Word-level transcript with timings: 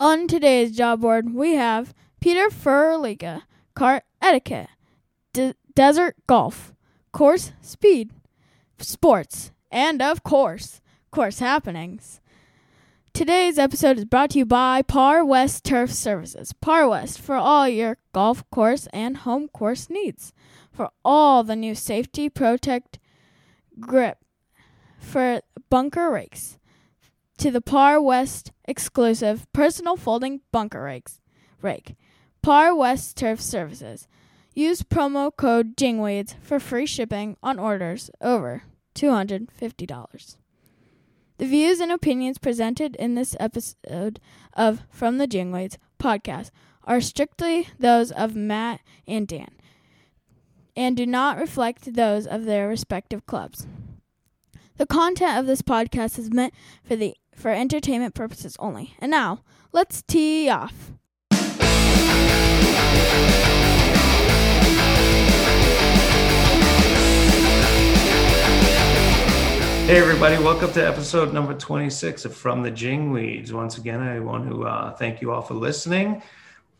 On 0.00 0.26
today's 0.26 0.74
job 0.74 1.02
board, 1.02 1.34
we 1.34 1.56
have 1.56 1.92
Peter 2.22 2.48
Furliga, 2.48 3.42
cart 3.74 4.04
etiquette, 4.22 4.70
de- 5.34 5.54
desert 5.74 6.16
golf, 6.26 6.72
course 7.12 7.52
speed, 7.60 8.10
sports, 8.78 9.52
and 9.70 10.00
of 10.00 10.22
course, 10.22 10.80
course 11.10 11.40
happenings. 11.40 12.22
Today's 13.12 13.58
episode 13.58 13.98
is 13.98 14.06
brought 14.06 14.30
to 14.30 14.38
you 14.38 14.46
by 14.46 14.80
Par 14.80 15.22
West 15.22 15.64
Turf 15.64 15.92
Services. 15.92 16.54
Par 16.62 16.88
West 16.88 17.20
for 17.20 17.34
all 17.34 17.68
your 17.68 17.98
golf 18.14 18.42
course 18.48 18.88
and 18.94 19.18
home 19.18 19.48
course 19.48 19.90
needs. 19.90 20.32
For 20.72 20.88
all 21.04 21.44
the 21.44 21.56
new 21.56 21.74
safety 21.74 22.30
protect 22.30 22.98
grip 23.78 24.16
for 24.98 25.42
bunker 25.68 26.10
rakes. 26.10 26.56
To 27.40 27.50
the 27.50 27.62
Par 27.62 28.02
West 28.02 28.52
exclusive 28.66 29.50
personal 29.54 29.96
folding 29.96 30.42
bunker 30.52 30.82
rakes. 30.82 31.22
Rake. 31.62 31.96
Par 32.42 32.74
West 32.74 33.16
Turf 33.16 33.40
Services. 33.40 34.06
Use 34.54 34.82
promo 34.82 35.34
code 35.34 35.74
JINGWEEDS 35.74 36.34
for 36.42 36.60
free 36.60 36.84
shipping 36.84 37.38
on 37.42 37.58
orders 37.58 38.10
over 38.20 38.64
$250. 38.94 40.36
The 41.38 41.46
views 41.46 41.80
and 41.80 41.90
opinions 41.90 42.36
presented 42.36 42.94
in 42.96 43.14
this 43.14 43.34
episode 43.40 44.20
of 44.52 44.82
From 44.90 45.16
the 45.16 45.26
Jingweeds 45.26 45.78
podcast 45.98 46.50
are 46.84 47.00
strictly 47.00 47.68
those 47.78 48.12
of 48.12 48.36
Matt 48.36 48.80
and 49.08 49.26
Dan 49.26 49.52
and 50.76 50.94
do 50.94 51.06
not 51.06 51.38
reflect 51.38 51.94
those 51.94 52.26
of 52.26 52.44
their 52.44 52.68
respective 52.68 53.24
clubs. 53.24 53.66
The 54.76 54.86
content 54.86 55.38
of 55.38 55.46
this 55.46 55.60
podcast 55.60 56.18
is 56.18 56.30
meant 56.30 56.54
for 56.84 56.96
the 56.96 57.14
for 57.40 57.50
entertainment 57.50 58.14
purposes 58.14 58.56
only. 58.58 58.94
And 59.00 59.10
now, 59.10 59.42
let's 59.72 60.02
tee 60.02 60.48
off. 60.48 60.92
Hey 69.90 69.98
everybody, 69.98 70.36
welcome 70.36 70.70
to 70.74 70.86
episode 70.86 71.34
number 71.34 71.52
26 71.52 72.24
of 72.24 72.32
From 72.32 72.62
the 72.62 72.70
Jingweeds. 72.70 73.50
Once 73.52 73.76
again, 73.76 74.00
I 74.00 74.20
want 74.20 74.48
to 74.48 74.64
uh, 74.64 74.92
thank 74.94 75.20
you 75.20 75.32
all 75.32 75.42
for 75.42 75.54
listening. 75.54 76.22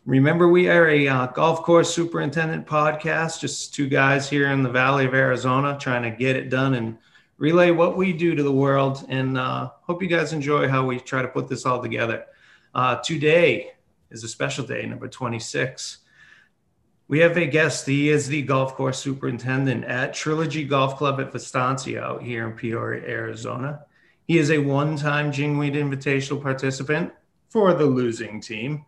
Remember, 0.06 0.48
we 0.48 0.68
are 0.68 0.88
a 0.88 1.08
uh, 1.08 1.26
golf 1.26 1.62
course 1.62 1.92
superintendent 1.92 2.66
podcast, 2.66 3.40
just 3.40 3.74
two 3.74 3.88
guys 3.88 4.30
here 4.30 4.52
in 4.52 4.62
the 4.62 4.70
Valley 4.70 5.06
of 5.06 5.14
Arizona 5.14 5.76
trying 5.80 6.02
to 6.02 6.16
get 6.16 6.36
it 6.36 6.50
done 6.50 6.74
and 6.74 6.98
relay 7.40 7.70
what 7.70 7.96
we 7.96 8.12
do 8.12 8.34
to 8.34 8.42
the 8.42 8.52
world. 8.52 9.04
And 9.08 9.36
uh, 9.36 9.70
hope 9.82 10.02
you 10.02 10.08
guys 10.08 10.32
enjoy 10.32 10.68
how 10.68 10.84
we 10.84 11.00
try 11.00 11.22
to 11.22 11.28
put 11.28 11.48
this 11.48 11.66
all 11.66 11.82
together. 11.82 12.26
Uh, 12.74 12.96
today 12.96 13.72
is 14.10 14.22
a 14.22 14.28
special 14.28 14.64
day, 14.64 14.84
number 14.86 15.08
26. 15.08 15.98
We 17.08 17.18
have 17.20 17.36
a 17.36 17.46
guest. 17.46 17.86
He 17.86 18.10
is 18.10 18.28
the 18.28 18.42
golf 18.42 18.74
course 18.74 18.98
superintendent 18.98 19.84
at 19.84 20.14
Trilogy 20.14 20.64
Golf 20.64 20.96
Club 20.96 21.18
at 21.18 21.32
Vistancia 21.32 22.04
out 22.04 22.22
here 22.22 22.46
in 22.46 22.52
Peoria, 22.52 23.08
Arizona. 23.08 23.86
He 24.28 24.38
is 24.38 24.50
a 24.50 24.58
one 24.58 24.96
time 24.96 25.32
Jingweed 25.32 25.74
Invitational 25.74 26.40
participant 26.40 27.10
for 27.48 27.72
the 27.74 27.86
losing 27.86 28.40
team. 28.40 28.84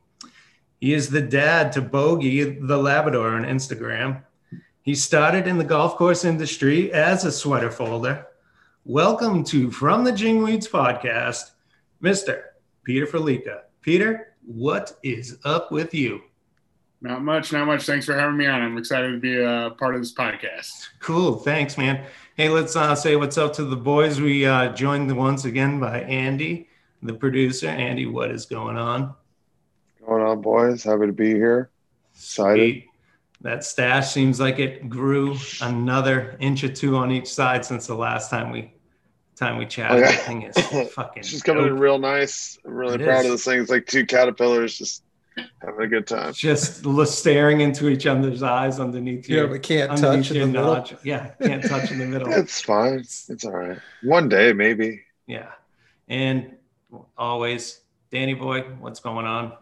He 0.79 0.93
is 0.93 1.09
the 1.09 1.23
dad 1.23 1.73
to 1.73 1.81
Bogey, 1.81 2.45
the 2.45 2.77
Labrador, 2.77 3.31
on 3.31 3.45
Instagram. 3.45 4.23
He 4.83 4.95
started 4.95 5.47
in 5.49 5.59
the 5.59 5.65
golf 5.65 5.97
course 5.97 6.25
industry 6.25 6.93
as 6.93 7.25
a 7.25 7.33
sweater 7.33 7.71
folder. 7.71 8.27
Welcome 8.85 9.45
to 9.45 9.71
From 9.71 10.03
the 10.03 10.11
Jingweeds 10.11 10.69
podcast, 10.69 11.53
Mr. 12.03 12.43
Peter 12.83 13.07
Felica. 13.07 13.61
Peter, 13.81 14.35
what 14.45 14.99
is 15.05 15.39
up 15.45 15.71
with 15.71 15.95
you? 15.95 16.21
Not 17.01 17.23
much, 17.23 17.53
not 17.53 17.69
much. 17.69 17.85
Thanks 17.85 18.07
for 18.07 18.19
having 18.19 18.37
me 18.37 18.47
on. 18.47 18.61
I'm 18.61 18.77
excited 18.77 19.13
to 19.13 19.21
be 19.21 19.41
a 19.41 19.71
part 19.79 19.95
of 19.95 20.01
this 20.01 20.13
podcast. 20.13 20.89
Cool. 20.99 21.37
Thanks, 21.37 21.79
man. 21.79 22.05
Hey, 22.37 22.49
let's 22.49 22.75
uh, 22.75 22.97
say 22.97 23.15
what's 23.15 23.39
up 23.39 23.53
to 23.53 23.65
the 23.65 23.77
boys. 23.77 24.21
We 24.21 24.47
uh, 24.47 24.73
joined 24.73 25.17
once 25.17 25.45
again 25.45 25.79
by 25.79 26.01
Andy, 26.01 26.69
the 27.05 27.15
producer. 27.15 27.69
Andy, 27.69 28.07
what 28.07 28.33
is 28.33 28.47
going 28.47 28.77
on? 28.77 29.15
Going 30.05 30.23
on, 30.23 30.41
boys? 30.41 30.83
Happy 30.83 31.07
to 31.07 31.13
be 31.13 31.31
here. 31.31 31.71
Excited. 32.17 32.57
Sweet. 32.57 32.89
That 33.43 33.65
stash 33.65 34.13
seems 34.13 34.39
like 34.39 34.61
it 34.61 34.89
grew 34.89 35.37
another 35.61 36.37
inch 36.39 36.63
or 36.63 36.69
two 36.69 36.97
on 36.97 37.11
each 37.11 37.27
side 37.27 37.65
since 37.65 37.89
the 37.89 37.95
last 37.95 38.31
time 38.31 38.53
we 38.53 38.73
time 39.37 39.57
we 39.59 39.67
chatted. 39.67 40.01
Yeah. 40.01 40.13
Thing 40.13 40.43
is 40.43 40.57
fucking. 40.93 41.21
It's 41.21 41.31
just 41.31 41.45
coming 41.45 41.67
in 41.67 41.79
real 41.79 41.99
nice. 41.99 42.59
I'm 42.65 42.73
really 42.75 42.95
It 42.97 43.05
proud 43.05 43.21
is. 43.21 43.27
of 43.27 43.31
this 43.33 43.45
thing. 43.45 43.61
It's 43.61 43.71
like 43.71 43.87
two 43.87 44.05
caterpillars 44.07 44.77
just 44.79 45.03
having 45.63 45.81
a 45.81 45.89
good 45.89 46.07
time. 46.07 46.33
Just 46.35 46.85
staring 47.07 47.61
into 47.63 47.89
each 47.89 48.07
other's 48.07 48.43
eyes 48.43 48.79
underneath 48.79 49.29
Yeah, 49.29 49.39
your, 49.39 49.49
but 49.49 49.63
can't 49.63 49.97
touch 49.99 50.31
in 50.31 50.37
your 50.37 50.47
the 50.47 50.53
middle. 50.53 50.75
notch. 50.75 50.95
Yeah, 51.05 51.29
can't 51.43 51.65
touch 51.65 51.91
in 51.91 51.99
the 51.99 52.07
middle. 52.07 52.29
It's 52.33 52.61
fine. 52.61 52.95
It's, 53.01 53.31
it's 53.31 53.45
all 53.45 53.53
right. 53.53 53.79
One 54.03 54.29
day, 54.29 54.53
maybe. 54.53 55.03
Yeah, 55.27 55.51
and 56.09 56.57
always, 57.17 57.81
Danny 58.11 58.35
boy, 58.35 58.63
what's 58.81 59.01
going 59.01 59.25
on? 59.27 59.53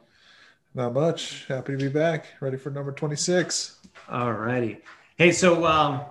Not 0.75 0.95
much. 0.95 1.47
Happy 1.47 1.73
to 1.73 1.79
be 1.79 1.89
back. 1.89 2.27
Ready 2.41 2.57
for 2.57 2.71
number 2.71 2.93
26. 2.93 3.77
All 4.09 4.33
righty. 4.33 4.79
Hey, 5.17 5.31
so 5.33 5.65
um, 5.67 6.03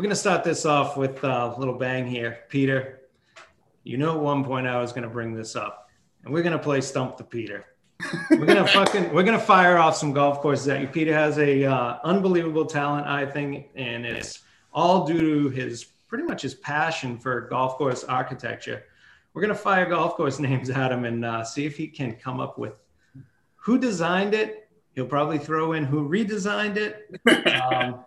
we're 0.00 0.04
going 0.04 0.08
to 0.08 0.16
start 0.16 0.42
this 0.44 0.64
off 0.64 0.96
with 0.96 1.22
a 1.24 1.54
little 1.58 1.74
bang 1.74 2.06
here. 2.06 2.38
Peter, 2.48 3.02
you 3.84 3.98
know, 3.98 4.12
at 4.12 4.20
one 4.22 4.42
point 4.42 4.66
I 4.66 4.80
was 4.80 4.92
going 4.92 5.02
to 5.02 5.10
bring 5.10 5.34
this 5.34 5.54
up, 5.54 5.90
and 6.24 6.32
we're 6.32 6.42
going 6.42 6.56
to 6.56 6.58
play 6.58 6.80
Stump 6.80 7.18
the 7.18 7.22
Peter. 7.22 7.66
We're 8.30 8.46
to 8.46 8.66
fucking, 8.72 9.12
we're 9.12 9.24
to 9.24 9.38
fire 9.38 9.76
off 9.76 9.94
some 9.94 10.14
golf 10.14 10.40
courses 10.40 10.68
at 10.68 10.80
you. 10.80 10.86
Peter 10.86 11.12
has 11.12 11.36
a 11.36 11.66
uh, 11.66 11.98
unbelievable 12.02 12.64
talent, 12.64 13.08
I 13.08 13.26
think, 13.26 13.68
and 13.74 14.06
it's 14.06 14.38
all 14.72 15.06
due 15.06 15.20
to 15.20 15.48
his 15.50 15.84
pretty 16.08 16.24
much 16.24 16.40
his 16.40 16.54
passion 16.54 17.18
for 17.18 17.42
golf 17.42 17.76
course 17.76 18.02
architecture. 18.02 18.84
We're 19.34 19.42
to 19.48 19.54
fire 19.54 19.84
golf 19.84 20.14
course 20.14 20.38
names 20.40 20.70
at 20.70 20.92
him 20.92 21.04
and 21.04 21.26
uh, 21.26 21.44
see 21.44 21.66
if 21.66 21.76
he 21.76 21.86
can 21.86 22.16
come 22.16 22.40
up 22.40 22.56
with 22.56 22.72
who 23.56 23.76
designed 23.76 24.32
it. 24.32 24.66
He'll 24.94 25.04
probably 25.04 25.36
throw 25.36 25.74
in 25.74 25.84
who 25.84 26.08
redesigned 26.08 26.78
it 26.78 27.20
um, 27.70 28.02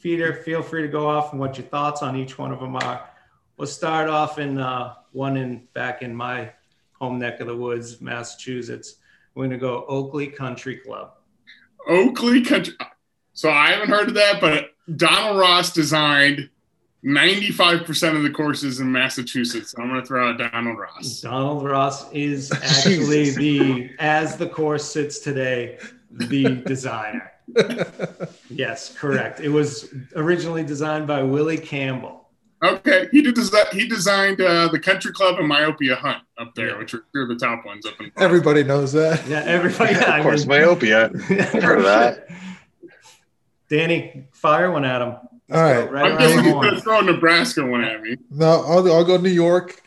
Peter, 0.00 0.34
feel 0.34 0.62
free 0.62 0.82
to 0.82 0.88
go 0.88 1.08
off 1.08 1.32
and 1.32 1.40
what 1.40 1.58
your 1.58 1.66
thoughts 1.66 2.02
on 2.02 2.16
each 2.16 2.38
one 2.38 2.52
of 2.52 2.60
them 2.60 2.76
are. 2.76 3.08
We'll 3.56 3.66
start 3.66 4.08
off 4.08 4.38
in 4.38 4.58
uh, 4.58 4.94
one 5.12 5.36
in 5.36 5.68
back 5.74 6.02
in 6.02 6.14
my 6.14 6.52
home 6.92 7.18
neck 7.18 7.40
of 7.40 7.46
the 7.46 7.56
woods, 7.56 8.00
Massachusetts. 8.00 8.96
We're 9.34 9.44
going 9.44 9.50
to 9.50 9.58
go 9.58 9.84
Oakley 9.86 10.26
Country 10.26 10.76
Club. 10.76 11.12
Oakley 11.86 12.42
Country. 12.42 12.74
So 13.32 13.50
I 13.50 13.70
haven't 13.70 13.90
heard 13.90 14.08
of 14.08 14.14
that, 14.14 14.40
but 14.40 14.70
Donald 14.96 15.38
Ross 15.38 15.72
designed 15.72 16.48
95% 17.04 18.16
of 18.16 18.22
the 18.22 18.30
courses 18.30 18.80
in 18.80 18.90
Massachusetts. 18.90 19.72
So 19.72 19.82
I'm 19.82 19.88
going 19.88 20.00
to 20.00 20.06
throw 20.06 20.30
out 20.30 20.38
Donald 20.38 20.78
Ross. 20.78 21.20
Donald 21.20 21.64
Ross 21.64 22.10
is 22.12 22.52
actually 22.62 23.30
the, 23.30 23.90
as 23.98 24.36
the 24.36 24.48
course 24.48 24.84
sits 24.84 25.20
today, 25.20 25.78
the 26.10 26.56
designer. 26.66 27.32
Yes, 28.50 28.92
correct. 28.96 29.40
It 29.40 29.48
was 29.48 29.92
originally 30.16 30.64
designed 30.64 31.06
by 31.06 31.22
Willie 31.22 31.56
Campbell. 31.58 32.28
Okay, 32.62 33.08
he 33.10 33.22
did 33.22 33.34
desi- 33.36 33.72
he 33.72 33.88
designed 33.88 34.40
uh, 34.40 34.68
the 34.68 34.78
Country 34.78 35.12
Club 35.12 35.38
and 35.38 35.48
Myopia 35.48 35.94
Hunt 35.96 36.18
up 36.36 36.54
there, 36.54 36.70
Yeah. 36.70 36.78
which 36.78 36.92
are 36.92 37.04
two 37.14 37.20
of 37.22 37.28
the 37.28 37.36
top 37.36 37.64
ones 37.64 37.86
up 37.86 37.98
in. 38.00 38.12
Everybody 38.18 38.64
knows 38.64 38.92
that. 38.92 39.26
Yeah, 39.26 39.42
everybody. 39.46 39.94
I 39.96 40.18
of 40.18 40.22
course, 40.24 40.46
mean- 40.46 40.60
myopia. 40.60 41.08
heard 41.18 41.78
of 41.78 41.84
that. 41.84 42.26
Danny, 43.68 44.26
fire 44.32 44.70
one 44.70 44.84
at 44.84 45.00
him. 45.00 45.08
All 45.52 45.62
right. 45.62 45.90
Right 45.90 46.12
I'm 46.12 46.18
guessing 46.18 46.44
he's 46.44 46.52
going 46.52 46.74
to 46.74 46.80
throw 46.80 46.98
a 47.00 47.02
Nebraska 47.02 47.64
one 47.64 47.84
at 47.84 48.02
me. 48.02 48.16
No, 48.30 48.62
I'll, 48.66 48.92
I'll 48.92 49.04
go 49.04 49.16
New 49.16 49.30
York. 49.30 49.80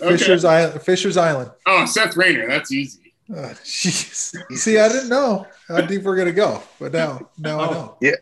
Okay. 0.00 0.16
Fisher's 0.16 0.44
Island. 0.44 0.82
Fisher's 0.82 1.16
Island. 1.16 1.50
Oh, 1.66 1.84
Seth 1.84 2.16
Raynor. 2.16 2.48
That's 2.48 2.72
easy. 2.72 3.14
Oh, 3.30 3.34
Jeez. 3.64 4.34
See, 4.56 4.78
I 4.78 4.88
didn't 4.88 5.08
know 5.08 5.46
how 5.68 5.80
deep 5.82 6.02
we're 6.02 6.16
gonna 6.16 6.32
go, 6.32 6.62
but 6.78 6.92
now, 6.92 7.30
now 7.38 7.60
I 7.60 7.66
Oh. 7.68 7.96
Yeah. 8.00 8.12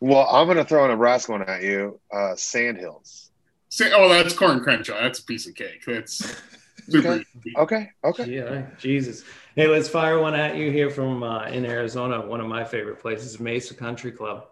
Well, 0.00 0.26
I'm 0.30 0.46
going 0.46 0.58
to 0.58 0.64
throw 0.64 0.84
a 0.84 0.88
Nebraska 0.88 1.32
one 1.32 1.42
at 1.48 1.62
you. 1.62 1.98
Uh, 2.12 2.34
Sandhills. 2.36 3.30
Say, 3.70 3.90
oh, 3.94 4.06
that's 4.10 4.34
Coore 4.34 4.62
Crenshaw. 4.62 5.00
That's 5.00 5.20
a 5.20 5.24
piece 5.24 5.46
of 5.48 5.54
cake. 5.54 5.82
That's 5.86 6.18
super 6.88 7.08
Okay. 7.08 7.24
easy. 7.38 7.56
Okay. 7.56 7.90
Okay. 8.04 8.24
Yeah, 8.30 8.66
Jesus. 8.76 9.24
Hey, 9.56 9.66
let's 9.66 9.88
fire 9.88 10.18
one 10.18 10.34
at 10.34 10.56
you 10.56 10.70
here 10.70 10.90
from 10.90 11.22
uh, 11.22 11.44
in 11.46 11.64
Arizona. 11.64 12.20
One 12.26 12.40
of 12.42 12.46
my 12.48 12.64
favorite 12.64 13.00
places, 13.00 13.40
Mesa 13.40 13.72
Country 13.72 14.12
Club. 14.12 14.46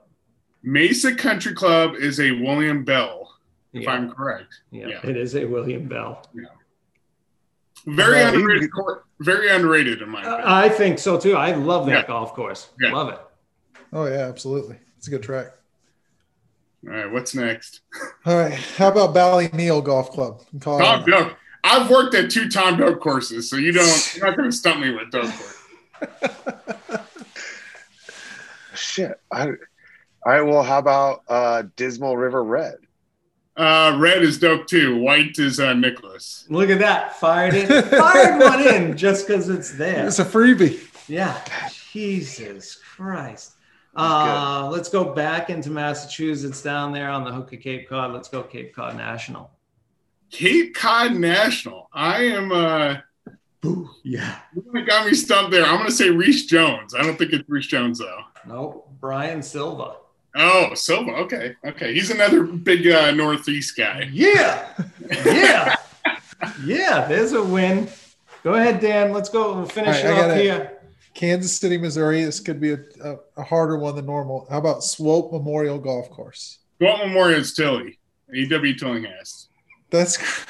Mesa 0.62 1.14
Country 1.14 1.52
Club 1.52 1.96
is 1.96 2.18
a 2.20 2.30
William 2.30 2.82
Bell, 2.84 3.34
if 3.74 3.82
Yeah, 3.82 3.90
I'm 3.90 4.10
correct. 4.10 4.60
yeah, 4.70 4.86
yeah. 4.86 5.00
it 5.06 5.16
is 5.18 5.34
a 5.36 5.44
William 5.44 5.86
Bell. 5.86 6.24
Very 7.86 8.18
Yeah, 8.18 8.30
he- 8.30 8.36
underrated. 8.36 8.70
Very 9.20 9.50
underrated 9.50 10.02
in 10.02 10.08
my 10.08 10.20
opinion. 10.20 10.42
I 10.44 10.68
think 10.68 10.98
so 10.98 11.18
too. 11.18 11.34
I 11.36 11.52
love 11.54 11.86
that 11.86 11.92
Yeah. 11.92 12.06
golf 12.06 12.34
course. 12.34 12.70
Yeah. 12.80 12.92
Love 12.92 13.08
it. 13.12 13.20
Oh 13.92 14.06
yeah, 14.06 14.26
absolutely. 14.28 14.76
It's 14.98 15.06
a 15.08 15.10
good 15.10 15.22
track. 15.22 15.48
All 16.86 16.92
right, 16.94 17.10
what's 17.10 17.34
next? 17.34 17.80
All 18.26 18.36
right. 18.36 18.52
How 18.54 18.88
about 18.88 19.14
Bally 19.14 19.48
Ballyneal 19.48 19.84
Golf 19.84 20.10
Club 20.12 20.42
in 20.52 20.60
Tom 20.60 20.80
Colorado? 20.80 21.36
I've 21.64 21.88
worked 21.88 22.14
at 22.14 22.28
two 22.30 22.48
Tom 22.48 22.76
Doak 22.76 23.00
courses, 23.00 23.48
so 23.48 23.56
you 23.56 23.70
don't. 23.70 24.14
You're 24.16 24.26
not 24.30 24.36
going 24.36 24.50
to 24.50 24.56
stump 24.56 24.80
me 24.80 24.90
with 24.90 25.10
Doak 25.12 25.30
course. 25.30 25.58
Shit. 28.74 29.20
I, 29.30 29.46
all 29.46 29.52
right. 30.26 30.42
Well, 30.42 30.62
how 30.62 30.78
about 30.78 31.22
uh, 31.28 31.62
Dismal 31.76 32.16
River 32.16 32.42
Red? 32.42 32.76
Uh, 33.56 33.96
red 34.00 34.22
is 34.22 34.38
dope 34.38 34.66
too. 34.66 34.96
White 34.98 35.38
is 35.38 35.60
uh, 35.60 35.74
Nicklaus. 35.74 36.46
Look 36.48 36.70
at 36.70 36.78
that. 36.78 37.16
Fired 37.16 37.54
it. 37.54 37.68
Fired 37.90 38.40
one 38.40 38.60
in 38.66 38.96
just 38.96 39.26
because 39.26 39.48
it's 39.48 39.72
there. 39.72 40.06
It's 40.06 40.18
a 40.18 40.24
freebie. 40.24 40.80
Yeah. 41.08 41.38
Jesus 41.92 42.76
Christ. 42.76 43.52
Uh, 43.94 44.70
let's 44.72 44.88
go 44.88 45.12
back 45.12 45.50
into 45.50 45.68
Massachusetts 45.70 46.62
down 46.62 46.92
there 46.92 47.10
on 47.10 47.24
the 47.24 47.32
hook 47.32 47.52
of 47.52 47.60
Cape 47.60 47.88
Cod. 47.90 48.12
Let's 48.14 48.28
go 48.28 48.42
Cape 48.42 48.74
Cod 48.74 48.96
National. 48.96 49.50
Cape 50.30 50.74
Cod 50.74 51.12
National. 51.14 51.90
I 51.92 52.22
am. 52.24 52.50
uh 52.52 52.96
Yeah. 54.02 54.38
You 54.54 54.86
got 54.86 55.06
me 55.06 55.12
stumped 55.12 55.50
there. 55.50 55.64
I'm 55.66 55.76
going 55.76 55.88
to 55.88 55.94
say 55.94 56.08
Rees 56.08 56.46
Jones. 56.46 56.94
I 56.94 57.02
don't 57.02 57.18
think 57.18 57.34
it's 57.34 57.46
Rees 57.50 57.66
Jones 57.66 57.98
though. 57.98 58.20
Nope. 58.46 58.88
Brian 58.98 59.42
Silva. 59.42 59.96
Oh, 60.34 60.74
Silva. 60.74 61.12
Okay, 61.12 61.56
okay. 61.64 61.92
He's 61.92 62.10
another 62.10 62.42
big 62.44 62.86
uh, 62.86 63.10
Northeast 63.12 63.76
guy. 63.76 64.08
Yeah. 64.12 64.68
Yeah. 65.26 65.76
yeah. 66.64 67.06
There's 67.06 67.32
a 67.32 67.42
win. 67.42 67.86
Go 68.42 68.54
ahead, 68.54 68.80
Dan. 68.80 69.12
Let's 69.12 69.28
go. 69.28 69.54
We'll 69.54 69.66
finish 69.66 70.02
All 70.02 70.10
right, 70.10 70.18
it 70.18 70.24
I 70.24 70.30
up 70.30 70.36
here. 70.38 70.78
Kansas 71.12 71.56
City, 71.56 71.76
Missouri. 71.76 72.24
This 72.24 72.40
could 72.40 72.60
be 72.60 72.72
a, 72.72 72.78
a, 73.04 73.16
a 73.36 73.42
harder 73.42 73.76
one 73.76 73.94
than 73.94 74.06
normal. 74.06 74.46
How 74.48 74.58
about 74.58 74.84
Swope 74.84 75.32
Memorial 75.32 75.78
Golf 75.78 76.08
Course? 76.10 76.60
What 76.78 77.06
Memorial 77.06 77.40
is 77.40 77.52
Tilly? 77.52 77.98
E.W. 78.34 78.74
Tillinghast. 78.74 79.48
That's. 79.90 80.18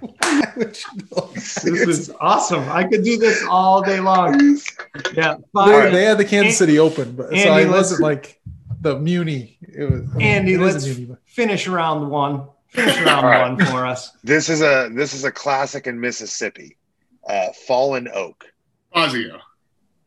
Why 0.00 0.52
would 0.56 0.76
you 0.78 1.02
know? 1.16 1.30
This 1.34 1.64
is 1.64 2.12
awesome. 2.20 2.68
I 2.68 2.84
could 2.84 3.04
do 3.04 3.18
this 3.18 3.44
all 3.48 3.82
day 3.82 4.00
long. 4.00 4.58
Yeah. 5.14 5.36
They, 5.54 5.90
they 5.90 6.04
had 6.04 6.18
the 6.18 6.24
Kansas 6.24 6.58
City 6.58 6.78
Open, 6.78 7.12
but 7.12 7.28
so 7.30 7.34
Andy, 7.34 7.64
it 7.64 7.70
wasn't 7.70 8.00
like 8.00 8.40
the 8.80 8.98
Muni. 8.98 9.58
It 9.60 9.90
was 9.90 10.02
I 10.02 10.16
mean, 10.16 10.26
Andy, 10.26 10.54
it 10.54 10.60
is 10.60 10.74
let's 10.74 10.98
Muni, 10.98 11.16
finish 11.26 11.66
round 11.68 12.10
one. 12.10 12.44
Finish 12.68 12.96
round 12.98 13.08
All 13.08 13.22
right. 13.30 13.52
one 13.52 13.66
for 13.66 13.86
us. 13.86 14.12
This 14.24 14.48
is 14.48 14.62
a 14.62 14.88
this 14.92 15.12
is 15.14 15.24
a 15.24 15.32
classic 15.32 15.86
in 15.86 16.00
Mississippi. 16.00 16.76
Uh, 17.28 17.48
Fallen 17.66 18.08
Oak. 18.12 18.46
Fazio. 18.94 19.38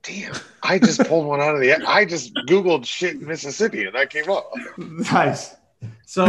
Damn, 0.02 0.34
I 0.64 0.80
just 0.80 1.00
pulled 1.08 1.26
one 1.28 1.40
out 1.40 1.56
of 1.56 1.62
the. 1.62 1.72
I 1.88 2.04
just 2.04 2.34
googled 2.48 2.86
shit 2.86 3.16
in 3.16 3.26
Mississippi 3.26 3.86
and 3.86 3.96
that 3.96 4.10
came 4.10 4.30
up. 4.30 4.52
Nice. 4.78 5.56
So 6.06 6.26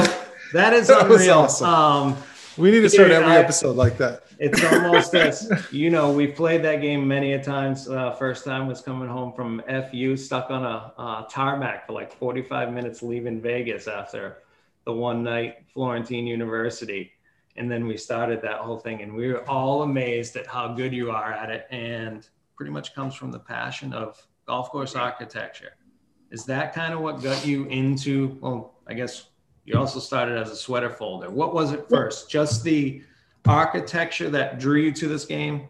that 0.53 0.73
is 0.73 0.87
That 0.89 1.09
was 1.09 1.23
unreal. 1.23 1.39
awesome. 1.41 1.69
Um, 1.69 2.17
We 2.57 2.71
need 2.71 2.81
to 2.81 2.91
start 2.91 3.11
every 3.11 3.33
I- 3.33 3.39
episode 3.39 3.77
like 3.77 3.99
that. 3.99 4.25
it's 4.39 4.63
almost 4.65 5.13
this. 5.13 5.51
You 5.73 5.91
know, 5.91 6.13
we've 6.13 6.35
played 6.35 6.63
that 6.65 6.81
game 6.81 7.07
many 7.07 7.33
a 7.33 7.43
times. 7.43 7.89
Uh, 7.89 8.13
first 8.13 8.45
time 8.45 8.67
was 8.69 8.81
coming 8.81 9.09
home 9.09 9.33
from 9.33 9.63
FU, 9.91 10.17
stuck 10.17 10.51
on 10.51 10.65
a 10.65 10.93
uh, 10.97 11.23
tarmac 11.29 11.87
for 11.87 11.93
like 11.95 12.13
45 12.13 12.73
minutes, 12.73 13.03
leaving 13.03 13.41
Vegas 13.41 13.89
after 13.89 14.39
the 14.85 14.93
one 14.93 15.23
night 15.23 15.65
Florentine 15.73 16.27
University. 16.27 17.13
And 17.57 17.71
then 17.71 17.87
we 17.87 17.97
started 17.97 18.43
that 18.43 18.59
whole 18.59 18.79
thing, 18.79 19.03
and 19.03 19.15
we 19.15 19.33
were 19.33 19.49
all 19.49 19.83
amazed 19.83 20.37
at 20.37 20.47
how 20.47 20.75
good 20.75 20.93
you 20.93 21.11
are 21.11 21.33
at 21.33 21.51
it. 21.51 21.67
And 21.71 22.29
pretty 22.57 22.71
much 22.73 22.95
comes 22.95 23.15
from 23.15 23.31
the 23.33 23.39
passion 23.39 23.93
of 23.93 24.25
golf 24.47 24.71
course 24.71 24.95
architecture. 24.95 25.73
Is 26.31 26.45
that 26.47 26.75
kind 26.75 26.93
of 26.95 27.01
what 27.01 27.23
got 27.23 27.45
you 27.47 27.65
into? 27.67 28.39
Well, 28.41 28.75
I 28.87 28.95
guess 28.95 29.27
you 29.65 29.79
also 29.79 29.99
started 29.99 30.37
as 30.37 30.51
a 30.51 30.57
sweater 30.57 30.91
folder. 30.91 31.31
What 31.31 31.55
was 31.55 31.73
it 31.73 31.89
first? 31.89 32.31
Just 32.31 32.65
the 32.65 33.03
architecture 33.47 34.31
that 34.31 34.59
drew 34.59 34.81
you 34.81 34.93
to 34.93 35.09
this 35.09 35.25
game 35.25 35.69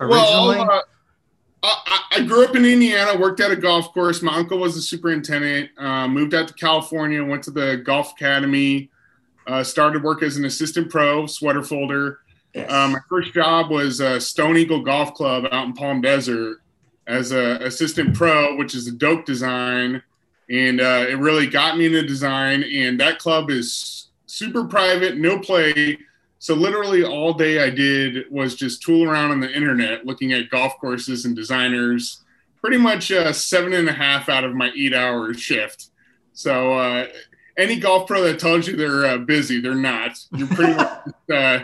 originally? 0.00 0.58
Well, 0.58 0.70
uh, 0.70 0.82
I, 1.62 2.00
I 2.12 2.20
grew 2.22 2.44
up 2.44 2.54
in 2.54 2.64
Indiana, 2.64 3.18
worked 3.18 3.40
at 3.40 3.50
a 3.50 3.56
golf 3.56 3.92
course. 3.92 4.22
My 4.22 4.36
uncle 4.36 4.58
was 4.58 4.76
a 4.76 4.82
superintendent. 4.82 5.70
Uh, 5.76 6.06
moved 6.06 6.34
out 6.34 6.48
to 6.48 6.54
California, 6.54 7.24
went 7.24 7.42
to 7.44 7.50
the 7.50 7.82
golf 7.84 8.12
academy. 8.12 8.90
Uh, 9.46 9.62
started 9.62 10.02
work 10.02 10.22
as 10.22 10.36
an 10.36 10.44
assistant 10.44 10.90
pro, 10.90 11.26
sweater 11.26 11.62
folder. 11.62 12.20
Yes. 12.52 12.70
Um, 12.70 12.92
my 12.92 12.98
first 13.08 13.32
job 13.32 13.70
was 13.70 14.00
uh, 14.00 14.18
Stone 14.18 14.56
Eagle 14.56 14.82
Golf 14.82 15.14
Club 15.14 15.44
out 15.52 15.66
in 15.66 15.72
Palm 15.72 16.00
Desert 16.00 16.58
as 17.06 17.30
an 17.30 17.62
assistant 17.62 18.14
pro, 18.14 18.56
which 18.56 18.74
is 18.74 18.88
a 18.88 18.92
dope 18.92 19.24
design, 19.24 20.02
and 20.48 20.80
uh, 20.80 21.06
it 21.08 21.18
really 21.18 21.46
got 21.46 21.76
me 21.76 21.86
into 21.86 22.02
design. 22.02 22.62
And 22.64 23.00
that 23.00 23.18
club 23.18 23.50
is 23.50 24.08
super 24.26 24.64
private, 24.64 25.16
no 25.16 25.38
play. 25.38 25.98
So 26.38 26.54
literally 26.54 27.02
all 27.04 27.32
day 27.32 27.62
I 27.62 27.70
did 27.70 28.30
was 28.30 28.54
just 28.54 28.82
tool 28.82 29.08
around 29.08 29.30
on 29.32 29.40
the 29.40 29.52
internet, 29.52 30.06
looking 30.06 30.32
at 30.32 30.50
golf 30.50 30.78
courses 30.80 31.24
and 31.24 31.34
designers. 31.34 32.22
Pretty 32.60 32.78
much 32.78 33.10
uh, 33.10 33.32
seven 33.32 33.72
and 33.72 33.88
a 33.88 33.92
half 33.92 34.28
out 34.28 34.44
of 34.44 34.54
my 34.54 34.70
eight-hour 34.76 35.34
shift. 35.34 35.90
So 36.32 36.74
uh, 36.74 37.06
any 37.56 37.78
golf 37.78 38.06
pro 38.06 38.22
that 38.22 38.38
tells 38.38 38.66
you 38.66 38.76
they're 38.76 39.06
uh, 39.06 39.18
busy, 39.18 39.60
they're 39.60 39.74
not. 39.74 40.18
You're 40.36 40.48
pretty 40.48 40.74
much, 40.74 40.98
uh, 41.32 41.60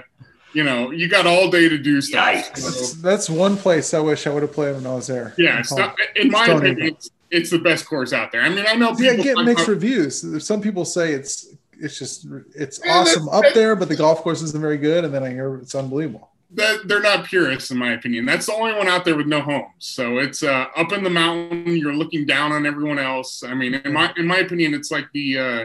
you 0.53 0.65
know, 0.65 0.91
you 0.91 1.09
got 1.09 1.27
all 1.27 1.51
day 1.51 1.69
to 1.69 1.79
do 1.79 2.01
stuff. 2.01 2.27
Yikes. 2.27 2.57
So, 2.59 2.71
That's, 2.71 2.93
that's 2.95 3.31
one 3.31 3.57
place 3.57 3.95
I 3.95 4.01
wish 4.01 4.27
I 4.27 4.31
would 4.31 4.43
have 4.43 4.53
played 4.53 4.75
when 4.75 4.87
I 4.87 4.95
was 4.95 5.07
there. 5.07 5.35
yeah, 5.39 5.61
it's 5.61 5.73
not, 5.73 5.97
in 6.17 6.31
my 6.31 6.45
Stone 6.45 6.59
opinion, 6.59 6.79
Eagle. 6.87 6.97
it's, 6.97 7.11
it's 7.33 7.51
the 7.51 7.59
best 7.59 7.87
course 7.87 8.13
out 8.13 8.31
there. 8.31 8.43
I 8.43 8.49
mean, 8.49 8.65
I 8.69 8.75
know 8.75 8.95
people 8.95 9.17
Yeah, 9.17 9.35
get 9.35 9.45
mixed 9.45 9.67
reviews. 9.67 10.45
Some 10.47 10.61
people 10.61 10.85
say 10.85 11.13
it's 11.13 11.49
it's 11.81 11.99
just 11.99 12.27
it's 12.55 12.81
Yeah, 12.85 12.99
awesome 12.99 13.25
that's- 13.27 13.45
up 13.49 13.55
there, 13.55 13.75
but 13.75 13.89
the 13.89 13.97
golf 13.97 14.21
course 14.23 14.41
isn't 14.43 14.61
very 14.61 14.77
good. 14.79 15.05
And 15.05 15.13
then 15.13 15.25
I 15.25 15.31
hear 15.31 15.57
it's 15.57 15.75
unbelievable. 15.75 16.29
that 16.55 16.87
they're 16.87 17.01
not 17.01 17.25
purists 17.25 17.71
in 17.71 17.79
my 17.79 17.93
opinion. 17.95 18.27
That's 18.27 18.45
the 18.47 18.53
only 18.53 18.75
one 18.75 18.87
out 18.87 19.07
there 19.07 19.17
with 19.17 19.27
no 19.27 19.41
homes. 19.41 19.73
So 19.79 20.19
it's 20.19 20.43
uh, 20.43 20.67
up 20.77 20.93
in 20.93 21.03
the 21.03 21.09
mountain. 21.11 21.75
You're 21.77 21.95
looking 21.95 22.27
down 22.27 22.53
on 22.53 22.67
everyone 22.67 22.99
else. 22.99 23.43
I 23.43 23.55
mean, 23.55 23.73
in 23.75 23.93
my 23.93 24.13
in 24.19 24.27
my 24.27 24.37
opinion, 24.47 24.75
it's 24.75 24.91
like 24.91 25.07
the 25.15 25.39
uh, 25.39 25.65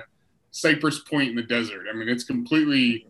Cypress 0.52 1.00
Point 1.00 1.30
in 1.32 1.36
the 1.36 1.44
desert. 1.44 1.88
I 1.92 1.94
mean, 1.98 2.08
it's 2.08 2.24
completely 2.24 3.06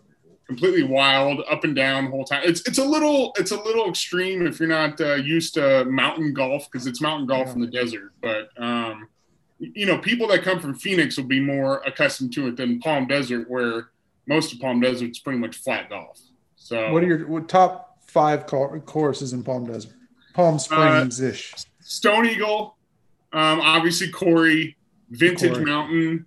completely 0.47 0.83
wild, 0.83 1.43
up 1.49 1.63
and 1.63 1.75
down 1.75 2.05
the 2.05 2.11
whole 2.11 2.23
time. 2.23 2.41
It's 2.45 2.61
it's 2.61 2.77
a 2.77 2.83
little 2.83 3.33
it's 3.37 3.51
a 3.51 3.61
little 3.61 3.89
extreme 3.89 4.47
if 4.47 4.59
you're 4.59 4.69
not 4.69 4.99
uh, 4.99 5.15
used 5.15 5.53
to 5.55 5.85
mountain 5.85 6.33
golf 6.33 6.69
because 6.71 6.87
it's 6.87 7.01
mountain 7.01 7.27
golf 7.27 7.53
in 7.53 7.61
the 7.61 7.67
desert. 7.67 8.13
But 8.21 8.49
um, 8.57 9.09
you 9.59 9.85
know, 9.85 9.97
people 9.97 10.27
that 10.29 10.43
come 10.43 10.59
from 10.59 10.73
Phoenix 10.75 11.17
will 11.17 11.25
be 11.25 11.39
more 11.39 11.81
accustomed 11.85 12.33
to 12.33 12.47
it 12.47 12.57
than 12.57 12.79
Palm 12.79 13.07
Desert, 13.07 13.49
where 13.49 13.89
most 14.27 14.53
of 14.53 14.59
Palm 14.59 14.79
Desert 14.79 15.11
is 15.11 15.19
pretty 15.19 15.39
much 15.39 15.57
flat 15.57 15.89
golf. 15.89 16.19
So 16.55 16.91
What 16.91 17.03
are 17.03 17.07
your 17.07 17.27
what 17.27 17.49
top 17.49 17.97
five 18.07 18.45
courses 18.45 19.33
in 19.33 19.43
Palm 19.43 19.65
Desert? 19.65 19.93
Palm 20.33 20.59
Springs 20.59 21.19
ish. 21.19 21.53
Stone 21.81 22.27
Eagle, 22.27 22.77
um, 23.33 23.59
obviously 23.61 24.09
Quarry, 24.09 24.77
Vintage 25.09 25.51
Quarry. 25.51 25.65
Mountain, 25.65 26.25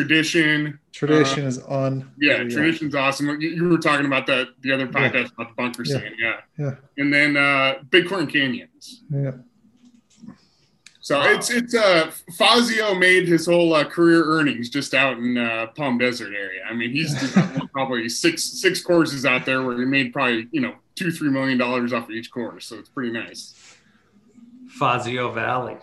Tradition. 0.00 0.78
Tradition 0.92 1.44
is 1.46 1.58
on. 1.60 2.02
uh, 2.02 2.06
Yeah, 2.18 2.36
Tradition's 2.44 2.94
awesome. 2.94 3.40
You, 3.40 3.48
you 3.48 3.64
were 3.68 3.78
talking 3.78 4.04
about 4.04 4.26
that 4.26 4.48
the 4.60 4.70
other 4.72 4.86
podcast 4.86 5.32
about 5.32 5.48
the 5.48 5.54
bunker 5.56 5.84
Yeah. 5.86 5.98
scene. 6.00 6.12
Yeah. 6.18 6.40
Yeah. 6.58 6.74
And 6.98 7.12
then 7.12 7.36
uh, 7.38 7.76
Bighorn 7.90 8.26
Canyons. 8.26 9.02
Yeah. 9.10 9.32
So 11.00 11.18
Wow. 11.18 11.32
it's 11.32 11.50
it's 11.50 11.74
uh 11.74 12.10
Fazio 12.36 12.94
made 12.94 13.26
his 13.26 13.46
whole 13.46 13.72
uh, 13.72 13.84
career 13.84 14.22
earnings 14.24 14.68
just 14.68 14.92
out 14.92 15.16
in 15.16 15.38
uh, 15.38 15.68
Palm 15.68 15.96
Desert 15.96 16.34
area. 16.34 16.62
I 16.68 16.74
mean, 16.74 16.90
he's 16.90 17.14
probably 17.72 18.08
six 18.10 18.42
six 18.42 18.82
courses 18.82 19.24
out 19.24 19.46
there 19.46 19.62
where 19.62 19.78
he 19.78 19.86
made 19.86 20.12
probably 20.12 20.46
you 20.50 20.60
know 20.60 20.74
two 20.94 21.10
three 21.10 21.30
million 21.30 21.56
dollars 21.56 21.94
off 21.94 22.04
of 22.04 22.10
each 22.10 22.30
course. 22.30 22.66
So 22.66 22.78
it's 22.78 22.90
pretty 22.90 23.12
nice. 23.12 23.54
Fazio 24.78 25.30
Valley. 25.32 25.76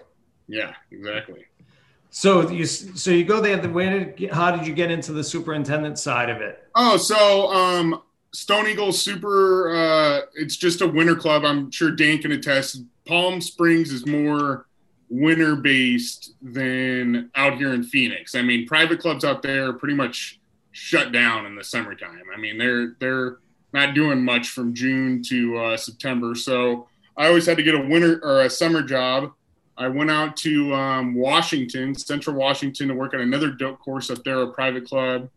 Yeah, 0.48 0.74
exactly. 0.92 1.46
So 2.16 2.48
you 2.48 2.68
so 2.68 3.10
you 3.10 3.26
go 3.26 3.42
there. 3.42 3.58
The 3.58 3.68
way 3.68 3.90
did 3.90 4.32
how 4.32 4.56
did 4.56 4.68
you 4.68 4.74
get 4.74 4.92
into 4.92 5.12
the 5.14 5.24
superintendent 5.24 5.98
side 5.98 6.30
of 6.30 6.42
it? 6.42 6.64
Oh, 6.76 6.96
so 6.96 7.52
um, 7.52 8.04
Stone 8.34 8.68
Eagle 8.68 8.94
Super. 8.94 9.76
Uh, 9.76 10.22
it's 10.36 10.56
just 10.56 10.82
a 10.82 10.88
winter 10.88 11.16
club. 11.16 11.44
I'm 11.44 11.72
sure 11.72 11.90
Dan 11.90 12.20
can 12.20 12.32
attest. 12.32 12.84
Palm 13.08 13.42
Springs 13.42 13.92
is 13.92 14.06
more 14.06 14.68
winter 15.10 15.56
based 15.56 16.36
than 16.40 17.32
out 17.34 17.58
here 17.58 17.74
in 17.74 17.84
Phoenix. 17.84 18.36
I 18.36 18.44
mean, 18.44 18.68
private 18.68 19.00
clubs 19.00 19.26
out 19.26 19.42
there 19.42 19.70
are 19.70 19.74
pretty 19.74 19.96
much 19.96 20.40
shut 20.72 21.12
down 21.12 21.48
in 21.48 21.56
the 21.56 21.64
summertime. 21.64 22.22
I 22.32 22.40
mean, 22.40 22.60
they're 22.60 22.96
they're 23.00 23.38
not 23.74 23.96
doing 23.96 24.24
much 24.24 24.50
from 24.50 24.76
June 24.76 25.24
to 25.30 25.58
uh, 25.58 25.78
September. 25.78 26.36
So 26.36 26.88
I 27.18 27.26
always 27.28 27.48
had 27.48 27.58
to 27.58 27.64
get 27.64 27.74
a 27.74 27.82
winter 27.82 28.20
or 28.24 28.42
a 28.42 28.52
summer 28.52 28.84
job. 28.84 29.32
I 29.78 29.88
went 29.88 30.12
out 30.12 30.38
to 30.38 30.74
um, 30.74 31.16
Washington, 31.16 31.96
Central 31.96 32.36
Washington, 32.36 32.90
to 32.90 32.94
work 32.94 33.14
at 33.14 33.20
another 33.20 33.50
dope 33.50 33.80
course 33.80 34.10
up 34.10 34.24
there, 34.24 34.42
a 34.42 34.52
private 34.52 34.88
club 34.88 35.30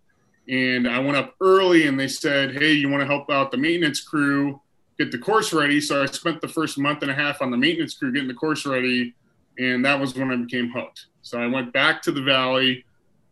and 0.49 0.89
I 0.89 0.99
went 0.99 1.17
up 1.17 1.35
early 1.41 1.87
and 1.87 1.99
they 1.99 2.09
said, 2.09 2.53
Hey, 2.53 2.73
you 2.73 2.89
want 2.89 3.01
to 3.01 3.07
help 3.07 3.31
out 3.31 3.51
the 3.51 3.57
maintenance 3.57 4.01
crew 4.01 4.61
get 4.99 5.11
the 5.11 5.19
course 5.19 5.53
ready? 5.53 5.81
So 5.81 6.03
I 6.03 6.07
spent 6.07 6.41
the 6.41 6.49
first 6.49 6.79
month 6.79 7.03
and 7.03 7.11
a 7.11 7.15
half 7.15 7.43
on 7.43 7.51
the 7.51 7.57
maintenance 7.57 7.95
crew 7.95 8.13
getting 8.13 8.29
the 8.29 8.35
course 8.35 8.65
ready. 8.65 9.15
And 9.59 9.85
that 9.85 9.99
was 9.99 10.15
when 10.15 10.31
I 10.31 10.37
became 10.37 10.71
hooked. 10.71 11.07
So 11.23 11.41
I 11.41 11.47
went 11.47 11.73
back 11.73 12.03
to 12.03 12.13
the 12.13 12.23
Valley, 12.23 12.85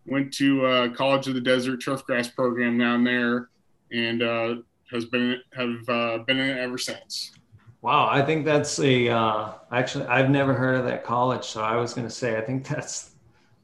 went 0.06 0.32
to 0.34 0.66
uh, 0.66 0.88
College 0.90 1.28
of 1.28 1.34
the 1.34 1.40
Desert 1.40 1.80
turfgrass 1.80 2.34
program 2.34 2.78
down 2.78 3.04
there, 3.04 3.50
and 3.92 4.22
uh, 4.22 4.54
has 4.90 5.04
been 5.04 5.40
have 5.54 5.88
uh, 5.88 6.18
been 6.18 6.38
in 6.38 6.48
it 6.48 6.58
ever 6.58 6.78
since. 6.78 7.32
Wow, 7.84 8.08
I 8.10 8.22
think 8.22 8.46
that's 8.46 8.78
a 8.78 9.10
uh, 9.10 9.50
actually 9.70 10.06
I've 10.06 10.30
never 10.30 10.54
heard 10.54 10.76
of 10.76 10.86
that 10.86 11.04
college, 11.04 11.44
so 11.44 11.60
I 11.60 11.76
was 11.76 11.92
going 11.92 12.06
to 12.08 12.12
say 12.12 12.38
I 12.38 12.40
think 12.40 12.66
that's 12.66 13.10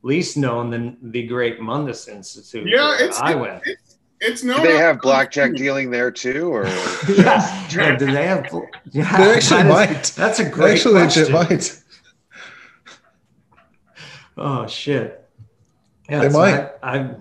least 0.03 0.37
known 0.37 0.69
than 0.69 0.99
the 1.01 1.27
Great 1.27 1.59
Mundus 1.59 2.07
Institute. 2.07 2.67
Yeah, 2.69 2.89
where 2.89 3.03
it's 3.03 3.19
I 3.19 3.35
went. 3.35 3.63
It's, 3.65 3.97
it's 4.21 4.45
no. 4.45 4.59
Do 4.59 4.65
they 4.65 4.77
have 4.77 5.01
blackjack 5.01 5.55
dealing 5.55 5.91
there 5.91 6.11
too, 6.11 6.53
or 6.55 6.67
yeah, 7.09 7.67
yeah, 7.71 7.97
do 7.97 8.13
they 8.13 8.27
have? 8.27 8.47
Yeah, 8.91 9.17
They 9.17 9.37
actually 9.37 9.63
that 9.63 9.67
is- 9.67 9.73
might. 9.73 10.03
That's 10.15 10.39
a 10.39 10.45
They 10.45 10.51
great 10.51 10.73
actually 10.75 10.95
legit 11.01 11.31
question. 11.31 11.57
might. 11.57 11.77
Oh 14.37 14.67
shit! 14.67 15.29
Yeah, 16.11 16.21
They 16.21 16.29
might. 16.29 16.71
I, 16.83 16.99
I've 16.99 17.17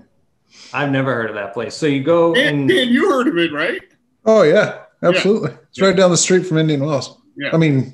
I've 0.74 0.92
never 0.92 1.14
heard 1.14 1.30
of 1.30 1.36
that 1.38 1.54
place. 1.54 1.76
So 1.76 1.86
you 1.86 2.04
go 2.04 2.34
Dan, 2.34 2.60
and 2.60 2.70
Dan, 2.70 2.90
you 2.90 3.10
heard 3.10 3.28
of 3.30 3.38
it, 3.38 3.54
right? 3.54 3.82
Oh 4.26 4.44
yeah, 4.44 4.84
absolutely. 5.02 5.52
It's 5.70 5.82
right 5.82 5.96
down 5.96 6.12
the 6.12 6.18
street 6.18 6.46
from 6.46 6.58
Indian 6.58 6.84
Wells. 6.86 7.18
Yeah. 7.38 7.50
I 7.54 7.58
mean, 7.58 7.94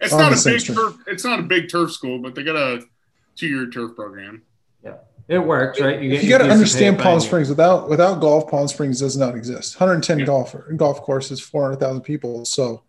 It's 0.00 0.12
not 0.12 0.32
a 0.32 0.42
big 0.44 0.60
street. 0.60 0.74
turf. 0.76 0.96
It's 1.06 1.24
not 1.24 1.40
a 1.40 1.42
big 1.42 1.68
turf 1.70 1.92
school, 1.92 2.18
but 2.18 2.34
they 2.34 2.42
got 2.42 2.56
a 2.56 2.82
two-year 3.36 3.70
turf 3.70 3.96
program. 3.96 4.42
Yeah, 4.84 4.96
it 5.28 5.38
works, 5.38 5.80
right? 5.80 6.00
you 6.02 6.10
get 6.20 6.28
got 6.28 6.38
to 6.46 6.50
understand 6.50 6.98
Palm 6.98 7.14
and 7.14 7.22
you- 7.22 7.26
Springs. 7.26 7.48
Without 7.48 7.88
without 7.88 8.20
golf, 8.20 8.50
Palm 8.50 8.68
Springs 8.68 9.00
does 9.00 9.16
not 9.16 9.34
exist. 9.34 9.80
110 9.80 10.18
Yeah. 10.20 10.26
golf 10.26 10.54
golf 10.76 11.00
courses, 11.02 11.40
400,000 11.40 12.02
people. 12.02 12.44
So, 12.44 12.82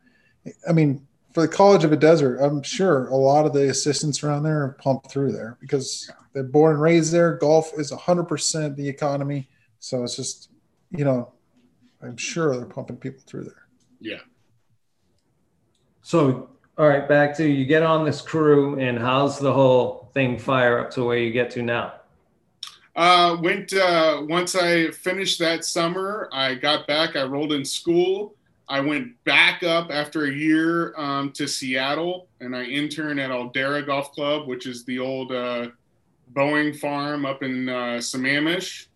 I 0.67 0.73
mean, 0.73 1.07
for 1.33 1.41
the 1.41 1.47
College 1.47 1.83
of 1.85 1.91
a 1.91 1.97
Desert, 1.97 2.39
I'm 2.39 2.61
sure 2.63 3.07
a 3.07 3.15
lot 3.15 3.45
of 3.45 3.53
the 3.53 3.69
assistants 3.69 4.23
around 4.23 4.43
there 4.43 4.63
are 4.63 4.77
pumped 4.79 5.09
through 5.11 5.31
there 5.31 5.57
because 5.61 6.09
they're 6.33 6.43
born 6.43 6.73
and 6.73 6.81
raised 6.81 7.11
there. 7.13 7.37
Golf 7.37 7.71
is 7.77 7.91
100% 7.91 8.75
the 8.75 8.87
economy. 8.87 9.49
So 9.79 10.03
it's 10.03 10.15
just, 10.15 10.49
you 10.91 11.05
know, 11.05 11.31
I'm 12.01 12.17
sure 12.17 12.55
they're 12.55 12.65
pumping 12.65 12.97
people 12.97 13.21
through 13.25 13.45
there. 13.45 13.64
Yeah. 13.99 14.19
So, 16.01 16.49
all 16.77 16.87
right, 16.87 17.07
back 17.07 17.35
to 17.37 17.47
you 17.47 17.65
get 17.65 17.83
on 17.83 18.05
this 18.05 18.21
crew, 18.21 18.79
and 18.79 18.99
how's 18.99 19.39
the 19.39 19.51
whole 19.51 20.09
thing 20.13 20.37
fire 20.37 20.79
up 20.79 20.91
to 20.91 21.03
where 21.03 21.17
you 21.17 21.31
get 21.31 21.49
to 21.51 21.63
now? 21.63 21.93
Uh, 22.95 23.37
went 23.41 23.73
uh, 23.73 24.21
once 24.29 24.55
I 24.55 24.91
finished 24.91 25.39
that 25.39 25.65
summer. 25.65 26.29
I 26.31 26.55
got 26.55 26.87
back. 26.87 27.15
I 27.15 27.23
rolled 27.23 27.53
in 27.53 27.65
school. 27.65 28.35
I 28.67 28.79
went 28.79 29.21
back 29.25 29.63
up 29.63 29.91
after 29.91 30.25
a 30.25 30.31
year 30.31 30.97
um, 30.97 31.31
to 31.33 31.47
Seattle, 31.47 32.27
and 32.39 32.55
I 32.55 32.63
interned 32.63 33.19
at 33.19 33.31
Aldarra 33.31 33.85
Golf 33.85 34.11
Club, 34.11 34.47
which 34.47 34.65
is 34.65 34.85
the 34.85 34.99
old 34.99 35.31
uh, 35.31 35.67
Boeing 36.33 36.77
farm 36.77 37.25
up 37.25 37.43
in 37.43 37.69
uh, 37.69 37.97
Sammamish. 37.99 38.87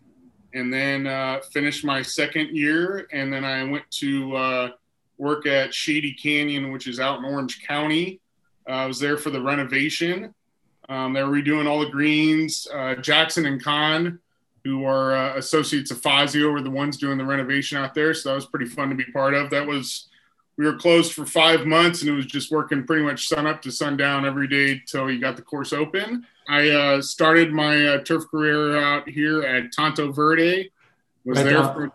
And 0.54 0.72
then 0.72 1.06
uh, 1.06 1.40
finished 1.52 1.84
my 1.84 2.02
second 2.02 2.56
year, 2.56 3.06
and 3.12 3.32
then 3.32 3.44
I 3.44 3.62
went 3.62 3.88
to 3.92 4.36
uh, 4.36 4.70
work 5.20 5.46
at 5.46 5.74
Shady 5.74 6.14
Canyon, 6.14 6.72
which 6.72 6.86
is 6.86 6.98
out 6.98 7.18
in 7.18 7.24
Orange 7.26 7.62
County. 7.66 8.20
Uh, 8.66 8.72
I 8.72 8.86
was 8.86 8.98
there 8.98 9.18
for 9.18 9.28
the 9.30 9.40
renovation. 9.40 10.34
Um, 10.88 11.12
they 11.12 11.22
were 11.22 11.30
redoing 11.30 11.68
all 11.68 11.80
the 11.80 11.90
greens. 11.90 12.66
Uh, 12.72 12.94
Jackson 12.96 13.44
and 13.44 13.62
Kahn, 13.62 14.18
who 14.64 14.84
are 14.86 15.14
uh, 15.14 15.36
associates 15.36 15.90
of 15.90 16.00
Fazio, 16.00 16.50
were 16.50 16.62
the 16.62 16.70
ones 16.70 16.96
doing 16.96 17.18
the 17.18 17.24
renovation 17.24 17.76
out 17.78 17.94
there. 17.94 18.14
So 18.14 18.30
that 18.30 18.34
was 18.34 18.46
pretty 18.46 18.66
fun 18.66 18.88
to 18.88 18.94
be 18.94 19.04
part 19.04 19.34
of. 19.34 19.50
That 19.50 19.66
was 19.66 20.08
we 20.56 20.64
were 20.64 20.76
closed 20.76 21.12
for 21.12 21.24
five 21.24 21.66
months, 21.66 22.00
and 22.00 22.10
it 22.10 22.14
was 22.14 22.26
just 22.26 22.50
working 22.50 22.84
pretty 22.86 23.02
much 23.02 23.28
sun 23.28 23.46
up 23.46 23.62
to 23.62 23.70
sundown 23.70 24.26
every 24.26 24.48
day 24.48 24.82
till 24.86 25.10
you 25.10 25.20
got 25.20 25.36
the 25.36 25.42
course 25.42 25.72
open. 25.72 26.26
I 26.48 26.68
uh, 26.70 27.02
started 27.02 27.52
my 27.52 27.86
uh, 27.86 28.02
turf 28.02 28.24
career 28.30 28.76
out 28.76 29.08
here 29.08 29.42
at 29.42 29.72
Tonto 29.72 30.12
Verde. 30.12 30.70
Was 31.24 31.42
there 31.42 31.62
down- 31.62 31.92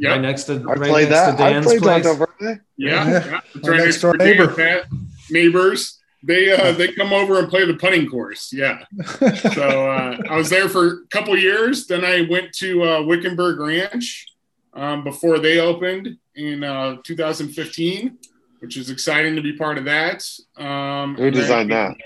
for 0.00 0.08
Right 0.08 0.14
yeah, 0.16 0.20
next 0.20 0.44
to 0.44 0.52
I 0.54 0.56
right 0.56 0.78
played 0.90 1.08
next 1.10 1.36
that. 1.36 1.36
to 1.38 1.44
I 1.44 1.60
played 1.62 1.82
place. 1.82 2.04
Tonto 2.04 2.14
Verde. 2.40 2.60
yeah, 2.76 3.08
Yeah. 3.08 3.10
yeah. 3.10 3.30
Right 3.30 3.42
next 3.54 3.84
next 3.84 4.00
door 4.02 4.16
neighbor. 4.16 4.48
Pat. 4.54 4.84
neighbors. 5.30 5.94
They 6.22 6.50
uh, 6.52 6.72
they 6.72 6.92
come 6.92 7.12
over 7.12 7.38
and 7.38 7.48
play 7.48 7.64
the 7.64 7.74
putting 7.74 8.08
course. 8.08 8.52
Yeah. 8.52 8.84
so 9.54 9.90
uh, 9.90 10.18
I 10.28 10.36
was 10.36 10.50
there 10.50 10.68
for 10.68 10.86
a 10.86 11.06
couple 11.10 11.36
years. 11.38 11.86
Then 11.86 12.04
I 12.04 12.26
went 12.28 12.52
to 12.54 12.82
uh, 12.82 13.02
Wickenburg 13.02 13.60
Ranch 13.60 14.26
um, 14.74 15.04
before 15.04 15.38
they 15.38 15.58
opened 15.60 16.16
in 16.34 16.64
uh, 16.64 16.96
2015, 17.04 18.18
which 18.60 18.76
is 18.76 18.90
exciting 18.90 19.36
to 19.36 19.42
be 19.42 19.52
part 19.52 19.78
of 19.78 19.84
that. 19.84 20.24
Um, 20.56 21.14
Who 21.14 21.26
and 21.26 21.34
then- 21.34 21.42
designed 21.42 21.70
that? 21.72 21.96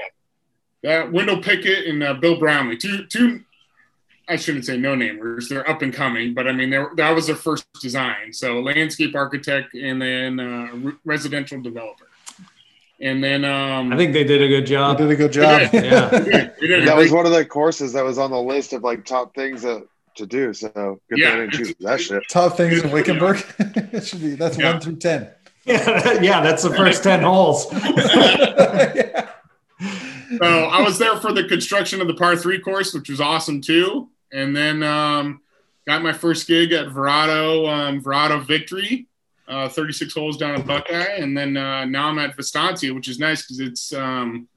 That 0.82 1.12
Wendell 1.12 1.40
Pickett 1.40 1.86
and 1.86 2.02
uh, 2.02 2.14
Bill 2.14 2.38
Brownlee, 2.38 2.76
two 2.76 3.06
two. 3.06 3.42
I 4.32 4.36
shouldn't 4.36 4.64
say 4.64 4.78
no 4.78 4.94
namers. 4.96 5.48
They're 5.50 5.68
up 5.68 5.82
and 5.82 5.92
coming, 5.92 6.32
but 6.32 6.48
I 6.48 6.52
mean, 6.52 6.70
that 6.70 7.10
was 7.14 7.26
their 7.26 7.36
first 7.36 7.66
design. 7.82 8.32
So 8.32 8.60
landscape 8.60 9.14
architect 9.14 9.74
and 9.74 10.00
then 10.00 10.40
uh, 10.40 10.68
re- 10.74 10.92
residential 11.04 11.60
developer, 11.60 12.06
and 12.98 13.22
then 13.22 13.44
um, 13.44 13.92
I 13.92 13.96
think 13.98 14.14
they 14.14 14.24
did 14.24 14.40
a 14.40 14.48
good 14.48 14.68
You 14.68 14.76
job. 14.76 14.96
did 14.96 15.10
a 15.10 15.16
good 15.16 15.32
job. 15.32 15.70
did, 15.70 15.84
yeah. 15.84 16.08
did, 16.10 16.24
they 16.60 16.66
did 16.66 16.82
a 16.82 16.86
That 16.86 16.94
great 16.94 17.02
was 17.04 17.12
one 17.12 17.26
of 17.26 17.32
the 17.32 17.44
courses 17.44 17.92
that 17.92 18.04
was 18.04 18.16
on 18.16 18.30
the 18.30 18.40
list 18.40 18.72
of 18.72 18.82
like 18.82 19.04
top 19.04 19.34
things 19.34 19.60
that, 19.62 19.86
to 20.14 20.24
do. 20.26 20.54
So 20.54 20.98
good 21.10 21.18
Yeah. 21.18 21.32
thing 21.32 21.36
I 21.36 21.46
didn't 21.46 21.52
choose 21.52 21.74
that 21.80 22.00
shit. 22.00 22.22
Top 22.30 22.56
things 22.56 22.82
in 22.82 22.90
Wickenburg. 22.90 23.44
it 23.58 24.06
should 24.06 24.22
be 24.22 24.34
that's 24.34 24.56
Yeah. 24.58 24.72
one 24.72 24.80
through 24.80 24.96
ten. 24.96 25.28
Yeah, 25.64 26.20
yeah, 26.20 26.40
that's 26.40 26.64
the 26.64 26.74
first 26.74 27.02
ten 27.04 27.22
holes. 27.22 27.66
yeah. 27.72 29.28
So 30.38 30.46
I 30.46 30.80
was 30.82 30.98
there 30.98 31.16
for 31.16 31.32
the 31.32 31.44
construction 31.44 32.00
of 32.00 32.06
the 32.08 32.14
par 32.14 32.36
three 32.36 32.58
course, 32.58 32.94
which 32.94 33.08
was 33.10 33.20
awesome 33.20 33.60
too. 33.60 34.08
And 34.32 34.56
then 34.56 34.82
um, 34.82 35.40
got 35.86 36.02
my 36.02 36.12
first 36.12 36.46
gig 36.46 36.72
at 36.72 36.86
Verrado, 36.88 37.68
um, 37.68 38.02
Verrado 38.02 38.44
Victory, 38.44 39.06
uh, 39.48 39.68
36 39.68 40.14
holes 40.14 40.36
down 40.36 40.54
at 40.54 40.66
Buckeye. 40.66 41.16
And 41.18 41.36
then 41.36 41.56
uh, 41.56 41.84
now 41.84 42.08
I'm 42.08 42.18
at 42.18 42.36
Vistancia, 42.36 42.94
which 42.94 43.08
is 43.08 43.18
nice 43.18 43.42
because 43.42 43.60
it's 43.60 43.92
um, 43.92 44.48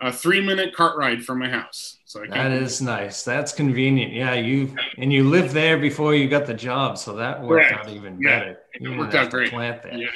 a 0.00 0.12
three 0.12 0.44
minute 0.44 0.74
cart 0.74 0.96
ride 0.96 1.24
from 1.24 1.38
my 1.38 1.48
house. 1.48 1.98
So 2.04 2.22
I 2.22 2.26
That 2.26 2.34
can't. 2.34 2.80
nice. 2.82 3.24
That's 3.24 3.52
convenient. 3.52 4.12
Yeah, 4.12 4.34
you 4.34 4.76
and 4.98 5.12
you 5.12 5.28
lived 5.28 5.50
there 5.50 5.78
before 5.78 6.14
you 6.14 6.28
got 6.28 6.46
the 6.46 6.54
job, 6.54 6.98
so 6.98 7.16
that 7.16 7.42
worked 7.42 7.68
Correct. 7.68 7.86
out 7.86 7.92
even 7.94 8.20
Yeah. 8.20 8.38
better. 8.40 8.50
You 8.50 8.56
It 8.74 8.78
didn't 8.80 8.98
worked 8.98 9.14
out 9.14 9.30
great. 9.30 9.50
Plant 9.50 9.82
there. 9.82 9.94
Yeah. 9.94 10.08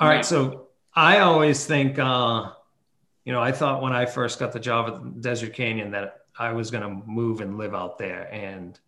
All 0.00 0.08
Yeah. 0.08 0.14
right, 0.14 0.24
so 0.24 0.68
I 0.94 1.18
always 1.18 1.66
think, 1.66 1.98
uh, 1.98 2.50
you 3.24 3.32
know, 3.32 3.42
I 3.42 3.52
thought 3.52 3.82
when 3.82 3.92
I 3.92 4.06
first 4.06 4.38
got 4.38 4.52
the 4.52 4.60
job 4.60 4.88
at 4.88 5.20
Desert 5.20 5.52
Canyon 5.52 5.90
that 5.90 6.17
I 6.38 6.52
was 6.52 6.70
going 6.70 6.82
to 6.82 7.06
move 7.06 7.40
and 7.40 7.58
live 7.58 7.74
out 7.74 7.98
there, 7.98 8.32
and 8.32 8.78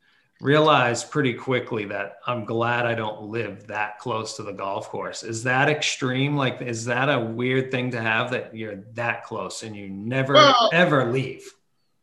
realized 0.40 1.10
pretty 1.10 1.34
quickly 1.34 1.84
that 1.86 2.16
I'm 2.26 2.44
glad 2.44 2.86
I 2.86 2.94
don't 2.94 3.24
live 3.24 3.66
that 3.66 3.98
close 3.98 4.36
to 4.36 4.42
the 4.42 4.52
golf 4.52 4.88
course. 4.88 5.22
Is 5.22 5.42
that 5.44 5.68
extreme? 5.68 6.36
Like, 6.36 6.62
is 6.62 6.86
that 6.86 7.08
a 7.10 7.20
weird 7.20 7.70
thing 7.70 7.90
to 7.90 8.00
have 8.00 8.30
that 8.30 8.56
you're 8.56 8.76
that 8.94 9.24
close 9.24 9.62
and 9.62 9.76
you 9.76 9.88
never 9.88 10.34
Well, 10.34 10.70
ever 10.72 11.12
leave? 11.12 11.44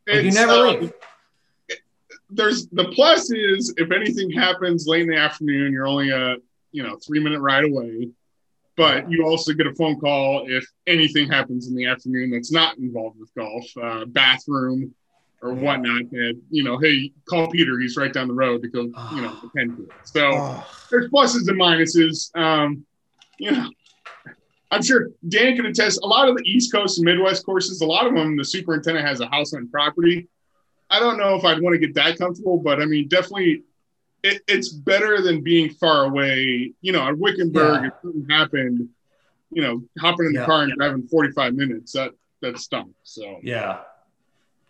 Like, 0.06 0.24
you 0.24 0.30
never 0.30 0.52
um, 0.52 0.80
leave. 0.80 0.92
there's 2.30 2.68
the 2.68 2.84
plus 2.86 3.30
is 3.32 3.74
if 3.76 3.90
anything 3.90 4.30
happens 4.30 4.86
late 4.86 5.02
in 5.02 5.08
the 5.08 5.16
afternoon, 5.16 5.72
you're 5.72 5.88
only 5.88 6.10
a 6.10 6.36
you 6.70 6.82
know 6.82 6.96
three 7.04 7.20
minute 7.20 7.40
ride 7.40 7.64
away. 7.64 8.10
But 8.76 9.10
you 9.10 9.26
also 9.26 9.52
get 9.54 9.66
a 9.66 9.74
phone 9.74 9.98
call 9.98 10.44
if 10.46 10.64
anything 10.86 11.28
happens 11.28 11.66
in 11.66 11.74
the 11.74 11.86
afternoon 11.86 12.30
that's 12.30 12.52
not 12.52 12.78
involved 12.78 13.18
with 13.18 13.34
golf, 13.34 13.64
uh, 13.82 14.04
bathroom 14.04 14.94
or 15.42 15.54
whatnot. 15.54 16.10
That 16.10 16.40
you 16.50 16.64
know, 16.64 16.78
hey, 16.78 17.12
call 17.28 17.48
Peter. 17.50 17.78
He's 17.78 17.96
right 17.96 18.12
down 18.12 18.28
the 18.28 18.34
road 18.34 18.62
to 18.62 18.68
go, 18.68 18.82
you 19.10 19.22
know, 19.22 19.36
attend 19.54 19.76
to 19.76 19.82
it. 19.84 19.94
So 20.02 20.26
Oh, 20.32 20.64
there's 20.90 21.10
pluses 21.10 21.48
and 21.48 21.58
minuses. 21.60 22.30
Um, 22.36 22.84
you 23.38 23.52
know, 23.52 23.68
I'm 24.70 24.82
sure 24.82 25.08
Dan 25.28 25.56
can 25.56 25.66
attest. 25.66 26.00
A 26.02 26.06
lot 26.06 26.28
of 26.28 26.36
the 26.36 26.42
East 26.44 26.72
Coast 26.72 26.98
and 26.98 27.04
Midwest 27.04 27.44
courses, 27.46 27.80
a 27.80 27.86
lot 27.86 28.06
of 28.06 28.14
them, 28.14 28.36
the 28.36 28.44
superintendent 28.44 29.06
has 29.06 29.20
a 29.20 29.26
house 29.26 29.54
on 29.54 29.68
property. 29.70 30.28
I 30.90 31.00
don't 31.00 31.18
know 31.18 31.36
if 31.36 31.44
I'd 31.44 31.60
want 31.60 31.74
to 31.74 31.78
get 31.78 31.94
that 31.96 32.18
comfortable, 32.18 32.58
but 32.58 32.80
I 32.80 32.86
mean, 32.86 33.08
definitely, 33.08 33.62
it, 34.22 34.42
it's 34.48 34.70
better 34.70 35.20
than 35.22 35.42
being 35.42 35.70
far 35.70 36.04
away. 36.06 36.72
You 36.80 36.92
know, 36.92 37.06
at 37.06 37.16
Wickenburg, 37.18 37.82
Yeah. 37.82 37.88
if 37.88 37.92
something 38.02 38.26
happened, 38.28 38.88
you 39.50 39.62
know, 39.62 39.82
hopping 39.98 40.26
in 40.26 40.32
the 40.32 40.40
Yeah. 40.40 40.46
car 40.46 40.62
and 40.62 40.72
driving 40.74 41.06
45 41.08 41.54
minutes, 41.54 41.92
that 41.92 42.12
that 42.42 42.58
stunk. 42.58 42.92
So 43.04 43.38
Yeah. 43.42 43.80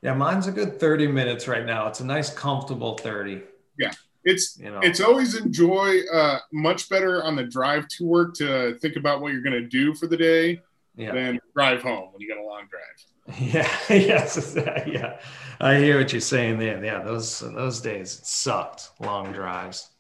Yeah, 0.03 0.15
mine's 0.15 0.47
a 0.47 0.53
good 0.53 0.79
30 0.79 1.09
minutes 1.09 1.49
right 1.49 1.67
now. 1.67 1.89
It's 1.89 2.01
a 2.01 2.07
nice, 2.07 2.31
comfortable 2.33 2.97
30. 2.99 3.43
Yeah. 3.79 3.93
it's 4.25 4.59
You 4.59 4.71
know, 4.71 4.81
it's 4.81 5.01
always 5.01 5.35
enjoy 5.35 6.01
uh, 6.13 6.39
much 6.53 6.89
better 6.89 7.25
on 7.25 7.35
the 7.35 7.45
drive 7.45 7.89
to 7.89 8.07
work 8.07 8.35
to 8.35 8.79
think 8.79 8.97
about 8.97 9.21
what 9.21 9.33
you're 9.33 9.43
going 9.43 9.61
to 9.61 9.69
do 9.69 9.95
for 9.95 10.07
the 10.07 10.17
day 10.17 10.61
yeah. 10.97 11.13
than 11.13 11.41
drive 11.55 11.83
home 11.83 12.11
when 12.13 12.21
you 12.21 12.29
got 12.29 12.39
a 12.39 12.47
long 12.47 12.69
drive. 12.69 12.83
Yeah, 13.39 13.69
yes, 13.91 14.57
yeah. 14.87 15.21
I 15.61 15.77
hear 15.77 15.99
what 15.99 16.13
you're 16.13 16.21
saying 16.21 16.59
there. 16.59 16.83
Yeah, 16.83 17.03
those 17.03 17.41
those 17.41 17.83
days 17.83 18.19
it 18.19 18.27
sucked, 18.27 18.91
long 19.01 19.33
drives. 19.33 19.91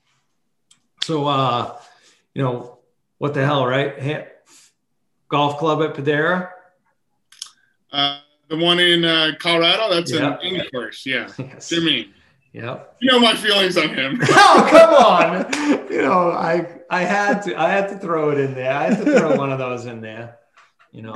So 1.04 1.26
uh, 1.26 1.78
you 2.32 2.42
know, 2.42 2.78
what 3.18 3.34
the 3.34 3.44
hell, 3.44 3.66
right? 3.66 3.98
Hey, 3.98 4.28
golf 5.28 5.58
club 5.58 5.82
at 5.82 5.94
Pradera? 5.94 6.48
Uh, 7.92 8.20
the 8.48 8.56
one 8.56 8.78
in 8.80 9.04
uh, 9.04 9.32
Colorado, 9.38 9.94
that's 9.94 10.12
Yeah. 10.12 10.34
an 10.34 10.40
English 10.42 10.70
course. 10.70 11.04
Yeah. 11.06 11.30
Yes. 11.38 11.68
Jimmy. 11.68 12.12
Yep. 12.52 12.96
You 13.00 13.10
know 13.12 13.20
my 13.20 13.34
feelings 13.34 13.76
on 13.76 13.88
him. 13.90 14.18
Oh, 14.30 14.66
come 14.70 14.94
on. 14.94 15.90
You 15.92 16.02
know, 16.02 16.30
I 16.30 16.80
I 16.90 17.02
had 17.02 17.42
to 17.42 17.54
I 17.60 17.68
had 17.68 17.88
to 17.90 17.98
throw 17.98 18.30
it 18.30 18.38
in 18.38 18.54
there. 18.54 18.72
I 18.72 18.90
had 18.90 19.04
to 19.04 19.18
throw 19.18 19.36
one 19.36 19.52
of 19.52 19.58
those 19.58 19.86
in 19.86 20.00
there. 20.00 20.38
You 20.90 21.02
know. 21.02 21.14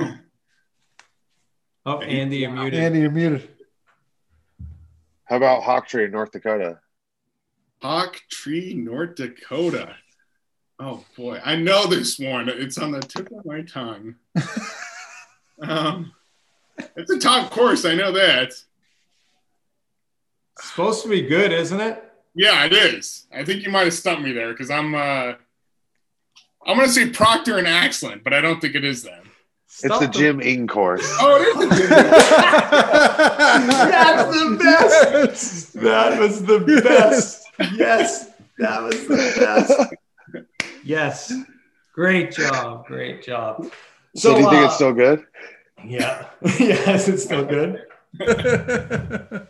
Oh, 1.85 1.99
Andy, 2.01 2.37
you're 2.37 2.51
muted. 2.51 2.79
Andy, 2.79 2.99
you're 2.99 3.11
muted. 3.11 3.49
How 5.25 5.37
about 5.37 5.63
Hawk 5.63 5.87
Tree 5.87 6.05
in 6.05 6.11
North 6.11 6.31
Dakota? 6.31 6.79
Hawk 7.81 8.21
Tree, 8.29 8.73
North 8.73 9.15
Dakota. 9.15 9.95
Oh 10.79 11.03
boy, 11.17 11.41
I 11.43 11.55
know 11.55 11.87
this 11.87 12.19
one. 12.19 12.47
It's 12.47 12.77
on 12.77 12.91
the 12.91 12.99
tip 12.99 13.29
of 13.31 13.45
my 13.45 13.61
tongue. 13.61 14.15
um, 15.61 16.13
it's 16.95 17.11
a 17.11 17.19
top 17.19 17.51
course. 17.51 17.85
I 17.85 17.95
know 17.95 18.11
that. 18.11 18.49
It's 18.49 18.65
supposed 20.59 21.03
to 21.03 21.09
be 21.09 21.21
good, 21.21 21.51
isn't 21.51 21.79
it? 21.79 22.03
Yeah, 22.35 22.65
it 22.65 22.73
is. 22.73 23.27
I 23.33 23.43
think 23.43 23.63
you 23.63 23.71
might 23.71 23.83
have 23.83 23.93
stumped 23.93 24.23
me 24.23 24.31
there 24.31 24.51
because 24.51 24.69
I'm. 24.69 24.95
uh 24.95 25.33
I'm 26.65 26.77
gonna 26.77 26.87
say 26.87 27.09
Proctor 27.09 27.57
and 27.57 27.67
Axland, 27.67 28.23
but 28.23 28.33
I 28.33 28.39
don't 28.39 28.61
think 28.61 28.75
it 28.75 28.85
is 28.85 29.03
them. 29.03 29.29
It's 29.81 29.99
the 29.99 30.07
Jim 30.07 30.39
Engh 30.39 30.67
course. 30.67 31.01
Oh, 31.19 31.35
it 31.41 31.47
is. 31.73 31.79
the 31.79 31.87
That's 33.89 34.29
the 34.31 34.57
best. 34.61 35.73
That 35.73 36.19
was 36.19 36.43
the 36.45 36.59
best. 36.83 37.47
Yes, 37.73 38.29
that 38.59 38.81
was 38.81 39.07
the 39.07 39.95
best. 40.35 40.45
Yes, 40.83 41.33
great 41.93 42.31
job, 42.31 42.85
great 42.87 43.23
job. 43.23 43.71
So, 44.15 44.35
do 44.35 44.41
you 44.41 44.49
think 44.49 44.61
uh, 44.61 44.65
it's 44.65 44.75
still 44.75 44.93
good? 44.93 45.25
Yeah, 45.85 46.27
yes, 46.59 47.07
it's 47.07 47.23
still 47.23 47.45
good. 47.45 47.81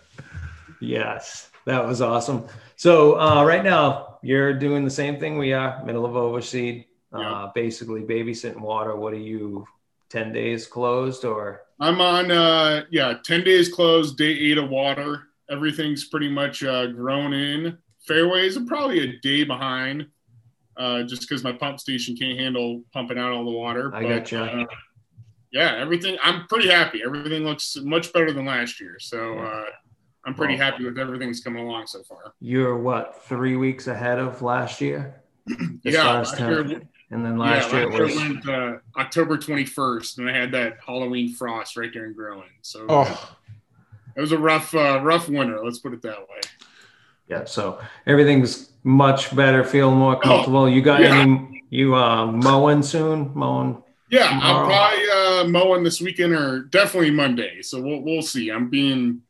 Yes, 0.82 1.50
that 1.66 1.86
was 1.86 2.02
awesome. 2.02 2.46
So 2.76 3.18
uh, 3.20 3.46
right 3.46 3.64
now 3.64 4.18
you're 4.22 4.54
doing 4.54 4.84
the 4.84 4.92
same 4.92 5.18
thing 5.18 5.38
we 5.38 5.54
are, 5.54 5.84
middle 5.86 6.06
of 6.06 6.12
overseed, 6.14 6.86
uh, 7.16 7.20
Yeah. 7.20 7.50
basically 7.56 8.02
babysitting 8.02 8.60
water. 8.60 8.94
What 8.98 9.14
are 9.14 9.18
you, 9.18 9.66
ten 10.10 10.34
days 10.34 10.68
closed 10.68 11.24
or? 11.24 11.62
I'm 11.80 12.02
on. 12.02 12.32
uh 12.32 12.84
Yeah, 12.92 13.14
ten 13.24 13.46
days 13.46 13.70
closed. 13.74 14.18
Day 14.18 14.26
eight 14.32 14.58
of 14.58 14.70
water. 14.70 15.24
Everything's 15.50 16.06
pretty 16.06 16.30
much 16.30 16.64
uh, 16.66 16.88
grown 16.88 17.32
in. 17.34 17.78
Fairways 18.06 18.58
are 18.58 18.66
probably 18.66 19.00
a 19.10 19.20
day 19.22 19.46
behind, 19.46 20.08
uh, 20.76 21.04
just 21.04 21.22
because 21.22 21.46
my 21.46 21.54
pump 21.54 21.80
station 21.80 22.18
can't 22.18 22.38
handle 22.38 22.84
pumping 22.92 23.18
out 23.18 23.32
all 23.32 23.46
the 23.46 23.52
water. 23.52 23.94
I 23.96 24.04
But, 24.04 24.10
gotcha. 24.10 24.44
uh, 24.44 24.66
yeah, 25.54 25.76
everything. 25.78 26.18
I'm 26.22 26.48
pretty 26.48 26.70
happy. 26.70 27.02
Everything 27.06 27.44
looks 27.46 27.78
much 27.82 28.12
better 28.12 28.34
than 28.34 28.46
last 28.46 28.82
year. 28.82 28.98
So 29.00 29.38
uh, 29.40 29.66
I'm 30.26 30.34
pretty 30.34 30.56
Well- 30.58 30.72
happy 30.72 30.84
with 30.86 30.98
everything 31.00 31.30
that's 31.30 31.42
coming 31.44 31.66
along 31.66 31.88
so 31.88 32.04
far. 32.04 32.34
You're 32.42 32.78
what 32.78 33.24
three 33.26 33.56
weeks 33.56 33.88
ahead 33.88 34.20
of 34.20 34.42
last 34.42 34.82
year? 34.82 35.22
As 35.50 35.94
yeah, 35.94 36.04
far 36.04 36.22
as 36.22 36.32
time- 36.32 36.70
year, 36.70 36.82
And 37.12 37.24
then 37.26 37.34
yeah, 37.38 37.44
last 37.44 37.72
year 37.74 37.86
last 37.90 37.94
year 37.98 38.02
it 38.02 38.04
was 38.04 38.16
went 38.16 38.50
uh, 38.50 38.74
October 38.98 39.38
21st, 39.38 40.18
and 40.18 40.30
I 40.30 40.34
had 40.34 40.52
that 40.54 40.78
Halloween 40.86 41.34
frost 41.34 41.78
right 41.78 41.92
during 41.92 42.14
growing. 42.14 42.50
So 42.62 42.86
oh, 42.90 43.36
it 44.16 44.22
was 44.22 44.32
a 44.32 44.38
rough, 44.38 44.74
uh, 44.74 45.02
rough 45.04 45.28
winter. 45.30 45.64
Let's 45.64 45.80
put 45.80 45.94
it 45.94 46.02
that 46.04 46.20
way. 46.22 46.40
yeah. 47.28 47.44
So 47.46 47.80
everything's 48.08 48.72
much 48.86 49.36
better, 49.36 49.64
Feel 49.66 49.92
more 49.92 50.18
comfortable. 50.20 50.68
You 50.70 50.82
got 50.82 51.02
Oh, 51.02 51.04
yeah. 51.04 51.18
any? 51.20 51.64
You 51.70 51.94
uh, 51.96 52.26
mowing 52.32 52.82
soon? 52.82 53.32
Mowing? 53.36 53.83
Yeah, 54.14 54.30
Tomorrow. 54.30 54.58
I'll 54.60 54.66
probably 54.68 55.06
uh, 55.10 55.48
mowing 55.50 55.84
this 55.84 56.00
weekend 56.02 56.34
or 56.34 56.64
definitely 56.64 57.12
Monday. 57.12 57.62
So 57.62 57.82
we'll 57.82 58.02
we'll 58.02 58.22
see. 58.22 58.50
I'm 58.52 58.70
being 58.70 59.22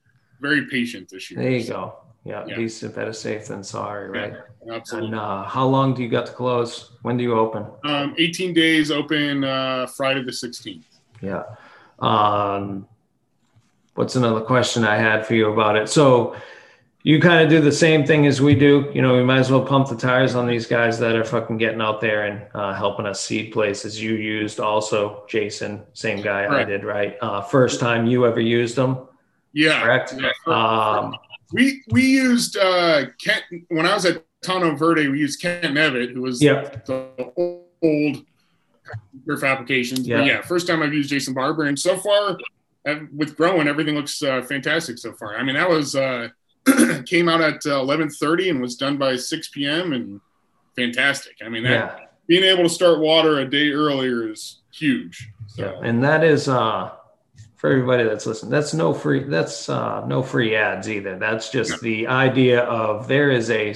very 0.42 0.66
patient 0.68 1.10
this 1.10 1.32
year. 1.32 1.40
There 1.42 1.52
you 1.52 1.68
go. 1.68 1.96
Yeah, 2.26 2.46
Yeah. 2.48 2.56
be 2.58 2.70
better 2.96 3.14
safe 3.14 3.48
than 3.48 3.64
sorry, 3.64 4.10
right? 4.10 4.34
Absolutely. 4.70 5.10
And 5.12 5.20
uh, 5.20 5.44
how 5.44 5.66
long 5.68 5.94
do 5.94 6.02
you 6.04 6.10
got 6.10 6.26
to 6.28 6.32
close? 6.32 6.92
When 7.02 7.18
do 7.18 7.24
you 7.24 7.38
open? 7.38 7.66
Um, 7.84 8.16
18 8.18 8.54
days 8.54 8.92
open 8.92 9.44
uh, 9.44 9.88
Friday 9.88 10.24
the 10.24 10.32
16th. 10.32 10.84
Yeah. 11.22 11.44
Um, 12.00 12.88
what's 13.96 14.16
another 14.16 14.40
question 14.42 14.86
I 14.86 14.96
had 14.98 15.26
for 15.26 15.36
you 15.36 15.52
about 15.52 15.76
it? 15.76 15.90
So 15.90 16.36
you 17.06 17.20
kind 17.20 17.44
of 17.44 17.50
do 17.50 17.60
the 17.60 17.72
same 17.72 18.06
thing 18.06 18.26
as 18.26 18.42
we 18.42 18.56
do. 18.56 18.90
You 18.94 19.02
know, 19.02 19.16
we 19.16 19.24
might 19.24 19.40
as 19.40 19.52
well 19.52 19.64
pump 19.66 19.90
the 19.90 19.96
tires 19.98 20.36
on 20.36 20.48
these 20.48 20.66
guys 20.66 20.98
that 21.00 21.16
are 21.16 21.26
fucking 21.26 21.58
getting 21.58 21.82
out 21.82 22.00
there 22.00 22.26
and 22.28 22.46
uh, 22.56 22.74
helping 22.74 23.06
us 23.06 23.20
seed 23.20 23.52
places. 23.52 24.02
You 24.02 24.14
used 24.16 24.62
also, 24.62 25.26
Jason, 25.28 25.84
same 25.94 26.22
guy 26.22 26.48
I 26.48 26.64
did, 26.64 26.86
right? 26.86 27.18
Uh, 27.22 27.42
first 27.42 27.82
time 27.82 28.06
you 28.08 28.26
ever 28.26 28.40
used 28.40 28.78
them, 28.78 28.98
Yeah. 29.52 29.82
correct? 29.84 30.16
Yeah. 30.18 30.32
Um, 30.54 31.14
we 31.52 31.84
we 31.92 32.04
used 32.04 32.58
uh, 32.58 33.06
Kent 33.22 33.44
when 33.68 33.86
I 33.86 33.94
was 33.94 34.06
at 34.06 34.24
Tonto 34.42 34.74
Verde. 34.76 35.10
We 35.10 35.20
used 35.20 35.42
Kent 35.42 35.76
Nevitt, 35.76 36.14
who 36.14 36.22
was 36.22 36.42
Yep. 36.42 36.86
the 36.86 37.62
old 37.82 38.26
turf 39.28 39.44
applications. 39.44 40.08
Yeah. 40.08 40.20
But 40.20 40.26
yeah, 40.26 40.42
first 40.42 40.68
time 40.68 40.82
I've 40.82 40.94
used 40.94 41.10
Jason 41.10 41.34
Barber, 41.34 41.66
and 41.66 41.78
so 41.78 41.98
far 41.98 42.38
uh, 42.88 42.96
with 43.16 43.36
growing, 43.36 43.68
everything 43.68 43.96
looks 43.96 44.24
uh, 44.24 44.42
fantastic 44.42 44.98
so 44.98 45.12
far. 45.14 45.36
I 45.38 45.44
mean, 45.44 45.56
that 45.56 45.70
was 45.70 45.96
uh, 45.96 46.30
came 47.06 47.28
out 47.30 47.42
at 47.42 47.66
uh, 47.66 47.80
11:30 47.82 48.50
and 48.52 48.62
was 48.62 48.76
done 48.76 48.98
by 48.98 49.16
6 49.16 49.48
p.m. 49.50 49.94
and 49.94 50.22
fantastic. 50.76 51.36
I 51.44 51.50
mean, 51.50 51.64
that 51.64 51.70
yeah. 52.00 52.06
being 52.28 52.44
able 52.44 52.64
to 52.64 52.70
start 52.70 53.00
water 53.00 53.40
a 53.40 53.50
day 53.50 53.72
earlier 53.72 54.30
is 54.32 54.62
huge. 54.74 55.30
So, 55.48 55.64
Yeah, 55.64 55.88
and 55.88 56.04
that 56.04 56.24
is 56.24 56.48
uh 56.48 56.92
for 57.58 57.70
everybody 57.70 58.04
that's 58.04 58.26
listening. 58.26 58.52
That's 58.52 58.74
no 58.74 58.94
free. 58.94 59.24
That's 59.24 59.70
uh, 59.70 60.06
no 60.06 60.22
free 60.22 60.54
ads 60.56 60.90
either. 60.90 61.18
That's 61.18 61.50
just 61.50 61.72
No. 61.72 61.78
the 61.78 62.08
idea 62.08 62.62
of 62.64 63.08
there 63.08 63.32
is 63.32 63.50
a 63.50 63.74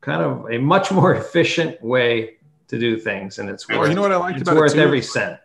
kind 0.00 0.22
of 0.22 0.50
a 0.50 0.56
much 0.58 0.90
more 0.90 1.14
efficient 1.22 1.82
way 1.82 2.36
to 2.68 2.78
do 2.78 2.98
things, 2.98 3.38
and 3.38 3.50
it's 3.50 3.68
Well, 3.68 3.80
worth. 3.80 3.88
you 3.90 3.94
know 3.94 4.00
what 4.02 4.12
I 4.12 4.16
liked 4.16 4.40
it's 4.40 4.48
about 4.48 4.58
worth 4.60 4.72
it 4.72 4.76
too? 4.76 4.80
every 4.80 5.02
cent. 5.02 5.38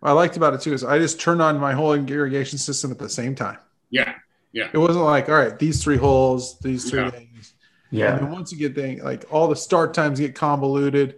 what 0.00 0.10
I 0.10 0.12
liked 0.12 0.36
about 0.36 0.52
it 0.52 0.60
too 0.60 0.74
is 0.74 0.84
I 0.84 0.98
just 0.98 1.18
turned 1.18 1.40
on 1.40 1.58
my 1.58 1.72
whole 1.72 1.94
irrigation 1.94 2.58
system 2.58 2.90
at 2.90 2.98
the 2.98 3.08
same 3.08 3.34
time. 3.34 3.56
yeah, 3.90 4.14
It 4.54 4.78
wasn't 4.78 5.04
like, 5.04 5.28
all 5.28 5.34
right, 5.34 5.58
these 5.58 5.82
three 5.82 5.96
holes, 5.96 6.58
these 6.60 6.88
three 6.88 7.00
Yeah. 7.02 7.10
things. 7.10 7.54
Yeah, 7.90 8.12
And 8.16 8.26
then 8.26 8.32
once 8.32 8.50
you 8.52 8.58
get 8.58 8.74
thing 8.74 9.02
like 9.04 9.24
all 9.30 9.46
the 9.48 9.54
start 9.56 9.94
times 9.94 10.18
get 10.18 10.34
convoluted. 10.34 11.16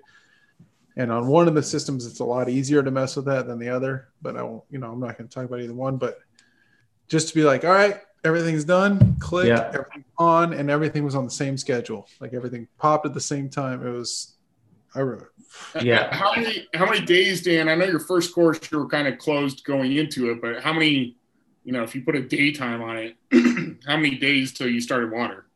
And 0.99 1.13
on 1.13 1.27
one 1.27 1.47
of 1.47 1.55
the 1.55 1.63
systems, 1.63 2.07
it's 2.07 2.21
a 2.21 2.25
lot 2.25 2.49
easier 2.49 2.83
to 2.83 2.91
mess 2.91 3.17
with 3.17 3.27
that 3.27 3.47
than 3.47 3.59
the 3.59 3.69
other. 3.69 4.09
But 4.23 4.37
I 4.37 4.43
won't, 4.43 4.65
you 4.71 4.79
know, 4.79 4.91
I'm 4.91 5.01
not 5.01 5.17
going 5.19 5.29
to 5.29 5.35
talk 5.35 5.45
about 5.45 5.61
either 5.61 5.75
one. 5.75 5.97
But 5.99 6.19
just 7.09 7.29
to 7.29 7.35
be 7.35 7.45
like, 7.45 7.65
all 7.65 7.71
right, 7.73 8.01
everything's 8.25 8.65
done, 8.65 9.17
click, 9.21 9.49
Yeah. 9.49 9.69
everything 9.75 10.05
on, 10.19 10.53
and 10.55 10.71
everything 10.71 11.05
was 11.05 11.15
on 11.15 11.25
the 11.25 11.31
same 11.31 11.57
schedule. 11.59 12.09
Like 12.21 12.33
everything 12.33 12.67
popped 12.79 13.05
at 13.07 13.13
the 13.15 13.21
same 13.21 13.49
time. 13.51 13.87
It 13.87 13.91
was, 13.91 14.37
I 14.95 15.01
re- 15.01 15.19
Yeah. 15.83 16.15
How 16.15 16.35
many 16.35 16.67
how 16.75 16.87
many 16.87 17.05
days, 17.05 17.43
Dan? 17.43 17.69
I 17.69 17.75
know 17.75 17.85
your 17.85 18.01
first 18.01 18.35
course 18.35 18.59
you 18.73 18.79
were 18.79 18.89
kind 18.89 19.07
of 19.07 19.19
closed 19.19 19.65
going 19.65 19.93
into 19.97 20.31
it, 20.31 20.41
but 20.43 20.63
how 20.63 20.73
many? 20.73 21.17
You 21.67 21.73
know, 21.73 21.83
if 21.83 21.97
you 21.97 22.03
put 22.03 22.15
a 22.15 22.23
daytime 22.23 22.81
on 22.81 22.97
it, 22.97 23.17
how 23.87 23.97
many 23.97 24.15
days 24.15 24.53
till 24.53 24.69
you 24.69 24.81
started 24.81 25.11
water? 25.11 25.47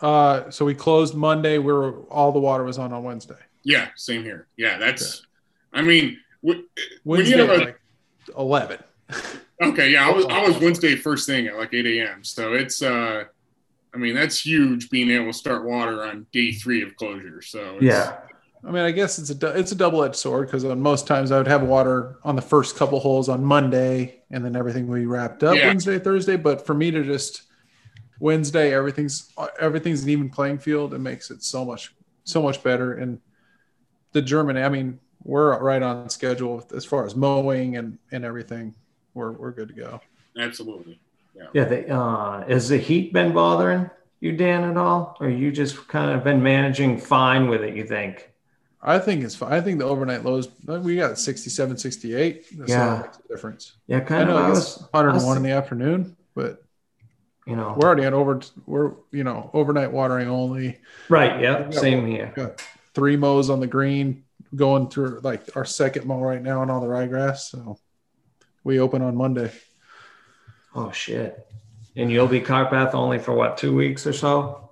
uh, 0.00 0.48
so 0.50 0.64
we 0.64 0.72
closed 0.72 1.14
Monday 1.16 1.58
where 1.58 1.92
all 2.04 2.30
the 2.30 2.38
water 2.38 2.62
was 2.62 2.78
on 2.78 2.92
on 2.92 3.02
Wednesday. 3.02 3.38
Yeah, 3.64 3.88
same 3.96 4.22
here. 4.22 4.46
Yeah, 4.56 4.78
that's. 4.78 5.26
I 5.72 5.82
mean, 5.82 6.18
w- 6.44 6.64
when 7.02 7.18
Wednesday, 7.18 7.38
you 7.38 7.46
have 7.46 7.60
a 7.60 7.64
like 7.64 7.80
11. 8.38 8.78
okay, 9.62 9.90
yeah, 9.90 10.06
I 10.06 10.12
was 10.12 10.26
I 10.26 10.46
was 10.46 10.58
Wednesday 10.60 10.94
first 10.94 11.26
thing 11.26 11.48
at 11.48 11.56
like 11.56 11.74
eight 11.74 11.86
a.m. 11.86 12.22
So 12.22 12.52
it's 12.52 12.80
uh, 12.80 13.24
I 13.92 13.98
mean 13.98 14.14
that's 14.14 14.46
huge 14.46 14.90
being 14.90 15.10
able 15.10 15.32
to 15.32 15.32
start 15.32 15.64
water 15.64 16.04
on 16.04 16.26
day 16.32 16.52
three 16.52 16.82
of 16.82 16.94
closure. 16.94 17.42
So 17.42 17.74
it's, 17.76 17.82
yeah, 17.82 18.18
I 18.66 18.70
mean, 18.72 18.82
I 18.82 18.90
guess 18.90 19.18
it's 19.18 19.30
a 19.30 19.58
it's 19.58 19.70
a 19.70 19.76
double 19.76 20.02
edged 20.02 20.16
sword 20.16 20.48
because 20.48 20.64
on 20.64 20.80
most 20.80 21.06
times 21.06 21.30
I 21.30 21.38
would 21.38 21.46
have 21.46 21.62
water 21.62 22.18
on 22.24 22.34
the 22.34 22.42
first 22.42 22.76
couple 22.76 22.98
holes 22.98 23.28
on 23.28 23.44
Monday, 23.44 24.22
and 24.30 24.44
then 24.44 24.56
everything 24.56 24.88
would 24.88 24.96
be 24.96 25.06
wrapped 25.06 25.44
up 25.44 25.56
Yeah. 25.56 25.68
Wednesday, 25.68 26.00
Thursday. 26.00 26.36
But 26.36 26.66
for 26.66 26.74
me 26.74 26.90
to 26.90 27.04
just 27.04 27.42
Wednesday, 28.18 28.74
everything's 28.74 29.32
everything's 29.60 30.02
an 30.02 30.08
even 30.10 30.30
playing 30.30 30.58
field. 30.58 30.94
It 30.94 30.98
makes 30.98 31.30
it 31.30 31.44
so 31.44 31.64
much 31.64 31.94
so 32.24 32.42
much 32.42 32.62
better. 32.64 32.94
And 32.94 33.20
the 34.12 34.20
German, 34.20 34.56
I 34.56 34.68
mean, 34.68 34.98
we're 35.22 35.56
right 35.60 35.82
on 35.82 36.08
schedule 36.08 36.66
as 36.74 36.84
far 36.84 37.06
as 37.06 37.14
mowing 37.14 37.76
and 37.76 37.98
and 38.10 38.24
everything. 38.24 38.74
We're 39.14 39.32
we're 39.32 39.52
good 39.52 39.68
to 39.68 39.74
go. 39.74 40.00
absolutely. 40.36 40.98
yeah. 41.54 41.64
They, 41.64 41.86
uh, 41.86 42.44
has 42.48 42.68
the 42.68 42.78
heat 42.78 43.12
been 43.12 43.32
bothering 43.32 43.90
you, 44.20 44.32
Dan, 44.32 44.64
at 44.64 44.76
all, 44.76 45.16
or 45.20 45.28
you 45.28 45.52
just 45.52 45.86
kind 45.86 46.10
of 46.10 46.24
been 46.24 46.42
managing 46.42 46.98
fine 46.98 47.48
with 47.48 47.62
it? 47.62 47.76
You 47.76 47.84
think? 47.86 48.32
I 48.86 48.98
think 49.00 49.24
it's 49.24 49.34
fine. 49.34 49.52
I 49.52 49.60
think 49.60 49.80
the 49.80 49.84
overnight 49.84 50.24
lows 50.24 50.48
we 50.64 50.96
got 50.96 51.18
67, 51.18 51.76
68. 51.76 52.44
That's 52.58 52.70
Yeah. 52.70 53.02
makes 53.02 53.18
a 53.18 53.28
difference. 53.28 53.72
Yeah, 53.88 53.96
I 53.98 54.00
kind 54.00 54.22
of. 54.22 54.28
know 54.28 54.36
I 54.36 54.50
it's 54.50 54.78
was, 54.78 54.88
101 54.92 55.36
in 55.36 55.42
the 55.42 55.50
afternoon, 55.50 56.16
but 56.34 56.62
you 57.46 57.56
know, 57.56 57.74
we're 57.76 57.86
already 57.86 58.04
at 58.04 58.12
over 58.12 58.40
we're 58.64 58.92
you 59.10 59.24
know 59.24 59.50
overnight 59.52 59.92
watering 59.92 60.28
only 60.28 60.78
right. 61.08 61.40
Yeah, 61.40 61.68
same 61.70 62.06
here. 62.06 62.32
got 62.34 62.62
three 62.94 63.16
mows 63.16 63.50
on 63.50 63.60
the 63.60 63.66
green 63.66 64.24
going 64.54 64.88
through 64.88 65.20
like 65.22 65.56
our 65.56 65.64
second 65.64 66.06
mow 66.06 66.20
right 66.20 66.40
now 66.42 66.60
on 66.60 66.70
all 66.70 66.80
the 66.80 66.86
ryegrass 66.86 67.38
so 67.50 67.78
we 68.64 68.78
open 68.80 69.02
on 69.02 69.14
monday 69.16 69.50
Oh 70.74 70.90
shit. 70.92 71.46
And 71.96 72.10
you'll 72.12 72.28
be 72.28 72.40
cart 72.40 72.68
path 72.70 72.94
only 72.94 73.18
for 73.18 73.32
what, 73.32 73.56
two 73.56 73.74
weeks 73.74 74.06
or 74.06 74.12
so? 74.12 74.65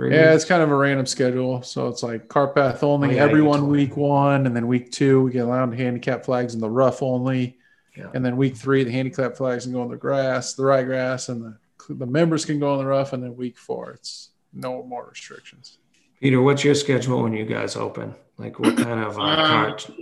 Three 0.00 0.14
Yeah, 0.14 0.30
weeks? 0.32 0.36
it's 0.36 0.44
kind 0.48 0.62
of 0.62 0.70
a 0.70 0.74
random 0.74 1.04
schedule. 1.04 1.60
So 1.62 1.86
it's 1.88 2.02
like 2.02 2.26
cart 2.28 2.54
path 2.54 2.82
only 2.82 3.10
Oh, 3.10 3.12
yeah, 3.12 3.22
every 3.22 3.40
you 3.40 3.44
one 3.44 3.58
told 3.60 3.72
me. 3.72 3.80
week 3.84 3.98
one, 3.98 4.46
and 4.46 4.56
then 4.56 4.66
week 4.66 4.90
two 4.92 5.20
we 5.20 5.30
get 5.30 5.40
allowed 5.44 5.74
handicap 5.74 6.24
flags 6.24 6.54
in 6.54 6.60
the 6.60 6.70
rough 6.70 7.02
only, 7.02 7.58
Yeah. 7.94 8.06
and 8.14 8.24
then 8.24 8.38
week 8.38 8.56
three 8.56 8.82
the 8.82 8.90
handicap 8.90 9.36
flags 9.36 9.64
can 9.64 9.74
go 9.74 9.82
on 9.82 9.90
the 9.90 9.98
grass, 9.98 10.54
the 10.54 10.62
ryegrass, 10.62 11.28
and 11.28 11.42
the 11.44 11.58
the 11.90 12.06
members 12.06 12.46
can 12.46 12.58
go 12.58 12.72
on 12.72 12.78
the 12.78 12.86
rough, 12.86 13.12
and 13.12 13.22
then 13.22 13.36
week 13.36 13.58
four 13.58 13.90
it's 13.90 14.30
no 14.54 14.82
more 14.84 15.06
restrictions. 15.10 15.76
Peter, 16.18 16.40
what's 16.40 16.64
your 16.64 16.74
schedule 16.74 17.22
when 17.22 17.34
you 17.34 17.44
guys 17.44 17.76
open? 17.76 18.14
Like 18.38 18.58
what 18.58 18.78
kind 18.78 19.00
of 19.04 19.18
uh, 19.18 19.22
Uh, 19.22 19.46
cart 19.48 19.84
Cart 19.86 19.96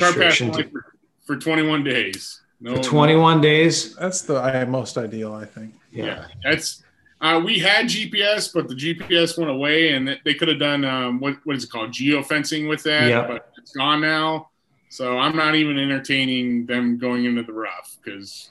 path 0.00 0.16
restrictions? 0.16 0.56
for, 0.56 0.94
for 1.24 1.36
21 1.36 1.84
days. 1.84 2.40
No, 2.60 2.74
For 2.76 2.82
21 2.82 3.40
days? 3.40 3.94
That's 3.94 4.22
the 4.22 4.66
most 4.68 4.98
ideal, 4.98 5.34
I 5.34 5.44
think. 5.44 5.74
Yeah, 5.92 6.24
that's. 6.42 6.82
Uh, 7.20 7.40
we 7.44 7.58
had 7.58 7.86
GPS, 7.86 8.52
but 8.52 8.68
the 8.68 8.74
GPS 8.74 9.38
went 9.38 9.50
away, 9.50 9.94
and 9.94 10.18
they 10.24 10.34
could 10.34 10.48
have 10.48 10.58
done 10.58 10.84
um, 10.84 11.18
what 11.20 11.36
what 11.44 11.56
is 11.56 11.64
it 11.64 11.70
called 11.70 11.90
geofencing 11.90 12.68
with 12.68 12.82
that, 12.82 13.08
Yeah. 13.08 13.26
but 13.26 13.52
it's 13.58 13.72
gone 13.72 14.00
now. 14.00 14.50
So 14.90 15.18
I'm 15.18 15.34
not 15.34 15.54
even 15.54 15.78
entertaining 15.78 16.66
them 16.66 16.98
going 16.98 17.24
into 17.24 17.42
the 17.42 17.52
rough 17.52 17.96
because 18.02 18.50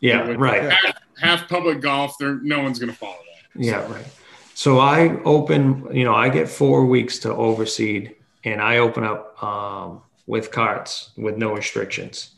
Yeah, 0.00 0.30
right. 0.36 0.70
half, 0.70 0.94
half 1.18 1.48
public 1.48 1.80
golf, 1.80 2.16
there 2.18 2.36
no 2.42 2.62
one's 2.62 2.78
going 2.78 2.92
to 2.92 2.96
follow 2.98 3.16
that. 3.54 3.62
Yeah, 3.64 3.90
right. 3.92 4.06
So 4.54 4.78
I 4.78 5.20
open, 5.24 5.86
you 5.94 6.04
know, 6.04 6.14
I 6.14 6.28
get 6.28 6.48
four 6.48 6.86
weeks 6.86 7.18
to 7.20 7.28
overseed 7.34 8.14
and 8.44 8.60
I 8.60 8.78
open 8.78 9.04
up 9.04 9.42
um, 9.42 10.02
with 10.26 10.50
carts 10.50 11.10
with 11.16 11.36
no 11.36 11.52
restrictions. 11.54 12.30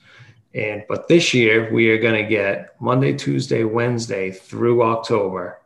And 0.59 0.85
but 0.89 1.07
this 1.07 1.33
year 1.33 1.73
we 1.73 1.89
are 1.91 1.99
going 1.99 2.21
to 2.21 2.29
get 2.29 2.75
Monday, 2.81 3.13
Tuesday, 3.13 3.63
Wednesday 3.63 4.33
through 4.33 4.83
October 4.83 5.61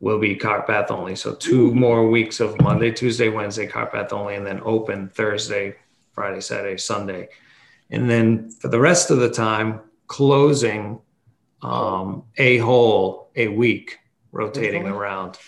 will 0.00 0.18
be 0.18 0.36
cart 0.36 0.66
path 0.66 0.90
only. 0.90 1.16
So 1.16 1.34
two 1.34 1.74
more 1.74 2.08
weeks 2.08 2.38
of 2.38 2.60
Monday, 2.60 2.90
Tuesday, 2.92 3.30
Wednesday 3.30 3.66
cart 3.66 3.92
path 3.92 4.12
only, 4.12 4.34
and 4.34 4.46
then 4.46 4.60
open 4.64 5.08
Thursday, 5.08 5.74
Friday, 6.12 6.40
Saturday, 6.40 6.76
Sunday. 6.76 7.30
And 7.90 8.08
then 8.08 8.50
for 8.50 8.68
the 8.68 8.78
rest 8.78 9.10
of 9.10 9.18
the 9.18 9.30
time, 9.30 9.80
closing 10.08 11.00
um, 11.62 12.24
a 12.36 12.58
hole 12.58 13.30
a 13.34 13.48
week, 13.48 13.98
rotating 14.30 14.86
around 14.86 15.38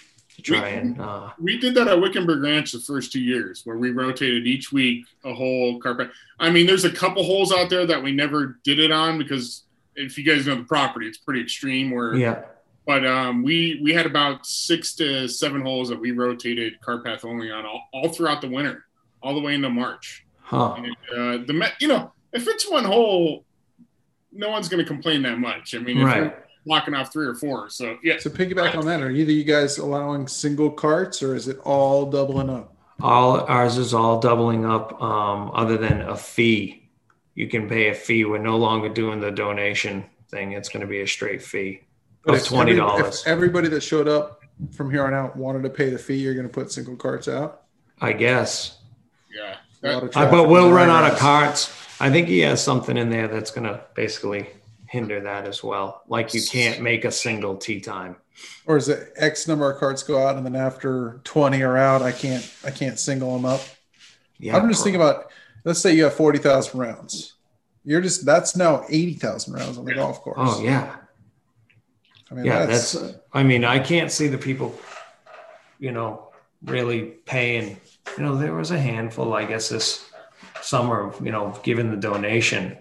to 0.44 0.53
try 0.53 0.68
and 0.68 1.00
uh, 1.00 1.31
We 1.38 1.59
did 1.59 1.74
that 1.74 1.88
at 1.88 2.00
Wickenburg 2.00 2.42
Ranch 2.42 2.72
the 2.72 2.81
first 2.81 3.12
two 3.12 3.20
years, 3.20 3.62
where 3.64 3.76
we 3.76 3.90
rotated 3.90 4.46
each 4.46 4.72
week 4.72 5.07
a 5.24 5.33
whole 5.35 5.79
carpet. 5.81 6.11
I 6.38 6.50
mean, 6.50 6.66
there's 6.66 6.85
a 6.85 6.92
couple 6.92 7.22
holes 7.24 7.53
out 7.53 7.70
there 7.70 7.87
that 7.87 8.03
we 8.03 8.12
never 8.12 8.59
did 8.64 8.79
it 8.79 8.90
on 8.90 9.18
because 9.18 9.64
if 9.96 10.16
you 10.18 10.24
guys 10.24 10.46
know 10.46 10.57
the 10.57 10.64
property, 10.64 11.07
it's 11.07 11.18
pretty 11.18 11.40
extreme. 11.40 11.90
Where, 11.90 12.14
yeah, 12.14 12.42
but 12.87 13.07
um, 13.07 13.42
we 13.42 13.81
we 13.83 13.92
had 13.92 14.07
about 14.07 14.46
six 14.46 14.94
to 14.96 15.29
seven 15.29 15.61
holes 15.62 15.88
that 15.88 16.00
we 16.00 16.11
rotated 16.12 16.81
cart 16.81 17.05
path 17.05 17.24
only 17.24 17.50
on 17.50 17.64
all, 17.66 17.83
all 17.92 18.09
throughout 18.09 18.40
the 18.40 18.48
winter, 18.48 18.85
all 19.22 19.35
the 19.35 19.40
way 19.40 19.55
into 19.55 19.68
March. 19.70 20.24
huh? 20.40 20.74
And 20.79 20.87
uh, 21.12 21.44
the 21.46 21.72
you 21.81 21.88
know 21.88 22.12
if 22.33 22.46
it's 22.48 22.70
one 22.70 22.85
hole, 22.85 23.44
no 24.33 24.48
one's 24.50 24.68
going 24.68 24.83
to 24.83 24.87
complain 24.88 25.22
that 25.22 25.38
much. 25.38 25.74
I 25.74 25.79
mean, 25.79 26.03
Right. 26.03 26.35
You're 26.64 26.77
blocking 26.77 26.94
off 26.94 27.12
three 27.12 27.27
or 27.27 27.35
four, 27.35 27.70
so 27.70 27.99
yeah, 28.03 28.18
So 28.18 28.31
piggyback 28.31 28.77
on 28.77 28.87
that, 28.87 29.03
are 29.03 29.11
either 29.11 29.33
you 29.33 29.44
guys 29.44 29.79
allowing 29.79 30.29
single 30.29 30.70
carts 30.70 31.23
or 31.23 31.35
is 31.35 31.49
it 31.49 31.59
all 31.64 32.07
doubling 32.07 32.51
up? 32.51 32.77
All 33.03 33.40
ours 33.40 33.79
is 33.79 33.94
all 33.94 34.20
doubling 34.20 34.64
up, 34.66 35.01
um, 35.01 35.51
other 35.55 35.77
than 35.77 36.03
a 36.03 36.16
fee. 36.16 36.88
You 37.35 37.49
can 37.49 37.68
pay 37.68 37.88
a 37.88 37.94
fee. 37.94 38.25
We're 38.25 38.38
no 38.38 38.59
longer 38.59 38.88
doing 38.88 39.20
the 39.20 39.31
donation 39.31 40.05
thing. 40.29 40.53
It's 40.53 40.68
going 40.68 40.83
to 40.83 40.87
be 40.87 41.01
a 41.01 41.07
straight 41.07 41.42
fee 41.42 41.83
But 42.25 42.35
of 42.35 42.40
if 42.40 42.46
twenty 42.46 42.75
dollars. 42.77 43.23
If 43.23 43.27
everybody 43.27 43.68
that 43.68 43.83
showed 43.83 44.09
up 44.09 44.42
from 44.73 44.90
here 44.90 45.05
on 45.07 45.14
out 45.14 45.37
wanted 45.37 45.62
to 45.62 45.70
pay 45.70 45.88
the 45.90 45.99
fee, 45.99 46.16
you're 46.16 46.35
going 46.35 46.46
to 46.46 46.53
put 46.53 46.70
single 46.70 46.96
carts 46.96 47.29
out. 47.29 47.62
I 48.01 48.12
guess. 48.12 48.79
yeah. 49.35 49.57
A 49.83 50.11
I, 50.14 50.31
but 50.31 50.49
we'll 50.49 50.70
run 50.70 50.90
out 50.90 51.11
of 51.11 51.18
carts. 51.18 51.73
I 52.01 52.11
think 52.11 52.29
he 52.29 52.40
has 52.40 52.62
something 52.62 52.96
in 52.96 53.09
there 53.09 53.29
that's 53.29 53.51
going 53.51 53.66
to 53.66 53.83
basically 53.94 54.49
hinder 54.90 55.20
that 55.20 55.46
as 55.46 55.62
well. 55.62 56.03
Like 56.09 56.35
you 56.35 56.42
can't 56.42 56.83
make 56.83 57.05
a 57.05 57.12
single 57.12 57.57
tee 57.57 57.81
time. 57.81 58.16
Or 58.66 58.76
is 58.76 58.88
it 58.88 59.12
X 59.14 59.46
number 59.46 59.70
of 59.70 59.79
carts 59.79 60.03
go 60.03 60.26
out 60.26 60.37
and 60.37 60.44
then 60.44 60.57
after 60.57 61.20
20 61.22 61.62
are 61.62 61.76
out, 61.76 62.03
I 62.03 62.11
can't 62.11 62.53
I 62.64 62.72
can't 62.72 62.98
single 62.98 63.33
them 63.35 63.44
up. 63.44 63.61
Yeah, 64.38 64.57
I'm 64.57 64.68
just 64.68 64.83
thinking 64.83 65.00
about 65.00 65.31
let's 65.64 65.79
say 65.79 65.94
you 65.94 66.05
have 66.05 66.14
40,000 66.14 66.79
rounds. 66.79 67.35
You're 67.85 68.00
just 68.00 68.26
that's 68.26 68.57
now 68.57 68.85
80,000 68.88 69.55
rounds 69.55 69.79
on 69.79 69.85
the 69.85 69.94
golf 69.94 70.22
course. 70.22 70.38
Oh 70.40 70.61
yeah, 70.61 70.96
I 72.29 72.35
mean, 72.35 72.44
yeah. 72.46 72.66
that's, 72.66 72.92
That's. 72.92 73.14
I 73.33 73.44
mean, 73.44 73.64
I 73.64 73.79
can't 73.79 74.11
see 74.11 74.26
the 74.26 74.38
people, 74.38 74.76
you 75.79 75.92
know, 75.92 76.33
really 76.64 77.03
paying. 77.26 77.76
You 78.18 78.24
know, 78.24 78.37
there 78.37 78.55
was 78.55 78.72
a 78.72 78.79
handful, 78.79 79.35
I 79.35 79.44
guess, 79.44 79.68
this 79.68 80.11
summer. 80.62 81.14
You 81.22 81.31
know, 81.31 81.57
giving 81.62 81.92
the 81.92 81.96
donation, 81.96 82.76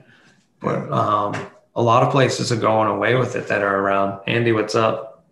but 0.60 0.92
um, 0.92 1.36
a 1.76 1.82
lot 1.82 2.04
of 2.04 2.12
places 2.12 2.52
are 2.52 2.58
going 2.58 2.88
away 2.88 3.16
with 3.16 3.36
it 3.36 3.48
that 3.48 3.62
are 3.62 3.80
around. 3.80 4.22
Andy, 4.28 4.52
what's 4.52 4.76
up? 4.76 5.24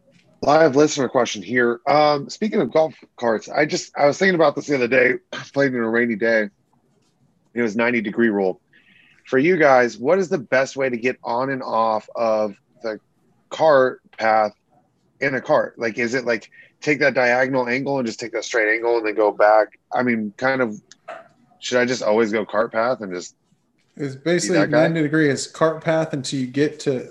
Live 0.42 0.76
listener 0.76 1.10
question 1.10 1.42
here. 1.42 1.80
Um, 1.88 2.30
speaking 2.30 2.62
of 2.62 2.72
golf 2.72 2.94
carts, 3.20 3.50
I 3.50 3.66
just 3.66 3.92
I 3.98 4.06
was 4.06 4.18
thinking 4.18 4.36
about 4.36 4.56
this 4.56 4.68
the 4.68 4.76
other 4.76 4.88
day. 4.88 5.16
I 5.34 5.38
played 5.54 5.74
in 5.74 5.80
a 5.80 5.90
rainy 5.90 6.16
day. 6.16 6.50
It 7.54 7.62
was 7.62 7.76
90 7.76 8.02
degree 8.02 8.30
rule. 8.30 8.62
For 9.26 9.40
you 9.40 9.58
guys, 9.58 9.98
what 9.98 10.20
is 10.20 10.30
the 10.30 10.38
best 10.38 10.78
way 10.78 10.90
to 10.90 10.96
get 10.96 11.18
on 11.24 11.50
and 11.50 11.64
off 11.64 12.08
of 12.16 12.56
the 12.84 13.00
cart 13.50 14.00
path 14.18 14.54
in 15.20 15.34
a 15.34 15.42
cart? 15.42 15.78
Like, 15.80 15.98
is 15.98 16.14
it 16.14 16.26
like 16.26 16.52
take 16.82 17.00
that 17.00 17.16
diagonal 17.16 17.68
angle 17.68 17.98
and 17.98 18.06
just 18.06 18.20
take 18.20 18.32
that 18.34 18.46
straight 18.46 18.72
angle 18.72 18.98
and 18.98 19.08
then 19.08 19.16
go 19.16 19.32
back? 19.32 19.80
I 19.92 20.04
mean, 20.04 20.34
kind 20.38 20.62
of. 20.62 20.82
Should 21.60 21.80
I 21.80 21.86
just 21.86 22.04
always 22.04 22.32
go 22.32 22.46
cart 22.46 22.72
path 22.72 23.02
and 23.02 23.12
just 23.12 23.36
it's 23.98 24.16
basically 24.16 24.66
90 24.68 25.02
degree 25.02 25.30
is 25.30 25.48
cart 25.48 25.84
path 25.84 26.14
until 26.14 26.40
you 26.40 26.48
get 26.48 26.80
to 26.82 27.10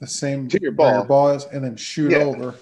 the 0.00 0.06
same 0.06 0.48
To 0.48 0.60
your 0.60 0.72
where 0.72 0.76
ball. 0.90 0.94
your 0.98 1.04
ball 1.04 1.30
is 1.30 1.44
and 1.44 1.64
then 1.64 1.76
shoot 1.76 2.10
Yeah. 2.12 2.18
over. 2.18 2.54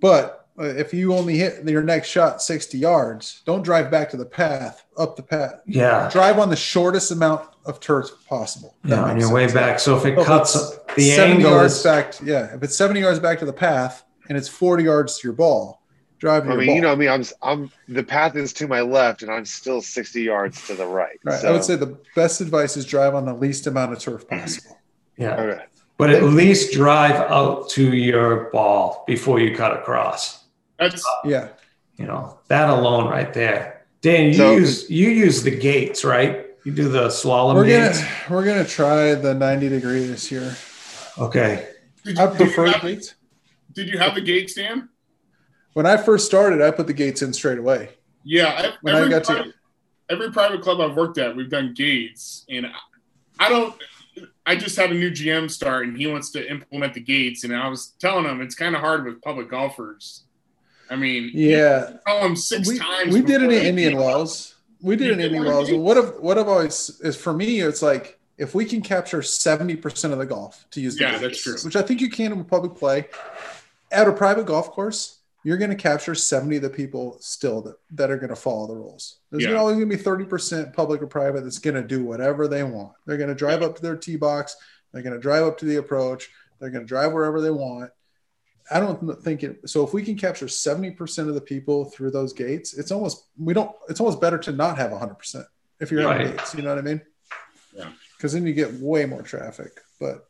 But 0.00 0.46
uh, 0.58 0.64
if 0.64 0.92
you 0.94 1.14
only 1.14 1.36
hit 1.36 1.64
your 1.68 1.82
next 1.82 2.08
shot 2.08 2.42
60 2.42 2.78
yards, 2.78 3.42
don't 3.44 3.62
drive 3.62 3.90
back 3.90 4.10
to 4.10 4.16
the 4.16 4.24
path, 4.26 4.84
up 4.96 5.16
the 5.16 5.22
path. 5.22 5.60
Yeah, 5.66 6.08
Drive 6.10 6.38
on 6.38 6.50
the 6.50 6.56
shortest 6.56 7.10
amount 7.10 7.48
of 7.64 7.78
turf 7.80 8.08
possible. 8.28 8.76
That 8.84 8.90
yeah. 8.96 9.02
On 9.02 9.14
makes 9.14 9.26
your 9.26 9.34
way 9.34 9.52
back. 9.52 9.78
So 9.78 9.96
if 9.96 10.04
it 10.06 10.16
So 10.18 10.24
cuts 10.24 10.54
it's 10.56 10.94
the 10.96 11.10
70 11.10 11.34
angle 11.36 11.50
yards 11.52 11.74
is 11.74 11.82
back. 11.84 12.12
To, 12.12 12.24
yeah, 12.24 12.54
if 12.54 12.62
it's 12.62 12.76
70 12.76 13.00
yards 13.00 13.18
back 13.20 13.38
to 13.40 13.44
the 13.44 13.52
path 13.52 14.04
and 14.28 14.36
it's 14.38 14.48
40 14.48 14.84
yards 14.84 15.18
to 15.18 15.28
your 15.28 15.34
ball, 15.34 15.77
drive 16.18 16.44
to 16.44 16.50
I 16.52 16.56
mean, 16.56 16.66
ball. 16.66 16.74
you 16.76 16.80
know 16.80 16.96
me. 16.96 17.08
I'm 17.08 17.24
I'm 17.42 17.70
the 17.88 18.02
path 18.02 18.36
is 18.36 18.52
to 18.54 18.68
my 18.68 18.80
left, 18.80 19.22
and 19.22 19.30
I'm 19.30 19.44
still 19.44 19.80
60 19.80 20.22
yards 20.22 20.66
to 20.66 20.74
the 20.74 20.86
right. 20.86 21.18
right. 21.24 21.44
I 21.44 21.50
would 21.50 21.64
say 21.64 21.76
the 21.76 21.98
best 22.14 22.40
advice 22.40 22.76
is 22.76 22.84
drive 22.84 23.14
on 23.14 23.24
the 23.26 23.34
least 23.34 23.66
amount 23.66 23.92
of 23.92 23.98
turf 23.98 24.28
possible. 24.28 24.78
yeah. 25.16 25.34
Okay. 25.40 25.64
But 25.96 26.10
at 26.10 26.22
least 26.22 26.72
drive 26.72 27.16
out 27.16 27.68
to 27.70 27.92
your 27.96 28.50
ball 28.50 29.02
before 29.08 29.40
you 29.40 29.56
cut 29.56 29.72
across. 29.76 30.44
That's 30.78 31.04
Yeah. 31.24 31.48
You 31.96 32.06
know 32.06 32.38
that 32.48 32.68
alone 32.70 33.08
right 33.08 33.32
there. 33.34 33.84
Dan, 34.00 34.26
you 34.28 34.34
So- 34.34 34.52
use 34.56 34.88
you 34.88 35.08
use 35.10 35.42
the 35.42 35.50
gates, 35.50 36.04
right? 36.04 36.46
You 36.64 36.72
do 36.72 36.88
the 36.88 37.08
slalom 37.08 37.54
We're 37.56 37.64
gates. 37.64 37.98
gonna 38.00 38.10
we're 38.30 38.44
gonna 38.44 38.64
try 38.64 39.14
the 39.14 39.34
90 39.34 39.68
degree 39.70 40.06
this 40.06 40.30
year. 40.30 40.54
Okay. 41.18 41.66
did 42.04 42.16
I 42.18 42.30
you, 42.32 42.38
did 42.38 42.56
you 42.56 42.62
have, 42.64 42.82
gates. 42.82 43.14
did 43.72 43.88
you 43.88 43.98
have 43.98 44.14
the 44.14 44.20
gates, 44.20 44.52
stand? 44.52 44.88
When 45.78 45.86
I 45.86 45.96
first 45.96 46.26
started, 46.26 46.60
I 46.60 46.72
put 46.72 46.88
the 46.88 46.92
gates 46.92 47.22
in 47.22 47.32
straight 47.32 47.56
away. 47.58 47.90
Yeah, 48.24 48.46
I- 48.48 48.72
When 48.82 48.96
I 48.96 48.98
every, 48.98 49.10
got 49.10 49.22
to- 49.26 49.52
every 50.10 50.32
private 50.32 50.60
club 50.60 50.80
I've 50.80 50.96
worked 50.96 51.18
at, 51.18 51.36
we've 51.36 51.48
done 51.48 51.72
gates, 51.72 52.44
and 52.50 52.66
I- 53.38 53.48
don't. 53.48 53.72
I 54.44 54.56
just 54.56 54.74
had 54.74 54.90
a 54.90 54.94
new 54.94 55.08
GM 55.12 55.48
start, 55.48 55.86
and 55.86 55.96
he 55.96 56.08
wants 56.08 56.32
to 56.32 56.50
implement 56.50 56.94
the 56.94 57.00
gates, 57.00 57.44
and 57.44 57.54
I 57.54 57.68
was 57.68 57.92
telling 58.00 58.24
him 58.24 58.40
it's 58.40 58.56
kind 58.56 58.74
of 58.74 58.80
hard 58.80 59.04
with 59.04 59.22
public 59.22 59.48
golfers. 59.48 60.24
I 60.90 60.96
mean, 60.96 61.30
Yeah, 61.32 61.92
tell 62.04 62.22
them 62.22 62.34
six 62.34 62.66
we, 62.66 62.80
times. 62.80 63.14
we 63.14 63.22
did 63.22 63.40
it 63.40 63.52
in 63.52 63.64
Indian. 63.66 63.96
Wells. 63.98 64.56
We 64.82 64.96
did 64.96 65.10
it 65.10 65.12
in 65.12 65.20
Indian 65.20 65.44
Wells. 65.44 65.70
what 65.70 65.96
I've 65.96 66.16
what 66.18 66.38
I've 66.38 66.48
always 66.48 66.98
is 67.04 67.14
for 67.14 67.32
me, 67.32 67.60
it's 67.60 67.82
like 67.82 68.18
if 68.36 68.52
we 68.52 68.64
can 68.64 68.82
capture 68.82 69.22
70% 69.22 70.12
of 70.12 70.18
the 70.18 70.26
golf 70.26 70.66
to 70.72 70.80
use 70.80 70.96
the 70.96 71.02
Yeah, 71.04 71.10
gates, 71.12 71.22
that's 71.22 71.40
true. 71.40 71.56
which 71.64 71.76
I 71.76 71.82
think 71.82 72.00
you 72.00 72.10
can 72.10 72.32
in 72.32 72.40
a 72.40 72.44
public 72.44 72.74
play. 72.74 73.06
At 73.92 74.08
a 74.08 74.12
private 74.12 74.44
golf 74.46 74.72
course, 74.72 75.17
you're 75.48 75.56
going 75.56 75.70
to 75.70 75.76
capture 75.76 76.14
70 76.14 76.56
of 76.56 76.62
the 76.62 76.68
people 76.68 77.16
still 77.20 77.62
that, 77.62 77.76
that 77.92 78.10
are 78.10 78.18
going 78.18 78.28
to 78.28 78.36
follow 78.36 78.66
the 78.66 78.74
rules. 78.74 79.20
There's 79.30 79.44
Yeah. 79.44 79.54
always 79.54 79.76
going 79.78 79.88
to 79.88 79.96
be 79.96 80.02
30% 80.02 80.74
public 80.74 81.00
or 81.00 81.06
private 81.06 81.42
that's 81.42 81.58
going 81.58 81.74
to 81.74 81.82
do 81.82 82.04
whatever 82.04 82.46
they 82.46 82.62
want. 82.62 82.92
They're 83.06 83.16
going 83.16 83.30
to 83.30 83.34
drive 83.34 83.62
up 83.62 83.74
to 83.76 83.80
their 83.82 83.96
tee 83.96 84.16
box. 84.16 84.54
They're 84.92 85.00
going 85.00 85.14
to 85.14 85.18
drive 85.18 85.44
up 85.44 85.56
to 85.58 85.64
the 85.64 85.76
approach. 85.76 86.28
They're 86.60 86.68
going 86.68 86.84
to 86.84 86.88
drive 86.88 87.14
wherever 87.14 87.40
they 87.40 87.50
want. 87.50 87.90
I 88.70 88.78
don't 88.78 89.22
think 89.24 89.42
it. 89.42 89.66
So 89.70 89.82
if 89.86 89.94
we 89.94 90.02
can 90.02 90.16
capture 90.18 90.44
70% 90.44 91.28
of 91.30 91.34
the 91.34 91.40
people 91.40 91.86
through 91.86 92.10
those 92.10 92.34
gates, 92.34 92.74
it's 92.76 92.90
almost, 92.90 93.24
we 93.38 93.54
don't, 93.54 93.74
it's 93.88 94.00
almost 94.00 94.20
better 94.20 94.36
to 94.36 94.52
not 94.52 94.76
have 94.76 94.90
100% 94.90 95.46
if 95.80 95.90
you're 95.90 96.04
Right. 96.04 96.36
gates. 96.36 96.54
You 96.54 96.60
know 96.60 96.68
what 96.74 96.78
I 96.78 96.82
mean? 96.82 97.00
Yeah. 97.74 97.90
Because 98.18 98.34
then 98.34 98.46
you 98.46 98.52
get 98.52 98.74
way 98.74 99.06
more 99.06 99.22
traffic. 99.22 99.80
But 99.98 100.28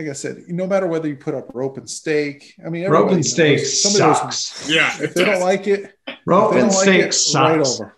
like 0.00 0.10
I 0.10 0.12
said, 0.14 0.44
no 0.48 0.66
matter 0.66 0.86
whether 0.86 1.08
you 1.08 1.16
put 1.16 1.34
up 1.34 1.50
rope 1.54 1.76
and 1.76 1.88
stake, 1.88 2.54
I 2.64 2.70
mean, 2.70 2.88
Rope 2.88 3.10
and 3.10 3.24
stake 3.24 3.58
knows 3.58 3.82
some 3.82 3.92
of 3.92 3.98
those- 3.98 4.18
sucks. 4.18 4.68
Yeah. 4.68 4.90
If 5.00 5.14
they 5.14 5.24
don't 5.24 5.40
like 5.40 5.66
it, 5.66 5.92
Rope 6.26 6.52
and 6.52 6.60
don't 6.60 6.68
like 6.70 6.82
stake 6.82 7.02
it, 7.06 7.12
sucks. 7.14 7.80
over. 7.80 7.94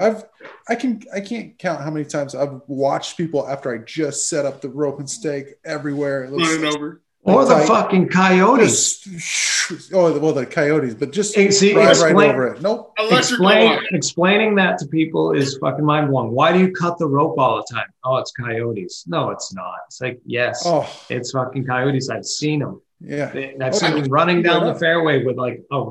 I've 0.00 0.24
I 0.68 0.74
can 0.74 1.02
I 1.14 1.20
can't 1.20 1.58
count 1.58 1.80
how 1.82 1.90
many 1.90 2.04
times 2.04 2.34
I've 2.34 2.60
watched 2.66 3.16
people 3.16 3.48
after 3.48 3.72
I 3.74 3.78
just 3.78 4.28
set 4.28 4.44
up 4.44 4.60
the 4.60 4.68
rope 4.68 4.98
and 4.98 5.08
stake 5.08 5.46
everywhere. 5.64 6.24
It 6.24 6.30
running 6.30 6.60
looks 6.62 6.76
over. 6.76 7.00
Or 7.26 7.44
the 7.46 7.54
Like- 7.54 7.66
fucking 7.66 8.08
coyotes. 8.08 8.98
just, 9.00 9.92
oh 9.94 10.18
well 10.18 10.34
the 10.34 10.44
coyotes, 10.44 10.94
but 10.94 11.10
just 11.10 11.32
see, 11.32 11.72
drive 11.72 11.98
right 12.00 12.30
over 12.30 12.48
it. 12.48 12.60
Nope. 12.60 12.92
Explain, 13.10 13.80
explaining 13.92 14.56
that 14.56 14.76
to 14.80 14.86
people 14.86 15.32
is 15.32 15.56
fucking 15.56 15.84
mind 15.86 16.10
blowing. 16.10 16.32
Why 16.32 16.52
do 16.52 16.58
you 16.58 16.70
cut 16.70 16.98
the 16.98 17.06
rope 17.08 17.38
all 17.38 17.56
the 17.66 17.74
time? 17.74 17.86
Oh, 18.04 18.16
it's 18.18 18.30
coyotes. 18.32 19.04
No, 19.06 19.30
it's 19.30 19.54
not. 19.54 19.74
It's 19.86 20.00
like, 20.02 20.20
yes, 20.26 20.62
Oh 20.66 20.86
it's 21.08 21.30
fucking 21.32 21.64
coyotes. 21.64 22.10
I've 22.10 22.26
seen 22.26 22.60
them. 22.60 22.82
yeah. 23.00 23.32
I've 23.60 23.72
Oh, 23.74 23.78
seen 23.78 24.02
them 24.02 24.10
running 24.12 24.42
down 24.42 24.66
Yeah. 24.66 24.72
the 24.74 24.78
fairway 24.78 25.24
with 25.24 25.36
like 25.38 25.62
a 25.72 25.82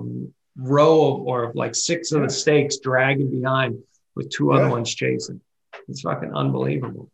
row 0.57 1.13
of, 1.15 1.21
or 1.21 1.51
like 1.55 1.73
six 1.73 2.11
of 2.11 2.21
Yeah. 2.21 2.27
the 2.27 2.33
stakes 2.33 2.77
dragging 2.77 3.31
behind 3.31 3.79
with 4.15 4.29
two 4.29 4.51
other 4.53 4.69
ones 4.69 4.93
chasing. 4.93 5.41
It's 5.89 6.01
fucking 6.01 6.31
unbelievable. 6.35 7.09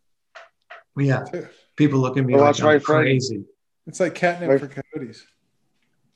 But 0.94 1.06
yeah, 1.06 1.24
Yeah. 1.34 1.42
people 1.78 2.00
look 2.02 2.18
at 2.18 2.26
me 2.26 2.34
Well, 2.34 2.44
like 2.44 2.56
that's 2.58 2.60
I'm 2.66 2.80
friend. 2.82 3.04
crazy. 3.06 3.46
It's 3.90 4.00
like 4.00 4.14
catnip 4.16 4.50
Right. 4.50 4.60
for 4.60 4.68
coyotes. 4.68 5.26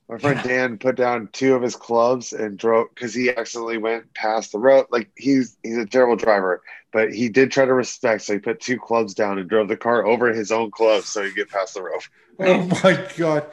My 0.09 0.17
friend 0.19 0.39
Dan 0.43 0.77
put 0.77 0.95
down 0.95 1.29
two 1.31 1.55
of 1.55 1.61
his 1.63 1.75
clubs 1.75 2.33
and 2.33 2.55
drove 2.57 2.87
because 2.93 3.13
he 3.15 3.29
accidentally 3.31 3.77
went 3.79 4.13
past 4.13 4.51
the 4.51 4.59
road. 4.59 4.85
Like 4.91 5.09
he's 5.15 5.57
he's 5.63 5.77
a 5.77 5.85
terrible 5.87 6.15
driver, 6.15 6.61
but 6.91 7.11
he 7.13 7.29
did 7.29 7.51
try 7.51 7.65
to 7.65 7.73
respect. 7.73 8.21
So 8.21 8.33
he 8.33 8.39
put 8.39 8.59
two 8.59 8.77
clubs 8.79 9.13
down 9.15 9.39
and 9.39 9.49
drove 9.49 9.69
the 9.69 9.77
car 9.77 10.05
over 10.05 10.31
his 10.31 10.51
own 10.51 10.69
clubs 10.71 11.07
so 11.07 11.23
he 11.23 11.29
could 11.29 11.35
get 11.37 11.49
past 11.49 11.73
the 11.73 11.81
rope. 11.81 12.03
Oh 12.39 12.63
my 12.83 13.07
god, 13.17 13.45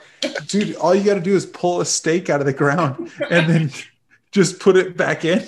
dude! 0.49 0.75
All 0.77 0.95
you 0.95 1.05
got 1.05 1.15
to 1.15 1.21
do 1.21 1.35
is 1.37 1.47
pull 1.47 1.81
a 1.81 1.87
stake 1.87 2.29
out 2.29 2.41
of 2.41 2.47
the 2.47 2.53
ground 2.53 3.11
and 3.31 3.49
then 3.49 3.71
just 4.33 4.59
put 4.61 4.77
it 4.77 4.97
back 4.99 5.25
in. 5.25 5.43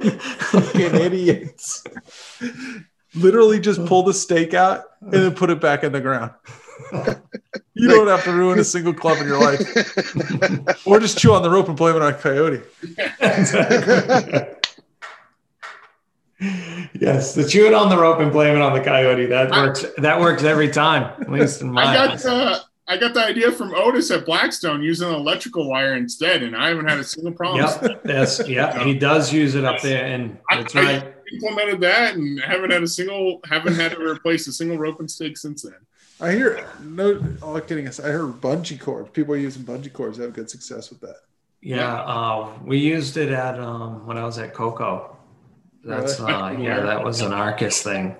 Fucking 0.00 0.94
idiots! 0.94 1.84
Literally, 3.14 3.60
just 3.60 3.84
pull 3.84 4.04
the 4.04 4.14
stake 4.14 4.54
out 4.54 4.84
and 5.00 5.12
then 5.12 5.34
put 5.34 5.50
it 5.50 5.60
back 5.60 5.82
in 5.84 5.92
the 5.92 6.00
ground. 6.00 6.30
You 7.74 7.88
don't 7.88 8.08
have 8.08 8.24
to 8.24 8.32
ruin 8.32 8.58
a 8.58 8.64
single 8.64 8.92
club 8.92 9.18
in 9.18 9.26
your 9.26 9.40
life, 9.40 9.60
or 10.86 10.98
just 11.00 11.18
chew 11.18 11.32
on 11.32 11.42
the 11.42 11.48
rope 11.50 11.68
and 11.68 11.76
blame 11.76 11.96
it 11.96 12.02
on 12.02 12.12
a 12.12 12.16
coyote. 12.16 12.60
yes, 17.00 17.34
the 17.34 17.46
chew 17.48 17.66
it 17.66 17.74
on 17.74 17.88
the 17.88 17.98
rope 17.98 18.18
and 18.20 18.32
blame 18.32 18.56
it 18.56 18.62
on 18.62 18.72
the 18.72 18.82
coyote. 18.82 19.26
That 19.26 19.52
I- 19.52 19.66
works. 19.66 19.84
That 19.98 20.20
works 20.20 20.42
every 20.42 20.68
time, 20.70 21.04
at 21.20 21.30
least 21.30 21.60
in 21.62 21.70
my 21.72 21.84
I 21.86 21.94
got 21.94 22.10
eyes. 22.12 22.26
uh, 22.26 22.60
I 22.88 22.96
got 22.96 23.14
the 23.14 23.24
idea 23.24 23.52
from 23.52 23.72
Otis 23.74 24.10
at 24.10 24.26
Blackstone 24.26 24.82
using 24.82 25.08
an 25.08 25.14
electrical 25.14 25.68
wire 25.68 25.94
instead, 25.94 26.42
and 26.42 26.56
I 26.56 26.68
haven't 26.68 26.88
had 26.88 26.98
a 26.98 27.04
single 27.04 27.32
problem. 27.32 27.64
Yep, 27.82 28.02
that's 28.04 28.48
yeah. 28.48 28.82
He 28.84 28.94
does 28.98 29.32
use 29.32 29.54
it 29.54 29.64
up 29.64 29.80
there, 29.80 30.04
and 30.04 30.38
that's 30.50 30.74
I- 30.74 30.80
I- 30.80 30.84
right. 30.84 31.14
Implemented 31.32 31.80
that 31.82 32.16
and 32.16 32.40
haven't 32.40 32.72
had 32.72 32.82
a 32.82 32.88
single 32.88 33.40
haven't 33.48 33.76
had 33.76 33.92
to 33.92 34.00
replace 34.02 34.48
a 34.48 34.52
single 34.52 34.76
rope 34.78 34.98
and 34.98 35.08
stake 35.08 35.36
since 35.38 35.62
then. 35.62 35.76
I 36.20 36.32
hear 36.32 36.68
no. 36.82 37.22
All 37.42 37.60
kidding 37.60 37.86
aside, 37.86 38.06
I 38.06 38.12
heard 38.12 38.40
bungee 38.40 38.78
cords. 38.78 39.10
People 39.10 39.34
are 39.34 39.38
using 39.38 39.62
bungee 39.62 39.92
cords. 39.92 40.18
Have 40.18 40.32
good 40.32 40.50
success 40.50 40.90
with 40.90 41.00
that. 41.00 41.16
Yeah, 41.62 42.02
uh, 42.02 42.52
we 42.64 42.78
used 42.78 43.16
it 43.16 43.30
at 43.30 43.58
um, 43.60 44.06
when 44.06 44.16
I 44.16 44.24
was 44.24 44.38
at 44.38 44.54
Coco. 44.54 45.16
That's 45.84 46.20
uh, 46.20 46.50
Really? 46.52 46.64
yeah, 46.66 46.80
that 46.80 47.02
was 47.04 47.20
an 47.20 47.32
Arcus 47.32 47.82
thing. 47.82 48.16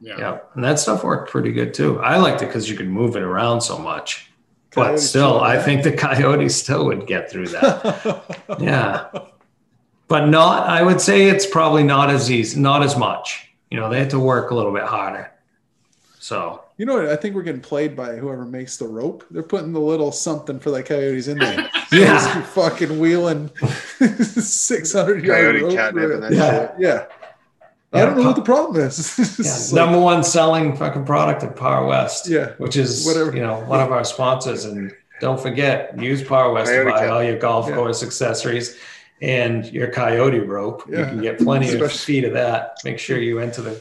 Yeah. 0.00 0.18
Yeah, 0.18 0.38
and 0.54 0.64
that 0.64 0.78
stuff 0.78 1.04
worked 1.04 1.30
pretty 1.30 1.52
good 1.52 1.74
too. 1.74 2.00
I 2.00 2.16
liked 2.16 2.42
it 2.42 2.46
because 2.46 2.68
you 2.68 2.76
could 2.76 2.88
move 2.88 3.16
it 3.16 3.22
around 3.22 3.60
so 3.60 3.78
much. 3.78 4.30
But 4.74 4.96
still, 4.98 5.40
I 5.40 5.56
that. 5.56 5.64
think 5.64 5.82
the 5.82 5.92
coyotes 5.92 6.56
still 6.56 6.86
would 6.86 7.06
get 7.06 7.30
through 7.30 7.48
that. 7.48 8.40
yeah, 8.58 9.08
but 10.08 10.26
not. 10.26 10.66
I 10.68 10.82
would 10.82 11.00
say 11.00 11.28
it's 11.28 11.46
probably 11.46 11.82
not 11.82 12.08
as 12.10 12.30
easy, 12.30 12.58
not 12.58 12.82
as 12.82 12.96
much. 12.96 13.50
You 13.70 13.78
know, 13.78 13.90
they 13.90 13.98
had 13.98 14.10
to 14.10 14.18
work 14.18 14.50
a 14.50 14.54
little 14.54 14.72
bit 14.72 14.84
harder. 14.84 15.31
So 16.22 16.62
You 16.76 16.86
know 16.86 16.94
what? 16.94 17.08
I 17.08 17.16
think 17.16 17.34
we're 17.34 17.42
getting 17.42 17.60
played 17.60 17.96
by 17.96 18.14
whoever 18.14 18.44
makes 18.44 18.76
the 18.76 18.86
rope. 18.86 19.24
They're 19.32 19.42
putting 19.42 19.72
the 19.72 19.80
little 19.80 20.12
something 20.12 20.60
for 20.60 20.70
the 20.70 20.80
coyotes 20.80 21.26
in 21.26 21.38
there. 21.38 21.68
yeah, 21.92 22.14
Just 22.14 22.46
fucking 22.52 23.00
wheeling 23.00 23.50
600 24.20 25.24
yard 25.24 25.40
Coyote 25.56 25.62
rope. 25.64 25.72
catnip 25.74 26.10
and 26.12 26.22
that 26.22 26.32
Yeah. 26.32 26.50
shit. 26.68 26.70
Yeah. 26.78 27.04
I 27.92 28.00
don't 28.06 28.14
know 28.16 28.22
pu- 28.22 28.26
what 28.28 28.36
the 28.36 28.42
problem 28.42 28.80
is. 28.84 29.18
Yeah. 29.74 29.84
number 29.84 29.98
one 30.00 30.22
selling 30.22 30.76
fucking 30.76 31.04
product 31.04 31.42
at 31.42 31.56
Par 31.56 31.84
West. 31.86 32.28
Yeah. 32.28 32.52
which 32.58 32.76
is 32.76 33.04
Whatever. 33.04 33.34
you 33.36 33.42
know 33.42 33.60
one 33.64 33.80
of 33.80 33.90
our 33.90 34.04
sponsors. 34.04 34.64
And 34.64 34.92
don't 35.20 35.40
forget, 35.40 35.98
use 36.00 36.22
Par 36.22 36.52
West 36.52 36.70
to 36.72 36.84
buy 36.84 37.00
cap. 37.00 37.10
all 37.10 37.22
your 37.24 37.38
golf 37.38 37.68
Yeah. 37.68 37.74
course 37.74 38.02
accessories 38.04 38.76
and 39.20 39.66
your 39.72 39.88
coyote 39.90 40.38
rope. 40.40 40.84
You 40.88 40.96
can 41.04 41.20
get 41.20 41.38
plenty 41.38 41.68
of 41.68 41.74
Especially- 41.82 42.14
feet 42.14 42.24
of 42.24 42.32
that. 42.34 42.76
Make 42.84 42.98
sure 43.00 43.18
you 43.18 43.40
enter 43.40 43.62
the 43.62 43.80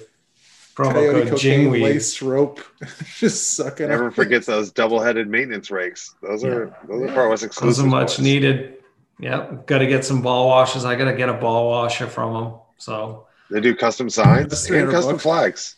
promo 0.82 0.94
coyote 0.94 1.14
code 1.24 1.30
cocaine 1.30 1.70
Jingweed. 1.70 1.82
lace 1.84 2.22
rope. 2.22 2.60
just 3.18 3.56
sucking 3.56 3.88
Never 3.90 4.08
up. 4.08 4.14
forget 4.14 4.46
those 4.46 4.72
double-headed 4.72 5.28
maintenance 5.28 5.72
rakes. 5.72 6.16
Those 6.22 6.44
are 6.44 6.76
those 6.88 7.10
are 7.10 7.14
Par 7.14 7.30
West 7.30 7.42
Those 7.42 7.48
exclusive. 7.48 7.86
are 7.86 7.90
much 7.90 8.18
boys. 8.18 8.20
needed. 8.20 8.78
Yep, 9.20 9.68
got 9.68 9.78
to 9.80 9.88
get 9.88 10.04
some 10.04 10.22
ball 10.22 10.48
washers. 10.48 10.84
I 10.84 10.96
got 10.96 11.06
to 11.06 11.14
get 11.16 11.30
a 11.30 11.34
ball 11.34 11.70
washer 11.70 12.08
from 12.08 12.34
them. 12.34 12.54
So 12.78 13.28
They 13.52 13.62
do 13.62 13.76
custom 13.76 14.10
signs 14.10 14.68
and 14.70 14.90
custom 14.90 15.14
bucks. 15.14 15.24
flags. 15.24 15.76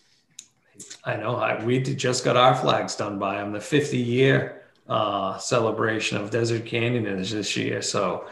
I 1.03 1.17
know 1.17 1.35
I, 1.35 1.61
we 1.63 1.79
did- 1.79 1.97
just 1.97 2.23
got 2.23 2.37
our 2.37 2.55
flags 2.55 2.95
done 2.95 3.19
by 3.19 3.37
them. 3.37 3.51
The 3.51 3.59
50 3.59 3.97
year 3.97 4.61
uh, 4.87 5.37
celebration 5.37 6.17
of 6.17 6.29
Desert 6.31 6.65
Canyon 6.65 7.05
is 7.05 7.31
this 7.31 7.57
year. 7.57 7.81
So 7.81 8.27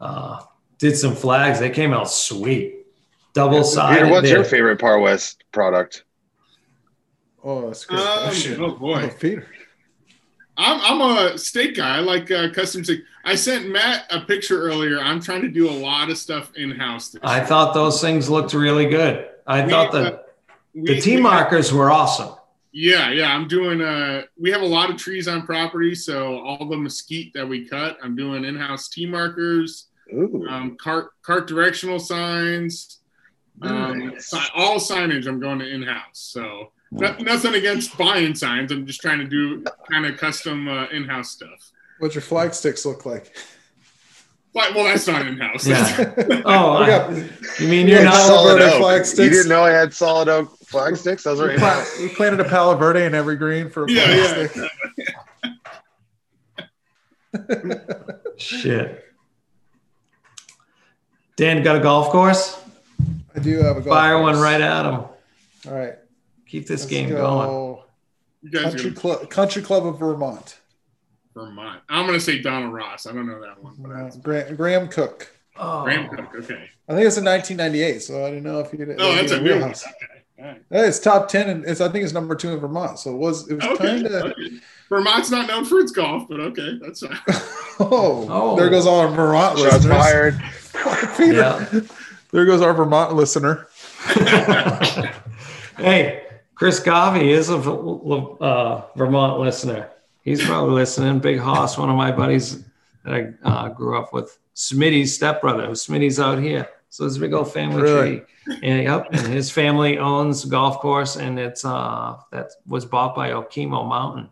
uh, 0.00 0.40
did 0.78 0.96
some 0.96 1.14
flags. 1.14 1.60
They 1.60 1.68
came 1.70 1.92
out 1.92 2.10
sweet, 2.10 2.86
double 3.34 3.62
sided. 3.62 4.00
Peter, 4.04 4.10
what's 4.10 4.30
your 4.30 4.44
favorite 4.44 4.78
Par 4.80 4.98
West 5.00 5.44
product? 5.52 6.04
Oh, 7.48 7.68
that's 7.68 7.84
a 7.84 7.86
good 7.86 7.98
Um, 8.00 8.22
question. 8.24 8.60
oh 8.60 8.72
boy, 8.74 9.08
Peter. 9.20 9.46
I'm 10.56 10.80
I'm 10.82 11.00
a 11.34 11.38
steak 11.38 11.76
guy. 11.76 11.98
I 11.98 12.00
like 12.00 12.28
uh, 12.30 12.50
custom 12.52 12.82
steak. 12.82 13.02
I 13.24 13.36
sent 13.36 13.68
Matt 13.70 14.06
a 14.10 14.20
picture 14.22 14.60
earlier. 14.62 14.98
I'm 14.98 15.20
trying 15.20 15.42
to 15.42 15.48
do 15.48 15.68
a 15.68 15.70
lot 15.70 16.10
of 16.10 16.18
stuff 16.18 16.50
in 16.56 16.72
house. 16.72 17.14
I 17.22 17.40
thought 17.40 17.72
those 17.72 18.00
things 18.00 18.28
looked 18.28 18.52
really 18.52 18.86
good. 18.86 19.28
I 19.46 19.64
We, 19.64 19.70
thought 19.70 19.94
uh, 19.94 20.18
the 20.74 20.82
the 20.94 21.00
T 21.00 21.16
we- 21.16 21.22
markers 21.22 21.72
were 21.72 21.90
awesome. 21.90 22.34
Yeah, 22.72 23.10
yeah. 23.12 23.32
I'm 23.34 23.46
doing. 23.46 23.80
Uh, 23.80 24.22
we 24.36 24.50
have 24.50 24.62
a 24.62 24.66
lot 24.66 24.90
of 24.90 24.96
trees 24.96 25.28
on 25.28 25.46
property, 25.46 25.94
so 25.94 26.38
all 26.40 26.66
the 26.68 26.76
mesquite 26.76 27.32
that 27.34 27.48
we 27.48 27.66
cut, 27.68 27.96
I'm 28.02 28.16
doing 28.16 28.44
in-house 28.44 28.88
T 28.88 29.06
markers, 29.06 29.86
Ooh, 30.12 30.44
um, 30.48 30.76
cart 30.76 31.10
cart 31.22 31.46
directional 31.46 31.98
signs, 32.00 32.98
um, 33.62 34.08
Nice. 34.08 34.26
si- 34.30 34.38
all 34.56 34.78
signage. 34.78 35.26
I'm 35.26 35.38
going 35.40 35.58
to 35.60 35.68
in-house. 35.68 36.18
So 36.18 36.72
no- 36.96 37.16
nothing 37.18 37.54
against 37.54 37.96
buying 37.98 38.34
signs. 38.34 38.72
I'm 38.72 38.86
just 38.86 39.00
trying 39.00 39.18
to 39.18 39.26
do 39.26 39.64
kind 39.90 40.06
of 40.06 40.16
custom 40.18 40.68
uh, 40.68 40.86
in-house 40.88 41.30
stuff. 41.30 41.70
What's 41.98 42.14
your 42.14 42.22
flag 42.22 42.54
sticks 42.54 42.84
look 42.84 43.06
like? 43.06 43.34
But, 44.52 44.74
well, 44.74 44.84
that's 44.84 45.06
not 45.06 45.26
in-house. 45.26 45.66
Yeah. 45.66 46.12
Oh, 46.46 46.80
We 46.80 46.92
I- 46.92 47.08
you 47.60 47.68
mean 47.68 47.86
you're 47.88 48.02
not? 48.04 48.14
Palo 48.14 48.26
solid 48.58 48.62
oak. 48.62 48.78
flag 48.80 49.04
You 49.18 49.30
didn't 49.30 49.48
know 49.48 49.62
I 49.64 49.70
had 49.70 49.92
solid 49.92 50.28
oak 50.28 50.56
flag 50.66 50.96
sticks? 50.96 51.22
Those 51.24 51.40
are 51.40 51.48
we, 51.48 51.56
pla- 51.58 51.84
we 52.00 52.08
planted 52.08 52.40
a 52.40 52.44
Palo 52.44 52.74
Verde 52.76 53.02
in 53.04 53.14
every 53.14 53.36
green 53.36 53.68
for 53.68 53.84
a 53.84 53.90
Yeah, 53.90 54.04
flag 54.24 54.50
yeah. 54.56 54.68
stick. 57.68 58.16
Shit. 58.38 59.04
Dan 61.36 61.62
got 61.62 61.76
a 61.76 61.80
golf 61.80 62.10
course. 62.10 62.58
I 63.34 63.40
do 63.40 63.58
have 63.58 63.76
a 63.76 63.80
golf 63.82 63.86
Fire 63.86 64.20
one 64.22 64.38
right 64.40 64.60
at 64.60 64.86
him. 64.86 64.94
All 64.94 65.10
right. 65.66 65.94
Keep 66.46 66.66
this 66.66 66.80
let's 66.82 66.90
game 66.90 67.08
go. 67.10 67.16
going. 67.16 67.82
You 68.42 68.50
guys 68.50 68.62
Country 68.74 68.90
are 68.90 68.94
Club, 68.94 69.30
Country 69.30 69.62
Club 69.62 69.86
of 69.86 69.98
Vermont. 69.98 70.58
Vermont. 71.34 71.80
I'm 71.88 72.06
going 72.06 72.18
to 72.18 72.24
say 72.24 72.38
Donald 72.40 72.72
Ross. 72.72 73.06
I 73.06 73.12
don't 73.12 73.26
know 73.26 73.40
that 73.42 73.62
one, 73.62 73.74
but 73.78 73.90
that's 73.92 74.16
Graham, 74.16 74.56
Graham 74.56 74.88
Cooke. 74.88 75.30
Oh, 75.56 75.82
Graham 75.84 76.08
Cooke. 76.08 76.34
Okay. 76.36 76.70
I 76.88 76.94
think 76.94 77.06
it's 77.06 77.16
in 77.16 77.24
1998, 77.24 78.02
so 78.02 78.24
I 78.24 78.30
don't 78.30 78.42
know 78.42 78.60
if 78.60 78.72
you 78.72 78.78
did. 78.84 78.96
Oh, 79.00 79.14
that's 79.16 79.32
a 79.32 79.40
new 79.40 79.58
one. 79.60 79.70
Okay. 79.70 79.82
All 80.38 80.44
right. 80.44 80.62
Hey, 80.70 80.80
it's 80.86 80.98
top 80.98 81.28
ten, 81.28 81.48
and 81.48 81.64
it's 81.64 81.80
I 81.80 81.88
think 81.88 82.04
it's 82.04 82.12
number 82.12 82.34
two 82.34 82.50
in 82.52 82.60
Vermont. 82.60 82.98
So 82.98 83.10
it 83.12 83.16
was 83.16 83.48
it 83.50 83.54
was 83.54 83.64
Okay. 83.64 83.76
kind 83.86 84.06
of 84.06 84.12
okay. 84.32 84.60
Vermont's 84.90 85.30
not 85.30 85.48
known 85.48 85.64
for 85.64 85.80
its 85.80 85.92
golf, 85.92 86.28
but 86.28 86.40
okay, 86.40 86.78
that's 86.80 87.00
fine. 87.00 87.18
oh, 87.80 88.26
Oh. 88.30 88.54
there 88.56 88.68
goes 88.68 88.86
all 88.86 89.00
our 89.00 89.08
Vermont 89.08 89.58
Shots 89.58 89.86
listeners. 89.86 89.96
fired. 89.96 90.42
Peter, 91.16 91.32
Yeah. 91.32 91.80
there 92.32 92.44
goes 92.44 92.60
our 92.60 92.74
Vermont 92.74 93.14
listener. 93.14 93.66
hey, 95.78 96.25
Chris 96.56 96.80
Garvey 96.80 97.30
is 97.30 97.50
a 97.50 97.56
uh, 97.58 98.82
Vermont 98.96 99.38
listener. 99.38 99.90
He's 100.22 100.44
probably 100.44 100.72
listening. 100.74 101.20
Big 101.20 101.38
Hoss, 101.38 101.78
one 101.78 101.88
of 101.90 101.96
my 101.96 102.10
buddies 102.10 102.64
that 103.04 103.14
I 103.14 103.48
uh, 103.48 103.68
grew 103.68 103.96
up 103.98 104.12
with. 104.12 104.38
Smitty's 104.54 105.14
stepbrother. 105.14 105.68
Smitty's 105.68 106.18
out 106.18 106.38
here. 106.38 106.66
So 106.88 107.04
it's 107.04 107.16
a 107.16 107.20
big 107.20 107.34
old 107.34 107.52
family 107.52 107.82
Really? 107.82 108.20
tree. 108.46 108.58
And, 108.62 108.82
yep. 108.84 109.06
And 109.12 109.26
his 109.26 109.50
family 109.50 109.98
owns 109.98 110.44
a 110.46 110.48
golf 110.48 110.78
course, 110.80 111.16
and 111.16 111.38
it's 111.38 111.64
uh 111.64 112.16
that 112.32 112.52
was 112.66 112.86
bought 112.86 113.14
by 113.14 113.30
Okemo 113.30 113.86
Mountain. 113.86 114.30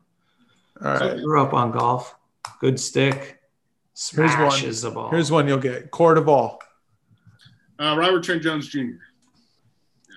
All 0.82 0.94
right. 0.94 1.22
Grew 1.22 1.42
up 1.42 1.52
on 1.52 1.72
golf. 1.72 2.16
Good 2.60 2.80
stick. 2.80 3.38
Here's 4.12 4.30
one. 4.36 4.60
The 4.60 4.90
ball. 4.94 5.10
Here's 5.10 5.30
one 5.30 5.46
you'll 5.46 5.58
get. 5.58 5.90
Court 5.90 6.16
of 6.16 6.28
all. 6.28 6.60
Uh, 7.78 7.96
Robert 7.98 8.24
Trent 8.24 8.42
Jones 8.42 8.68
Jr. 8.68 8.96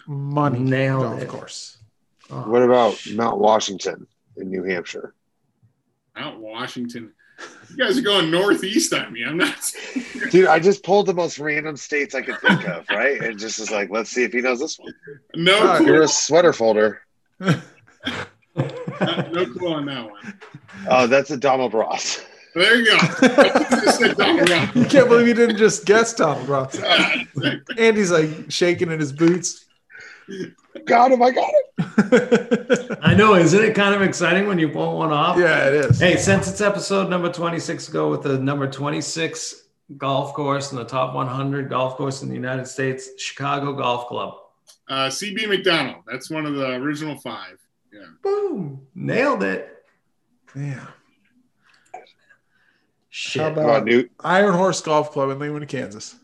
Money. 0.08 0.60
Nailed 0.60 1.04
golf 1.04 1.22
it. 1.22 1.28
course. 1.28 1.77
Oh, 2.30 2.50
What 2.50 2.62
about 2.62 3.00
Mount 3.14 3.38
Washington 3.40 4.08
in 4.38 4.50
New 4.50 4.64
Hampshire? 4.64 5.14
Mount 6.16 6.40
Washington. 6.40 7.14
You 7.70 7.78
guys 7.78 7.98
are 7.98 8.02
going 8.02 8.32
northeast 8.32 8.92
on 8.94 9.14
me. 9.14 9.24
I'm 9.24 9.38
not. 9.38 9.56
Dude, 10.32 10.48
I 10.48 10.60
just 10.60 10.84
pulled 10.84 11.06
the 11.06 11.14
most 11.14 11.38
random 11.38 11.78
states 11.78 12.16
I 12.16 12.22
could 12.22 12.40
think 12.40 12.68
of, 12.68 12.90
right? 12.90 13.22
And 13.22 13.38
just 13.38 13.60
was 13.60 13.70
like, 13.70 13.92
let's 13.92 14.10
see 14.10 14.24
if 14.24 14.34
he 14.34 14.42
knows 14.42 14.60
this 14.60 14.80
one. 14.80 14.94
No 15.36 15.78
clue. 15.78 15.86
You're 15.86 16.02
a 16.04 16.08
sweater 16.08 16.52
folder. 16.54 17.02
no 17.40 17.54
clue 18.56 19.74
on 19.74 19.86
that 19.86 20.10
one. 20.10 20.40
Oh, 20.90 21.06
that's 21.08 21.30
a 21.30 21.38
Donald 21.38 21.74
Ross. 21.76 22.24
There 22.56 22.76
you 22.78 22.86
go. 22.86 22.98
I 23.00 23.68
just 23.86 24.00
said 24.00 24.18
Donald 24.18 24.50
Ross. 24.50 24.76
You 24.76 24.86
can't 24.86 25.08
believe 25.08 25.28
you 25.28 25.36
didn't 25.36 25.58
just 25.58 25.86
guess 25.86 26.14
Tom 26.14 26.46
Ross. 26.48 26.80
Yeah, 27.40 27.54
Andy's 27.78 28.10
like 28.10 28.50
shaking 28.50 28.92
in 28.92 29.00
his 29.00 29.12
boots. 29.12 29.67
Got 30.86 31.12
him, 31.12 31.22
I 31.22 31.32
got 31.32 31.50
him. 31.50 32.98
I 33.02 33.14
know, 33.14 33.36
isn't 33.36 33.64
it 33.64 33.76
kind 33.76 33.96
of 33.96 34.02
exciting 34.02 34.48
when 34.48 34.60
you 34.60 34.70
pull 34.70 34.98
one 34.98 35.12
off? 35.12 35.38
yeah, 35.38 35.68
it 35.68 35.74
is. 35.74 36.00
Hey, 36.00 36.18
since 36.18 36.48
it's 36.48 36.62
episode 36.62 37.10
number 37.10 37.32
26, 37.32 37.90
go 37.90 38.10
with 38.12 38.24
the 38.24 38.38
number 38.38 38.70
26 38.70 39.64
golf 39.98 40.34
course 40.34 40.72
in 40.72 40.78
the 40.78 40.84
top 40.84 41.14
100 41.16 41.70
golf 41.70 41.96
course 41.96 42.22
in 42.22 42.30
the 42.30 42.36
United 42.36 42.68
States, 42.68 43.10
Chicago 43.18 43.74
Golf 43.74 44.08
Club. 44.08 44.36
Uh, 44.90 45.08
CB 45.08 45.48
Macdonald. 45.48 46.04
That's 46.06 46.30
one 46.30 46.46
of 46.46 46.56
the 46.56 46.74
original 46.76 47.18
five. 47.18 47.58
Yeah. 47.92 48.06
Boom. 48.22 48.86
Nailed 48.96 49.44
it. 49.44 49.84
Yeah. 50.56 50.88
Shit. 53.10 53.42
How 53.42 53.54
Come 53.54 53.64
about. 53.64 54.06
Iron 54.22 54.54
Horse 54.54 54.82
Golf 54.82 55.12
Club 55.12 55.30
in 55.30 55.40
Leawood, 55.40 55.68
Kansas? 55.68 56.16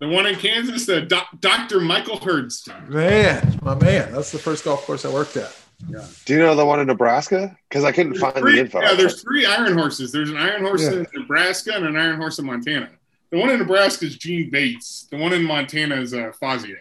The 0.00 0.08
one 0.08 0.26
in 0.26 0.34
Kansas, 0.36 0.86
the 0.86 1.02
doc, 1.02 1.28
Dr. 1.40 1.80
Michael 1.80 2.18
Hurdzan. 2.18 2.88
Man, 2.88 3.58
my 3.62 3.74
man. 3.74 4.12
That's 4.12 4.32
the 4.32 4.38
first 4.38 4.64
golf 4.64 4.84
course 4.86 5.04
I 5.04 5.12
worked 5.12 5.36
at. 5.36 5.54
Yeah. 5.88 6.06
Do 6.24 6.34
you 6.34 6.38
know 6.40 6.54
the 6.54 6.64
one 6.64 6.80
in 6.80 6.86
Nebraska? 6.86 7.56
Because 7.68 7.84
I 7.84 7.92
couldn't 7.92 8.12
There's 8.12 8.22
find 8.22 8.34
three- 8.36 8.54
the 8.56 8.60
info. 8.60 8.80
Yeah, 8.80 8.94
there's 8.94 9.22
three 9.22 9.44
iron 9.46 9.76
horses. 9.76 10.10
There's 10.12 10.30
an 10.30 10.36
iron 10.38 10.62
horse 10.62 10.82
Yeah. 10.82 10.92
in 10.92 11.06
Nebraska 11.14 11.72
and 11.74 11.86
an 11.86 11.96
iron 11.96 12.16
horse 12.16 12.38
in 12.38 12.46
Montana. 12.46 12.88
The 13.30 13.38
one 13.38 13.50
in 13.50 13.58
Nebraska 13.58 14.06
is 14.06 14.16
Gene 14.16 14.50
Bates. 14.50 15.06
The 15.10 15.16
one 15.18 15.32
in 15.32 15.42
Montana 15.44 15.96
is 15.96 16.14
uh, 16.14 16.32
Fazio. 16.40 16.76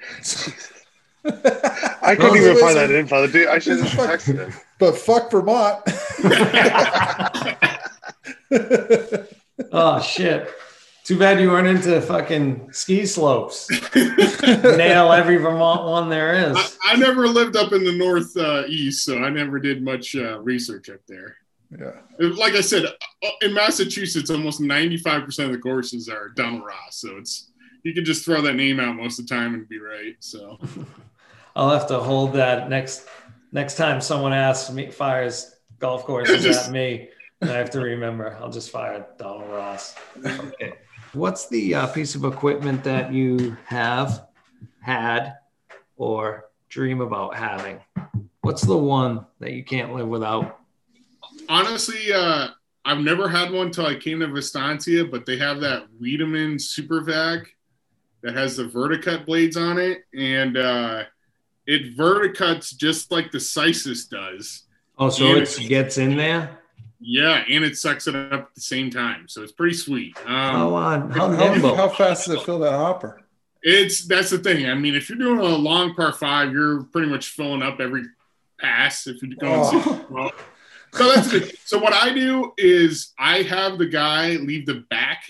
I 1.24 2.16
couldn't 2.16 2.36
even 2.38 2.56
find 2.58 2.76
that 2.76 2.90
info. 2.90 3.26
Dude, 3.26 3.48
I 3.48 3.58
should 3.58 3.78
have 3.78 3.90
just 3.90 3.96
texted 4.26 4.38
him. 4.38 4.52
But 4.78 4.96
fuck 4.96 5.30
Vermont. 5.30 5.80
Oh, 9.72 10.00
shit. 10.00 10.48
Too 11.10 11.18
bad 11.18 11.40
you 11.40 11.48
weren't 11.50 11.66
into 11.66 12.00
fucking 12.00 12.72
ski 12.72 13.04
slopes. 13.04 13.68
Nail 13.96 15.10
every 15.12 15.38
Vermont 15.38 15.84
one 15.84 16.08
there 16.08 16.34
is. 16.34 16.56
I, 16.56 16.92
I 16.92 16.96
never 16.96 17.26
lived 17.26 17.56
up 17.56 17.72
in 17.72 17.82
the 17.82 17.90
north 17.90 18.36
uh, 18.36 18.62
east, 18.68 19.04
so 19.04 19.18
I 19.18 19.28
never 19.28 19.58
did 19.58 19.82
much 19.82 20.14
uh, 20.14 20.38
research 20.38 20.88
up 20.88 21.00
there. 21.08 21.34
yeah. 21.76 21.94
Like 22.20 22.52
I 22.54 22.60
said, 22.60 22.84
uh, 22.84 23.28
in 23.42 23.52
Massachusetts, 23.52 24.30
almost 24.30 24.60
95% 24.60 25.46
of 25.46 25.50
the 25.50 25.58
courses 25.58 26.08
are 26.08 26.28
Donald 26.28 26.64
Ross. 26.64 26.98
So 27.00 27.16
it's 27.16 27.50
you 27.82 27.92
can 27.92 28.04
just 28.04 28.24
throw 28.24 28.40
that 28.42 28.54
name 28.54 28.78
out 28.78 28.94
most 28.94 29.18
of 29.18 29.26
the 29.26 29.34
time 29.34 29.54
and 29.54 29.68
be 29.68 29.80
right. 29.80 30.14
So 30.20 30.60
I'll 31.56 31.70
have 31.70 31.88
to 31.88 31.98
hold 31.98 32.34
that 32.34 32.70
next 32.70 33.04
next 33.50 33.74
time 33.74 34.00
someone 34.00 34.32
asks 34.32 34.70
me 34.72 34.92
fires 34.92 35.56
golf 35.80 36.04
courses 36.04 36.40
Just- 36.44 36.68
at 36.68 36.72
me. 36.72 37.08
And 37.40 37.50
I 37.50 37.56
have 37.56 37.70
to 37.70 37.80
remember. 37.80 38.36
I'll 38.40 38.50
just 38.50 38.70
fire 38.70 39.06
Donald 39.18 39.50
Ross. 39.50 39.94
Okay. 40.24 40.74
What's 41.12 41.48
the 41.48 41.74
uh, 41.74 41.86
piece 41.88 42.14
of 42.14 42.24
equipment 42.24 42.84
that 42.84 43.12
you 43.12 43.56
have 43.64 44.28
had 44.80 45.34
or 45.96 46.46
dream 46.68 47.00
about 47.00 47.34
having? 47.34 47.80
What's 48.42 48.62
the 48.62 48.78
one 48.78 49.26
that 49.40 49.52
you 49.52 49.64
can't 49.64 49.94
live 49.94 50.08
without? 50.08 50.60
honestly, 51.48 52.12
uh, 52.12 52.48
I've 52.84 53.00
never 53.00 53.28
had 53.28 53.50
one 53.50 53.70
till 53.70 53.86
I 53.86 53.96
came 53.96 54.20
to 54.20 54.28
Vistancia, 54.28 55.04
but 55.04 55.26
they 55.26 55.36
have 55.36 55.60
that 55.60 55.86
Wiedenmann 56.00 56.58
Super 56.58 57.02
Vac 57.02 57.48
that 58.22 58.34
has 58.34 58.56
the 58.56 58.64
verticut 58.64 59.26
blades 59.26 59.56
on 59.56 59.78
it, 59.78 60.04
and 60.14 60.56
uh, 60.56 61.04
it 61.66 61.96
verticuts 61.96 62.74
just 62.74 63.10
like 63.10 63.30
the 63.30 63.38
Sisis 63.38 64.08
does. 64.08 64.64
Oh, 64.98 65.10
so 65.10 65.26
it 65.26 65.68
gets 65.68 65.98
in 65.98 66.16
there. 66.16 66.59
Yeah, 67.00 67.42
and 67.48 67.64
it 67.64 67.76
sucks 67.78 68.06
it 68.06 68.14
up 68.14 68.32
at 68.32 68.54
the 68.54 68.60
same 68.60 68.90
time, 68.90 69.26
so 69.26 69.42
it's 69.42 69.52
pretty 69.52 69.74
sweet. 69.74 70.16
How 70.18 70.66
Um, 70.68 70.72
on? 70.74 71.10
How 71.10 71.28
How, 71.32 71.74
how 71.74 71.88
fast 71.88 72.26
does 72.26 72.34
it 72.36 72.42
fill 72.42 72.58
that 72.60 72.72
hopper? 72.72 73.22
it's 73.62 74.06
that's 74.06 74.30
the 74.30 74.38
thing. 74.38 74.66
I 74.68 74.74
mean, 74.74 74.94
if 74.94 75.08
you're 75.08 75.18
doing 75.18 75.38
a 75.38 75.44
long 75.44 75.94
par 75.94 76.12
five, 76.12 76.52
you're 76.52 76.84
pretty 76.84 77.08
much 77.08 77.28
filling 77.28 77.62
up 77.62 77.80
every 77.80 78.04
pass. 78.58 79.06
If 79.06 79.22
you're 79.22 79.34
going, 79.36 79.60
Oh. 79.64 80.06
well, 80.10 80.32
so 80.92 81.12
that's 81.14 81.32
it. 81.32 81.58
So 81.64 81.78
what 81.78 81.92
I 81.94 82.12
do 82.12 82.52
is 82.58 83.12
I 83.18 83.42
have 83.42 83.78
the 83.78 83.86
guy 83.86 84.32
leave 84.32 84.66
the 84.66 84.84
back 84.90 85.24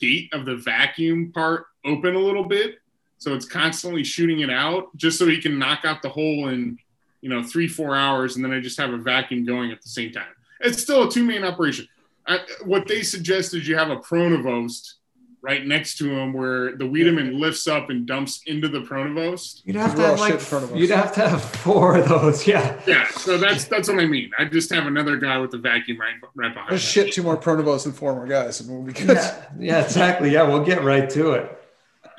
gate 0.00 0.28
of 0.34 0.44
the 0.44 0.56
vacuum 0.56 1.32
part 1.32 1.64
open 1.84 2.14
a 2.14 2.18
little 2.18 2.44
bit, 2.44 2.76
so 3.18 3.32
it's 3.34 3.46
constantly 3.46 4.04
shooting 4.04 4.40
it 4.40 4.50
out, 4.50 4.94
just 4.96 5.18
so 5.18 5.26
he 5.26 5.40
can 5.40 5.58
knock 5.58 5.84
out 5.84 6.02
the 6.02 6.08
hole 6.10 6.48
in 6.48 6.78
you 7.22 7.30
know 7.30 7.42
three 7.42 7.68
four 7.68 7.96
hours, 7.96 8.36
and 8.36 8.44
then 8.44 8.52
I 8.52 8.60
just 8.60 8.78
have 8.78 8.92
a 8.92 8.98
vacuum 8.98 9.46
going 9.46 9.70
at 9.72 9.80
the 9.80 9.88
same 9.88 10.12
time. 10.12 10.24
It's 10.60 10.80
still 10.82 11.08
a 11.08 11.10
two 11.10 11.24
man 11.24 11.44
operation. 11.44 11.86
I, 12.26 12.40
what 12.64 12.88
they 12.88 13.02
suggest 13.02 13.54
is 13.54 13.68
you 13.68 13.76
have 13.76 13.90
a 13.90 13.96
Pronovost 13.96 14.94
right 15.42 15.64
next 15.64 15.96
to 15.98 16.10
him, 16.10 16.32
where 16.32 16.74
the 16.76 16.84
Wiedenmann 16.84 17.38
lifts 17.38 17.68
up 17.68 17.88
and 17.88 18.04
dumps 18.04 18.42
into 18.46 18.66
the 18.68 18.80
Pronovost. 18.80 19.62
You'd 19.64 19.76
have 19.76 19.94
to 19.94 20.02
have 20.02 20.18
like 20.18 20.32
shit 20.32 20.40
in 20.40 20.44
front 20.46 20.64
of 20.64 20.72
us. 20.72 20.78
you'd 20.78 20.90
have 20.90 21.12
to 21.14 21.28
have 21.28 21.42
four 21.44 21.96
of 21.98 22.08
those. 22.08 22.46
Yeah. 22.48 22.80
Yeah, 22.86 23.06
so 23.10 23.38
that's 23.38 23.66
that's 23.66 23.88
what 23.88 24.00
I 24.00 24.06
mean. 24.06 24.30
I 24.38 24.44
just 24.46 24.72
have 24.74 24.86
another 24.86 25.16
guy 25.18 25.38
with 25.38 25.52
the 25.52 25.58
vacuum 25.58 26.00
right 26.00 26.14
right 26.34 26.52
behind. 26.52 26.70
There's 26.70 26.82
him. 26.96 27.04
shit 27.04 27.12
two 27.14 27.22
more 27.22 27.36
Pronovos 27.36 27.86
and 27.86 27.94
four 27.94 28.14
more 28.14 28.26
guys, 28.26 28.60
and 28.60 28.68
we'll 28.70 28.82
be 28.82 28.92
good. 28.92 29.16
Yeah, 29.16 29.44
yeah, 29.58 29.84
exactly. 29.84 30.30
Yeah, 30.32 30.42
we'll 30.42 30.64
get 30.64 30.82
right 30.82 31.08
to 31.10 31.32
it. 31.32 31.62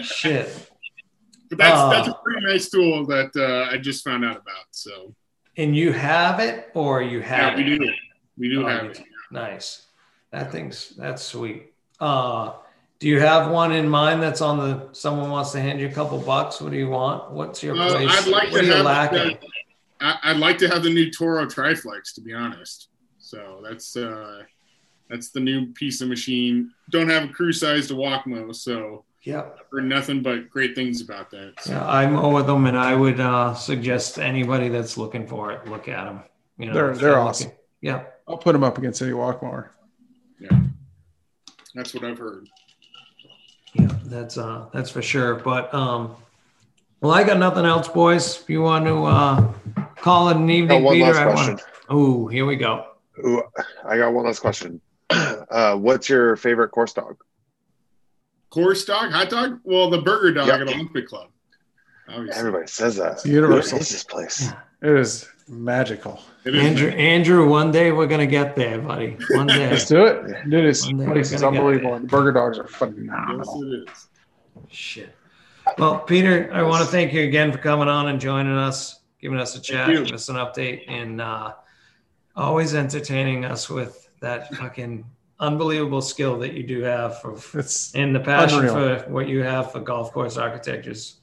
Shit. 0.02 0.69
But 1.50 1.58
that's 1.58 1.73
Ah. 1.76 1.89
that's 1.89 2.08
a 2.08 2.13
pretty 2.23 2.45
nice 2.45 2.69
tool 2.69 3.06
that 3.08 3.32
uh, 3.36 3.73
I 3.73 3.78
just 3.78 4.04
found 4.06 4.23
out 4.23 4.38
about. 4.38 4.65
So 4.71 5.13
And 5.58 5.76
you 5.76 5.91
have 5.91 6.39
it 6.39 6.69
or 6.76 7.02
you 7.02 7.19
yeah, 7.19 7.26
have 7.26 7.58
we 7.58 7.73
it? 7.76 7.95
Do 8.38 8.41
we 8.41 8.50
do 8.50 8.65
Oh, 8.65 8.67
have 8.69 8.84
you- 8.86 8.89
it. 8.91 9.04
Nice. 9.32 9.88
That 10.32 10.52
thing's 10.52 10.89
that's 10.97 11.23
sweet. 11.23 11.73
Uh 12.00 12.54
do 13.00 13.08
you 13.08 13.19
have 13.19 13.52
one 13.52 13.71
in 13.73 13.88
mind 13.88 14.23
that's 14.23 14.41
on 14.41 14.58
the 14.58 14.89
someone 14.93 15.30
wants 15.30 15.52
to 15.52 15.60
hand 15.60 15.80
you 15.80 15.88
a 15.88 15.91
couple 15.91 16.17
bucks? 16.19 16.60
What 16.62 16.71
do 16.71 16.78
you 16.78 16.89
want? 16.89 17.32
What's 17.32 17.62
your 17.62 17.76
Uh, 17.80 17.89
place? 17.89 18.10
I'd 18.10 18.28
like 18.28 18.52
what 18.52 18.60
to 18.60 18.60
are 18.60 18.63
you 18.63 18.73
have 18.73 18.86
lacking? 18.86 19.38
the, 20.00 20.06
I, 20.06 20.17
I'd 20.23 20.38
like 20.38 20.58
to 20.60 20.67
have 20.67 20.84
the 20.84 20.89
new 20.89 21.12
Toro 21.12 21.45
Triflex 21.45 22.13
to 22.15 22.21
be 22.21 22.34
honest. 22.34 22.89
So 23.19 23.62
that's 23.67 23.95
uh, 23.95 24.43
that's 25.10 25.30
the 25.30 25.39
new 25.39 25.67
piece 25.73 26.02
of 26.02 26.08
machine. 26.10 26.71
Don't 26.89 27.10
have 27.10 27.23
a 27.26 27.28
crew 27.34 27.52
size 27.54 27.88
to 27.88 27.95
walk 27.95 28.26
Walkmo, 28.26 28.54
so 28.56 29.04
yeah, 29.23 29.41
I've 29.41 29.65
heard 29.71 29.86
nothing 29.86 30.21
but 30.21 30.50
great 30.50 30.73
things 30.76 31.02
about 31.02 31.30
that. 31.32 31.54
So, 31.62 31.73
Yeah, 31.73 31.86
I 31.88 32.08
mow 32.08 32.34
with 32.34 32.47
them, 32.47 32.65
and 32.65 32.78
I 32.78 32.95
would 32.95 33.19
uh, 33.19 33.54
suggest 33.54 34.19
anybody 34.19 34.69
that's 34.69 34.97
looking 34.97 35.28
for 35.28 35.52
it 35.52 35.67
look 35.67 35.88
at 35.89 36.06
them. 36.06 36.21
You 36.58 36.67
know, 36.67 36.73
They're- 36.73 36.95
they're 36.95 37.10
looking- 37.12 37.28
awesome. 37.28 37.52
Yeah, 37.82 38.04
I'll 38.28 38.38
put 38.38 38.54
them 38.54 38.63
up 38.63 38.78
against 38.78 39.02
any 39.02 39.13
Walkmore. 39.13 39.72
Yeah, 40.40 40.60
that's 41.74 41.94
what 41.94 42.04
I've 42.04 42.18
heard. 42.18 42.48
yeah, 43.74 43.88
that's 44.06 44.38
uh, 44.38 44.66
that's 44.74 44.90
for 44.90 45.02
sure. 45.02 45.36
But 45.36 45.74
um, 45.74 46.16
well, 47.02 47.12
I 47.12 47.24
got 47.24 47.38
nothing 47.38 47.66
else, 47.66 47.88
boys. 47.88 48.42
If 48.42 48.50
you 48.50 48.62
want 48.62 48.86
to 48.86 49.06
uh, 49.06 49.54
call 49.96 50.30
it 50.30 50.36
an 50.38 50.48
Got 50.48 50.54
evening, 50.54 50.84
one 50.84 50.96
Peter, 50.96 51.06
last 51.06 51.18
I 51.18 51.24
question. 51.26 51.54
want. 51.56 51.63
Oh, 51.90 52.28
here 52.28 52.46
we 52.46 52.56
go. 52.56 52.86
Ooh, 53.26 53.42
I 53.86 53.98
got 53.98 54.13
one 54.13 54.26
last 54.26 54.40
question. 54.40 54.82
Uh, 55.50 55.78
what's 55.78 56.10
your 56.10 56.36
favorite 56.36 56.68
course 56.72 56.92
dog? 56.92 57.16
Course 58.50 58.84
dog, 58.84 59.12
hot 59.14 59.30
dog? 59.30 59.62
Well, 59.64 59.89
the 59.89 60.01
burger 60.01 60.34
dog 60.34 60.47
Yep. 60.47 60.60
at 60.60 60.68
Olympic 60.68 61.08
Club. 61.08 61.30
Obviously. 62.10 62.38
Everybody 62.38 62.68
says 62.68 62.97
that. 62.97 63.14
It's 63.14 63.26
universal. 63.26 63.78
What 63.78 63.82
is 63.84 63.89
this 63.89 64.04
place? 64.04 64.49
It 64.82 64.89
is 64.91 65.26
magical. 65.50 66.22
Andrew, 66.45 66.89
nice. 66.89 66.98
Andrew, 67.00 67.48
one 67.48 67.72
day 67.72 67.91
we're 67.91 68.08
gonna 68.08 68.26
get 68.26 68.56
there, 68.56 68.80
buddy. 68.80 69.18
One 69.32 69.48
day. 69.48 69.70
Let's 69.70 69.86
do 69.86 70.06
it. 70.06 70.50
Dude, 70.50 70.66
this 70.66 70.86
One 70.86 71.06
place 71.06 71.32
is 71.32 71.43
unbelievable. 71.43 72.00
The 72.00 72.08
burger 72.08 72.32
dogs 72.32 72.58
are 72.58 72.64
Yes, 72.70 72.76
phenomenal. 72.76 73.64
it 73.64 73.89
is. 73.89 74.08
Shit. 74.70 75.16
Well, 75.78 76.00
Peter, 76.00 76.50
I 76.54 76.62
want 76.64 76.84
to 76.86 76.89
thank 76.89 77.14
you 77.14 77.24
again 77.24 77.52
for 77.52 77.58
coming 77.58 77.88
on 77.89 78.08
and 78.08 78.20
joining 78.22 78.58
us, 78.58 79.02
giving 79.20 79.39
us 79.39 79.56
a 79.56 79.62
chat, 79.62 79.89
giving 79.89 80.14
us 80.14 80.30
an 80.30 80.38
update, 80.38 80.84
and 80.88 81.20
uh, 81.22 81.54
always 82.36 82.74
entertaining 82.74 83.43
us 83.45 83.70
with 83.70 84.10
that 84.22 84.54
fucking 84.56 85.04
unbelievable 85.39 86.02
skill 86.02 86.39
that 86.39 86.54
you 86.54 86.64
do 86.64 86.82
have 86.82 87.22
for 87.22 87.38
It's 87.60 87.93
and 87.93 88.16
the 88.16 88.20
passion 88.20 88.60
Unreal. 88.66 89.00
for 89.00 89.10
what 89.12 89.28
you 89.28 89.43
have 89.43 89.72
for 89.72 89.80
golf 89.82 90.12
course 90.12 90.38
architecture 90.38 90.91
is 90.91 91.18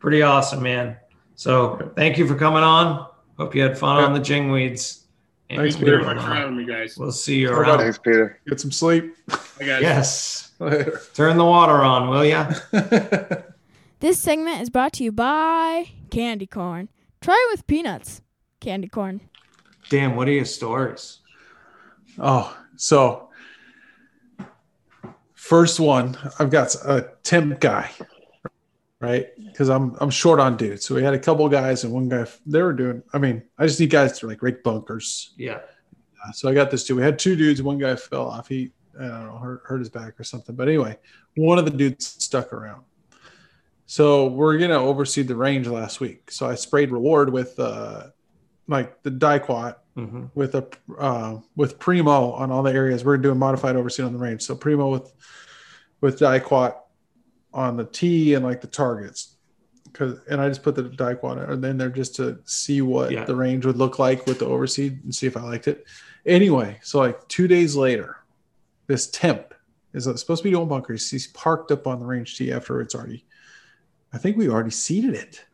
pretty 0.00 0.20
awesome, 0.22 0.62
man. 0.62 0.96
So 1.36 1.92
thank 1.96 2.18
you 2.18 2.26
for 2.26 2.34
coming 2.34 2.62
on. 2.62 3.06
Hope 3.42 3.56
you 3.56 3.62
had 3.62 3.76
fun 3.76 4.04
on 4.04 4.12
the 4.14 4.20
Jingweeds. 4.20 5.02
And 5.50 5.62
Thanks, 5.62 5.74
Peter. 5.74 5.98
you 5.98 6.04
very 6.04 6.14
we'll, 6.14 6.24
uh, 6.24 6.28
for 6.28 6.34
having 6.34 6.56
me, 6.56 6.64
guys. 6.64 6.96
We'll 6.96 7.10
see 7.10 7.40
you 7.40 7.48
How 7.48 7.54
about 7.60 7.68
around. 7.70 7.78
Thanks, 7.80 7.98
Peter. 7.98 8.38
Get 8.48 8.60
some 8.60 8.70
sleep. 8.70 9.16
I 9.28 9.64
got 9.64 9.82
Yes. 9.82 10.52
Later. 10.60 11.00
Turn 11.12 11.36
the 11.36 11.44
water 11.44 11.82
on, 11.82 12.08
will 12.08 12.24
ya? 12.24 12.52
This 13.98 14.18
segment 14.20 14.60
is 14.62 14.70
brought 14.70 14.92
to 14.94 15.04
you 15.04 15.10
by 15.10 15.90
candy 16.10 16.46
corn. 16.46 16.88
Try 17.20 17.34
it 17.34 17.52
with 17.52 17.66
peanuts. 17.66 18.20
Candy 18.60 18.88
corn. 18.88 19.20
Damn, 19.90 20.14
what 20.14 20.28
are 20.28 20.32
your 20.32 20.44
stories? 20.44 21.18
Oh, 22.18 22.56
so 22.76 23.28
first 25.34 25.80
one, 25.80 26.16
I've 26.38 26.50
got 26.50 26.74
a 26.84 27.10
temp 27.24 27.60
guy, 27.60 27.90
right? 29.02 29.26
Because 29.44 29.68
I'm 29.68 29.96
I'm 30.00 30.10
short 30.10 30.40
on 30.40 30.56
dudes. 30.56 30.86
So 30.86 30.94
we 30.94 31.02
had 31.02 31.12
a 31.12 31.18
couple 31.18 31.46
guys 31.48 31.84
and 31.84 31.92
one 31.92 32.08
guy 32.08 32.24
they 32.46 32.62
were 32.62 32.72
doing. 32.72 33.02
I 33.12 33.18
mean, 33.18 33.42
I 33.58 33.66
just 33.66 33.80
need 33.80 33.90
guys 33.90 34.18
to 34.20 34.26
like 34.28 34.42
rake 34.42 34.62
bunkers. 34.62 35.34
Yeah. 35.36 35.58
Uh, 36.24 36.32
So 36.32 36.48
I 36.48 36.54
got 36.54 36.70
this 36.70 36.84
dude. 36.84 36.96
We 36.96 37.02
had 37.02 37.18
two 37.18 37.36
dudes. 37.36 37.60
One 37.62 37.78
guy 37.78 37.96
fell 37.96 38.28
off. 38.28 38.48
He 38.48 38.72
I 38.98 39.08
don't 39.08 39.26
know 39.26 39.38
hurt, 39.38 39.62
hurt 39.66 39.78
his 39.80 39.90
back 39.90 40.18
or 40.20 40.24
something. 40.24 40.54
But 40.54 40.68
anyway, 40.68 40.98
one 41.36 41.58
of 41.58 41.64
the 41.64 41.70
dudes 41.70 42.06
stuck 42.06 42.52
around. 42.52 42.84
So 43.86 44.28
we're 44.28 44.56
gonna 44.58 44.78
oversee 44.78 45.22
the 45.22 45.36
range 45.36 45.66
last 45.66 46.00
week. 46.00 46.30
So 46.30 46.48
I 46.48 46.54
sprayed 46.54 46.92
reward 46.92 47.30
with 47.30 47.58
uh 47.58 48.04
like 48.68 49.02
the 49.02 49.10
Diquat 49.10 49.76
hmm 49.96 50.26
with 50.34 50.54
a 50.54 50.66
uh, 50.98 51.38
with 51.56 51.78
Primo 51.78 52.30
on 52.32 52.50
all 52.50 52.62
the 52.62 52.72
areas. 52.72 53.04
We're 53.04 53.18
doing 53.18 53.38
modified 53.38 53.76
overseed 53.76 54.06
on 54.06 54.12
the 54.12 54.18
range. 54.18 54.42
So 54.42 54.54
Primo 54.54 54.88
with 54.90 55.12
with 56.00 56.18
Diquat 56.20 56.76
on 57.54 57.76
the 57.76 57.84
tee 57.84 58.34
and 58.34 58.44
like 58.44 58.60
the 58.60 58.66
targets. 58.66 59.36
Cause 59.92 60.20
and 60.30 60.40
I 60.40 60.48
just 60.48 60.62
put 60.62 60.74
the 60.74 60.84
Diquat 60.84 61.64
in 61.64 61.76
there 61.76 61.90
just 61.90 62.14
to 62.16 62.38
see 62.44 62.80
what 62.80 63.10
Yeah. 63.10 63.24
the 63.24 63.36
range 63.36 63.66
would 63.66 63.76
look 63.76 63.98
like 63.98 64.26
with 64.26 64.38
the 64.38 64.46
overseed 64.46 65.04
and 65.04 65.14
see 65.14 65.26
if 65.26 65.36
I 65.36 65.42
liked 65.42 65.68
it. 65.68 65.84
Anyway, 66.24 66.78
so 66.82 66.98
like 66.98 67.28
two 67.28 67.46
days 67.46 67.76
later, 67.76 68.16
this 68.86 69.08
temp 69.10 69.52
is 69.92 70.04
supposed 70.04 70.42
to 70.42 70.44
be 70.44 70.50
doing 70.50 70.68
bunkers. 70.68 71.10
He's 71.10 71.26
parked 71.28 71.70
up 71.70 71.86
on 71.86 72.00
the 72.00 72.06
range 72.06 72.38
tee 72.38 72.52
after 72.52 72.80
it's 72.80 72.94
already. 72.94 73.26
I 74.14 74.18
think 74.18 74.36
we 74.38 74.48
already 74.48 74.70
seeded 74.70 75.14
it. 75.14 75.44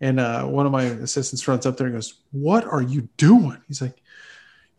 And 0.00 0.20
uh, 0.20 0.44
one 0.44 0.66
of 0.66 0.72
my 0.72 0.82
assistants 0.84 1.46
runs 1.48 1.66
up 1.66 1.76
there 1.76 1.86
and 1.86 1.96
goes, 1.96 2.14
What 2.32 2.64
are 2.64 2.82
you 2.82 3.08
doing? 3.16 3.58
He's 3.66 3.80
like, 3.82 4.00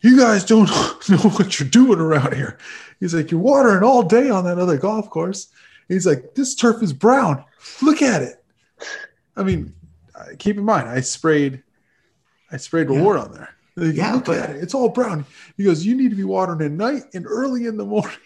You 0.00 0.16
guys 0.18 0.44
don't 0.44 0.68
know 1.10 1.16
what 1.30 1.58
you're 1.58 1.68
doing 1.68 1.98
around 1.98 2.34
here. 2.34 2.58
He's 3.00 3.14
like, 3.14 3.30
You're 3.30 3.40
watering 3.40 3.82
all 3.82 4.02
day 4.02 4.30
on 4.30 4.44
that 4.44 4.58
other 4.58 4.78
golf 4.78 5.10
course. 5.10 5.48
He's 5.88 6.06
like, 6.06 6.34
This 6.34 6.54
turf 6.54 6.82
is 6.82 6.92
brown. 6.92 7.44
Look 7.82 8.02
at 8.02 8.22
it. 8.22 8.42
I 9.36 9.42
mean, 9.42 9.74
keep 10.38 10.56
in 10.56 10.64
mind, 10.64 10.88
I 10.88 11.00
sprayed, 11.00 11.62
I 12.50 12.56
sprayed 12.56 12.88
Yeah. 12.90 12.96
reward 12.96 13.18
on 13.18 13.32
there. 13.32 13.50
Like, 13.76 13.94
Yeah, 13.94 14.14
look 14.14 14.24
but- 14.26 14.38
at 14.38 14.50
it. 14.50 14.62
It's 14.62 14.74
all 14.74 14.88
brown. 14.88 15.26
He 15.56 15.64
goes, 15.64 15.84
You 15.84 15.94
need 15.94 16.10
to 16.10 16.16
be 16.16 16.24
watering 16.24 16.62
at 16.62 16.72
night 16.72 17.04
and 17.14 17.26
early 17.26 17.66
in 17.66 17.76
the 17.76 17.84
morning. 17.84 18.16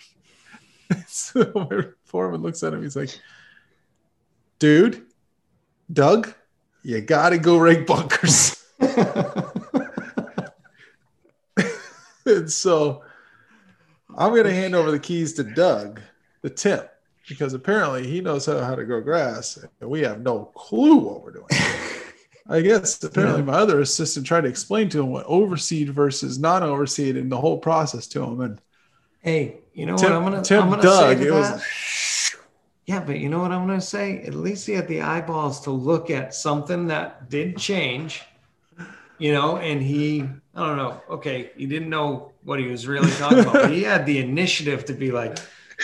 so 1.06 1.50
my 1.54 1.82
foreman 2.04 2.42
looks 2.42 2.62
at 2.62 2.72
him. 2.72 2.82
He's 2.82 2.96
like, 2.96 3.18
Dude, 4.58 5.06
Doug, 5.92 6.34
you 6.82 7.00
got 7.00 7.30
to 7.30 7.38
go 7.38 7.58
rake 7.58 7.86
bunkers. 7.86 8.56
and 12.26 12.50
so 12.50 13.02
I'm 14.16 14.30
going 14.30 14.44
to 14.44 14.54
hand 14.54 14.74
over 14.74 14.90
the 14.90 14.98
keys 14.98 15.32
to 15.34 15.44
Doug, 15.44 16.00
the 16.42 16.50
tip, 16.50 16.90
because 17.30 17.54
apparently 17.54 18.06
he 18.06 18.20
knows 18.20 18.44
how, 18.44 18.58
how 18.58 18.74
to 18.74 18.84
grow 18.84 19.00
grass, 19.00 19.56
and 19.80 19.88
we 19.88 20.00
have 20.00 20.20
no 20.20 20.46
clue 20.56 20.96
what 20.96 21.22
we're 21.22 21.30
doing. 21.30 21.46
I 22.48 22.60
guess 22.60 23.02
apparently 23.04 23.42
my 23.42 23.52
other 23.54 23.80
assistant 23.80 24.26
tried 24.26 24.40
to 24.42 24.48
explain 24.48 24.88
to 24.90 25.00
him 25.00 25.10
what 25.10 25.24
overseed 25.26 25.88
versus 25.90 26.38
non-overseed 26.40 27.16
and 27.16 27.30
the 27.30 27.40
whole 27.40 27.58
process 27.58 28.06
to 28.08 28.22
him, 28.22 28.40
and 28.42 28.60
Hey, 29.20 29.58
you 29.74 29.86
know 29.86 29.96
Tim- 29.96 30.10
what 30.10 30.16
I'm 30.16 30.24
gonna 30.32 30.42
Tim 30.42 30.62
I'm 30.64 30.70
gonna 30.70 30.82
Doug, 30.82 31.18
say 31.18 31.24
to 31.24 31.28
it 31.28 31.32
was- 31.32 31.50
that? 31.50 31.62
Yeah, 32.86 33.00
but 33.00 33.18
you 33.20 33.28
know 33.28 33.38
what 33.40 33.52
I'm 33.52 33.66
gonna 33.68 33.80
say? 33.80 34.22
At 34.22 34.34
least 34.34 34.66
he 34.66 34.72
had 34.72 34.88
the 34.88 35.02
eyeballs 35.02 35.60
to 35.60 35.70
look 35.70 36.10
at 36.10 36.34
something 36.34 36.88
that 36.88 37.30
did 37.30 37.56
change, 37.56 38.22
you 39.18 39.32
know, 39.32 39.58
and 39.58 39.80
he 39.80 40.22
I 40.56 40.66
don't 40.66 40.76
know, 40.76 41.00
okay, 41.10 41.52
he 41.56 41.66
didn't 41.66 41.90
know 41.90 42.32
what 42.42 42.58
he 42.58 42.66
was 42.66 42.88
really 42.88 43.10
talking 43.12 43.38
about, 43.40 43.52
but 43.52 43.70
he 43.70 43.84
had 43.84 44.04
the 44.06 44.18
initiative 44.18 44.84
to 44.86 44.92
be 44.94 45.12
like, 45.12 45.38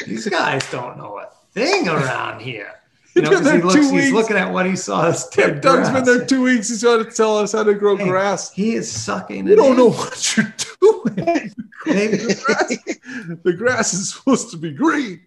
these 0.06 0.26
guys 0.28 0.68
don't 0.72 0.98
know 0.98 1.18
a 1.18 1.28
thing 1.56 1.88
around 1.88 2.40
here. 2.40 2.72
You 3.16 3.22
know, 3.22 3.30
he 3.30 3.62
looks, 3.62 3.74
he's 3.76 3.90
weeks. 3.92 4.10
looking 4.12 4.36
at 4.36 4.52
what 4.52 4.66
he 4.66 4.76
saw 4.76 5.06
as 5.08 5.26
dead 5.32 5.62
Doug's 5.62 5.88
been 5.88 6.04
there 6.04 6.26
two 6.26 6.42
weeks. 6.42 6.68
He's 6.68 6.82
trying 6.82 7.02
to 7.02 7.10
tell 7.10 7.38
us 7.38 7.52
how 7.52 7.62
to 7.62 7.72
grow 7.72 7.96
Hey, 7.96 8.06
grass. 8.06 8.52
He 8.52 8.74
is 8.74 8.92
sucking 8.92 9.46
You 9.46 9.56
don't 9.56 9.70
in. 9.70 9.76
know 9.78 9.88
what 9.90 10.36
you're 10.36 10.54
doing. 10.82 11.50
The, 11.86 12.42
grass, 12.44 13.38
the 13.42 13.52
grass 13.54 13.94
is 13.94 14.12
supposed 14.12 14.50
to 14.50 14.58
be 14.58 14.70
green. 14.72 15.22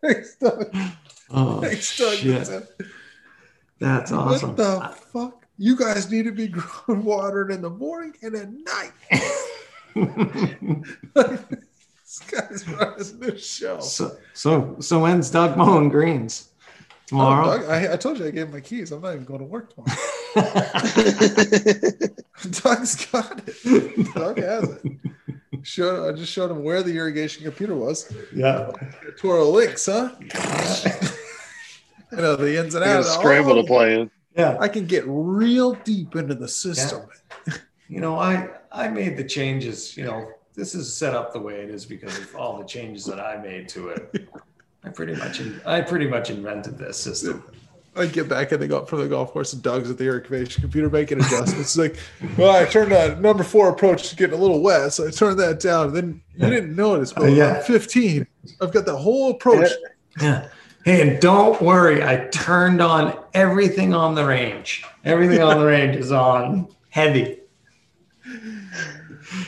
Thanks, 0.00 0.36
Doug. 0.36 0.72
oh, 1.30 1.60
Thanks, 1.62 1.96
Doug. 1.98 2.14
shit. 2.18 2.48
That's 3.80 4.12
awesome. 4.12 4.50
What 4.50 4.56
the 4.56 4.94
fuck? 5.12 5.46
You 5.58 5.74
guys 5.76 6.10
need 6.12 6.26
to 6.26 6.32
be 6.32 6.46
growing 6.46 7.02
watered 7.02 7.50
in 7.50 7.60
the 7.62 7.70
morning 7.70 8.14
and 8.22 8.36
at 8.36 8.50
night. 8.52 8.92
This 12.12 12.20
guy's 12.30 12.68
running 12.68 13.20
this 13.20 13.42
show. 13.46 13.80
So, 13.80 14.18
so, 14.34 14.76
so 14.80 15.00
when's 15.00 15.30
Doug 15.30 15.56
mowing 15.56 15.88
greens? 15.88 16.50
Tomorrow. 17.06 17.48
Oh, 17.48 17.56
Doug, 17.58 17.70
I, 17.70 17.94
I 17.94 17.96
told 17.96 18.18
you 18.18 18.26
I 18.26 18.30
gave 18.30 18.48
him 18.48 18.52
my 18.52 18.60
keys. 18.60 18.92
I'm 18.92 19.00
not 19.00 19.14
even 19.14 19.24
going 19.24 19.40
to 19.40 19.46
work 19.46 19.72
tomorrow. 19.72 19.96
Doug's 22.50 23.06
got 23.06 23.40
it. 23.46 24.14
Doug 24.14 24.38
has 24.38 24.68
it. 24.70 24.82
Showed, 25.62 26.08
I 26.08 26.12
just 26.16 26.32
showed 26.32 26.50
him 26.50 26.64
where 26.64 26.82
the 26.82 26.96
irrigation 26.96 27.44
computer 27.44 27.74
was. 27.74 28.12
yeah. 28.34 28.70
Toro 29.18 29.44
Lynx, 29.48 29.86
huh? 29.86 30.10
I 32.12 32.16
know 32.16 32.36
the 32.36 32.58
ins 32.62 32.74
and 32.74 32.84
You 32.84 32.90
got 32.92 32.96
a 32.96 32.98
outs. 32.98 33.14
scramble 33.14 33.52
Oh, 33.52 33.62
to 33.62 33.66
play 33.66 34.00
in. 34.00 34.10
Yeah. 34.36 34.56
I 34.60 34.68
can 34.68 34.86
get 34.86 35.04
real 35.06 35.74
deep 35.84 36.16
into 36.16 36.34
the 36.34 36.48
system. 36.48 37.02
You 37.88 38.00
know, 38.00 38.18
I 38.18 38.48
I 38.70 38.88
made 38.88 39.16
the 39.16 39.24
changes. 39.24 39.96
You 39.96 40.04
know, 40.04 40.30
this 40.54 40.74
is 40.74 40.94
set 40.94 41.14
up 41.14 41.32
the 41.32 41.38
way 41.38 41.60
it 41.62 41.70
is 41.70 41.84
because 41.86 42.16
of 42.18 42.34
all 42.36 42.58
the 42.58 42.64
changes 42.64 43.04
that 43.06 43.18
I 43.20 43.36
made 43.38 43.68
to 43.70 43.88
it. 43.88 44.28
I 44.84 44.88
pretty 44.88 45.14
much 45.14 45.40
I 45.64 45.80
pretty 45.80 46.08
much 46.08 46.30
invented 46.30 46.76
this 46.76 46.98
system. 46.98 47.44
I 47.94 48.06
get 48.06 48.26
back 48.28 48.52
and 48.52 48.60
they 48.62 48.66
go 48.68 48.78
up 48.78 48.88
from 48.88 49.00
the 49.00 49.08
golf 49.08 49.32
course 49.32 49.52
and 49.52 49.62
Doug's 49.62 49.90
at 49.90 49.98
the 49.98 50.04
irrigation 50.06 50.62
computer 50.62 50.88
making 50.88 51.18
adjustments. 51.18 51.76
It's 51.76 51.76
like, 51.76 51.98
well, 52.38 52.50
I 52.56 52.64
turned 52.64 52.90
that 52.90 53.20
number 53.20 53.44
four 53.44 53.68
approach 53.68 54.08
to 54.08 54.16
getting 54.16 54.34
a 54.38 54.40
little 54.40 54.62
wet, 54.62 54.94
so 54.94 55.06
I 55.06 55.10
turned 55.10 55.38
that 55.40 55.60
down. 55.60 55.88
And 55.88 55.96
then 55.96 56.22
you 56.34 56.48
didn't 56.48 56.74
notice, 56.74 57.12
but 57.12 57.24
Uh, 57.24 57.26
yeah. 57.26 57.56
I'm 57.58 57.62
15. 57.62 58.26
I've 58.62 58.72
got 58.72 58.86
the 58.86 58.96
whole 58.96 59.32
approach. 59.32 59.68
Yeah. 60.20 60.48
Hey, 60.86 61.06
and 61.06 61.20
don't 61.20 61.60
worry, 61.60 62.02
I 62.02 62.28
turned 62.32 62.80
on 62.80 63.16
everything 63.34 63.92
on 63.94 64.14
the 64.14 64.24
range. 64.24 64.84
Everything 65.04 65.42
on 65.42 65.58
the 65.60 65.66
range 65.66 65.94
is 65.94 66.10
on 66.10 66.68
heavy. 66.88 67.40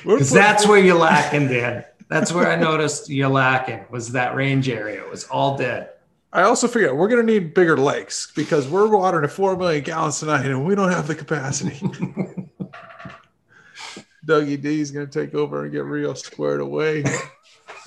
Because 0.05 0.31
that's 0.31 0.67
where 0.67 0.79
you're 0.79 0.99
lacking, 0.99 1.49
Dan. 1.49 1.85
That's 2.09 2.33
where 2.33 2.51
I 2.51 2.57
noticed 2.57 3.09
you're 3.09 3.29
lacking 3.29 3.87
was 3.91 4.13
that 4.13 4.35
range 4.35 4.69
area. 4.69 5.03
It 5.03 5.11
was 5.11 5.25
all 5.25 5.57
dead. 5.57 5.91
I 6.33 6.43
also 6.43 6.69
figured 6.69 6.97
we're 6.97 7.09
going 7.09 7.27
to 7.27 7.33
need 7.33 7.55
bigger 7.55 7.77
lakes 7.77 8.33
because 8.35 8.69
we're 8.69 8.89
watering 8.89 9.25
at 9.25 9.31
4 9.31 9.57
million 9.57 9.85
gallons 9.85 10.19
tonight 10.19 10.47
and 10.47 10.67
we 10.67 10.75
don't 10.75 10.91
have 10.91 11.07
the 11.07 11.15
capacity. 11.15 11.77
Dougie 14.27 14.61
D 14.61 14.81
is 14.81 14.91
going 14.91 15.07
to 15.09 15.27
take 15.27 15.35
over 15.35 15.65
and 15.65 15.73
get 15.73 15.85
real 15.85 16.15
squared 16.15 16.61
away. 16.61 17.05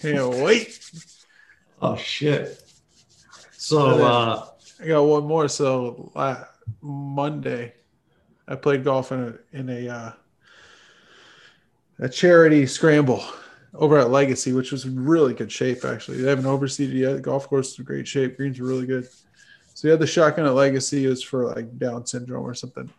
Can't 0.00 0.34
wait. 0.36 0.90
Oh 1.82 1.96
shit. 1.96 2.62
So 3.52 4.04
uh 4.04 4.46
I 4.80 4.86
got 4.86 5.02
one 5.02 5.24
more. 5.24 5.48
So 5.48 6.12
uh, 6.14 6.44
Monday, 6.82 7.74
I 8.46 8.56
played 8.56 8.84
golf 8.84 9.12
in 9.12 9.20
a 9.20 9.58
in 9.58 9.68
a 9.68 9.88
uh, 9.88 10.12
a 11.98 12.08
charity 12.08 12.66
scramble 12.66 13.24
over 13.74 13.98
at 13.98 14.10
Legacy, 14.10 14.52
which 14.52 14.72
was 14.72 14.88
really 14.88 15.34
good 15.34 15.50
shape. 15.52 15.84
Actually, 15.84 16.18
they 16.22 16.28
haven't 16.28 16.44
overseeded 16.44 16.94
yet. 16.94 17.14
The 17.14 17.20
golf 17.20 17.48
course 17.48 17.72
is 17.72 17.78
in 17.78 17.84
great 17.84 18.06
shape. 18.08 18.36
Greens 18.36 18.58
are 18.60 18.64
really 18.64 18.86
good. 18.86 19.08
So 19.74 19.90
had 19.90 20.00
the 20.00 20.06
shotgun 20.06 20.46
at 20.46 20.54
Legacy 20.54 21.04
is 21.04 21.22
for 21.22 21.44
like 21.46 21.78
Down 21.78 22.06
syndrome 22.06 22.44
or 22.46 22.54
something. 22.54 22.90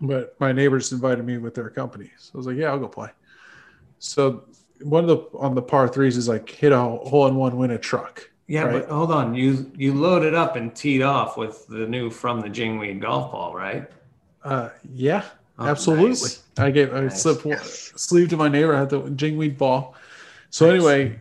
But 0.00 0.34
my 0.40 0.52
neighbors 0.52 0.90
invited 0.92 1.24
me 1.24 1.38
with 1.38 1.54
their 1.54 1.70
company, 1.70 2.10
so 2.18 2.32
I 2.34 2.38
was 2.38 2.46
like, 2.46 2.56
"Yeah, 2.56 2.70
I'll 2.70 2.78
go 2.78 2.88
play." 2.88 3.10
So 3.98 4.44
one 4.82 5.04
of 5.04 5.08
the 5.08 5.38
on 5.38 5.54
the 5.54 5.62
par 5.62 5.86
threes 5.88 6.16
is 6.16 6.26
like 6.28 6.48
hit 6.50 6.72
a 6.72 6.78
hole 6.78 7.26
in 7.28 7.36
one, 7.36 7.56
win 7.56 7.70
a 7.70 7.78
truck. 7.78 8.28
yeah, 8.48 8.62
Right. 8.64 8.72
but 8.86 8.88
hold 8.88 9.12
on. 9.12 9.34
You 9.34 9.70
you 9.76 9.94
loaded 9.94 10.34
up 10.34 10.56
and 10.56 10.74
teed 10.74 11.02
off 11.02 11.36
with 11.36 11.66
the 11.68 11.86
new 11.86 12.10
from 12.10 12.40
the 12.40 12.48
Jingweed 12.48 13.00
golf 13.00 13.30
ball, 13.30 13.54
right? 13.54 13.88
Uh, 14.42 14.70
yeah, 14.92 15.24
Oh, 15.58 15.66
absolutely. 15.66 16.08
nice. 16.10 16.42
I 16.58 16.70
gave 16.70 16.94
I 16.94 17.00
Nice. 17.02 17.22
slipped 17.22 17.44
one 17.44 17.58
sleeve 17.62 18.28
to 18.30 18.36
my 18.36 18.48
neighbor 18.48 18.74
I 18.74 18.80
had 18.80 18.90
the 18.90 19.00
jingweed 19.02 19.58
ball. 19.58 19.94
So 20.50 20.66
Nice. 20.66 20.74
anyway, 20.76 21.20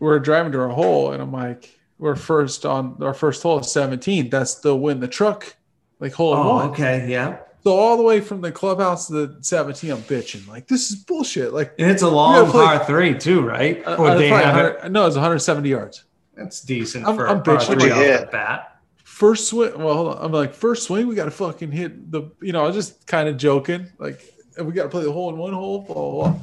we're 0.00 0.18
driving 0.20 0.52
to 0.52 0.60
our 0.60 0.68
hole, 0.68 1.12
and 1.12 1.22
I'm 1.22 1.32
like, 1.32 1.76
we're 1.98 2.14
first 2.16 2.64
on 2.64 2.96
our 3.02 3.14
first 3.14 3.42
hole 3.42 3.58
is 3.58 3.70
17. 3.72 4.30
That's 4.30 4.56
the 4.56 4.74
win 4.76 5.00
the 5.00 5.08
truck, 5.08 5.56
like 6.00 6.12
hole 6.12 6.34
in 6.34 6.40
Oh, 6.40 6.54
one. 6.56 6.68
okay, 6.70 7.08
yeah. 7.10 7.38
So 7.64 7.72
all 7.76 7.96
the 7.96 8.04
way 8.04 8.20
from 8.20 8.40
the 8.40 8.52
clubhouse 8.52 9.08
to 9.08 9.12
the 9.26 9.38
17, 9.42 9.90
I'm 9.90 9.98
bitching. 10.02 10.46
Like, 10.48 10.68
this 10.68 10.90
is 10.90 10.96
bullshit. 10.96 11.52
Like, 11.52 11.74
And 11.78 11.90
it's 11.90 12.02
a 12.02 12.08
long 12.08 12.50
par 12.52 12.84
three 12.86 13.18
too, 13.18 13.42
right? 13.42 13.84
uh, 13.86 13.96
or 13.96 14.10
uh, 14.10 14.14
they 14.14 14.28
have 14.28 14.84
it. 14.84 14.92
no, 14.92 15.06
it's 15.06 15.16
170 15.16 15.68
yards. 15.68 16.04
That's 16.36 16.60
decent 16.60 17.04
I'm- 17.04 17.16
for 17.16 17.28
I'm 17.28 17.38
a 17.38 17.40
par 17.42 17.56
bitching. 17.56 17.66
three 17.66 17.74
What'd 17.90 17.92
off 17.92 17.98
you 17.98 18.04
the 18.12 18.18
hit? 18.18 18.30
bat. 18.30 18.77
First 19.18 19.48
swing, 19.48 19.76
well, 19.76 19.94
hold 19.94 20.14
on. 20.14 20.24
I'm 20.24 20.30
like, 20.30 20.54
first 20.54 20.84
swing, 20.84 21.08
we 21.08 21.16
got 21.16 21.24
to 21.24 21.32
fucking 21.32 21.72
hit 21.72 22.12
the, 22.12 22.30
you 22.40 22.52
know, 22.52 22.62
I 22.62 22.68
was 22.68 22.76
just 22.76 23.04
kind 23.08 23.28
of 23.28 23.36
joking. 23.36 23.88
Like, 23.98 24.22
we 24.62 24.72
got 24.72 24.84
to 24.84 24.88
play 24.88 25.02
the 25.02 25.10
hole 25.10 25.28
in 25.30 25.36
one 25.36 25.52
hole, 25.52 25.80
blah, 25.80 25.94
blah, 25.94 26.10
blah. 26.30 26.40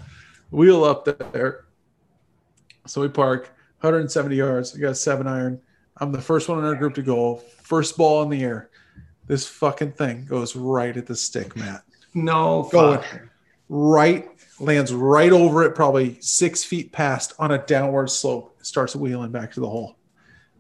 Wheel 0.52 0.84
up 0.84 1.06
there. 1.32 1.68
So 2.86 3.00
we 3.00 3.08
park 3.08 3.44
170 3.80 4.36
yards. 4.36 4.74
We 4.74 4.82
got 4.82 4.90
a 4.90 4.96
seven 4.96 5.26
iron. 5.26 5.62
I'm 6.02 6.12
the 6.12 6.20
first 6.20 6.50
one 6.50 6.60
in 6.60 6.66
our 6.66 6.76
group 6.76 6.96
to 6.96 7.02
go. 7.02 7.38
First 7.62 7.96
ball 7.96 8.24
in 8.24 8.30
the 8.30 8.44
air. 8.44 8.70
This 9.26 9.48
fucking 9.48 9.94
thing 9.94 10.26
goes 10.26 10.54
right 10.58 10.98
at 10.98 11.06
the 11.06 11.16
stick, 11.16 11.56
Matt. 11.56 11.84
No, 12.14 12.68
Going. 12.74 12.98
fuck. 12.98 13.22
Right, 13.70 14.28
lands 14.60 14.94
right 14.94 15.32
over 15.32 15.64
it, 15.64 15.76
probably 15.76 16.18
six 16.20 16.66
feet 16.66 16.92
past 16.92 17.36
on 17.40 17.52
a 17.52 17.58
downward 17.58 18.10
slope. 18.10 18.58
Starts 18.64 18.98
wheeling 18.98 19.32
back 19.32 19.54
to 19.54 19.62
the 19.62 19.70
hole. 19.70 19.96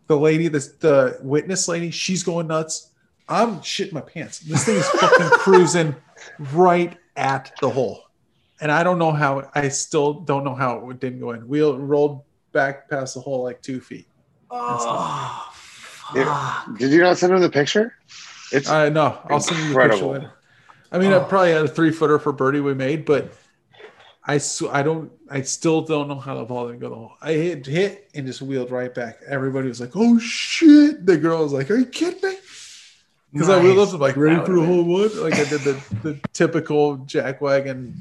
The 0.07 0.17
lady, 0.17 0.47
the, 0.47 0.59
the 0.79 1.17
witness 1.21 1.67
lady, 1.67 1.91
she's 1.91 2.23
going 2.23 2.47
nuts. 2.47 2.91
I'm 3.27 3.57
shitting 3.61 3.93
my 3.93 4.01
pants. 4.01 4.39
This 4.39 4.65
thing 4.65 4.75
is 4.75 4.87
fucking 4.87 5.29
cruising 5.39 5.95
right 6.53 6.95
at 7.15 7.51
the 7.59 7.69
hole. 7.69 8.03
And 8.61 8.71
I 8.71 8.83
don't 8.83 8.99
know 8.99 9.11
how, 9.11 9.49
I 9.55 9.67
still 9.69 10.13
don't 10.13 10.43
know 10.43 10.53
how 10.55 10.89
it 10.91 10.99
didn't 10.99 11.19
go 11.19 11.31
in. 11.31 11.47
We 11.47 11.61
rolled 11.61 12.23
back 12.51 12.89
past 12.89 13.15
the 13.15 13.21
hole 13.21 13.43
like 13.43 13.61
two 13.61 13.81
feet. 13.81 14.07
Oh, 14.51 15.51
Yeah. 16.15 16.25
fuck. 16.65 16.77
Did 16.77 16.91
you 16.91 17.01
not 17.01 17.17
send 17.17 17.33
him 17.33 17.41
the 17.41 17.49
picture? 17.49 17.95
It's 18.51 18.69
uh, 18.69 18.75
I 18.75 18.89
know. 18.89 19.17
I'll 19.29 19.39
send 19.39 19.57
you 19.59 19.69
the 19.69 19.73
picture 19.75 19.81
Incredible. 19.93 20.11
later. 20.13 20.31
I 20.91 20.99
mean, 20.99 21.11
I 21.11 21.15
Oh. 21.15 21.25
probably 21.25 21.51
had 21.51 21.65
a 21.65 21.67
three 21.67 21.91
footer 21.91 22.19
for 22.19 22.31
birdie 22.31 22.59
we 22.59 22.73
made, 22.75 23.05
but 23.05 23.33
I 24.27 24.39
sw- 24.39 24.63
I 24.71 24.81
don't 24.81 25.11
I 25.29 25.41
still 25.43 25.81
don't 25.81 26.07
know 26.07 26.19
how 26.19 26.35
the 26.35 26.45
ball 26.45 26.67
didn't 26.67 26.79
go 26.79 26.89
the 26.89 26.95
hole. 26.95 27.11
I 27.21 27.33
hit 27.33 27.65
hit 27.65 28.09
and 28.15 28.25
just 28.25 28.41
wheeled 28.41 28.71
right 28.71 28.93
back. 28.93 29.19
Everybody 29.27 29.67
was 29.67 29.79
like, 29.79 29.91
"Oh 29.95 30.17
shit!" 30.19 31.05
The 31.05 31.17
girl 31.17 31.43
was 31.43 31.53
like, 31.53 31.69
"Are 31.69 31.77
you 31.77 31.85
kidding 31.85 32.21
me?" 32.27 32.37
Because 33.31 33.49
I 33.49 33.61
wheeled 33.61 33.79
up 33.87 33.93
I'm 33.93 33.99
like 33.99 34.17
ready 34.17 34.35
That 34.37 34.45
for 34.45 34.53
a 34.55 34.59
would've 34.61 34.67
hole 34.75 34.83
one. 34.85 35.21
Like 35.23 35.33
I 35.35 35.43
did 35.43 35.61
the 35.61 35.73
the 36.03 36.19
typical 36.33 36.97
jack 36.97 37.41
wagon 37.41 37.95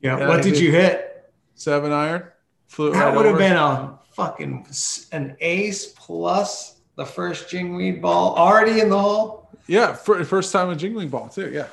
Yeah. 0.00 0.18
Yeah, 0.18 0.28
what 0.28 0.38
I 0.40 0.42
did 0.42 0.54
did. 0.54 0.62
you 0.62 0.72
hit? 0.72 1.30
seven 1.54 1.92
iron. 1.92 2.24
Flew 2.66 2.92
That 2.92 3.04
right 3.04 3.16
would 3.16 3.26
have 3.26 3.38
been 3.38 3.56
a 3.56 3.98
fucking 4.12 4.66
an 5.12 5.36
ace 5.40 5.92
plus 5.96 6.76
the 6.96 7.04
first 7.06 7.48
jingweed 7.48 8.00
ball 8.00 8.34
already 8.36 8.80
in 8.80 8.88
the 8.88 8.98
hole. 8.98 9.48
yeah, 9.68 9.92
fir- 9.94 10.24
first 10.24 10.52
time 10.52 10.70
a 10.70 10.74
Jingweed 10.74 11.10
ball 11.10 11.28
too. 11.28 11.50
Yeah, 11.52 11.66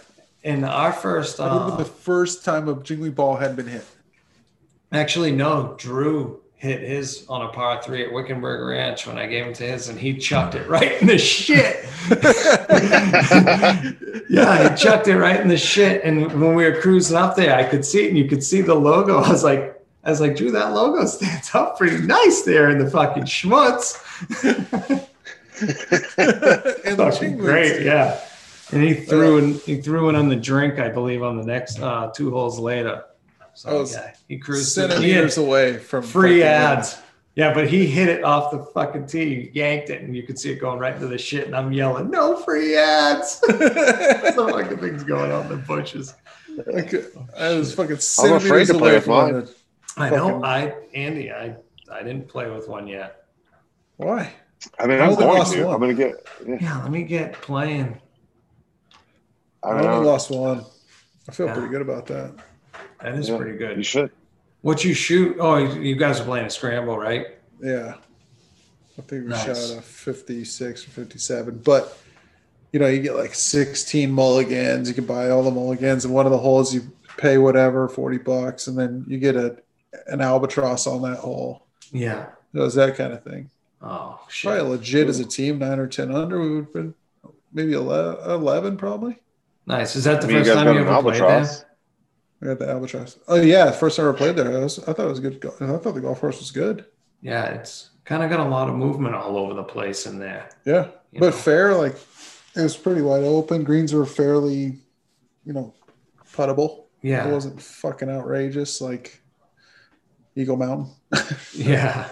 And 0.44 0.66
our 0.66 0.92
first, 0.92 1.39
would 1.39 1.48
have 1.48 1.62
uh, 1.62 1.76
the 1.76 1.86
first 1.86 2.44
time 2.44 2.68
a 2.68 2.76
jingly 2.82 3.12
ball 3.12 3.36
had 3.36 3.56
been 3.56 3.68
hit. 3.68 3.86
actually 4.92 5.32
no, 5.32 5.76
Drew 5.78 6.42
hit 6.62 6.82
his 6.82 7.26
on 7.28 7.42
a 7.42 7.48
par 7.48 7.82
three 7.82 8.06
at 8.06 8.14
Wickenburg 8.14 8.68
Ranch 8.68 9.08
when 9.08 9.18
I 9.18 9.26
gave 9.26 9.48
him 9.48 9.54
to 9.54 9.64
his, 9.64 9.89
and 9.89 10.00
he 10.00 10.16
chucked 10.16 10.54
it 10.54 10.68
right 10.68 11.02
in 11.02 11.08
the 11.08 11.18
shit. 11.18 11.86
yeah, 14.30 14.70
he 14.70 14.76
chucked 14.76 15.08
it 15.08 15.18
right 15.18 15.39
in 15.39 15.48
the 15.48 15.58
shit. 15.58 16.04
And 16.04 16.28
when 16.39 16.54
we 16.54 16.64
were 16.64 16.80
cruising 16.80 17.18
up 17.18 17.36
there, 17.36 17.56
I 17.56 17.64
could 17.64 17.84
see 17.84 18.06
it, 18.06 18.10
and 18.10 18.18
you 18.18 18.28
could 18.28 18.44
see 18.44 18.62
the 18.62 18.76
logo. 18.76 19.18
I 19.24 19.30
was 19.30 19.44
like, 19.44 19.84
I 20.04 20.12
was 20.12 20.22
like, 20.22 20.36
Drew, 20.36 20.52
that 20.52 20.74
logo 20.74 21.06
stands 21.06 21.50
up 21.56 21.78
pretty 21.78 22.06
nice 22.06 22.44
there 22.44 22.70
in 22.70 22.78
the 22.78 22.89
fucking 22.89 23.24
schmutz. 23.24 23.98
and 26.18 26.98
the 26.98 27.36
great, 27.38 27.84
yeah. 27.84 28.20
And 28.72 28.82
he 28.84 28.93
threw 28.93 29.38
in, 29.38 29.53
he 29.59 29.82
threw 29.82 30.09
in 30.09 30.15
on 30.15 30.30
the 30.30 30.36
drink, 30.36 30.80
I 30.80 30.89
believe, 30.89 31.24
on 31.24 31.38
the 31.38 31.43
next 31.43 31.80
uh, 31.80 32.11
two 32.15 32.32
holes 32.32 32.57
later. 32.59 33.03
So 33.53 33.86
yeah, 33.86 34.13
he 34.28 34.38
cruised 34.38 34.74
through- 34.76 34.84
he 34.86 34.89
centimeters 34.91 35.38
away 35.38 35.78
from 35.78 36.03
free 36.03 36.39
fucking 36.39 36.43
ads. 36.43 36.99
Yeah, 37.36 37.53
but 37.53 37.67
he 37.69 37.88
hit 37.88 38.09
it 38.09 38.24
off 38.26 38.51
the 38.51 38.59
fucking 38.59 39.07
tee, 39.07 39.51
yanked 39.53 39.89
it, 39.89 40.01
and 40.01 40.13
you 40.15 40.24
could 40.24 40.38
see 40.38 40.51
it 40.51 40.59
going 40.59 40.80
right 40.80 40.93
into 40.93 41.07
the 41.07 41.17
shit. 41.17 41.45
And 41.47 41.55
I'm 41.55 41.72
yelling, 41.72 42.09
"No 42.09 42.36
free 42.36 42.76
ads!" 42.78 43.41
winning. 43.47 43.69
so 43.74 44.49
fucking 44.49 44.78
things 44.80 45.03
going 45.03 45.32
on 45.32 45.43
in 45.43 45.49
the 45.49 45.55
bushes. 45.57 46.13
Like, 46.67 46.93
I 47.38 47.53
was 47.53 47.74
fucking 47.74 47.95
I'm 48.26 48.34
afraid 48.36 48.65
centimeters 48.65 48.67
to 48.67 48.74
play 48.74 48.89
away 48.89 48.95
with 48.95 49.03
from 49.05 49.13
mine. 49.34 49.36
it. 49.36 49.57
I 49.97 50.09
know. 50.09 50.43
I 50.43 50.76
Andy, 50.93 51.32
I 51.32 51.55
I 51.91 52.03
didn't 52.03 52.28
play 52.28 52.49
with 52.49 52.67
one 52.67 52.88
yet. 52.88 53.26
Why? 53.95 54.34
I 54.80 54.88
mean, 54.88 54.99
I 54.99 55.05
I'm 55.05 55.15
going 55.15 55.43
to. 55.45 55.65
one. 55.65 55.74
I'm 55.76 55.80
gonna 55.80 55.93
get. 55.93 56.26
Yeah, 56.45 56.57
Yeah, 56.59 56.82
let 56.84 56.91
me 56.91 57.03
get 57.03 57.34
playing. 57.34 57.97
I 59.64 59.70
I 59.70 59.74
only 59.74 59.86
know. 59.88 60.01
lost 60.01 60.32
one. 60.32 60.66
I 61.28 61.32
feel 61.32 61.47
Yeah. 61.47 61.53
pretty 61.53 61.70
good 61.70 61.82
about 61.82 62.07
that. 62.07 62.34
That 63.01 63.16
is 63.16 63.30
Yeah, 63.30 63.38
pretty 63.38 63.53
You 63.53 63.57
good. 63.59 63.86
should. 63.86 64.12
What 64.62 64.84
you 64.84 64.93
shoot? 64.93 65.38
Oh, 65.39 65.57
you 65.57 65.82
you 65.82 65.95
guys 65.95 66.20
are 66.20 66.24
playing 66.24 66.45
a 66.45 66.49
scramble, 66.49 66.97
right? 66.97 67.28
Yeah. 67.62 67.95
I 68.97 69.01
think 69.03 69.24
we 69.24 69.30
Nice. 69.30 69.45
shot 69.45 69.78
a 69.78 69.82
56 69.82 70.88
or 70.88 70.91
57. 70.91 71.62
But, 71.64 71.97
you 72.72 72.80
know, 72.80 72.88
you 72.88 73.01
get 73.01 73.16
like 73.16 73.34
16 73.34 74.12
mulligans. 74.12 74.88
You 74.88 74.93
can 74.93 75.05
buy 75.05 75.30
all 75.30 75.41
the 75.43 75.51
mulligans. 75.51 76.05
And 76.05 76.14
one 76.14 76.26
of 76.26 76.32
the 76.32 76.38
holes, 76.38 76.74
you 76.74 76.84
pay 77.18 77.38
whatever, 77.38 77.88
40 77.88 78.18
bucks. 78.18 78.68
And 78.68 78.78
then 78.78 79.05
you 79.07 79.18
get 79.18 79.36
a 79.36 79.57
an 80.07 80.22
albatross 80.22 80.88
on 80.88 81.01
that 81.01 81.18
hole. 81.20 81.64
Yeah. 81.91 82.28
So 82.55 82.64
it's 82.64 82.76
that 82.76 82.95
kind 82.95 83.14
of 83.14 83.24
thing. 83.24 83.49
Oh 83.82 84.20
shit. 84.30 84.51
Probably 84.51 84.70
legit 84.78 85.09
as 85.09 85.20
a 85.20 85.26
team, 85.26 85.59
nine 85.59 85.80
or 85.80 85.88
10 85.88 86.14
under. 86.14 86.39
We 86.39 86.49
would 86.55 86.64
have 86.66 86.74
been 86.74 86.93
maybe 87.51 87.74
11, 87.74 88.30
11 88.30 88.78
probably. 88.78 89.18
Nice. 89.72 89.95
Is 89.95 90.03
that 90.03 90.22
the 90.22 90.28
I 90.28 90.30
mean, 90.30 90.38
first 90.39 90.49
guys 90.49 90.55
time 90.57 90.65
you 90.76 90.82
an 90.82 90.88
ever 90.88 91.01
played 91.01 91.15
there? 91.22 91.30
albatross. 91.30 91.65
I 92.41 92.45
got 92.45 92.59
the 92.59 92.69
albatross. 92.69 93.17
Oh 93.28 93.36
yeah, 93.41 93.72
first 93.72 93.97
time 93.97 94.05
I 94.05 94.09
ever 94.09 94.17
played 94.17 94.36
there. 94.36 94.51
I, 94.55 94.63
was, 94.63 94.80
I 94.80 94.93
thought 94.93 95.05
it 95.05 95.09
was 95.09 95.19
good. 95.19 95.43
I 95.61 95.78
thought 95.78 95.93
the 95.93 96.01
golf 96.01 96.19
course 96.19 96.39
was 96.39 96.51
good. 96.51 96.86
Yeah, 97.22 97.45
it's 97.45 97.91
kind 98.03 98.22
of 98.24 98.30
got 98.30 98.39
a 98.39 98.49
lot 98.49 98.67
of 98.67 98.76
movement 98.76 99.15
all 99.15 99.38
over 99.38 99.53
the 99.53 99.63
place 99.63 100.05
in 100.07 100.19
there. 100.19 100.49
Yeah, 100.65 100.88
You 101.11 101.19
but 101.19 101.28
know? 101.28 101.32
fair. 101.32 101.74
Like 101.76 101.95
it 102.55 102.61
was 102.61 102.76
pretty 102.76 103.01
wide 103.01 103.24
open. 103.24 103.63
Greens 103.63 103.93
were 103.93 104.05
fairly, 104.05 104.80
you 105.45 105.53
know, 105.53 105.74
puttable. 106.34 106.86
Yeah. 107.01 107.28
It 107.28 107.32
wasn't 107.32 107.61
fucking 107.61 108.09
outrageous 108.09 108.82
like 108.82 109.22
Eagle 110.36 110.57
Mountain. 110.57 110.91
Yeah. 111.53 112.09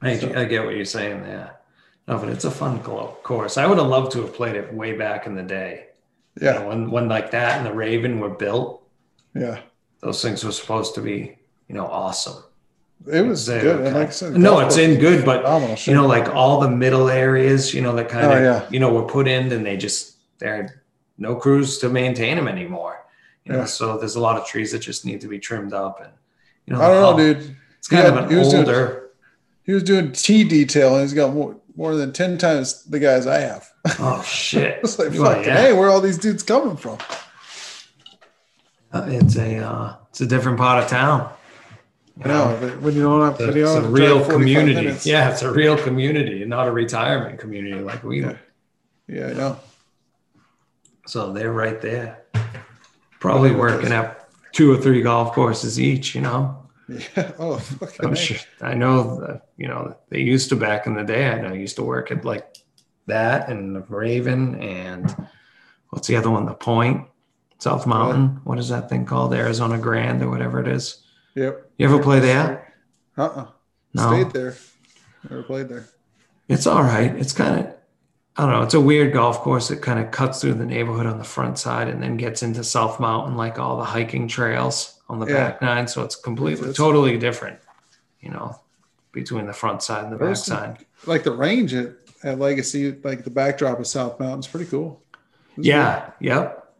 I, 0.00 0.10
I 0.12 0.44
get 0.46 0.64
what 0.64 0.74
you're 0.74 0.84
saying 0.84 1.22
there. 1.22 1.56
No, 2.12 2.18
but 2.18 2.28
it's 2.28 2.44
a 2.44 2.50
fun 2.50 2.80
course. 2.80 3.56
I 3.56 3.66
would 3.66 3.78
have 3.78 3.86
loved 3.86 4.12
to 4.12 4.20
have 4.20 4.34
played 4.34 4.54
it 4.54 4.72
way 4.74 4.92
back 4.92 5.26
in 5.26 5.34
the 5.34 5.42
day. 5.42 5.86
You 6.38 6.46
know, 6.46 6.52
Yeah, 6.52 6.66
when, 6.66 6.90
when 6.90 7.08
like 7.08 7.30
that 7.30 7.56
and 7.56 7.66
the 7.66 7.72
Raven 7.72 8.20
were 8.20 8.28
built, 8.28 8.86
yeah. 9.34 9.60
those 10.02 10.20
things 10.20 10.44
were 10.44 10.52
supposed 10.52 10.94
to 10.96 11.00
be, 11.00 11.38
you 11.68 11.74
know, 11.74 11.86
awesome. 11.86 12.42
It 13.10 13.22
was 13.26 13.46
They 13.46 13.60
uh, 13.60 13.62
good. 13.62 13.76
were 13.78 13.84
And 13.84 13.84
kind- 13.84 13.96
like 14.00 14.08
I 14.08 14.10
said, 14.10 14.36
no, 14.36 14.60
it's 14.60 14.76
in 14.76 15.00
good, 15.00 15.24
but 15.24 15.86
you 15.86 15.94
know, 15.94 16.06
like 16.06 16.28
all 16.28 16.60
the 16.60 16.68
middle 16.68 17.08
areas, 17.08 17.72
you 17.72 17.80
know, 17.80 17.94
that 17.96 18.10
kind 18.10 18.26
of, 18.26 18.32
Oh, 18.32 18.42
yeah. 18.42 18.66
you 18.70 18.78
know, 18.78 18.92
were 18.92 19.04
put 19.04 19.26
in 19.26 19.50
and 19.50 19.64
they 19.64 19.78
just, 19.78 20.16
there 20.38 20.54
are 20.56 20.82
no 21.16 21.34
crews 21.36 21.78
to 21.78 21.88
maintain 21.88 22.36
them 22.36 22.46
anymore. 22.46 23.06
You 23.46 23.52
know, 23.52 23.58
Yeah. 23.60 23.64
so 23.64 23.96
there's 23.96 24.16
a 24.16 24.20
lot 24.20 24.36
of 24.38 24.46
trees 24.46 24.72
that 24.72 24.80
just 24.80 25.06
need 25.06 25.22
to 25.22 25.28
be 25.28 25.38
trimmed 25.38 25.72
up 25.72 26.00
and, 26.02 26.12
you 26.66 26.74
know, 26.74 26.82
I 26.82 26.88
don't 26.88 27.00
know, 27.02 27.16
dude. 27.16 27.56
It's 27.78 27.88
kind 27.88 28.02
He 28.02 28.08
of 28.10 28.16
an 28.24 28.28
he 28.30 28.36
was 28.36 28.50
doing- 28.50 28.66
older, 28.66 28.98
He 29.64 29.72
was 29.72 29.84
doing 29.84 30.10
T 30.10 30.42
detail, 30.42 30.94
and 30.94 31.02
he's 31.02 31.14
got 31.14 31.32
more 31.34 31.54
more 31.76 31.94
than 31.94 32.12
ten 32.12 32.38
times 32.38 32.84
the 32.84 32.98
guys 32.98 33.26
I 33.26 33.40
have. 33.40 33.68
oh 33.98 34.22
shit. 34.26 34.80
It's 34.82 34.98
like 34.98 35.10
Well, 35.12 35.24
fucking 35.34 35.44
yeah. 35.44 35.56
hey, 35.56 35.72
where 35.72 35.88
are 35.88 35.90
all 35.90 36.00
these 36.00 36.18
dudes 36.18 36.42
coming 36.42 36.76
from? 36.76 36.98
Uh, 38.92 39.06
it's 39.08 39.36
a, 39.36 39.58
uh, 39.58 39.96
it's 40.10 40.20
a 40.20 40.26
different 40.26 40.58
part 40.58 40.82
of 40.84 40.90
town. 40.90 41.32
I 42.22 42.28
know, 42.28 42.54
when 42.80 42.94
you 42.94 43.02
don't 43.02 43.22
have, 43.22 43.40
It's 43.40 43.54
a, 43.54 43.58
you 43.58 43.64
it's 43.64 43.70
a 43.72 43.74
have 43.74 43.84
to 43.84 43.88
drive 43.88 43.92
real 43.98 44.24
community. 44.30 44.74
minutes. 44.74 45.06
Yeah, 45.06 45.30
it's 45.30 45.40
a 45.42 45.50
real 45.50 45.78
community 45.78 46.42
and 46.42 46.50
not 46.50 46.68
a 46.68 46.70
retirement 46.72 47.38
community 47.40 47.80
like 47.80 48.04
we 48.04 48.20
Yeah. 48.20 48.36
Yeah, 49.08 49.26
I 49.28 49.32
know. 49.32 49.60
So 51.06 51.32
they're 51.32 51.52
right 51.52 51.80
there. 51.80 52.18
Probably 53.18 53.50
working 53.52 53.92
at 53.92 54.28
two 54.52 54.70
or 54.72 54.76
three 54.76 55.00
golf 55.02 55.32
courses 55.34 55.80
each, 55.80 56.14
you 56.14 56.20
know. 56.20 56.61
Yeah. 56.88 57.32
Oh, 57.38 57.58
fucking 57.58 58.04
I'm 58.04 58.14
sure 58.14 58.38
I 58.60 58.74
know 58.74 59.20
that, 59.20 59.46
you 59.56 59.68
know, 59.68 59.96
they 60.10 60.20
used 60.20 60.48
to 60.50 60.56
back 60.56 60.86
in 60.86 60.94
the 60.94 61.04
day. 61.04 61.28
I 61.28 61.40
know 61.40 61.48
I 61.48 61.54
used 61.54 61.76
to 61.76 61.82
work 61.82 62.10
at 62.10 62.24
like 62.24 62.56
that 63.06 63.48
and 63.48 63.74
the 63.74 63.80
Raven 63.80 64.60
and 64.60 65.14
what's 65.90 66.08
the 66.08 66.16
other 66.16 66.30
one? 66.30 66.46
The 66.46 66.54
Point, 66.54 67.06
South 67.58 67.86
Mountain. 67.86 68.40
What 68.44 68.58
is 68.58 68.68
that 68.68 68.88
thing 68.88 69.04
called? 69.06 69.32
Arizona 69.34 69.78
Grand 69.78 70.22
or 70.22 70.30
whatever 70.30 70.60
it 70.60 70.68
is. 70.68 71.02
Yep. 71.34 71.70
You 71.78 71.86
ever 71.86 72.02
play 72.02 72.20
there? 72.20 72.74
Uh 73.16 73.24
uh 73.24 73.46
No. 73.94 74.10
Stayed 74.10 74.32
there. 74.32 74.56
Never 75.28 75.42
played 75.44 75.68
there. 75.68 75.88
It's 76.48 76.66
all 76.66 76.82
right. 76.82 77.14
It's 77.16 77.32
kind 77.32 77.60
of, 77.60 77.74
I 78.36 78.42
don't 78.42 78.52
know. 78.52 78.62
It's 78.62 78.74
a 78.74 78.80
weird 78.80 79.12
golf 79.12 79.38
course. 79.40 79.70
It 79.70 79.80
kind 79.82 80.00
of 80.00 80.10
cuts 80.10 80.40
through 80.40 80.54
the 80.54 80.66
neighborhood 80.66 81.06
on 81.06 81.18
the 81.18 81.24
front 81.24 81.58
side 81.58 81.88
and 81.88 82.02
then 82.02 82.16
gets 82.16 82.42
into 82.42 82.64
South 82.64 82.98
Mountain, 82.98 83.36
like 83.36 83.58
all 83.58 83.76
the 83.76 83.84
hiking 83.84 84.26
trails 84.28 85.00
on 85.12 85.20
the 85.20 85.26
Yeah. 85.26 85.50
back 85.50 85.62
nine. 85.62 85.86
So 85.86 86.02
it's 86.02 86.16
completely, 86.16 86.62
It's- 86.70 86.76
totally 86.76 87.18
different, 87.18 87.58
you 88.20 88.30
know, 88.30 88.58
between 89.12 89.46
the 89.46 89.52
front 89.52 89.82
side 89.82 90.04
and 90.04 90.12
the 90.12 90.16
back 90.16 90.36
side. 90.36 90.78
Like 91.06 91.22
the 91.22 91.32
range 91.32 91.74
at, 91.74 91.92
at 92.24 92.38
Legacy, 92.38 92.96
like 93.04 93.24
the 93.24 93.30
backdrop 93.30 93.78
of 93.78 93.86
South 93.86 94.18
Mountain's 94.18 94.46
pretty 94.48 94.66
cool. 94.66 95.02
was 95.56 95.66
Yeah, 95.66 96.10
yep. 96.20 96.72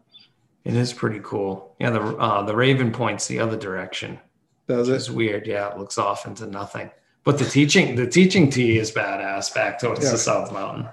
It 0.65 0.75
is 0.75 0.93
pretty 0.93 1.21
cool. 1.23 1.75
Yeah, 1.79 1.91
the 1.91 2.01
uh, 2.01 2.43
the 2.43 2.55
Raven 2.57 2.93
points 2.93 3.27
the 3.27 3.41
other 3.41 3.57
direction. 3.57 4.19
Does 4.69 4.89
It's 4.89 5.11
weird. 5.11 5.47
Yeah, 5.47 5.71
it 5.73 5.79
looks 5.79 5.99
off 5.99 6.25
into 6.25 6.47
nothing. 6.47 6.91
But 7.25 7.39
the 7.39 7.45
teaching 7.45 7.97
the 7.97 8.07
teaching 8.07 8.49
tee 8.49 8.79
is 8.79 8.91
badass 8.93 9.53
back 9.55 9.79
towards 9.81 10.05
Yeah. 10.05 10.13
the 10.13 10.19
South 10.19 10.53
Mountain. 10.53 10.89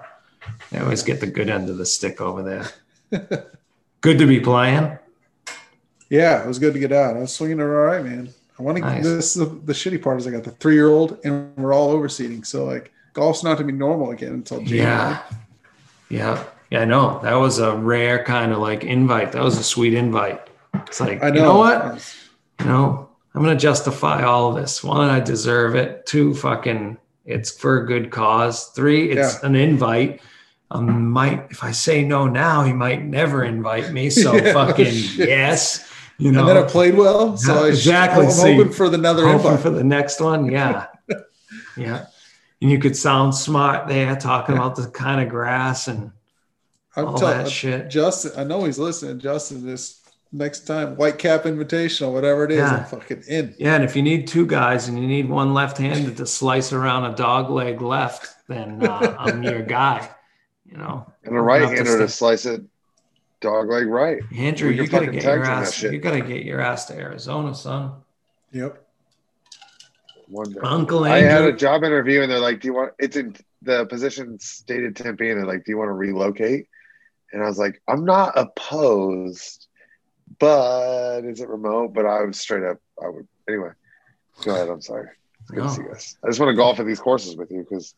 They 0.70 0.80
always 0.80 1.02
get 1.04 1.20
the 1.20 1.26
good 1.28 1.48
end 1.48 1.70
of 1.70 1.78
the 1.78 1.86
stick 1.86 2.20
over 2.20 2.42
there. 2.42 3.46
good 4.00 4.18
to 4.18 4.26
be 4.26 4.40
playing. 4.40 4.98
Yeah, 6.10 6.42
it 6.42 6.46
was 6.46 6.58
good 6.58 6.74
to 6.74 6.78
get 6.80 6.92
out. 6.92 7.16
I 7.16 7.20
was 7.20 7.32
swinging 7.32 7.58
it 7.60 7.62
all 7.62 7.68
right, 7.68 8.04
man. 8.04 8.28
I 8.58 8.62
want 8.62 8.76
to. 8.76 8.82
Nice. 8.82 9.04
This 9.04 9.34
the, 9.34 9.46
the 9.46 9.72
shitty 9.72 10.02
part 10.02 10.18
is 10.18 10.26
I 10.26 10.30
got 10.32 10.44
the 10.44 10.50
three 10.50 10.74
year 10.74 10.88
old 10.88 11.18
and 11.24 11.56
we're 11.56 11.72
all 11.72 11.94
overseeding, 11.94 12.44
so 12.44 12.64
like 12.64 12.92
golf's 13.14 13.42
not 13.42 13.56
to 13.58 13.64
be 13.64 13.72
normal 13.72 14.10
again 14.10 14.34
until 14.34 14.58
January. 14.58 14.78
Yeah. 14.86 15.22
Yeah. 16.10 16.44
Yeah, 16.70 16.82
I 16.82 16.84
know. 16.84 17.18
That 17.22 17.34
was 17.34 17.58
a 17.58 17.74
rare 17.74 18.22
kind 18.24 18.52
of 18.52 18.58
like 18.58 18.84
invite. 18.84 19.32
That 19.32 19.42
was 19.42 19.58
a 19.58 19.64
sweet 19.64 19.94
invite. 19.94 20.40
It's 20.86 21.00
like, 21.00 21.20
I 21.22 21.30
know. 21.30 21.34
you 21.36 21.42
know 21.42 21.56
what? 21.58 22.16
You 22.60 22.66
know, 22.66 23.08
I'm 23.34 23.42
gonna 23.42 23.56
justify 23.56 24.22
all 24.22 24.50
of 24.50 24.56
this. 24.62 24.84
One, 24.84 25.08
I 25.10 25.20
deserve 25.20 25.74
it. 25.74 26.06
Two, 26.06 26.34
fucking 26.34 26.96
it's 27.24 27.50
for 27.50 27.82
a 27.82 27.86
good 27.86 28.10
cause. 28.10 28.66
Three, 28.66 29.10
it's 29.10 29.42
an 29.42 29.54
invite. 29.56 30.20
Um, 30.72 31.10
might 31.10 31.46
if 31.50 31.64
I 31.64 31.72
say 31.72 32.04
no 32.04 32.28
now, 32.28 32.62
he 32.62 32.72
might 32.72 33.04
never 33.04 33.42
invite 33.44 33.92
me. 33.92 34.10
So 34.10 34.34
Yeah, 34.36 34.52
fucking 34.52 34.92
shit. 34.92 35.28
yes. 35.28 35.89
You 36.20 36.32
know, 36.32 36.40
And 36.40 36.48
then 36.50 36.56
I 36.58 36.62
played 36.66 36.94
well, 36.96 37.36
so 37.36 37.54
Yeah, 37.54 37.60
I 37.62 37.68
exactly. 37.68 38.26
I'm 38.26 38.30
See, 38.30 38.54
hoping 38.56 38.72
for 38.72 38.88
the 38.90 38.98
another 38.98 39.26
hoping 39.26 39.46
invite. 39.46 39.60
for 39.60 39.70
the 39.70 39.82
next 39.84 40.20
one. 40.20 40.50
Yeah. 40.50 40.86
yeah. 41.76 42.06
And 42.60 42.70
you 42.70 42.78
could 42.78 42.94
sound 42.96 43.34
smart 43.34 43.88
there 43.88 44.14
talking 44.16 44.54
Yeah. 44.54 44.60
about 44.62 44.76
the 44.76 44.88
kind 44.88 45.20
of 45.22 45.28
grass 45.30 45.88
and 45.88 46.12
I'm 46.96 47.06
all 47.06 47.14
telling 47.18 47.38
that 47.38 47.50
shit. 47.50 47.88
Justin. 47.88 48.32
I 48.36 48.44
know 48.44 48.64
he's 48.64 48.78
listening. 48.78 49.18
Justin, 49.18 49.64
this 49.64 50.00
next 50.30 50.66
time, 50.66 50.96
White 50.96 51.18
Cap 51.18 51.44
Invitational, 51.44 52.12
whatever 52.12 52.44
it 52.44 52.50
is, 52.50 52.58
Yeah. 52.58 52.76
I'm 52.76 52.84
fucking 52.84 53.22
in. 53.28 53.54
Yeah, 53.58 53.76
and 53.76 53.84
if 53.84 53.96
you 53.96 54.02
need 54.02 54.26
two 54.28 54.44
guys 54.44 54.88
and 54.88 54.98
you 55.00 55.06
need 55.06 55.28
one 55.28 55.54
left-handed 55.54 56.18
to 56.18 56.26
slice 56.26 56.72
around 56.72 57.04
a 57.10 57.14
dog 57.16 57.48
leg 57.50 57.80
left, 57.80 58.28
then 58.46 58.84
uh, 58.86 59.16
I'm 59.18 59.42
your 59.42 59.62
guy. 59.62 60.06
You 60.66 60.76
know, 60.76 61.10
And 61.24 61.34
a 61.36 61.40
right 61.40 61.62
up 61.62 61.70
the 61.70 61.76
hander 61.76 61.98
to 61.98 62.08
stick. 62.08 62.18
slice 62.18 62.44
it 62.46 62.62
dog 63.40 63.68
leg 63.70 63.86
right. 63.86 64.22
Andrew, 64.36 64.70
you 64.70 64.86
gotta 64.86 65.06
get 65.06 65.14
your 65.14 65.22
tag 65.22 65.34
team 65.36 65.42
that 65.44 65.62
ass. 65.62 65.82
You 65.82 65.98
gotta 65.98 66.20
get 66.20 66.44
your 66.44 66.60
ass 66.60 66.86
to 66.86 66.94
Arizona, 66.94 67.54
son. 67.54 67.92
Yep. 68.52 68.86
One 70.28 70.52
day. 70.52 70.60
Uncle 70.62 71.04
I 71.04 71.18
had 71.18 71.42
a 71.44 71.52
job 71.52 71.82
interview 71.82 72.22
and 72.22 72.30
they're 72.30 72.38
like, 72.38 72.60
Do 72.60 72.68
you 72.68 72.74
want 72.74 72.92
it's 72.98 73.16
in 73.16 73.34
the 73.62 73.86
position 73.86 74.38
stated 74.38 74.94
Tempe 74.96 75.28
and 75.28 75.38
they're 75.38 75.46
like, 75.46 75.64
Do 75.64 75.72
you 75.72 75.78
want 75.78 75.88
to 75.88 75.94
relocate? 75.94 76.68
And 77.32 77.42
I 77.42 77.46
was 77.46 77.58
like, 77.58 77.80
I'm 77.88 78.04
not 78.04 78.36
opposed, 78.36 79.66
but 80.38 81.24
is 81.24 81.40
it 81.40 81.48
remote? 81.48 81.94
But 81.94 82.06
I 82.06 82.22
was 82.22 82.38
straight 82.38 82.64
up, 82.64 82.78
I 83.02 83.08
would 83.08 83.26
anyway. 83.48 83.70
Go 84.44 84.54
ahead, 84.54 84.68
I'm 84.68 84.80
sorry. 84.80 85.08
It's 85.42 85.50
good 85.50 85.58
No. 85.58 85.68
to 85.68 85.70
see 85.74 85.82
you 85.82 85.88
guys. 85.88 86.16
I 86.24 86.28
just 86.28 86.40
want 86.40 86.50
to 86.50 86.56
golf 86.56 86.80
at 86.80 86.86
these 86.86 87.00
courses 87.00 87.36
with 87.36 87.50
you 87.50 87.60
because 87.68 87.94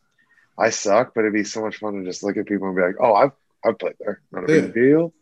I 0.59 0.71
suck, 0.71 1.13
but 1.15 1.21
it'd 1.23 1.33
be 1.33 1.45
so 1.45 1.63
much 1.63 1.79
fun 1.79 1.95
to 1.95 2.05
just 2.05 2.23
look 2.23 2.37
at 2.37 2.47
people 2.47 2.67
and 2.69 2.77
be 2.77 2.83
like, 2.83 2.97
Oh, 3.01 3.15
I've 3.15 3.33
I've 3.65 3.79
played 3.79 3.95
there. 4.01 4.21
Not 4.33 4.45
a 4.45 4.47
big 4.47 4.75
deal. 4.75 5.13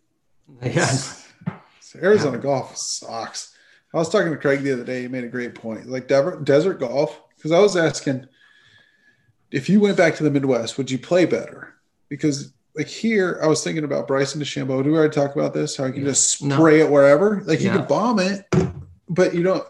Yeah, 0.62 0.86
So 0.86 1.98
Arizona 2.03 2.38
golf 2.38 2.76
sucks. 2.76 3.55
I 3.92 3.98
was 3.98 4.09
talking 4.09 4.30
to 4.30 4.36
Craig 4.38 4.62
the 4.62 4.72
other 4.72 4.84
day. 4.84 5.03
He 5.03 5.09
made 5.09 5.24
a 5.24 5.28
great 5.28 5.55
point. 5.55 5.86
Like 5.86 6.07
desert, 6.07 6.44
desert 6.44 6.78
golf, 6.80 7.20
because 7.36 7.51
I 7.53 7.59
was 7.59 7.76
asking 7.76 8.26
if 9.51 9.68
you 9.68 9.80
went 9.80 9.96
back 9.96 10.14
to 10.16 10.22
the 10.22 10.30
Midwest, 10.30 10.78
would 10.78 10.90
you 10.90 10.98
play 10.98 11.24
better? 11.24 11.74
Because 12.09 12.53
like 12.76 12.86
here, 12.86 13.40
I 13.42 13.46
was 13.48 13.64
thinking 13.64 13.82
about 13.84 14.07
Bryson 14.07 14.40
DeChambeau. 14.40 14.84
Do 14.84 14.92
we 14.92 14.96
already 14.96 15.12
talk 15.12 15.34
about 15.34 15.53
this? 15.55 15.76
How 15.76 15.86
you 15.86 15.92
can 15.92 16.05
just 16.05 16.40
No. 16.42 16.55
spray 16.57 16.80
it 16.80 16.88
wherever. 16.90 17.42
Like 17.44 17.61
you 17.61 17.66
Yeah. 17.66 17.78
can 17.78 17.86
bomb 17.86 18.20
it, 18.20 18.44
but 19.09 19.34
you 19.34 19.42
don't. 19.42 19.66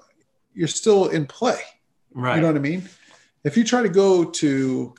You're 0.54 0.68
still 0.68 1.08
in 1.08 1.26
play. 1.26 1.60
right. 2.12 2.34
You 2.36 2.40
know 2.42 2.48
what 2.48 2.56
I 2.56 2.60
mean? 2.60 2.88
If 3.44 3.56
you 3.56 3.64
try 3.64 3.82
to 3.82 3.88
go 3.88 4.24
to 4.24 4.94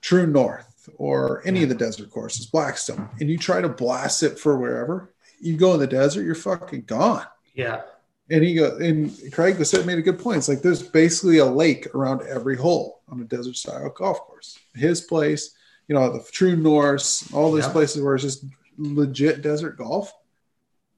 True 0.00 0.26
North 0.26 0.67
or 0.96 1.42
any 1.46 1.62
of 1.62 1.68
the 1.68 1.74
desert 1.74 2.10
courses, 2.10 2.46
Blackstone, 2.46 3.08
and 3.20 3.28
you 3.30 3.36
try 3.38 3.60
to 3.60 3.68
blast 3.68 4.22
it 4.22 4.38
for 4.38 4.56
wherever, 4.58 5.12
you 5.40 5.56
go 5.56 5.74
in 5.74 5.80
the 5.80 5.86
desert, 5.86 6.22
you're 6.24 6.34
fucking 6.34 6.82
gone. 6.82 7.24
yeah, 7.54 7.82
And 8.30 8.42
he 8.42 8.54
go 8.54 8.76
and 8.78 9.12
Craig 9.32 9.58
was 9.58 9.70
said 9.70 9.86
made 9.86 9.98
a 9.98 10.02
good 10.02 10.18
point. 10.18 10.38
It's 10.38 10.48
like 10.48 10.62
there's 10.62 10.82
basically 10.82 11.38
a 11.38 11.44
lake 11.44 11.94
around 11.94 12.22
every 12.22 12.56
hole 12.56 13.02
on 13.08 13.20
a 13.20 13.24
desert 13.24 13.56
style 13.56 13.88
golf 13.90 14.20
course. 14.20 14.58
His 14.74 15.00
place, 15.00 15.54
you 15.86 15.94
know, 15.94 16.12
the 16.12 16.22
True 16.30 16.56
North, 16.56 17.32
all 17.34 17.52
those 17.52 17.64
Yeah. 17.66 17.72
places 17.72 18.02
where 18.02 18.14
it's 18.14 18.24
just 18.24 18.44
legit 18.76 19.42
desert 19.42 19.76
golf. 19.78 20.12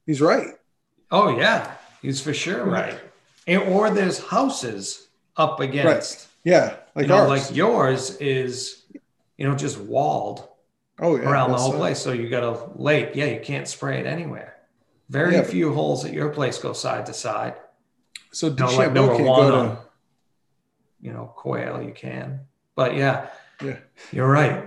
He's 0.07 0.21
right. 0.21 0.55
Oh 1.11 1.37
yeah, 1.39 1.73
he's 2.03 2.21
for 2.21 2.33
sure 2.35 2.65
right. 2.65 2.99
And, 3.47 3.63
or 3.73 3.91
there's 3.91 4.19
houses 4.19 5.09
up 5.37 5.61
against. 5.61 6.29
Yeah, 6.45 6.77
like 6.95 7.05
you 7.05 7.09
know, 7.09 7.29
ours. 7.29 7.29
like 7.29 7.55
yours 7.57 8.17
is, 8.17 8.80
you 9.41 9.49
know, 9.49 9.57
just 9.57 9.79
walled 9.79 10.47
oh 11.01 11.17
yeah, 11.17 11.29
around 11.29 11.51
the 11.51 11.57
whole 11.57 11.71
sides. 11.71 11.81
place. 11.81 11.99
So 11.99 12.13
you 12.13 12.29
got 12.29 12.45
a 12.45 12.69
lake. 12.77 13.13
Yeah, 13.15 13.25
you 13.25 13.41
can't 13.41 13.67
spray 13.67 13.99
it 13.99 14.07
anywhere. 14.07 14.55
Very 15.09 15.33
Yeah, 15.35 15.41
but- 15.41 15.51
few 15.51 15.73
holes 15.73 16.05
at 16.05 16.13
your 16.13 16.29
place 16.29 16.59
go 16.59 16.75
side 16.75 17.07
to 17.07 17.15
side. 17.15 17.55
So 18.33 18.49
No, 18.51 18.67
like 18.67 18.91
DeChambeau 18.91 18.95
number 18.95 19.23
one 19.25 19.53
on, 19.53 19.79
you 21.01 21.13
know, 21.13 21.33
quail 21.35 21.83
you 21.83 21.93
can. 21.93 22.41
But 22.77 22.95
yeah, 22.97 23.29
Yeah. 23.63 23.79
you're 24.13 24.29
right. 24.31 24.67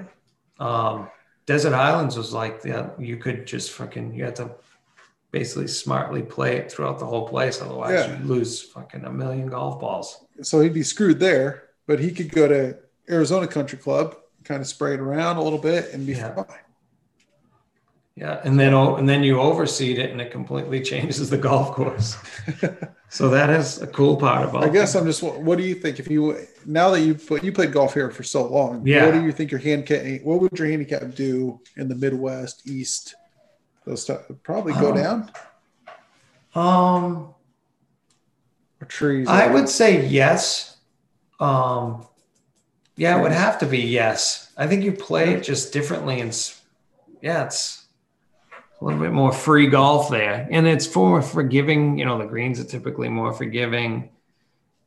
Um, 0.59 1.07
Desert 1.45 1.74
Islands 1.74 2.17
was 2.17 2.34
like 2.34 2.61
that. 2.63 2.99
You 2.99 3.17
could 3.17 3.45
just 3.45 3.71
fucking, 3.71 4.13
you 4.15 4.24
had 4.26 4.36
to 4.38 4.51
basically 5.32 5.67
smartly 5.67 6.21
play 6.24 6.57
it 6.57 6.71
throughout 6.71 6.99
the 6.99 7.05
whole 7.05 7.28
place. 7.28 7.61
Otherwise, 7.61 7.93
Yeah. 8.07 8.11
you'd 8.17 8.26
lose 8.26 8.61
fucking 8.61 9.05
a 9.05 9.11
million 9.11 9.47
golf 9.47 9.80
balls. 9.80 10.26
so 10.41 10.59
he'd 10.61 10.74
be 10.74 10.84
screwed 10.84 11.19
there, 11.19 11.69
but 11.86 11.99
he 11.99 12.11
could 12.11 12.32
go 12.32 12.47
to 12.47 12.76
Arizona 13.09 13.45
Country 13.47 13.78
Club, 13.78 14.15
kind 14.43 14.61
of 14.61 14.67
spray 14.67 14.93
it 14.93 14.99
around 14.99 15.37
a 15.37 15.41
little 15.41 15.59
bit 15.59 15.93
and 15.93 16.05
be 16.05 16.13
Yeah. 16.13 16.33
fine. 16.35 16.45
Yeah, 18.15 18.39
and 18.43 18.59
then 18.59 18.75
oh, 18.75 18.97
and 18.97 19.09
then 19.09 19.23
you 19.23 19.37
overseed 19.37 19.97
it, 19.97 20.11
and 20.11 20.21
it 20.21 20.29
completely 20.31 20.81
changes 20.91 21.31
the 21.31 21.37
golf 21.37 21.71
course. 21.75 22.15
so 23.09 23.27
that 23.29 23.49
is 23.49 23.81
a 23.81 23.87
cool 23.87 24.17
part 24.17 24.47
about. 24.47 24.63
I 24.63 24.69
guess. 24.69 24.93
I'm 24.93 25.05
just. 25.05 25.23
What 25.23 25.57
do 25.57 25.63
you 25.63 25.73
think 25.73 25.97
if 25.99 26.07
you 26.07 26.37
now 26.63 26.91
that 26.91 27.01
you 27.01 27.15
put 27.15 27.43
you 27.43 27.51
played 27.51 27.71
golf 27.71 27.95
here 27.95 28.11
for 28.11 28.21
so 28.21 28.45
long? 28.45 28.85
Yeah. 28.85 29.05
What 29.07 29.13
do 29.15 29.23
you 29.23 29.31
think 29.31 29.49
your 29.49 29.59
handicap? 29.59 30.21
What 30.23 30.41
would 30.41 30.59
your 30.59 30.67
handicap 30.67 31.15
do 31.15 31.59
in 31.75 31.87
the 31.87 31.95
Midwest, 31.95 32.67
East? 32.69 33.15
Those 33.83 34.03
stuff 34.03 34.21
probably 34.43 34.73
go 34.73 34.91
Um, 34.91 34.95
down 34.95 35.31
Um, 36.53 37.33
or 38.79 38.85
trees. 38.87 39.27
I 39.27 39.47
would 39.51 39.67
say 39.67 40.05
yes. 40.05 40.77
Um, 41.39 42.05
yeah, 42.95 43.17
it 43.17 43.21
would 43.21 43.31
have 43.31 43.59
to 43.59 43.65
be 43.65 43.79
yes. 43.79 44.51
I 44.57 44.67
think 44.67 44.83
you 44.83 44.91
play 44.91 45.33
it 45.33 45.43
just 45.43 45.73
differently, 45.73 46.21
and 46.21 46.53
yeah, 47.21 47.45
it's 47.45 47.85
a 48.79 48.85
little 48.85 48.99
bit 48.99 49.11
more 49.11 49.31
free 49.31 49.67
golf 49.67 50.09
there, 50.09 50.47
and 50.51 50.67
it's 50.67 50.93
more 50.95 51.21
forgiving. 51.21 51.97
You 51.97 52.05
know, 52.05 52.17
the 52.17 52.25
greens 52.25 52.59
are 52.59 52.63
typically 52.65 53.09
more 53.09 53.33
forgiving. 53.33 54.09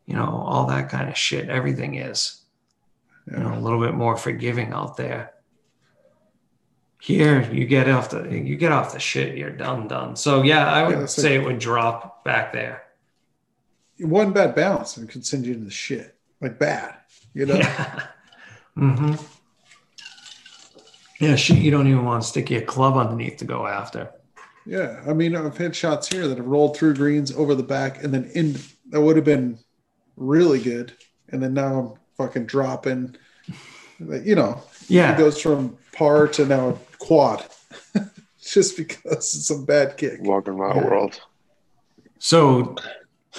You 0.06 0.14
know, 0.14 0.26
all 0.46 0.66
that 0.66 0.88
kind 0.88 1.08
of 1.08 1.16
shit. 1.16 1.48
Everything 1.48 1.96
is. 1.96 2.42
You 3.30 3.38
know, 3.38 3.54
a 3.54 3.60
little 3.60 3.80
bit 3.80 3.94
more 3.94 4.16
forgiving 4.16 4.72
out 4.72 4.96
there. 4.96 5.32
Here, 7.00 7.42
you 7.52 7.66
get 7.66 7.88
off 7.88 8.10
the 8.10 8.22
you 8.28 8.56
get 8.56 8.72
off 8.72 8.92
the 8.92 9.00
shit. 9.00 9.36
You're 9.36 9.50
done, 9.50 9.88
done. 9.88 10.16
So 10.16 10.42
yeah, 10.42 10.66
I 10.72 10.86
would 10.86 10.98
Yeah, 10.98 11.06
say 11.06 11.34
it 11.34 11.44
would 11.44 11.58
drop 11.58 12.24
back 12.24 12.52
there. 12.52 12.82
one 13.98 14.32
bad 14.32 14.54
bounce 14.54 14.96
and 14.96 15.08
it 15.08 15.12
could 15.12 15.24
send 15.26 15.44
you 15.46 15.54
to 15.54 15.60
the 15.60 15.70
shit 15.70 16.16
like 16.40 16.58
bad. 16.58 16.94
You 17.36 17.44
know. 17.44 17.56
Yeah. 17.56 18.02
hmm 18.76 19.14
Yeah, 21.20 21.36
shit, 21.36 21.58
you 21.58 21.70
don't 21.70 21.86
even 21.86 22.06
want 22.06 22.22
to 22.22 22.28
stick 22.28 22.48
your 22.50 22.62
club 22.62 22.96
underneath 22.96 23.36
to 23.38 23.44
go 23.44 23.66
after. 23.66 24.10
Yeah, 24.64 25.02
I 25.06 25.12
mean, 25.12 25.36
I've 25.36 25.58
had 25.58 25.76
shots 25.76 26.08
here 26.08 26.26
that 26.28 26.38
have 26.38 26.46
rolled 26.46 26.78
through 26.78 26.94
greens 26.94 27.30
over 27.36 27.54
the 27.54 27.62
back, 27.62 28.02
and 28.02 28.12
then 28.14 28.30
in 28.34 28.56
that 28.88 29.02
would 29.02 29.16
have 29.16 29.24
been 29.26 29.58
really 30.16 30.62
good, 30.62 30.96
and 31.28 31.42
then 31.42 31.52
now 31.52 31.78
I'm 31.78 31.92
fucking 32.16 32.46
dropping. 32.46 33.16
You 33.98 34.34
know, 34.34 34.62
yeah, 34.88 35.10
it 35.10 35.12
Yeah. 35.12 35.18
goes 35.18 35.38
from 35.38 35.76
par 35.92 36.28
to 36.28 36.46
now 36.46 36.78
quad, 36.98 37.44
just 38.40 38.78
because 38.78 39.34
it's 39.34 39.50
a 39.50 39.58
bad 39.58 39.98
kick. 39.98 40.20
Welcome 40.22 40.54
to 40.56 40.58
my 40.68 40.74
Yeah. 40.74 40.84
world. 40.86 41.20
So 42.18 42.76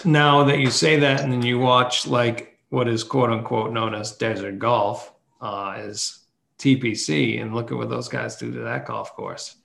now 0.06 0.44
that 0.44 0.60
you 0.60 0.70
say 0.70 1.00
that, 1.00 1.22
and 1.22 1.34
then 1.34 1.42
you 1.42 1.58
watch 1.58 2.06
like 2.06 2.57
what 2.70 2.88
is 2.88 3.04
quote 3.04 3.30
unquote 3.30 3.72
known 3.72 3.94
as 3.96 4.12
desert 4.18 4.60
golf, 4.60 5.14
uh, 5.42 5.76
is 5.80 6.20
TPC, 6.60 7.42
and 7.42 7.54
look 7.56 7.72
at 7.72 7.78
what 7.78 7.90
those 7.90 8.08
guys 8.10 8.36
do 8.36 8.52
to 8.52 8.60
that 8.62 8.86
golf 8.86 9.14
course. 9.16 9.56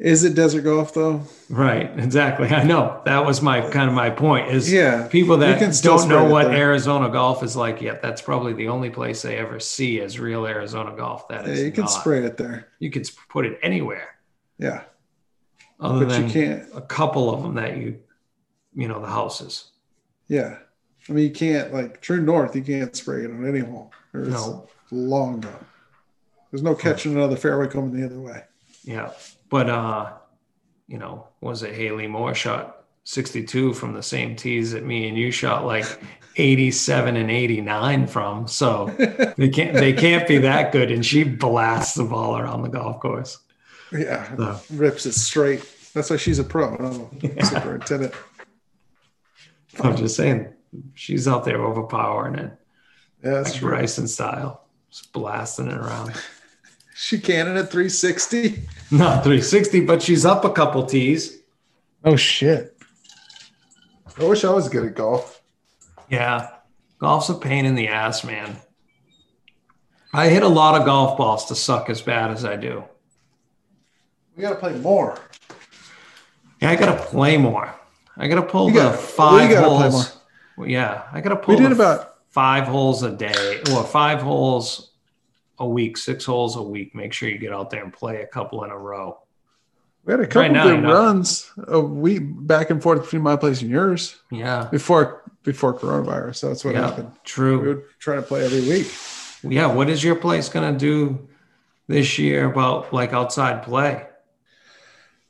Is 0.00 0.24
it 0.24 0.34
desert 0.34 0.62
golf 0.62 0.92
though? 0.92 1.22
Right, 1.48 1.88
exactly. 1.98 2.48
I 2.48 2.64
know 2.64 3.00
that 3.04 3.24
was 3.24 3.40
my 3.40 3.60
kind 3.70 3.88
of 3.88 3.94
my 3.94 4.10
point. 4.10 4.48
Is 4.50 4.70
Yeah. 4.70 5.06
people 5.06 5.36
that 5.38 5.80
don't 5.82 6.08
know 6.08 6.24
what 6.24 6.48
there. 6.48 6.56
Arizona 6.56 7.08
golf 7.08 7.44
is 7.44 7.54
like 7.54 7.80
yet. 7.80 8.02
That's 8.02 8.20
probably 8.20 8.54
the 8.54 8.68
only 8.68 8.90
place 8.90 9.22
they 9.22 9.36
ever 9.36 9.60
see 9.60 10.00
as 10.00 10.18
real 10.18 10.46
Arizona 10.46 10.94
golf. 10.96 11.28
That 11.28 11.46
Yeah, 11.46 11.52
is 11.52 11.62
you 11.62 11.70
can 11.70 11.82
not. 11.84 11.90
spray 11.90 12.24
it 12.24 12.36
there. 12.36 12.68
You 12.80 12.90
can 12.90 13.04
put 13.28 13.46
it 13.46 13.56
anywhere, 13.62 14.16
Yeah. 14.58 14.82
other 15.78 16.06
But 16.06 16.08
than 16.12 16.26
you 16.26 16.32
can't 16.32 16.64
a 16.74 16.80
couple 16.80 17.32
of 17.32 17.42
them 17.44 17.54
that 17.54 17.76
you, 17.76 18.00
you 18.74 18.88
know, 18.88 19.00
the 19.00 19.06
houses. 19.06 19.70
yeah. 20.26 20.56
I 21.08 21.12
mean 21.12 21.24
you 21.24 21.30
can't 21.32 21.72
like 21.72 22.00
true 22.00 22.20
north, 22.22 22.56
you 22.56 22.62
can't 22.62 22.94
spray 22.96 23.24
it 23.24 23.30
on 23.30 23.46
any 23.46 23.60
hole. 23.60 23.92
It's 24.14 24.28
No, 24.30 24.68
long 24.90 25.40
gone. 25.40 25.66
There's 26.50 26.62
no 26.62 26.74
catching 26.74 27.14
another 27.14 27.36
fairway 27.36 27.66
coming 27.66 27.92
the 27.98 28.06
other 28.06 28.20
way. 28.20 28.42
yeah, 28.84 29.10
but 29.50 29.68
uh, 29.68 30.12
you 30.86 30.98
know, 30.98 31.28
was 31.40 31.62
it 31.62 31.74
Haley 31.74 32.06
Moore 32.06 32.34
shot 32.34 32.84
62 33.04 33.74
from 33.74 33.92
the 33.92 34.02
same 34.02 34.34
tees 34.36 34.72
that 34.72 34.84
me 34.84 35.08
and 35.08 35.18
you 35.18 35.30
shot 35.30 35.64
like 35.66 35.84
87 36.36 37.16
and 37.16 37.30
89 37.30 38.06
from. 38.06 38.48
So 38.48 38.86
they 39.36 39.48
can't 39.50 39.74
they 39.74 39.92
can't 39.92 40.26
be 40.26 40.38
that 40.38 40.72
good, 40.72 40.90
and 40.90 41.04
she 41.04 41.22
blasts 41.24 41.94
the 41.94 42.04
ball 42.04 42.38
around 42.38 42.62
the 42.62 42.68
golf 42.68 43.00
course. 43.00 43.38
Yeah. 43.92 44.34
So, 44.36 44.60
Rips 44.74 45.06
it 45.06 45.12
straight. 45.14 45.68
That's 45.92 46.10
why 46.10 46.16
she's 46.16 46.38
a 46.40 46.44
pro. 46.44 46.74
not 46.76 46.92
a 46.94 47.08
Yeah. 47.36 47.44
superintendent. 47.44 48.14
I'm 49.80 49.96
just 49.96 50.16
saying, 50.16 50.52
she's 50.94 51.26
out 51.28 51.44
there 51.44 51.62
overpowering 51.62 52.34
it, 52.36 52.52
Yeah, 53.22 53.30
that's 53.30 53.50
like 53.50 53.58
true. 53.60 53.68
Bryson 53.70 54.08
style, 54.08 54.66
just 54.90 55.12
blasting 55.12 55.68
it 55.68 55.76
around. 55.78 56.12
She 56.96 57.18
cannon 57.18 57.56
at 57.56 57.72
360. 57.72 58.62
Not 58.92 59.24
360, 59.24 59.80
but 59.80 60.00
she's 60.00 60.24
up 60.24 60.44
a 60.44 60.50
couple 60.52 60.86
tees. 60.86 61.38
Oh 62.04 62.14
shit. 62.14 62.80
I 64.16 64.22
wish 64.24 64.44
I 64.44 64.50
was 64.52 64.68
good 64.68 64.86
at 64.86 64.94
golf. 64.94 65.42
Yeah, 66.08 66.50
golf's 67.00 67.30
a 67.30 67.34
pain 67.34 67.66
in 67.66 67.74
the 67.74 67.88
ass, 67.88 68.22
man. 68.22 68.56
I 70.12 70.28
hit 70.28 70.44
a 70.44 70.48
lot 70.48 70.78
of 70.80 70.86
golf 70.86 71.18
balls 71.18 71.46
to 71.46 71.56
suck 71.56 71.90
as 71.90 72.00
bad 72.00 72.30
as 72.30 72.44
I 72.44 72.54
do. 72.54 72.84
We 74.36 74.42
gotta 74.42 74.54
play 74.54 74.74
more. 74.78 75.18
Yeah, 76.62 76.70
I 76.70 76.76
gotta 76.76 77.02
play 77.02 77.36
more. 77.36 77.74
I 78.16 78.28
gotta 78.28 78.42
pull 78.42 78.68
You 78.68 78.74
the 78.74 78.80
gotta- 78.90 78.96
five 78.98 79.48
we 79.48 79.54
gotta 79.56 79.66
play 79.66 79.90
holes. 79.90 80.13
Well, 80.56 80.68
yeah, 80.68 81.04
I 81.12 81.20
gotta 81.20 81.36
pull 81.36 81.56
We 81.56 81.62
did 81.62 81.72
about 81.72 82.14
five 82.30 82.64
holes 82.64 83.02
a 83.02 83.10
day 83.10 83.60
or 83.72 83.84
five 83.84 84.20
holes 84.22 84.90
a 85.58 85.66
week, 85.68 85.96
six 85.96 86.24
holes 86.24 86.56
a 86.56 86.62
week. 86.62 86.94
Make 86.94 87.12
sure 87.12 87.28
you 87.28 87.38
get 87.38 87.52
out 87.52 87.70
there 87.70 87.82
and 87.82 87.92
play 87.92 88.22
a 88.22 88.26
couple 88.26 88.64
in 88.64 88.70
a 88.70 88.78
row. 88.78 89.18
we 90.04 90.12
had 90.12 90.20
a 90.20 90.26
couple 90.26 90.52
now, 90.52 90.64
good 90.64 90.74
you 90.76 90.80
know. 90.82 90.92
runs 90.92 91.50
a 91.68 91.80
week 91.80 92.22
back 92.24 92.70
and 92.70 92.82
forth 92.82 93.02
between 93.02 93.22
my 93.22 93.36
place 93.36 93.62
and 93.62 93.70
yours 93.70 94.16
Yeah, 94.30 94.68
before 94.70 95.22
before 95.42 95.74
coronavirus. 95.78 96.36
so 96.36 96.48
That's 96.48 96.64
what 96.64 96.74
yeah, 96.74 96.88
happened. 96.88 97.12
True. 97.24 97.60
We 97.60 97.68
would 97.68 97.82
try 97.98 98.16
to 98.16 98.22
play 98.22 98.44
every 98.44 98.62
week. 98.68 98.92
Yeah, 99.42 99.66
what 99.66 99.88
is 99.90 100.02
your 100.02 100.14
place 100.16 100.48
gonna 100.48 100.76
do 100.76 101.28
this 101.86 102.18
year 102.18 102.50
about 102.50 102.92
like 102.92 103.12
outside 103.12 103.62
play? 103.62 104.06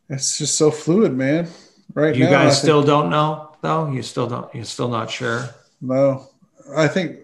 It's 0.08 0.38
just 0.38 0.56
so 0.56 0.70
fluid, 0.70 1.14
man. 1.16 1.48
Right 1.94 2.14
You 2.14 2.24
now, 2.24 2.28
I 2.30 2.32
guys 2.44 2.52
think- 2.54 2.62
still 2.62 2.82
don't 2.82 3.10
know 3.10 3.53
though. 3.64 3.90
You 3.90 4.02
still 4.02 4.28
don't. 4.28 4.54
You're 4.54 4.64
still 4.64 4.88
not 4.88 5.10
sure. 5.10 5.48
no. 5.80 6.28
I 6.76 6.86
think 6.88 7.18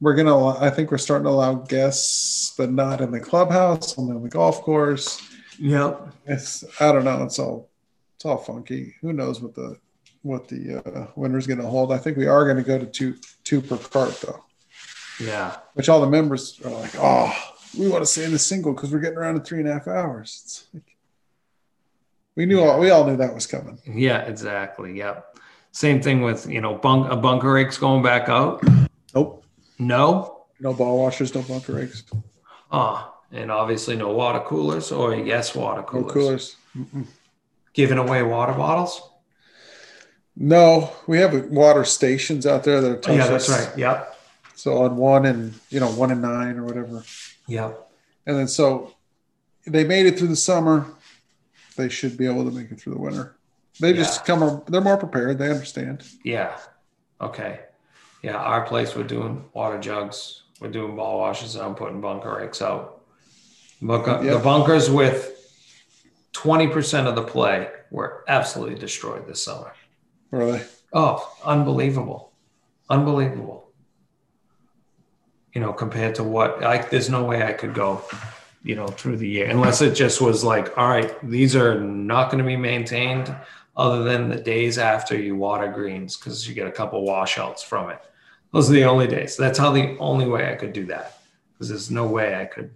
we're 0.00 0.14
gonna. 0.16 0.48
I 0.58 0.68
think 0.70 0.90
we're 0.90 0.98
starting 0.98 1.24
to 1.24 1.30
allow 1.30 1.54
guests, 1.54 2.52
but 2.58 2.70
not 2.72 3.00
in 3.00 3.10
the 3.12 3.20
clubhouse, 3.20 3.96
only 3.96 4.14
on 4.16 4.22
the 4.22 4.28
golf 4.28 4.60
course. 4.62 5.22
Yep. 5.58 6.08
It's 6.26 6.64
I 6.80 6.90
don't 6.92 7.04
know. 7.04 7.22
It's 7.22 7.38
all 7.38 7.70
it's 8.16 8.24
all 8.24 8.36
funky. 8.36 8.94
Who 9.00 9.12
knows 9.12 9.40
what 9.40 9.54
the 9.54 9.78
what 10.22 10.48
the 10.48 10.82
uh, 10.84 11.06
winter's 11.16 11.46
going 11.46 11.60
to 11.60 11.66
hold? 11.66 11.92
I 11.92 11.98
think 11.98 12.16
we 12.16 12.26
are 12.26 12.44
going 12.44 12.56
to 12.56 12.62
go 12.62 12.78
to 12.78 12.86
two 12.86 13.14
two 13.44 13.60
per 13.62 13.76
cart 13.78 14.20
though, 14.26 14.44
Yeah. 15.20 15.56
which 15.74 15.88
all 15.88 16.00
the 16.00 16.08
members 16.10 16.60
are 16.64 16.70
like, 16.70 16.92
oh, 16.98 17.32
we 17.78 17.88
want 17.88 18.02
to 18.02 18.06
stay 18.06 18.24
in 18.24 18.32
the 18.32 18.38
single 18.38 18.72
because 18.74 18.90
we're 18.90 19.00
getting 19.00 19.18
around 19.18 19.36
in 19.36 19.42
three 19.42 19.60
and 19.60 19.68
a 19.68 19.72
half 19.74 19.86
hours. 19.88 20.40
It's 20.44 20.66
like 20.74 20.96
we 22.36 22.44
knew 22.46 22.60
all 22.60 22.78
we 22.80 22.90
all 22.90 23.06
knew 23.06 23.16
that 23.16 23.34
was 23.34 23.46
coming. 23.46 23.78
Yeah. 23.86 24.18
Exactly. 24.22 24.98
Yep. 24.98 25.33
Same 25.74 26.00
thing 26.00 26.22
with 26.22 26.46
you 26.48 26.60
know 26.60 26.74
bunk 26.76 27.10
a 27.10 27.16
bunker 27.16 27.52
rake's 27.52 27.78
going 27.78 28.02
back 28.02 28.28
out. 28.28 28.62
Nope, 29.14 29.44
No. 29.78 30.44
no 30.60 30.72
ball 30.72 30.98
washers, 30.98 31.34
no 31.34 31.42
bunker 31.42 31.78
eggs, 31.80 32.04
Ah, 32.70 33.12
and 33.32 33.50
obviously 33.50 33.96
no 33.96 34.12
water 34.12 34.38
coolers 34.46 34.92
or 34.92 35.14
yes 35.16 35.52
water 35.54 35.80
no 35.80 35.86
coolers. 35.86 36.12
coolers. 36.12 36.56
Mm-mm. 36.76 37.06
Giving 37.72 37.98
away 37.98 38.22
water 38.22 38.52
bottles. 38.52 39.02
No, 40.36 40.92
we 41.08 41.18
have 41.18 41.32
water 41.50 41.84
stations 41.84 42.46
out 42.46 42.62
there 42.64 42.80
that 42.80 43.06
are 43.08 43.10
Oh, 43.12 43.14
yeah, 43.16 43.26
that's 43.28 43.48
right. 43.48 43.70
Yep. 43.76 44.16
So 44.54 44.82
on 44.84 44.96
one 44.96 45.26
and 45.26 45.54
you 45.70 45.80
know 45.80 45.90
one 45.90 46.12
and 46.12 46.22
nine 46.22 46.56
or 46.56 46.64
whatever. 46.64 47.02
Yep. 47.48 47.90
And 48.26 48.38
then 48.38 48.46
so 48.48 48.94
they 49.66 49.82
made 49.84 50.06
it 50.06 50.18
through 50.18 50.28
the 50.28 50.36
summer. 50.36 50.86
They 51.76 51.88
should 51.88 52.16
be 52.16 52.26
able 52.26 52.44
to 52.44 52.52
make 52.52 52.70
it 52.70 52.80
through 52.80 52.94
the 52.94 53.00
winter. 53.00 53.34
They 53.80 53.92
just 53.92 54.20
Yeah. 54.20 54.36
come. 54.36 54.62
They're 54.68 54.80
more 54.80 54.96
prepared. 54.96 55.38
They 55.38 55.50
understand. 55.50 56.04
Yeah. 56.24 56.56
Okay. 57.20 57.60
Yeah, 58.22 58.36
our 58.36 58.62
place 58.66 58.94
we're 58.96 59.02
doing 59.04 59.44
water 59.52 59.78
jugs. 59.78 60.42
We're 60.60 60.70
doing 60.70 60.96
ball 60.96 61.18
washes, 61.18 61.56
and 61.56 61.64
I'm 61.64 61.74
putting 61.74 62.00
bunker 62.00 62.36
rakes 62.36 62.62
out. 62.62 63.02
Bunker, 63.82 64.22
The 64.22 64.38
bunkers 64.38 64.88
with 64.90 65.32
twenty 66.32 66.68
percent 66.68 67.06
of 67.08 67.16
the 67.16 67.22
play 67.22 67.68
were 67.90 68.24
absolutely 68.28 68.76
destroyed 68.76 69.26
this 69.26 69.42
summer. 69.42 69.72
Really? 70.30 70.62
Oh, 70.92 71.30
unbelievable. 71.44 72.32
Unbelievable. 72.88 73.68
You 75.52 75.60
know, 75.60 75.72
compared 75.72 76.14
to 76.16 76.24
what 76.24 76.60
like 76.60 76.90
there's 76.90 77.10
no 77.10 77.24
way 77.24 77.42
I 77.44 77.52
could 77.52 77.74
go, 77.74 78.02
you 78.62 78.74
know, 78.74 78.86
through 78.88 79.18
the 79.18 79.28
year 79.28 79.48
unless 79.50 79.82
it 79.82 79.94
just 79.94 80.20
was 80.20 80.42
like, 80.42 80.76
all 80.78 80.88
right, 80.88 81.12
these 81.28 81.54
are 81.54 81.78
not 81.80 82.30
going 82.30 82.42
to 82.42 82.46
be 82.46 82.56
maintained 82.56 83.34
other 83.76 84.04
than 84.04 84.28
the 84.28 84.36
days 84.36 84.78
after 84.78 85.16
you 85.18 85.34
water 85.36 85.70
greens 85.72 86.16
because 86.16 86.48
you 86.48 86.54
get 86.54 86.66
a 86.66 86.72
couple 86.72 87.04
washouts 87.04 87.62
from 87.62 87.90
it. 87.90 87.98
Those 88.52 88.70
are 88.70 88.74
the 88.74 88.84
only 88.84 89.06
days. 89.08 89.36
That's 89.36 89.58
how 89.58 89.72
the 89.72 89.96
only 89.98 90.26
way 90.26 90.50
I 90.50 90.54
could 90.54 90.72
do 90.72 90.86
that. 90.86 91.18
Because 91.52 91.68
there's 91.68 91.90
no 91.90 92.06
way 92.06 92.34
I 92.40 92.44
could 92.46 92.70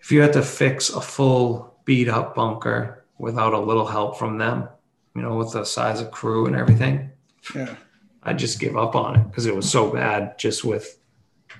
if 0.00 0.12
you 0.12 0.20
had 0.20 0.34
to 0.34 0.42
fix 0.42 0.90
a 0.90 1.00
full 1.00 1.78
beat 1.86 2.08
up 2.10 2.34
bunker 2.34 3.04
without 3.18 3.54
a 3.54 3.58
little 3.58 3.86
help 3.86 4.18
from 4.18 4.36
them, 4.36 4.68
you 5.16 5.22
know, 5.22 5.34
with 5.36 5.52
the 5.52 5.64
size 5.64 6.00
of 6.02 6.10
crew 6.10 6.44
and 6.46 6.54
everything, 6.54 7.10
Yeah. 7.54 7.74
I'd 8.22 8.38
just 8.38 8.60
give 8.60 8.76
up 8.76 8.94
on 8.94 9.16
it 9.16 9.24
because 9.30 9.46
it 9.46 9.54
was 9.56 9.70
so 9.70 9.90
bad 9.90 10.38
just 10.38 10.62
with, 10.64 10.98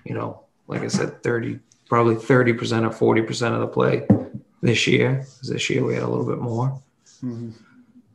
you 0.04 0.14
know, 0.14 0.44
like 0.66 0.82
I 0.82 0.88
said, 0.88 1.22
30, 1.22 1.58
probably 1.88 2.16
30% 2.16 2.84
or 2.84 2.90
40% 2.90 3.54
of 3.54 3.60
the 3.60 3.66
play 3.66 4.06
this 4.62 4.86
year. 4.86 5.26
this 5.42 5.68
year 5.70 5.82
we 5.84 5.94
had 5.94 6.02
a 6.02 6.08
little 6.08 6.26
bit 6.26 6.38
more. 6.38 6.78
Mhm. 7.22 7.52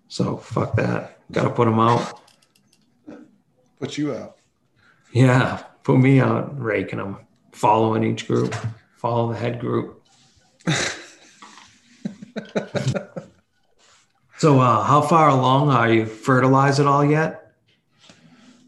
So 0.09 0.37
fuck 0.37 0.75
that. 0.75 1.19
Got 1.31 1.43
to 1.43 1.49
put 1.51 1.65
them 1.65 1.79
out. 1.79 2.19
Put 3.79 3.97
you 3.97 4.13
out. 4.13 4.35
Yeah. 5.13 5.63
Put 5.83 5.97
me 5.97 6.19
out 6.19 6.61
raking 6.61 6.99
them, 6.99 7.17
following 7.51 8.03
each 8.03 8.27
group, 8.27 8.53
follow 8.97 9.31
the 9.31 9.39
head 9.39 9.59
group. 9.59 10.03
so, 14.37 14.59
uh, 14.59 14.83
how 14.83 15.01
far 15.01 15.29
along 15.29 15.71
are 15.71 15.91
you? 15.91 16.05
Fertilize 16.05 16.79
it 16.79 16.85
all 16.85 17.03
yet? 17.03 17.55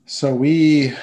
So 0.05 0.33
we 0.33 0.93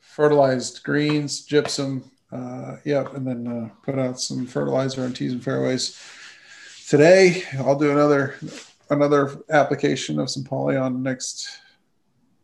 fertilized 0.00 0.82
greens, 0.82 1.42
gypsum, 1.42 2.10
uh, 2.32 2.78
yep, 2.84 3.14
and 3.14 3.24
then 3.24 3.46
uh, 3.46 3.68
put 3.84 3.98
out 3.98 4.20
some 4.20 4.46
fertilizer 4.46 5.04
on 5.04 5.12
tees 5.12 5.32
and 5.32 5.44
fairways. 5.44 5.96
Today, 6.88 7.44
I'll 7.58 7.78
do 7.78 7.92
another 7.92 8.34
another 8.90 9.42
application 9.50 10.18
of 10.18 10.30
some 10.30 10.44
poly 10.44 10.76
on 10.76 11.02
next 11.02 11.48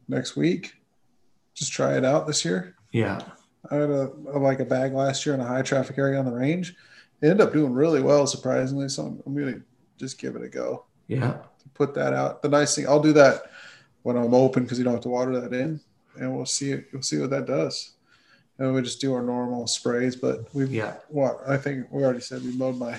next 0.08 0.36
week. 0.36 0.74
Just 1.54 1.72
try 1.72 1.96
it 1.96 2.04
out 2.04 2.26
this 2.26 2.44
year. 2.44 2.74
Yeah. 2.92 3.20
I 3.70 3.76
had 3.76 3.90
a, 3.90 4.10
a- 4.32 4.38
like 4.38 4.60
a 4.60 4.64
bag 4.64 4.92
last 4.92 5.24
year 5.24 5.34
in 5.34 5.40
a 5.40 5.46
high 5.46 5.62
traffic 5.62 5.96
area 5.98 6.18
on 6.18 6.24
the 6.26 6.32
range. 6.32 6.74
It 7.22 7.28
ended 7.28 7.46
up 7.46 7.52
doing 7.52 7.72
really 7.72 8.02
well, 8.02 8.26
surprisingly. 8.26 8.88
So 8.88 9.04
I'm, 9.06 9.22
I'm 9.26 9.34
gonna 9.34 9.60
just 9.98 10.18
give 10.18 10.36
it 10.36 10.42
a 10.42 10.48
go. 10.48 10.84
Yeah. 11.06 11.38
Put 11.74 11.94
that 11.94 12.12
out. 12.12 12.42
The 12.42 12.48
nice 12.48 12.74
thing, 12.76 12.86
I'll 12.86 13.00
do 13.02 13.12
that 13.14 13.50
when 14.02 14.16
I'm 14.16 14.34
open 14.34 14.64
because 14.64 14.78
you 14.78 14.84
don't 14.84 14.92
have 14.94 15.02
to 15.04 15.08
water 15.08 15.40
that 15.40 15.52
in, 15.54 15.80
and 16.20 16.36
we'll 16.36 16.44
see. 16.46 16.76
We'll 16.92 17.02
see 17.02 17.18
what 17.18 17.30
that 17.30 17.46
does. 17.46 17.92
And 18.58 18.72
we 18.74 18.82
just 18.82 19.00
do 19.00 19.12
our 19.14 19.22
normal 19.22 19.66
sprays, 19.66 20.14
but 20.14 20.52
we've 20.54 20.70
Yeah. 20.72 20.94
what 21.08 21.38
I 21.48 21.56
think 21.56 21.86
we 21.90 22.04
already 22.04 22.20
said 22.20 22.42
we 22.44 22.52
mowed 22.56 22.76
my 22.78 22.96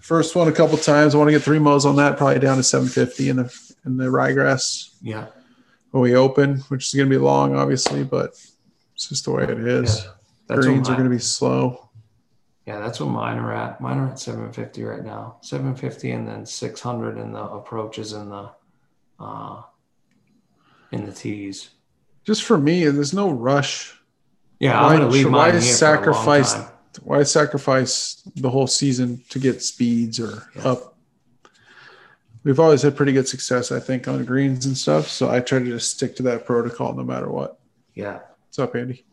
first 0.00 0.34
one 0.36 0.48
a 0.48 0.52
couple 0.52 0.76
times. 0.78 1.14
I 1.14 1.18
want 1.18 1.28
to 1.28 1.32
get 1.32 1.42
three 1.42 1.58
mows 1.58 1.86
on 1.86 1.96
that, 1.96 2.16
probably 2.16 2.38
down 2.40 2.56
to 2.56 2.62
750 2.62 3.28
in 3.28 3.36
the 3.36 3.60
in 3.86 3.96
the 3.96 4.04
ryegrass 4.06 4.94
Yeah. 5.00 5.26
when 5.90 6.02
we 6.02 6.14
open, 6.14 6.58
which 6.68 6.88
is 6.88 6.94
going 6.94 7.08
to 7.08 7.14
be 7.14 7.22
long, 7.22 7.56
obviously, 7.56 8.04
but 8.04 8.30
it's 8.94 9.08
just 9.08 9.24
the 9.24 9.30
way 9.30 9.44
it 9.44 9.50
is. 9.58 10.06
That's 10.46 10.66
Greens 10.66 10.88
are 10.88 10.92
going 10.94 11.04
to 11.04 11.10
be 11.10 11.18
slow. 11.18 11.88
Yeah, 12.66 12.78
that's 12.80 13.00
what 13.00 13.08
mine 13.08 13.38
are 13.38 13.52
at. 13.54 13.80
Mine 13.80 13.98
are 13.98 14.08
at 14.08 14.18
750 14.18 14.82
right 14.84 15.02
now. 15.04 15.36
750 15.40 16.10
and 16.10 16.28
then 16.28 16.44
600 16.44 17.16
in 17.18 17.32
the 17.32 17.42
approaches 17.42 18.12
in 18.12 18.28
the 18.28 18.50
uh 19.18 19.62
in 20.92 21.06
the 21.06 21.12
tees. 21.12 21.70
Just 22.24 22.42
for 22.44 22.58
me, 22.58 22.84
there's 22.84 23.14
no 23.14 23.30
rush. 23.30 23.98
Yeah, 24.58 24.80
Why- 24.82 24.92
I'm 24.94 24.98
gonna 25.00 25.10
leave 25.10 25.26
why 25.26 25.30
mine 25.50 25.52
here 25.52 25.62
sacrifice- 25.62 26.54
for 26.94 27.00
a 27.00 27.04
long 27.04 27.10
time. 27.14 27.18
Why 27.18 27.22
sacrifice 27.24 28.22
the 28.36 28.50
whole 28.50 28.66
season 28.66 29.22
to 29.30 29.38
get 29.38 29.62
speeds 29.62 30.20
or 30.20 30.42
up? 30.64 30.96
We've 32.42 32.58
always 32.60 32.82
had 32.82 32.96
pretty 32.96 33.12
good 33.12 33.28
success, 33.28 33.70
I 33.70 33.80
think, 33.80 34.08
on 34.08 34.24
greens 34.24 34.64
and 34.64 34.76
stuff. 34.76 35.08
So 35.08 35.28
I 35.30 35.40
try 35.40 35.58
to 35.58 35.64
just 35.66 35.90
stick 35.96 36.16
to 36.16 36.22
that 36.24 36.46
protocol 36.46 36.94
no 36.94 37.02
matter 37.02 37.28
what. 37.30 37.58
Yeah. 37.94 38.20
What's 38.46 38.58
up, 38.58 38.74
Andy? 38.74 39.04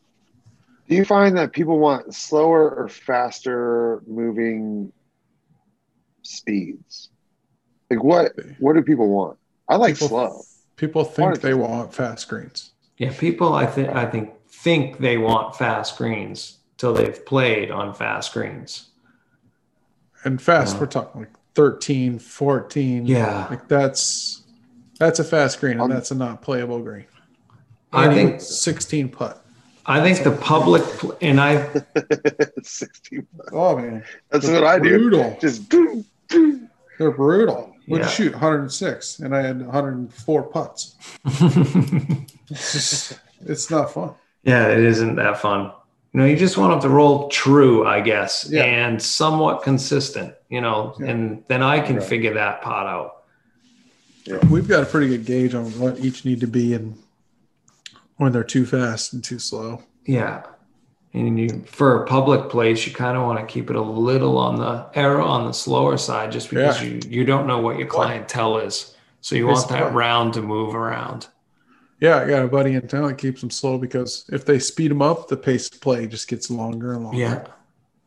Do 0.88 0.96
you 0.96 1.04
find 1.04 1.38
that 1.38 1.52
people 1.52 1.78
want 1.80 2.16
slower 2.16 2.70
or 2.74 2.88
faster 2.88 4.02
moving 4.08 4.94
speeds? 6.22 7.10
Like 7.90 8.02
what? 8.02 8.32
What 8.60 8.74
do 8.76 8.82
people 8.82 9.10
want? 9.10 9.38
I 9.68 9.76
like 9.76 9.96
People- 9.96 10.08
slow. 10.08 10.42
People 10.78 11.04
think 11.04 11.28
Honestly. 11.30 11.50
they 11.50 11.54
want 11.56 11.94
fast 11.94 12.30
greens. 12.30 12.72
Yeah, 12.98 13.12
people 13.18 13.54
I 13.54 13.66
think 13.66 13.90
I 13.90 14.06
think 14.06 14.32
think 14.48 15.00
they 15.00 15.18
want 15.18 15.56
fast 15.56 15.98
greens 15.98 16.57
till 16.78 16.94
they've 16.94 17.26
played 17.26 17.72
on 17.72 17.94
fast 17.94 18.34
greens. 18.34 18.88
And 20.24 20.42
fast, 20.42 20.76
Yeah. 20.76 20.80
we're 20.82 20.86
talking 20.88 21.22
like 21.22 21.32
13, 21.56 22.20
14. 22.20 23.06
Yeah. 23.06 23.48
Like 23.50 23.68
that's 23.68 24.44
that's 25.00 25.20
a 25.20 25.24
fast 25.24 25.60
green 25.60 25.74
and 25.74 25.82
Um, 25.82 25.90
that's 25.92 26.12
a 26.12 26.16
not 26.16 26.42
playable 26.42 26.80
green. 26.80 27.06
I 27.94 28.06
Andy 28.06 28.16
think 28.16 28.42
16 28.42 29.10
putt. 29.10 29.44
I 29.86 30.02
think 30.02 30.24
the 30.24 30.32
public 30.32 30.84
pl- 30.84 31.18
and 31.22 31.40
I 31.40 31.70
60. 32.62 33.22
Oh 33.54 33.78
man. 33.78 34.04
That's 34.30 34.46
They're 34.48 34.56
what 34.62 34.64
I 34.66 34.80
do. 34.80 34.98
Brutal. 34.98 35.38
Just 35.40 35.70
boom, 35.70 36.04
boom. 36.30 36.70
They're 37.00 37.12
brutal. 37.12 37.74
Would 37.88 38.02
Yeah. 38.02 38.08
shoot 38.08 38.34
106 38.34 39.20
and 39.20 39.34
I 39.36 39.42
had 39.44 39.66
104 39.66 40.44
putts. 40.44 40.96
It's 42.50 42.72
just 42.72 43.20
it's 43.46 43.70
not 43.70 43.94
fun. 43.94 44.12
Yeah, 44.44 44.68
it 44.70 44.80
isn't 44.80 45.16
that 45.18 45.40
fun. 45.42 45.72
You 46.14 46.22
know, 46.22 46.26
you 46.26 46.36
just 46.36 46.58
want 46.58 46.72
them 46.72 46.90
to 46.90 46.96
roll 46.96 47.28
true, 47.30 47.86
I 47.86 48.02
guess, 48.02 48.48
Yeah. 48.50 48.64
and 48.64 49.02
somewhat 49.02 49.62
consistent, 49.64 50.34
you 50.50 50.62
know, 50.62 50.96
Yeah. 51.00 51.08
and 51.08 51.44
then 51.48 51.62
I 51.62 51.80
can 51.80 51.98
Right. 51.98 52.06
figure 52.06 52.34
that 52.36 52.62
part 52.62 52.88
out. 52.88 53.14
We've 54.50 54.68
got 54.68 54.84
a 54.84 54.86
pretty 54.86 55.08
good 55.08 55.26
gauge 55.26 55.54
on 55.56 55.66
what 55.80 56.00
each 56.00 56.26
need 56.26 56.42
to 56.42 56.48
be 56.48 56.74
and 56.74 56.98
when 58.18 58.32
they're 58.32 58.44
too 58.44 58.66
fast 58.66 59.14
and 59.14 59.24
too 59.24 59.40
slow. 59.40 59.84
Yeah. 60.06 60.42
And 61.14 61.40
you 61.40 61.64
for 61.66 62.04
a 62.04 62.06
public 62.06 62.50
place, 62.50 62.86
you 62.86 62.94
kind 62.94 63.16
of 63.18 63.24
want 63.24 63.40
to 63.40 63.46
keep 63.46 63.70
it 63.70 63.76
a 63.76 63.82
little 63.82 64.38
on 64.38 64.58
the 64.58 64.86
error 64.96 65.22
on 65.22 65.46
the 65.46 65.54
slower 65.54 65.98
side 65.98 66.32
just 66.32 66.50
because 66.50 66.82
Yeah. 66.82 66.90
you 66.90 67.00
you 67.10 67.24
don't 67.26 67.48
know 67.48 67.60
what 67.60 67.78
your 67.78 67.88
clientele 67.88 68.58
is. 68.58 68.94
So 69.22 69.36
you 69.36 69.48
want 69.48 69.68
that 69.70 69.94
round 69.94 70.34
to 70.34 70.42
move 70.42 70.76
around. 70.76 71.28
Yeah, 72.00 72.18
I 72.18 72.28
got 72.28 72.44
a 72.44 72.48
buddy 72.48 72.76
in 72.76 72.88
town 72.88 73.08
that 73.08 73.18
keeps 73.18 73.42
them 73.42 73.50
slow 73.50 73.78
because 73.78 74.26
if 74.32 74.46
they 74.46 74.60
speed 74.60 74.92
them 74.92 75.02
up, 75.02 75.28
the 75.28 75.38
pace 75.38 75.70
of 75.70 75.82
play 75.82 76.06
just 76.06 76.28
gets 76.28 76.52
longer 76.52 76.94
and 76.94 77.04
longer. 77.04 77.18
Yeah. 77.18 77.48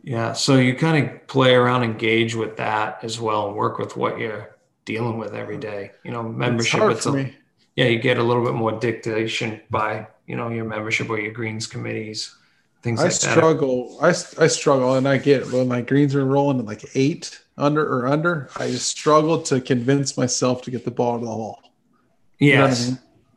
Yeah. 0.02 0.32
So 0.32 0.56
you 0.56 0.74
kind 0.74 1.06
of 1.06 1.26
play 1.26 1.54
around, 1.54 1.82
engage 1.82 2.34
with 2.34 2.56
that 2.56 3.02
as 3.02 3.20
well, 3.20 3.48
and 3.48 3.56
work 3.56 3.78
with 3.78 3.96
what 3.96 4.18
you're 4.18 4.56
dealing 4.84 5.18
with 5.18 5.34
every 5.34 5.56
mm. 5.56 5.62
day. 5.62 5.90
You 6.04 6.12
know, 6.12 6.26
It's 6.26 6.38
membership. 6.38 6.80
hard 6.80 6.92
It's, 6.92 7.02
for 7.04 7.10
a, 7.10 7.24
me. 7.24 7.36
yeah, 7.76 7.86
you 7.86 7.98
get 7.98 8.18
a 8.18 8.22
little 8.22 8.44
bit 8.44 8.54
more 8.54 8.72
dictation 8.72 9.60
by 9.70 10.06
you 10.26 10.36
know 10.36 10.48
your 10.48 10.64
membership 10.64 11.10
or 11.10 11.18
your 11.18 11.32
greens 11.32 11.66
committees, 11.66 12.34
things 12.82 13.00
I 13.00 13.04
like 13.04 13.12
that. 13.12 13.28
I 13.28 13.32
struggle. 13.32 13.98
I, 14.00 14.08
I 14.08 14.46
struggle, 14.46 14.94
and 14.94 15.08
I 15.08 15.18
get 15.18 15.42
it. 15.42 15.52
When 15.52 15.68
my 15.68 15.80
greens 15.80 16.14
are 16.14 16.24
rolling 16.24 16.60
at 16.60 16.64
like 16.64 16.84
eight 16.94 17.40
under 17.58 17.84
or 17.84 18.06
under, 18.06 18.48
I 18.56 18.70
just 18.70 18.88
struggle 18.88 19.42
to 19.42 19.60
convince 19.60 20.16
myself 20.16 20.62
to 20.62 20.70
get 20.70 20.84
the 20.84 20.90
ball 20.90 21.18
to 21.18 21.24
the 21.24 21.30
hole. 21.30 21.58
You 22.38 22.56
know 22.56 22.74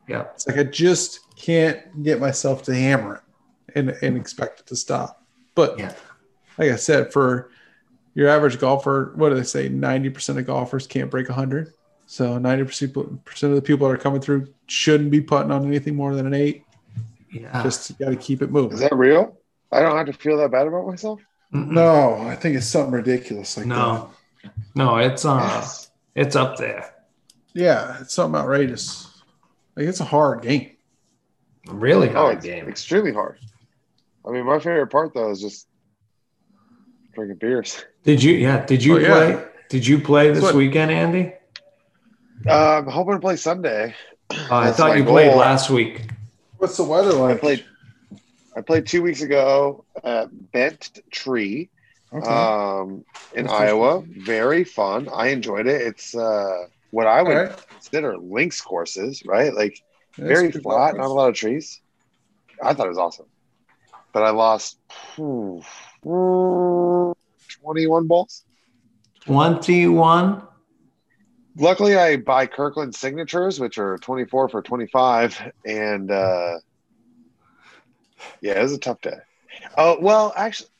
what 0.06 0.14
I 0.16 0.18
Yes. 0.18 0.18
mean? 0.18 0.26
Yeah. 0.26 0.32
It's 0.34 0.46
like 0.46 0.58
I 0.58 0.62
just 0.70 1.20
can't 1.36 2.02
get 2.02 2.20
myself 2.20 2.62
to 2.64 2.74
hammer 2.74 3.22
it 3.68 3.76
and, 3.78 3.90
and 4.02 4.16
expect 4.16 4.60
it 4.60 4.66
to 4.66 4.76
stop. 4.76 5.22
But 5.54 5.78
Yeah. 5.78 5.92
like 6.58 6.70
I 6.70 6.76
said, 6.76 7.12
for 7.12 7.50
your 8.14 8.28
average 8.28 8.58
golfer, 8.58 9.12
what 9.16 9.30
do 9.30 9.34
they 9.34 9.42
say? 9.42 9.68
90% 9.68 10.38
of 10.38 10.46
golfers 10.46 10.86
can't 10.86 11.10
break 11.10 11.28
100. 11.28 11.72
So 12.06 12.38
90% 12.38 13.42
of 13.42 13.54
the 13.54 13.62
people 13.62 13.88
that 13.88 13.94
are 13.94 13.98
coming 13.98 14.20
through 14.20 14.48
shouldn't 14.66 15.10
be 15.10 15.20
putting 15.20 15.50
on 15.50 15.66
anything 15.66 15.96
more 15.96 16.14
than 16.14 16.26
an 16.26 16.34
eight. 16.34 16.64
Yeah. 17.32 17.62
Just 17.62 17.98
got 17.98 18.10
to 18.10 18.16
keep 18.16 18.42
it 18.42 18.50
moving. 18.50 18.74
Is 18.74 18.80
that 18.80 18.94
real? 18.94 19.36
I 19.72 19.80
don't 19.80 19.96
have 19.96 20.06
to 20.06 20.12
feel 20.12 20.36
that 20.38 20.52
bad 20.52 20.66
about 20.68 20.86
myself. 20.86 21.20
Mm-mm. 21.52 21.68
No, 21.70 22.14
I 22.28 22.36
think 22.36 22.56
it's 22.56 22.66
something 22.66 22.92
ridiculous 22.92 23.56
like 23.56 23.66
No. 23.66 24.10
No, 24.74 24.98
it's 24.98 25.24
uh 25.24 25.38
Yes. 25.40 25.90
it's 26.14 26.36
up 26.36 26.56
there. 26.58 26.90
Yeah, 27.54 27.98
it's 28.00 28.12
something 28.14 28.38
outrageous. 28.40 29.13
Like 29.76 29.86
it's 29.86 30.00
a 30.00 30.04
hard 30.04 30.42
game. 30.42 30.70
Really 31.68 32.08
Oh, 32.10 32.12
hard 32.12 32.36
it's 32.36 32.46
game. 32.46 32.68
extremely 32.68 33.12
hard. 33.12 33.38
I 34.26 34.30
mean, 34.30 34.44
my 34.44 34.58
favorite 34.58 34.88
part 34.88 35.14
though 35.14 35.30
is 35.30 35.40
just 35.40 35.66
drinking 37.14 37.36
beers. 37.38 37.84
Did 38.04 38.22
you 38.22 38.34
yeah, 38.34 38.64
did 38.64 38.84
you 38.84 38.96
Oh, 38.96 38.98
yeah. 38.98 39.08
play 39.08 39.44
did 39.70 39.86
you 39.86 39.98
play 39.98 40.30
this 40.30 40.42
What- 40.42 40.54
weekend, 40.54 40.90
Andy? 40.90 41.32
Uh, 42.46 42.78
I'm 42.78 42.86
hoping 42.86 43.14
to 43.14 43.20
play 43.20 43.36
Sunday. 43.36 43.94
Uh, 44.30 44.36
I 44.50 44.70
thought 44.72 44.90
my 44.90 44.96
you 44.96 45.04
played 45.04 45.34
last 45.34 45.70
week. 45.70 46.02
What's 46.58 46.76
the 46.76 46.84
weather 46.84 47.10
I 47.10 47.32
like? 47.32 47.40
played. 47.40 47.64
I 48.56 48.60
played 48.60 48.86
two 48.86 49.02
weeks 49.02 49.22
ago 49.22 49.84
at 50.04 50.28
Bent 50.52 51.00
Tree 51.10 51.70
Okay. 52.12 52.26
um, 52.28 53.04
in 53.34 53.46
That's 53.46 53.54
Iowa. 53.54 54.02
Very 54.06 54.62
fun. 54.64 55.08
I 55.12 55.28
enjoyed 55.28 55.66
it. 55.66 55.80
It's 55.82 56.14
uh, 56.14 56.66
what 56.94 57.06
I 57.08 57.22
would 57.22 57.36
All 57.36 57.44
right. 57.44 57.66
consider 57.68 58.16
links 58.16 58.60
courses, 58.60 59.22
right? 59.26 59.52
Like 59.52 59.76
Yeah, 60.16 60.26
very 60.28 60.52
flat, 60.52 60.96
not 60.96 61.06
a 61.06 61.12
lot 61.12 61.28
of 61.28 61.34
trees. 61.34 61.80
I 62.62 62.72
thought 62.72 62.86
it 62.86 62.90
was 62.90 62.98
awesome, 62.98 63.26
but 64.12 64.22
I 64.22 64.30
lost 64.30 64.78
hmm, 65.16 65.58
21 67.62 68.06
balls. 68.06 68.44
21. 69.26 70.42
Luckily, 71.56 71.96
I 71.96 72.16
buy 72.16 72.46
Kirkland 72.46 72.94
signatures, 72.94 73.58
which 73.58 73.78
are 73.78 73.98
24 73.98 74.48
for 74.48 74.62
25, 74.62 75.52
and 75.66 76.10
uh, 76.10 76.58
yeah, 78.40 78.58
it 78.58 78.62
was 78.62 78.72
a 78.72 78.78
tough 78.78 79.00
day. 79.00 79.18
Oh 79.76 79.98
well, 80.00 80.32
actually, 80.36 80.70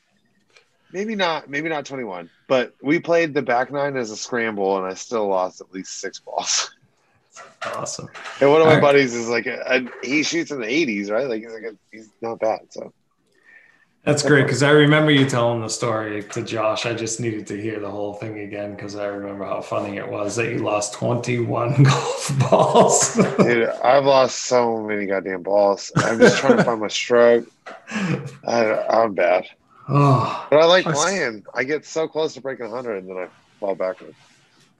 maybe 0.91 1.15
not. 1.15 1.49
Maybe 1.49 1.69
not 1.69 1.85
21, 1.85 2.29
but 2.47 2.73
we 2.81 2.99
played 2.99 3.33
the 3.33 3.41
back 3.41 3.71
nine 3.71 3.97
as 3.97 4.11
a 4.11 4.17
scramble, 4.17 4.77
and 4.77 4.85
I 4.85 4.93
still 4.93 5.27
lost 5.27 5.61
at 5.61 5.71
least 5.73 5.99
six 5.99 6.19
balls. 6.19 6.71
Awesome. 7.65 8.07
And 8.39 8.49
one 8.49 8.61
of 8.61 8.67
my 8.67 8.79
buddies 8.79 9.13
is 9.13 9.27
like, 9.27 9.45
a, 9.45 9.61
a, 9.67 10.07
he 10.07 10.23
shoots 10.23 10.51
in 10.51 10.61
the 10.61 10.67
80s, 10.67 11.09
right? 11.09 11.27
Like 11.27 11.41
he's 11.41 11.51
like, 11.51 11.63
a, 11.63 11.75
he's 11.91 12.09
not 12.21 12.39
bad. 12.39 12.59
So 12.69 12.93
That's 14.03 14.23
great 14.23 14.43
because 14.43 14.63
I 14.63 14.69
remember 14.69 15.11
you 15.11 15.27
telling 15.27 15.61
the 15.61 15.67
story 15.67 16.23
to 16.23 16.43
Josh. 16.43 16.85
I 16.85 16.93
just 16.93 17.19
needed 17.19 17.47
to 17.47 17.59
hear 17.59 17.79
the 17.79 17.89
whole 17.89 18.13
thing 18.13 18.39
again 18.39 18.75
because 18.75 18.95
I 18.95 19.07
remember 19.07 19.45
how 19.45 19.61
funny 19.61 19.97
it 19.97 20.07
was 20.07 20.35
that 20.35 20.51
you 20.51 20.59
lost 20.59 20.93
21 20.93 21.83
golf 21.83 22.31
balls. 22.49 23.15
dude, 23.15 23.67
I've 23.67 24.05
lost 24.05 24.43
so 24.43 24.81
many 24.83 25.07
goddamn 25.07 25.41
balls. 25.41 25.91
I'm 25.97 26.19
just 26.19 26.37
trying 26.37 26.57
to 26.57 26.63
find 26.63 26.81
my 26.81 26.87
stroke. 26.87 27.49
I, 28.47 28.85
I'm 28.89 29.13
bad, 29.13 29.47
oh, 29.89 30.47
but 30.49 30.59
I 30.59 30.65
like 30.65 30.87
I 30.87 30.91
s- 30.91 31.03
playing. 31.03 31.43
I 31.53 31.63
get 31.63 31.85
so 31.85 32.07
close 32.07 32.33
to 32.35 32.41
breaking 32.41 32.65
100, 32.65 32.97
and 33.03 33.09
then 33.09 33.17
I 33.17 33.27
fall 33.59 33.75
backwards. 33.75 34.15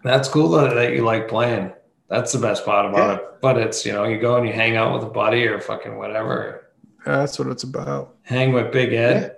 that's 0.03 0.27
cool 0.27 0.49
that, 0.49 0.73
that 0.75 0.93
you 0.93 1.01
like 1.03 1.27
playing. 1.27 1.71
That's 2.09 2.31
the 2.31 2.39
best 2.39 2.63
part 2.65 2.85
about 2.85 2.97
Yeah. 3.09 3.15
it. 3.15 3.41
But 3.41 3.57
it's, 3.57 3.85
you 3.85 3.91
know, 3.93 4.03
you 4.05 4.19
go 4.19 4.37
and 4.37 4.47
you 4.47 4.53
hang 4.53 4.75
out 4.75 4.93
with 4.93 5.03
a 5.03 5.11
buddy 5.11 5.47
or 5.47 5.59
fucking 5.59 5.97
whatever, 5.97 6.67
Yeah, 7.05 7.17
that's 7.17 7.37
what 7.39 7.47
it's 7.47 7.63
about. 7.63 8.15
hang 8.23 8.53
with 8.53 8.71
Big 8.71 8.93
Ed 8.93 9.37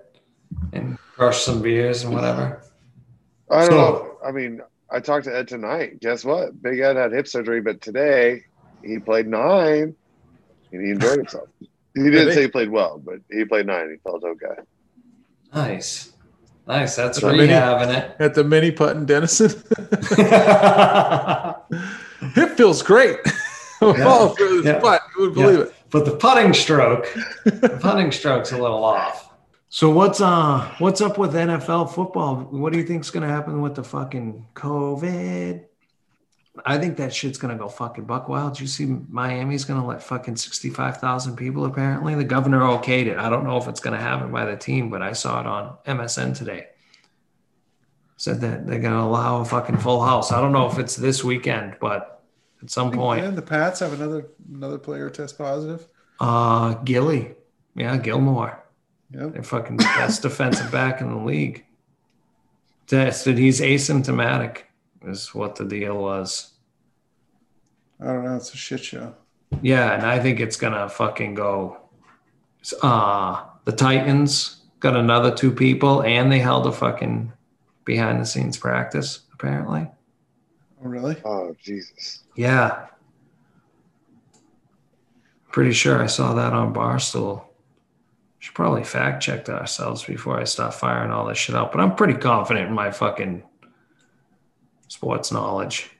and 0.74 0.98
crush 1.00 1.42
some 1.44 1.62
beers 1.62 2.04
and 2.04 2.14
whatever. 2.14 2.62
I 3.50 3.62
don't 3.62 3.70
So- 3.70 3.76
know. 3.78 4.18
I 4.26 4.32
mean, 4.32 4.62
I 4.90 5.00
talked 5.00 5.26
to 5.26 5.36
Ed 5.36 5.48
tonight. 5.48 6.00
Guess 6.02 6.26
what? 6.26 6.62
Big 6.62 6.80
Ed 6.80 6.96
had 6.98 7.12
hip 7.14 7.28
surgery, 7.28 7.62
but 7.62 7.80
today 7.82 8.44
he 8.84 9.00
played 9.00 9.28
nine 9.28 9.96
and 10.72 10.84
he 10.86 10.92
enjoyed 10.92 11.18
himself. 11.20 11.48
He 11.96 12.04
didn't 12.04 12.28
he? 12.30 12.34
say 12.34 12.42
he 12.44 12.48
played 12.50 12.70
well, 12.70 13.02
but 13.04 13.20
he 13.32 13.44
played 13.46 13.66
nine. 13.68 13.90
He 13.92 13.98
felt 13.98 14.24
okay. 14.24 14.62
Nice. 15.58 16.12
Nice. 16.68 16.96
That's 16.96 17.20
So 17.20 17.28
many- 17.32 17.48
rehabbing 17.48 17.96
it. 17.98 18.16
At 18.20 18.34
the 18.36 18.44
mini 18.44 18.72
putt 18.72 18.96
in 18.98 19.06
Denison, 19.06 19.52
it 22.36 22.58
feels 22.58 22.82
great. 22.82 23.18
Follow 23.80 24.30
through 24.30 24.62
this 24.64 24.74
Yeah. 24.74 24.80
putt. 24.80 25.02
You 25.18 25.30
wouldn't 25.32 25.58
Yeah. 25.58 25.64
it. 25.66 25.74
but 25.92 26.06
the 26.06 26.12
putting 26.16 26.54
stroke, 26.54 27.08
the 27.46 27.78
putting 27.82 28.12
stroke's 28.12 28.52
a 28.52 28.58
little 28.58 28.84
off. 28.84 29.24
So 29.70 29.90
what's 29.90 30.20
uh 30.22 30.68
what's 30.80 31.02
up 31.02 31.18
with 31.18 31.34
NFL 31.34 31.94
football? 31.94 32.36
What 32.52 32.72
do 32.74 32.80
you 32.80 32.86
think's 32.86 33.10
gonna 33.12 33.28
happen 33.28 33.62
with 33.62 33.76
the 33.76 33.84
fucking 33.84 34.46
COVID? 34.56 35.64
I 36.66 36.78
think 36.78 36.98
that 36.98 37.14
shit's 37.14 37.38
gonna 37.38 37.56
go 37.58 37.68
fucking 37.70 38.06
buck 38.06 38.28
wild. 38.30 38.60
You 38.60 38.68
see 38.68 38.86
Miami's 38.86 39.66
gonna 39.66 39.86
let 39.86 40.02
fucking 40.04 40.36
sixty 40.38 40.70
five 40.70 40.98
thousand 40.98 41.36
people 41.36 41.66
apparently? 41.66 42.16
The 42.16 42.24
governor 42.24 42.60
okayed 42.62 43.06
it. 43.08 43.18
I 43.18 43.30
don't 43.30 43.44
know 43.44 43.58
if 43.58 43.68
it's 43.68 43.80
gonna 43.80 43.98
happen 44.02 44.32
by 44.32 44.46
the 44.46 44.56
team, 44.58 44.90
but 44.90 45.02
I 45.02 45.14
saw 45.14 45.40
it 45.42 45.46
on 45.48 45.78
MSN 45.86 46.36
today. 46.36 46.68
said 48.18 48.42
that 48.42 48.66
they're 48.66 48.80
going 48.80 48.94
to 48.96 49.00
allow 49.00 49.42
a 49.42 49.46
fucking 49.46 49.78
full 49.78 50.04
house. 50.04 50.32
I 50.32 50.42
don't 50.42 50.52
know 50.52 50.66
if 50.68 50.80
it's 50.80 50.96
this 50.96 51.24
weekend, 51.24 51.76
but 51.80 52.24
at 52.64 52.72
some 52.72 52.92
point, 52.92 53.24
And 53.24 53.38
the 53.38 53.44
Pats 53.44 53.80
have 53.82 53.94
another 53.94 54.30
another 54.52 54.80
player 54.80 55.10
test 55.12 55.38
positive. 55.38 55.88
uh, 56.20 56.74
Gilly, 56.84 57.36
yeah, 57.76 57.96
Gilmore, 57.98 58.64
Yep. 59.12 59.34
their 59.34 59.44
fucking 59.44 59.78
best 59.78 60.22
defensive 60.28 60.72
back 60.72 61.00
in 61.00 61.10
the 61.12 61.24
league, 61.24 61.64
tested. 62.88 63.38
He's 63.38 63.62
asymptomatic, 63.62 64.64
is 65.08 65.34
what 65.34 65.56
the 65.56 65.66
deal 65.66 65.98
was. 65.98 66.54
I 68.00 68.06
don't 68.08 68.26
know. 68.26 68.36
It's 68.36 68.54
a 68.54 68.58
shit 68.58 68.84
show. 68.84 69.16
Yeah, 69.62 69.94
and 69.94 70.04
I 70.04 70.20
think 70.20 70.40
it's 70.40 70.58
gonna 70.58 70.90
fucking 70.90 71.36
go. 71.36 71.78
Uh 72.82 73.46
the 73.66 73.72
Titans 73.72 74.64
got 74.80 74.96
another 74.96 75.34
two 75.34 75.52
people, 75.52 76.04
and 76.04 76.32
they 76.32 76.40
held 76.40 76.68
a 76.68 76.72
fucking 76.72 77.32
behind 77.86 78.22
the 78.22 78.26
scenes 78.26 78.58
practice 78.58 79.22
apparently. 79.34 79.90
Oh, 80.84 80.88
really? 80.88 81.18
Oh 81.26 81.56
Jesus. 81.62 82.24
Yeah, 82.36 82.88
pretty 85.58 85.74
sure 85.74 86.00
I 86.00 86.06
saw 86.06 86.36
that 86.36 86.54
on 86.54 86.72
Barstool. 86.72 87.44
Should 88.38 88.54
probably 88.54 88.84
fact 88.84 89.24
check 89.24 89.50
ourselves 89.50 90.04
before 90.04 90.40
I 90.40 90.44
start 90.44 90.76
firing 90.76 91.10
all 91.10 91.26
this 91.26 91.40
shit 91.40 91.56
out, 91.56 91.72
but 91.72 91.82
I'm 91.82 91.96
pretty 91.96 92.14
confident 92.14 92.68
in 92.68 92.76
my 92.76 92.92
fucking 92.92 93.42
sports 94.88 95.32
knowledge. 95.32 95.92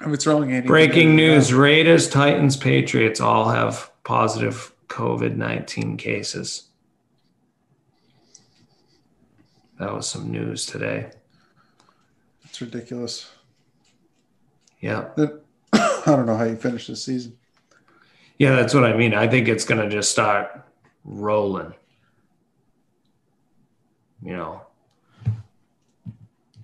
If 0.00 0.08
it's 0.08 0.26
wrong, 0.26 0.52
Andy. 0.52 0.66
Breaking 0.66 1.16
news 1.16 1.54
Raiders, 1.54 2.08
Titans, 2.08 2.56
Patriots 2.56 3.20
all 3.20 3.48
have 3.48 3.90
positive 4.04 4.72
COVID 4.88 5.36
19 5.36 5.96
cases. 5.96 6.68
That 9.78 9.92
was 9.92 10.08
some 10.08 10.30
news 10.30 10.66
today. 10.66 11.10
It's 12.44 12.60
ridiculous. 12.60 13.30
Yeah. 14.80 15.08
I 15.72 16.00
don't 16.06 16.26
know 16.26 16.36
how 16.36 16.44
you 16.44 16.56
finish 16.56 16.86
this 16.86 17.04
season. 17.04 17.36
Yeah, 18.38 18.54
that's 18.54 18.74
what 18.74 18.84
I 18.84 18.96
mean. 18.96 19.14
I 19.14 19.26
think 19.26 19.48
it's 19.48 19.64
going 19.64 19.80
to 19.80 19.88
just 19.88 20.10
start 20.10 20.62
rolling. 21.04 21.74
You 24.22 24.36
know. 24.36 24.65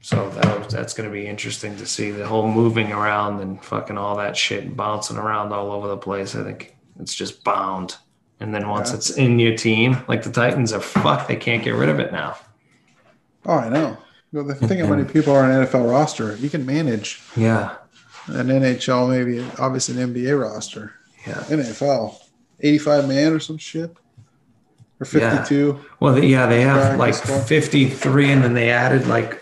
So 0.05 0.29
that, 0.31 0.69
that's 0.69 0.95
going 0.95 1.09
to 1.09 1.13
be 1.13 1.27
interesting 1.29 1.77
to 1.77 1.87
see 1.87 2.11
the 2.11 2.27
whole 2.27 2.51
moving 2.51 2.91
around 2.93 3.41
and 3.41 3.63
fucking 3.65 3.97
all 3.97 4.17
that 4.17 4.37
shit 4.37 4.77
bouncing 4.77 5.17
around 5.17 5.53
all 5.53 5.71
over 5.71 5.87
the 5.87 5.97
place. 5.97 6.35
I 6.35 6.43
think 6.43 6.77
it's 6.99 7.15
just 7.15 7.45
bound. 7.45 7.97
And 8.41 8.53
then 8.53 8.69
once 8.69 8.91
Yeah. 8.91 8.97
it's 8.97 9.11
in 9.11 9.39
your 9.39 9.57
team, 9.57 9.99
like 10.09 10.25
the 10.25 10.33
Titans 10.33 10.73
are 10.73 10.81
fucked, 10.81 11.29
they 11.29 11.37
can't 11.37 11.63
get 11.63 11.75
rid 11.77 11.89
of 11.89 12.01
it 12.01 12.11
now. 12.13 12.37
Oh, 13.47 13.55
I 13.55 13.69
know. 13.69 13.97
Well, 14.33 14.43
the 14.45 14.55
thing 14.57 14.81
how 14.81 14.87
many 14.89 15.05
people 15.13 15.35
are 15.35 15.45
on 15.45 15.53
an 15.53 15.67
NFL 15.67 15.89
roster, 15.89 16.35
you 16.37 16.51
can 16.51 16.67
manage 16.67 17.21
Yeah. 17.37 17.77
an 18.27 18.49
NHL, 18.49 19.09
maybe 19.09 19.47
obviously 19.61 20.01
an 20.03 20.13
NBA 20.13 20.37
roster. 20.41 20.95
Yeah. 21.27 21.45
NFL, 21.49 22.17
85 22.59 23.07
man 23.07 23.33
or 23.35 23.39
some 23.39 23.59
shit, 23.59 23.91
or 24.99 25.07
Yeah. 25.15 25.45
52. 25.45 25.79
Well, 26.01 26.19
yeah, 26.19 26.47
they 26.47 26.63
have 26.63 26.99
like 26.99 27.15
53, 27.15 28.33
and 28.33 28.43
then 28.43 28.55
they 28.55 28.71
added 28.71 29.07
like, 29.07 29.42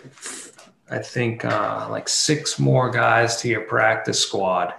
I 0.91 0.99
think, 0.99 1.45
uh, 1.45 1.87
like 1.91 2.09
six 2.09 2.59
more 2.59 2.91
guys 2.91 3.37
to 3.39 3.49
your 3.49 3.63
practice 3.63 4.21
squad. 4.21 4.75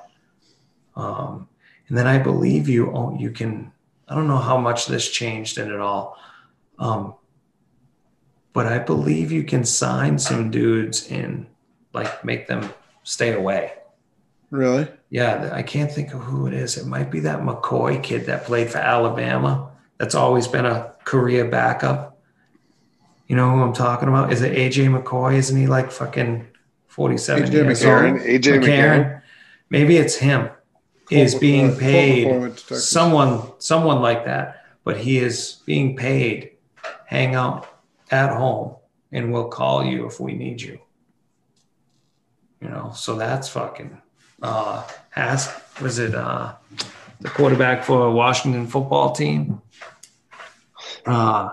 Um, 0.96 1.48
and 1.88 1.98
then 1.98 2.08
I 2.08 2.18
believe 2.18 2.68
you 2.70 2.92
oh, 2.92 3.16
you 3.18 3.32
can. 3.32 3.72
I 4.08 4.16
don't 4.16 4.28
know 4.28 4.38
how 4.38 4.58
much 4.58 4.88
this 4.88 5.10
changed 5.10 5.58
in 5.58 5.72
it 5.72 5.80
all, 5.80 6.18
um, 6.80 7.16
but 8.52 8.68
I 8.68 8.80
believe 8.80 9.32
you 9.32 9.44
can 9.44 9.64
sign 9.64 10.20
some 10.20 10.52
dudes 10.52 11.10
and 11.10 11.48
like 11.94 12.26
make 12.26 12.48
them 12.48 12.74
stay 13.04 13.34
away. 13.34 13.74
Really? 14.50 14.88
Yeah, 15.10 15.50
I 15.54 15.64
can't 15.64 15.92
think 15.92 16.14
of 16.14 16.22
who 16.22 16.48
it 16.48 16.54
is. 16.54 16.78
It 16.78 16.86
might 16.86 17.10
be 17.10 17.22
that 17.22 17.40
McCoy 17.40 18.04
kid 18.04 18.26
that 18.26 18.46
played 18.46 18.70
for 18.70 18.80
Alabama. 18.80 19.72
That's 19.98 20.16
always 20.16 20.48
been 20.48 20.66
a 20.66 20.94
career 21.06 21.46
backup. 21.46 22.11
You 23.32 23.38
know 23.38 23.50
who 23.50 23.62
I'm 23.62 23.72
talking 23.72 24.10
about? 24.10 24.34
Is 24.34 24.42
it 24.42 24.52
AJ 24.58 24.90
McCoy? 24.94 25.36
Isn't 25.36 25.58
he 25.58 25.66
like 25.66 25.90
fucking 25.90 26.46
47 26.88 27.44
AJ 27.46 27.54
years 27.54 27.82
McCarron? 27.82 28.12
old? 28.12 28.22
AJ 28.24 28.62
McCarron? 28.62 29.22
Maybe 29.70 29.96
it's 29.96 30.16
him. 30.18 30.50
Is 31.10 31.32
Colt 31.32 31.40
being 31.40 31.68
McCoy- 31.68 31.70
Colt 31.70 31.80
paid 31.80 32.28
McCoy 32.28 32.42
went 32.42 32.58
to 32.58 32.68
Texas. 32.68 32.90
someone 32.90 33.42
someone 33.60 34.02
like 34.02 34.26
that, 34.26 34.66
but 34.84 34.98
he 34.98 35.18
is 35.18 35.62
being 35.66 35.96
paid. 35.96 36.58
Hang 37.06 37.36
out 37.36 37.68
at 38.12 38.36
home, 38.36 38.76
and 39.14 39.32
we'll 39.32 39.48
call 39.48 39.86
you 39.86 40.08
if 40.08 40.20
we 40.20 40.34
need 40.34 40.62
you. 40.62 40.78
You 42.60 42.68
know, 42.68 42.92
so 42.94 43.16
that's 43.16 43.48
fucking. 43.48 43.98
Uh, 44.42 44.86
Has 45.12 45.50
was 45.82 46.00
it 46.00 46.14
uh, 46.14 46.56
the 47.22 47.30
quarterback 47.30 47.86
for 47.86 48.12
Washington 48.12 48.68
football 48.68 49.14
team? 49.14 49.62
Uh, 51.06 51.52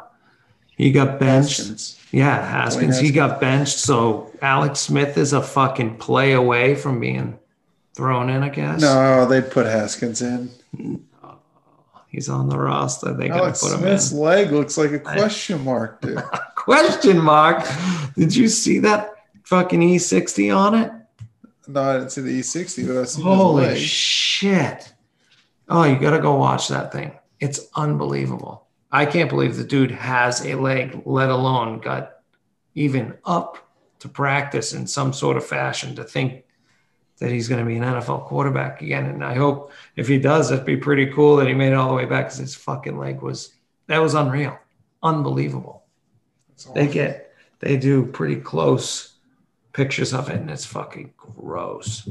he 0.79 0.93
got 0.93 1.19
benched. 1.19 1.59
Haskins. 1.59 2.01
Yeah, 2.13 2.49
Haskins. 2.49 2.99
He 2.99 3.11
got 3.11 3.41
benched. 3.41 3.79
So 3.79 4.33
Alex 4.41 4.81
Smith 4.81 5.19
is 5.19 5.35
a 5.35 5.43
fucking 5.43 5.99
play 5.99 6.33
away 6.33 6.75
from 6.75 7.01
being 7.01 7.39
thrown 7.95 8.31
in. 8.31 8.43
I 8.43 8.49
guess. 8.49 8.81
No, 8.81 9.27
they'd 9.27 9.51
put 9.51 9.67
Haskins 9.67 10.23
in. 10.23 10.51
He's 12.09 12.29
on 12.29 12.49
the 12.49 12.59
roster. 12.59 13.13
They 13.13 13.29
gotta 13.29 13.43
Alex 13.43 13.61
put 13.63 13.75
him 13.75 13.81
Smith's 13.81 14.13
in. 14.13 14.19
leg 14.19 14.51
looks 14.53 14.79
like 14.79 14.93
a 14.93 14.99
question 14.99 15.63
mark, 15.65 16.01
dude. 16.01 16.23
Question 16.57 17.19
mark. 17.19 17.67
Did 18.15 18.37
you 18.37 18.47
see 18.47 18.81
that 18.81 19.15
fucking 19.45 19.81
E60 19.81 20.55
on 20.55 20.75
it? 20.75 20.93
no, 21.67 21.83
I 21.83 21.93
didn't 21.95 22.11
see 22.11 22.21
the 22.21 22.41
E60, 22.41 22.87
but 22.87 22.97
I 22.99 23.05
see 23.05 23.23
Holy 23.23 23.79
shit. 23.79 24.93
Oh, 25.69 25.85
you 25.85 25.99
gotta 25.99 26.19
go 26.19 26.35
watch 26.37 26.69
that 26.69 26.93
thing. 26.93 27.13
It's 27.41 27.69
unbelievable. 27.75 28.68
I 28.91 29.07
can't 29.07 29.29
believe 29.29 29.57
the 29.57 29.65
dude 29.65 29.91
has 29.91 30.45
a 30.45 30.55
leg, 30.55 31.03
let 31.05 31.29
alone 31.31 31.81
got 31.81 32.17
even 32.75 33.19
up 33.25 33.59
to 34.01 34.09
practice 34.09 34.73
in 34.73 34.87
some 34.87 35.13
sort 35.13 35.37
of 35.37 35.45
fashion 35.45 35.97
to 35.97 36.05
think 36.05 36.45
that 37.19 37.31
he's 37.31 37.49
going 37.49 37.61
to 37.61 37.67
be 37.67 37.77
an 37.77 37.83
NFL 37.83 38.27
quarterback 38.27 38.81
again. 38.81 39.07
And 39.07 39.25
I 39.25 39.35
hope 39.35 39.73
if 39.97 40.07
he 40.07 40.19
does, 40.19 40.49
that'd 40.49 40.65
be 40.65 40.77
pretty 40.77 41.07
cool 41.07 41.37
that 41.37 41.49
he 41.49 41.55
made 41.55 41.73
it 41.73 41.75
all 41.75 41.89
the 41.89 41.95
way 41.95 42.05
back 42.05 42.27
because 42.27 42.39
his 42.39 42.55
fucking 42.55 42.97
leg 42.97 43.21
was 43.21 43.55
that 43.89 43.99
was 43.99 44.15
unreal, 44.15 44.59
unbelievable. 45.03 45.85
That's 46.51 46.65
They 46.67 46.87
get 46.87 47.33
they 47.61 47.77
do 47.77 48.07
pretty 48.07 48.37
close 48.37 49.15
pictures 49.73 50.15
of 50.15 50.29
it, 50.29 50.37
and 50.37 50.51
it's 50.51 50.65
fucking 50.67 51.13
gross. 51.17 52.09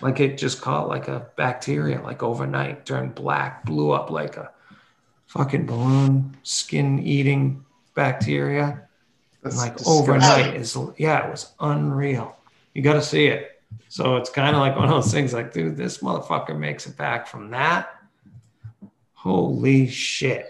Like 0.00 0.20
it 0.20 0.36
just 0.36 0.60
caught 0.60 0.88
like 0.88 1.08
a 1.08 1.28
bacteria, 1.36 2.02
like 2.02 2.22
overnight, 2.22 2.84
turned 2.84 3.14
black, 3.14 3.64
blew 3.64 3.92
up 3.92 4.10
like 4.10 4.36
a 4.36 4.50
fucking 5.30 5.64
balloon, 5.64 6.36
skin 6.42 6.98
eating 6.98 7.64
bacteria. 7.94 8.88
That's 9.42 9.56
like 9.56 9.76
disgusting. 9.76 10.02
overnight 10.02 10.54
is 10.56 10.76
yeah, 10.98 11.26
it 11.26 11.30
was 11.30 11.52
unreal. 11.60 12.36
You 12.74 12.82
got 12.82 12.94
to 12.94 13.02
see 13.02 13.26
it. 13.26 13.62
So 13.88 14.16
it's 14.16 14.28
kind 14.28 14.54
of 14.54 14.60
like 14.60 14.74
one 14.76 14.84
of 14.84 14.90
those 14.90 15.12
things. 15.12 15.32
Like, 15.32 15.52
dude, 15.52 15.76
this 15.76 15.98
motherfucker 15.98 16.58
makes 16.58 16.86
it 16.86 16.96
back 16.96 17.26
from 17.26 17.50
that. 17.50 17.94
Holy 19.14 19.86
shit! 19.86 20.46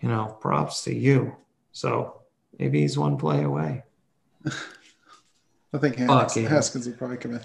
You 0.00 0.08
know, 0.08 0.36
props 0.40 0.82
to 0.84 0.94
you. 0.94 1.36
So 1.72 2.20
maybe 2.58 2.80
he's 2.80 2.98
one 2.98 3.16
play 3.16 3.44
away. 3.44 3.84
I 5.72 5.78
think 5.78 5.96
Haskins, 5.96 6.44
yeah. 6.44 6.48
Haskins 6.48 6.86
will 6.86 6.94
probably 6.94 7.16
come 7.16 7.34
in. 7.34 7.40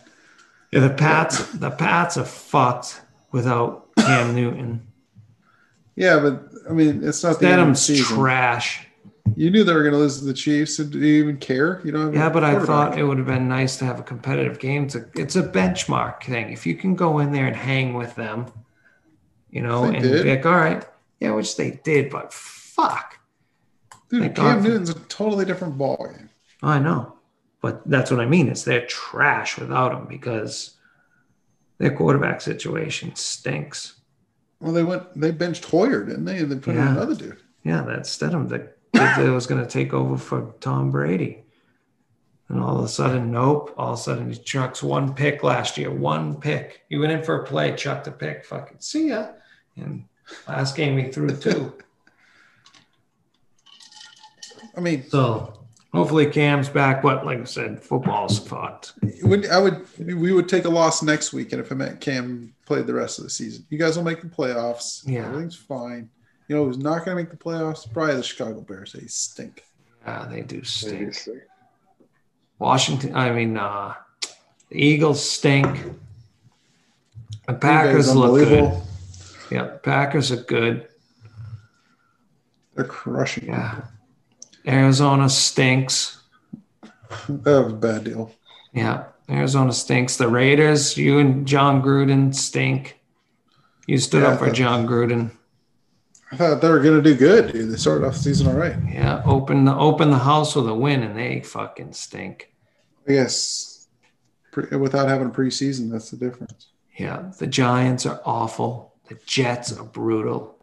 Yeah, 0.72 0.82
the 0.82 0.94
Pats, 0.94 1.52
the 1.54 1.72
Pats 1.72 2.18
are 2.18 2.26
fucked 2.26 3.02
without 3.32 3.88
Cam 3.96 4.36
Newton. 4.36 4.89
Yeah, 6.00 6.18
but 6.20 6.42
I 6.70 6.72
mean, 6.72 7.04
it's 7.04 7.22
not 7.26 7.42
the 7.42 7.50
end 7.50 7.60
of 7.62 7.76
the 7.76 7.98
trash. 7.98 8.88
You 9.36 9.52
knew 9.52 9.66
they 9.66 9.74
were 9.74 9.82
going 9.82 9.92
to 9.92 10.00
lose 10.00 10.20
to 10.20 10.26
the 10.26 10.34
Chiefs. 10.34 10.78
So 10.78 10.86
do 10.86 10.98
you 10.98 11.22
even 11.22 11.38
care? 11.38 11.82
You 11.84 11.92
don't 11.92 12.14
Yeah, 12.14 12.30
but 12.30 12.46
I 12.46 12.58
thought 12.66 12.98
it 12.98 13.04
would 13.04 13.18
have 13.18 13.28
been 13.28 13.50
nice 13.50 13.76
to 13.78 13.86
have 13.86 14.00
a 14.00 14.04
competitive 14.04 14.60
game. 14.60 14.86
It's 14.86 14.96
a, 14.96 15.06
it's 15.16 15.36
a 15.36 15.44
benchmark 15.44 16.24
thing. 16.24 16.54
If 16.54 16.66
you 16.66 16.76
can 16.76 16.96
go 16.96 17.20
in 17.20 17.34
there 17.34 17.48
and 17.48 17.56
hang 17.56 17.96
with 17.96 18.16
them, 18.16 18.46
you 19.52 19.62
know, 19.62 19.88
They 19.88 19.96
and 19.96 20.04
did. 20.04 20.24
be 20.24 20.30
like, 20.30 20.46
all 20.46 20.56
right, 20.56 20.86
yeah, 21.20 21.32
which 21.32 21.58
they 21.58 21.82
did, 21.84 22.10
but 22.10 22.32
fuck. 22.32 23.20
Dude, 24.10 24.22
Thank 24.22 24.36
Cam 24.38 24.46
God 24.46 24.62
for- 24.64 24.68
Newton's 24.70 24.90
a 24.92 25.00
totally 25.10 25.44
different 25.44 25.78
ball 25.78 26.08
game. 26.16 26.30
I 26.64 26.80
know, 26.80 27.18
but 27.62 27.82
that's 27.90 28.10
what 28.10 28.22
I 28.22 28.26
mean. 28.26 28.48
Is 28.48 28.64
they're 28.64 28.86
trash 28.86 29.58
without 29.58 29.92
him 29.92 30.08
because 30.08 30.78
their 31.78 31.94
quarterback 31.94 32.40
situation 32.40 33.16
stinks. 33.16 33.99
Well, 34.60 34.74
they 34.74 34.84
went, 34.84 35.20
they 35.20 35.32
benched 35.32 35.66
Hoyer, 35.66 36.04
didn't 36.04 36.26
they? 36.26 36.40
And 36.40 36.52
they 36.52 36.58
put 36.58 36.76
in 36.76 36.82
another 36.86 37.16
dude. 37.16 37.38
Yeah, 37.64 37.84
that's 37.84 38.16
Stidham, 38.16 38.50
the 38.50 38.60
kid 38.60 39.26
that 39.26 39.32
was 39.32 39.48
going 39.48 39.64
to 39.64 39.70
take 39.70 39.94
over 39.94 40.18
for 40.18 40.54
Tom 40.60 40.92
Brady. 40.92 41.44
And 42.50 42.60
all 42.62 42.80
of 42.80 42.84
a 42.84 42.88
sudden, 42.88 43.32
nope. 43.32 43.74
All 43.78 43.94
of 43.94 44.00
a 44.00 44.02
sudden, 44.02 44.32
he 44.32 44.38
chucks 44.38 44.82
one 44.82 45.14
pick 45.14 45.44
last 45.44 45.78
year. 45.78 45.92
One 45.92 46.40
pick. 46.40 46.82
He 46.90 46.98
went 46.98 47.12
in 47.12 47.24
for 47.24 47.42
a 47.42 47.46
play, 47.46 47.76
chucked 47.76 48.08
a 48.08 48.12
pick. 48.12 48.44
Fucking 48.44 48.78
see 48.80 49.10
ya. 49.10 49.30
And 49.78 50.06
last 50.48 50.76
game, 50.76 50.98
he 50.98 51.12
threw 51.12 51.30
two. 51.30 51.74
I 54.76 54.82
mean, 54.82 55.08
So 55.10 55.59
hopefully 55.94 56.26
Cam's 56.28 56.70
back. 56.70 57.02
But 57.02 57.26
like 57.26 57.40
I 57.40 57.44
said, 57.44 57.82
football's 57.82 58.40
fucked. 58.40 58.94
would 59.24 59.48
I 59.48 59.60
would 59.60 59.86
we 59.98 60.32
would 60.34 60.50
take 60.50 60.66
a 60.66 60.70
loss 60.70 61.02
next 61.04 61.34
week, 61.34 61.52
and 61.52 61.62
if 61.62 61.72
it 61.72 61.76
meant 61.76 62.02
Cam 62.02 62.54
played 62.66 62.88
the 62.88 62.94
rest 62.94 63.18
of 63.20 63.24
the 63.24 63.30
season, 63.30 63.66
you 63.70 63.78
guys 63.78 63.98
will 63.98 64.04
make 64.04 64.22
the 64.22 64.28
playoffs. 64.28 65.02
Yeah. 65.06 65.26
everything's 65.26 65.56
fine. 65.56 66.10
You 66.48 66.56
know 66.56 66.66
who's 66.66 66.80
not 66.80 67.06
going 67.06 67.16
to 67.16 67.24
make 67.24 67.30
the 67.30 67.38
playoffs? 67.38 67.92
Probably 67.92 68.16
the 68.16 68.24
Chicago 68.24 68.62
Bears. 68.62 68.94
They 68.94 69.06
stink. 69.08 69.64
Yeah, 70.06 70.28
they 70.30 70.42
do 70.42 70.64
stink. 70.64 71.14
Seriously. 71.14 71.42
Washington, 72.58 73.16
I 73.16 73.32
mean, 73.32 73.56
uh, 73.56 73.94
the 74.70 74.84
Eagles 74.84 75.24
stink. 75.24 75.94
The 77.48 77.54
Packers 77.54 78.14
look 78.16 78.36
good. 78.36 78.48
unbelievable. 78.48 78.88
Yeah, 79.52 79.78
Packers 79.84 80.32
are 80.32 80.44
good. 80.44 80.88
They're 82.76 82.86
crushing. 82.86 83.48
Yeah. 83.48 83.82
Arizona 84.70 85.30
stinks. 85.30 86.22
That 87.28 87.64
was 87.64 87.74
a 87.74 87.76
bad 87.76 88.04
deal. 88.04 88.32
Yeah, 88.72 89.06
Arizona 89.30 89.74
stinks. 89.74 90.18
The 90.18 90.28
Raiders, 90.28 90.96
you 90.96 91.18
and 91.18 91.48
Jon 91.48 91.82
Gruden 91.82 92.34
stink. 92.36 93.00
You 93.88 93.98
stood 93.98 94.22
Yeah, 94.22 94.30
up 94.30 94.40
for 94.40 94.52
Jon 94.52 94.86
Gruden. 94.88 95.32
I 96.32 96.36
thought 96.36 96.62
they 96.62 96.70
were 96.70 96.80
going 96.80 97.02
to 97.02 97.02
do 97.02 97.16
good. 97.16 97.52
Dude. 97.52 97.72
They 97.72 97.78
started 97.78 98.06
off 98.06 98.14
the 98.14 98.20
season 98.20 98.46
all 98.48 98.54
right. 98.54 98.76
Yeah, 98.88 99.24
open 99.26 99.66
the 99.66 99.76
open 99.76 100.12
the 100.12 100.20
house 100.20 100.56
with 100.56 100.68
a 100.70 100.76
win, 100.76 101.02
and 101.02 101.18
they 101.18 101.42
fucking 101.42 101.94
stink. 101.94 102.54
I 103.08 103.14
guess 103.14 103.88
pre- 104.52 104.78
without 104.78 105.08
having 105.10 105.30
a 105.30 105.32
preseason, 105.32 105.90
that's 105.92 106.12
the 106.12 106.18
difference. 106.18 106.68
Yeah, 106.96 107.32
the 107.40 107.48
Giants 107.48 108.06
are 108.06 108.22
awful. 108.24 108.94
The 109.08 109.18
Jets 109.26 109.76
are 109.76 109.84
brutal. 109.84 110.59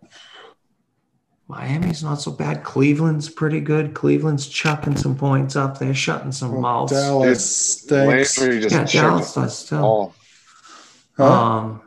Miami's 1.48 2.02
not 2.02 2.20
so 2.20 2.32
bad. 2.32 2.64
Cleveland's 2.64 3.28
pretty 3.28 3.60
good. 3.60 3.94
Cleveland's 3.94 4.48
chucking 4.48 4.96
some 4.96 5.16
points 5.16 5.54
up. 5.54 5.78
They're 5.78 5.94
shutting 5.94 6.32
some 6.32 6.52
Well, 6.52 6.60
mouths. 6.60 6.92
Dallas 6.92 7.56
stinks. 7.78 8.38
Landry 8.38 8.60
just 8.60 8.74
Yeah, 8.74 8.80
checked 8.84 8.92
Dallas 8.94 9.34
does 9.34 9.58
still. 9.58 9.80
ball. 9.80 10.14
Huh? 11.16 11.24
Um, 11.42 11.80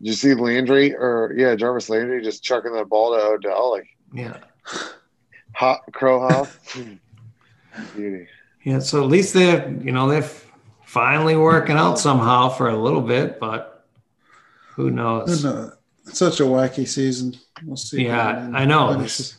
Did 0.00 0.08
you 0.08 0.12
see 0.12 0.34
Landry 0.34 0.94
or 0.94 1.34
yeah, 1.36 1.56
Jarvis 1.56 1.88
Landry 1.90 2.22
just 2.22 2.44
chucking 2.44 2.72
that 2.74 2.88
ball 2.88 3.16
to 3.16 3.22
Odell 3.24 3.72
like 3.72 3.86
yeah, 4.12 4.36
hot 5.54 5.80
crow 5.92 6.28
house? 6.28 6.56
Beauty. 7.96 8.28
yeah. 8.64 8.78
So 8.78 9.02
at 9.02 9.08
least 9.10 9.34
they're 9.34 9.68
you 9.82 9.90
know 9.90 10.08
they're 10.08 10.28
finally 10.84 11.36
working 11.36 11.76
out 11.76 11.98
somehow 11.98 12.48
for 12.48 12.68
a 12.68 12.76
little 12.76 13.00
bit, 13.02 13.40
but 13.40 13.84
who 14.76 14.90
knows? 14.92 15.42
Who 15.42 15.48
knows? 15.50 15.72
It's 16.06 16.18
such 16.18 16.38
a 16.40 16.44
wacky 16.44 16.86
season. 16.86 17.34
We'll 17.62 17.76
see. 17.76 18.06
Yeah, 18.06 18.50
I 18.52 18.64
know. 18.64 18.92
Finishes. 18.94 19.38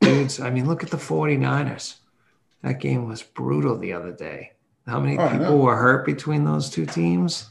Dudes, 0.00 0.40
I 0.40 0.50
mean, 0.50 0.66
look 0.66 0.82
at 0.82 0.90
the 0.90 0.96
49ers. 0.96 1.96
That 2.62 2.80
game 2.80 3.06
was 3.08 3.22
brutal 3.22 3.78
the 3.78 3.92
other 3.92 4.12
day. 4.12 4.52
How 4.86 5.00
many 5.00 5.16
Oh, 5.18 5.28
people 5.28 5.58
were 5.58 5.76
hurt 5.76 6.04
between 6.04 6.44
those 6.44 6.68
two 6.70 6.86
teams? 6.86 7.50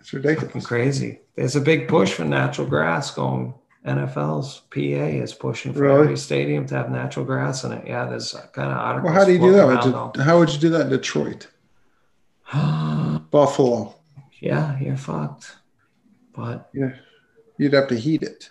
It's 0.00 0.10
Fucking 0.10 0.28
ridiculous. 0.30 0.66
crazy. 0.66 1.20
There's 1.36 1.54
a 1.56 1.60
big 1.60 1.86
push 1.88 2.12
for 2.12 2.24
natural 2.24 2.66
grass 2.66 3.10
going. 3.12 3.54
NFL's 3.86 4.62
PA 4.70 4.78
is 4.78 5.34
pushing 5.34 5.72
for 5.72 5.80
Really? 5.80 6.02
every 6.04 6.16
stadium 6.16 6.66
to 6.66 6.74
have 6.76 6.90
natural 6.90 7.24
grass 7.24 7.64
in 7.64 7.72
it. 7.72 7.86
Yeah, 7.86 8.06
there's 8.06 8.32
kind 8.52 8.70
of 8.70 8.76
articles. 8.78 9.04
Well, 9.10 9.14
how 9.20 9.24
do 9.24 9.32
you 9.32 9.38
do 9.40 9.52
that? 9.52 9.66
Would 10.14 10.22
how 10.22 10.38
would 10.38 10.52
you 10.52 10.58
do 10.60 10.68
that 10.70 10.82
in 10.82 10.88
Detroit? 10.90 11.48
Buffalo. 12.52 13.94
yeah, 14.40 14.78
you're 14.80 14.96
fucked. 14.96 15.56
But 16.34 16.68
Yeah, 16.72 16.92
you'd 17.58 17.72
have 17.72 17.88
to 17.88 17.96
heat 17.96 18.22
it. 18.22 18.50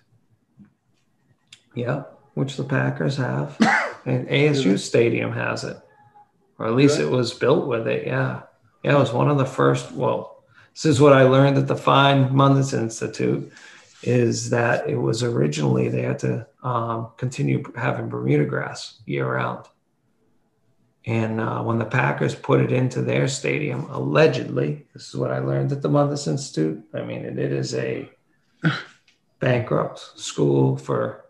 Yeah, 1.76 2.04
which 2.34 2.58
the 2.58 2.64
Packers 2.64 3.18
have, 3.18 3.58
and 4.06 4.28
ASU 4.28 4.78
Stadium 4.78 5.32
has 5.32 5.64
it, 5.64 5.78
or 6.58 6.68
at 6.68 6.76
least 6.76 7.00
Yeah. 7.00 7.06
it 7.06 7.12
was 7.12 7.34
built 7.34 7.68
with 7.68 7.88
it. 7.88 8.08
Yeah, 8.08 8.42
yeah, 8.84 8.96
it 8.96 9.00
was 9.00 9.14
one 9.14 9.30
of 9.30 9.38
the 9.38 9.46
first. 9.46 9.92
Well, 9.92 10.44
this 10.74 10.86
is 10.86 11.02
what 11.02 11.14
I 11.14 11.24
learned 11.24 11.58
at 11.58 11.68
the 11.68 11.76
Fine 11.76 12.30
Mundus 12.34 12.74
Institute, 12.74 13.52
is 14.04 14.50
that 14.50 14.90
it 14.90 14.96
was 14.96 15.22
originally 15.24 15.90
they 15.90 16.02
had 16.04 16.20
to 16.20 16.48
um, 16.64 17.10
continue 17.18 17.64
having 17.76 18.10
Bermuda 18.10 18.46
grass 18.46 19.00
year 19.06 19.32
round. 19.32 19.66
And 21.06 21.42
uh, 21.42 21.64
when 21.64 21.80
the 21.80 21.86
Packers 21.86 22.36
put 22.36 22.62
it 22.62 22.72
into 22.72 23.02
their 23.02 23.28
stadium, 23.28 23.90
allegedly, 23.90 24.86
this 24.94 25.10
is 25.10 25.16
what 25.16 25.32
I 25.32 25.40
learned 25.40 25.72
at 25.72 25.82
the 25.82 25.90
Mundus 25.90 26.28
Institute. 26.28 26.84
I 26.94 27.02
mean, 27.02 27.26
it, 27.26 27.40
it 27.40 27.52
is 27.52 27.74
a 27.74 28.08
bankrupt 29.40 30.00
school 30.16 30.78
for 30.78 31.21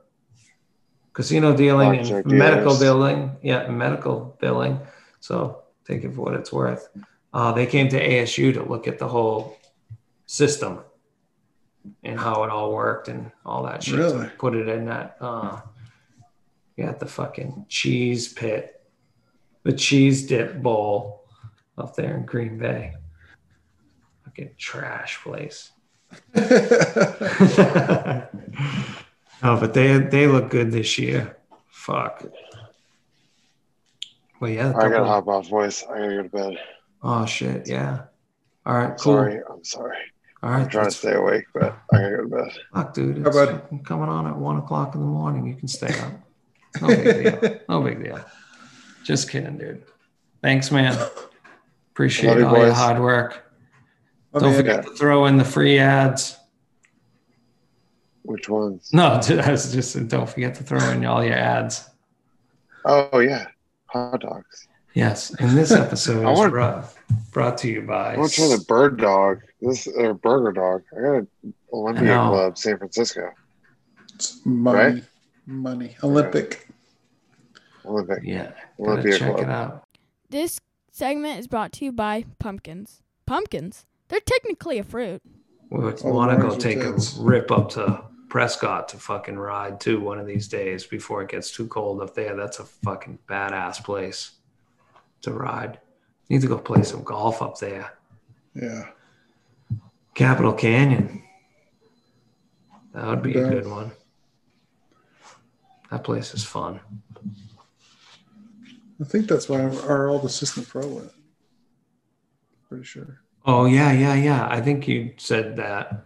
casino 1.14 1.55
dealing 1.55 1.99
and 1.99 2.26
medical 2.26 2.78
billing. 2.80 3.38
Yeah, 3.41 3.68
medical 3.68 4.38
billing. 4.39 4.80
So 5.20 5.64
take 5.86 6.03
it 6.03 6.14
for 6.14 6.22
what 6.22 6.36
it's 6.36 6.51
worth. 6.51 6.89
Uh, 7.34 7.51
they 7.53 7.66
came 7.66 7.89
to 7.89 7.99
ASU 7.99 8.53
to 8.53 8.64
look 8.64 8.88
at 8.88 8.99
the 8.99 9.07
whole 9.07 9.57
system 10.26 10.80
and 12.03 12.20
how 12.20 12.43
it 12.43 12.49
all 12.49 12.74
worked 12.74 13.07
and 13.07 13.32
all 13.45 13.64
that 13.64 13.84
shit. 13.84 13.95
Really? 13.95 14.28
Put 14.38 14.55
it 14.55 14.68
in 14.68 14.86
that, 14.86 15.18
uh, 15.20 15.62
yeah, 16.78 16.93
the 16.93 17.05
fucking 17.05 17.66
cheese 17.70 18.34
pit, 18.34 18.82
the 19.64 19.74
cheese 19.74 20.28
dip 20.28 20.62
bowl 20.62 21.26
up 21.78 21.95
there 21.95 22.18
in 22.18 22.26
Green 22.26 22.57
Bay. 22.57 22.93
Fucking 24.26 24.51
trash 24.57 25.20
place. 25.24 25.72
no, 29.44 29.58
but 29.60 29.74
they 29.74 29.98
they 29.98 30.28
look 30.28 30.50
good 30.50 30.72
this 30.72 30.98
year. 30.98 31.38
Fuck. 31.70 32.24
Well, 34.39 34.50
yeah. 34.52 34.70
I 34.76 34.89
gotta 34.89 35.06
hop 35.06 35.28
off, 35.28 35.50
boys. 35.50 35.84
I 35.89 35.98
gotta 36.00 36.10
go 36.16 36.24
to 36.24 36.30
bed. 36.30 36.58
Oh 37.04 37.26
shit! 37.26 37.68
Yeah. 37.68 38.04
All 38.66 38.76
right. 38.76 38.98
Cool. 38.98 39.14
Sorry, 39.16 39.39
I'm 39.50 39.64
sorry. 39.64 39.98
All 40.44 40.50
right. 40.52 40.62
I'm 40.64 40.70
trying 40.70 40.86
to 40.86 40.92
stay 40.92 41.14
awake, 41.14 41.46
but 41.54 41.78
I 41.94 41.98
gotta 41.98 42.18
go 42.18 42.24
to 42.24 42.28
bed. 42.30 42.52
Fuck, 42.74 42.94
dude. 42.94 43.18
How 43.20 43.28
It's 43.28 43.38
about- 43.38 43.62
fucking 43.64 43.84
coming 43.84 44.10
on 44.10 44.28
at 44.28 44.36
one 44.36 44.58
o'clock 44.58 44.96
in 44.96 45.02
the 45.02 45.08
morning. 45.08 45.46
You 45.48 45.56
can 45.56 45.68
stay 45.68 45.94
up. 46.00 46.14
No 46.82 46.88
big 46.88 47.42
deal. 47.42 47.60
No 47.70 47.82
big 47.82 48.04
deal. 48.04 48.20
Just 49.04 49.30
kidding, 49.30 49.58
dude. 49.58 49.84
Thanks, 50.42 50.72
man. 50.72 50.98
Appreciate 51.92 52.38
you, 52.38 52.46
all 52.48 52.58
your 52.58 52.72
hard 52.74 53.00
work. 53.02 53.44
I 54.34 54.39
Don't 54.39 54.50
mean, 54.50 54.58
forget 54.58 54.86
to 54.86 54.92
throw 54.96 55.26
in 55.26 55.38
the 55.38 55.44
free 55.44 55.78
ads. 55.80 56.38
Which 58.24 58.49
ones? 58.49 58.89
No, 58.93 59.19
I 59.30 59.51
was 59.51 59.72
just 59.74 60.07
don't 60.07 60.30
forget 60.30 60.55
to 60.55 60.63
throw 60.63 60.80
in 60.91 61.05
all 61.05 61.24
your 61.24 61.34
ads. 61.36 61.89
Oh 62.86 63.19
yeah, 63.19 63.47
hot 63.86 64.22
dogs. 64.22 64.67
Yes, 64.93 65.34
and 65.39 65.57
this 65.57 65.72
episode 65.72 66.26
I 66.26 66.32
is 66.32 66.38
want- 66.39 66.51
brought, 66.51 66.93
brought 67.32 67.57
to 67.59 67.67
you 67.69 67.82
by. 67.84 68.13
I 68.13 68.17
want 68.17 68.32
to 68.32 68.36
try 68.36 68.47
the 68.57 68.63
bird 68.67 68.97
dog. 68.99 69.41
This 69.61 69.88
or 69.88 70.13
burger 70.13 70.51
dog. 70.51 70.84
I 70.97 71.01
got 71.01 71.11
a 71.15 71.28
Olympia 71.74 72.03
know. 72.05 72.30
Club, 72.30 72.57
San 72.57 72.78
Francisco. 72.78 73.30
it's 74.15 74.43
money, 74.45 74.78
Right? 74.95 75.03
money, 75.45 75.95
Olympic. 76.03 76.67
Olympic. 77.86 78.19
Yeah, 78.24 78.51
gotta 78.78 78.91
Olympia 78.91 79.17
check 79.17 79.36
Club. 79.36 79.43
it 79.43 79.49
out. 79.49 79.83
This 80.29 80.59
segment 80.91 81.39
is 81.39 81.47
brought 81.47 81.71
to 81.74 81.86
you 81.86 81.91
by 81.91 82.25
pumpkins. 82.39 83.01
Pumpkins? 83.25 83.86
They're 84.09 84.20
technically 84.20 84.78
a 84.78 84.83
fruit. 84.83 85.21
We 85.70 85.79
would 85.83 86.01
Oh, 86.04 86.12
want 86.13 86.32
to 86.32 86.37
go 86.37 86.50
orange 86.50 86.62
take 86.62 86.79
a 86.79 86.96
rip 87.20 87.50
up 87.51 87.70
to 87.71 88.04
Prescott 88.32 88.87
to 88.87 88.97
fucking 88.97 89.37
ride 89.37 89.82
too 89.82 89.99
one 89.99 90.17
of 90.17 90.25
these 90.25 90.47
days 90.47 90.86
before 90.86 91.21
it 91.21 91.29
gets 91.29 91.51
too 91.51 91.67
cold 91.67 92.01
up 92.01 92.16
there. 92.16 92.33
That's 92.33 92.59
a 92.59 92.63
fucking 92.63 93.20
badass 93.28 93.83
place 93.83 94.32
to 95.24 95.33
ride. 95.33 95.82
Need 96.29 96.39
to 96.39 96.47
go 96.47 96.58
play 96.58 96.83
some 96.83 97.03
golf 97.03 97.41
up 97.41 97.59
there. 97.59 97.91
Yeah. 98.55 98.87
Capital 100.13 100.53
Canyon. 100.53 101.24
That 102.93 103.05
would 103.08 103.21
be 103.21 103.37
a 103.37 103.49
good 103.49 103.67
one. 103.67 103.91
That 105.89 106.05
place 106.05 106.33
is 106.33 106.45
fun. 106.45 106.79
I 109.01 109.03
think 109.03 109.28
that's 109.28 109.49
why 109.49 109.59
our, 109.59 109.89
our 109.89 110.08
old 110.08 110.24
assistant 110.24 110.70
pro 110.70 110.87
went. 110.87 111.12
Pretty 112.70 112.86
sure. 112.86 113.20
Oh 113.45 113.66
yeah, 113.66 113.91
yeah, 113.91 114.13
yeah. 114.13 114.47
I 114.49 114.62
think 114.62 114.87
you 114.87 115.16
said 115.17 115.58
that. 115.58 116.05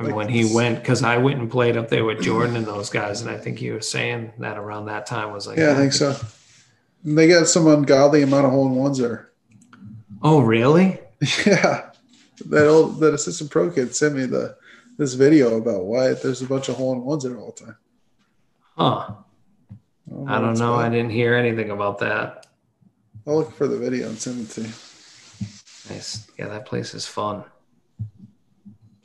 I 0.00 0.02
mean, 0.04 0.14
when 0.14 0.28
he 0.28 0.52
went, 0.54 0.80
because 0.80 1.02
I 1.02 1.18
went 1.18 1.40
and 1.40 1.50
played 1.50 1.76
up 1.76 1.90
there 1.90 2.06
with 2.06 2.22
Jordan 2.22 2.56
and 2.56 2.66
those 2.66 2.88
guys, 2.88 3.20
and 3.20 3.30
I 3.30 3.36
think 3.36 3.60
you 3.60 3.74
were 3.74 3.82
saying 3.82 4.32
that 4.38 4.56
around 4.56 4.86
that 4.86 5.04
time 5.04 5.30
was 5.30 5.46
like, 5.46 5.58
Yeah, 5.58 5.72
I 5.72 5.74
think 5.74 5.92
so. 5.92 6.16
And 7.04 7.18
they 7.18 7.28
got 7.28 7.48
some 7.48 7.66
ungodly 7.66 8.22
amount 8.22 8.46
of 8.46 8.52
hole 8.52 8.66
in 8.66 8.74
ones 8.74 8.98
there. 8.98 9.30
Oh, 10.22 10.40
really? 10.40 10.98
Yeah. 11.46 11.90
That 12.46 12.66
old 12.66 13.00
that 13.00 13.12
assistant 13.12 13.50
pro 13.50 13.70
kid 13.70 13.94
sent 13.94 14.16
me 14.16 14.24
the 14.24 14.56
this 14.96 15.12
video 15.12 15.58
about 15.58 15.84
why 15.84 16.14
there's 16.14 16.40
a 16.40 16.46
bunch 16.46 16.70
of 16.70 16.76
hole 16.76 16.94
in 16.94 17.02
ones 17.02 17.24
there 17.24 17.36
all 17.36 17.54
the 17.54 17.66
time. 17.66 17.76
Huh? 18.78 19.14
I 20.26 20.38
don't 20.38 20.48
what's 20.48 20.60
know. 20.60 20.76
I 20.76 20.88
didn't 20.88 21.10
hear 21.10 21.34
anything 21.34 21.68
about 21.68 21.98
that. 21.98 22.46
I'll 23.26 23.36
look 23.36 23.52
for 23.52 23.68
the 23.68 23.76
video 23.76 24.08
and 24.08 24.18
send 24.18 24.40
it 24.40 24.50
to 24.52 24.62
you. 24.62 24.72
Nice. 25.90 26.30
Yeah, 26.38 26.48
that 26.48 26.64
place 26.64 26.94
is 26.94 27.06
fun. 27.06 27.44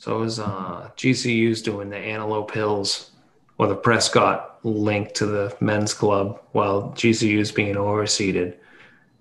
So 0.06 0.22
is 0.22 0.40
uh, 0.40 0.92
GCU's 0.98 1.64
doing 1.64 1.90
the 1.90 1.98
Antelope 1.98 2.52
Hills 2.52 3.10
or 3.58 3.66
the 3.66 3.76
Prescott 3.76 4.60
link 4.64 5.16
to 5.16 5.26
the 5.26 5.58
men's 5.60 5.96
club 5.96 6.40
while 6.52 6.92
GCU 6.92 7.40
is 7.40 7.52
being 7.52 7.74
overseeded. 7.74 8.56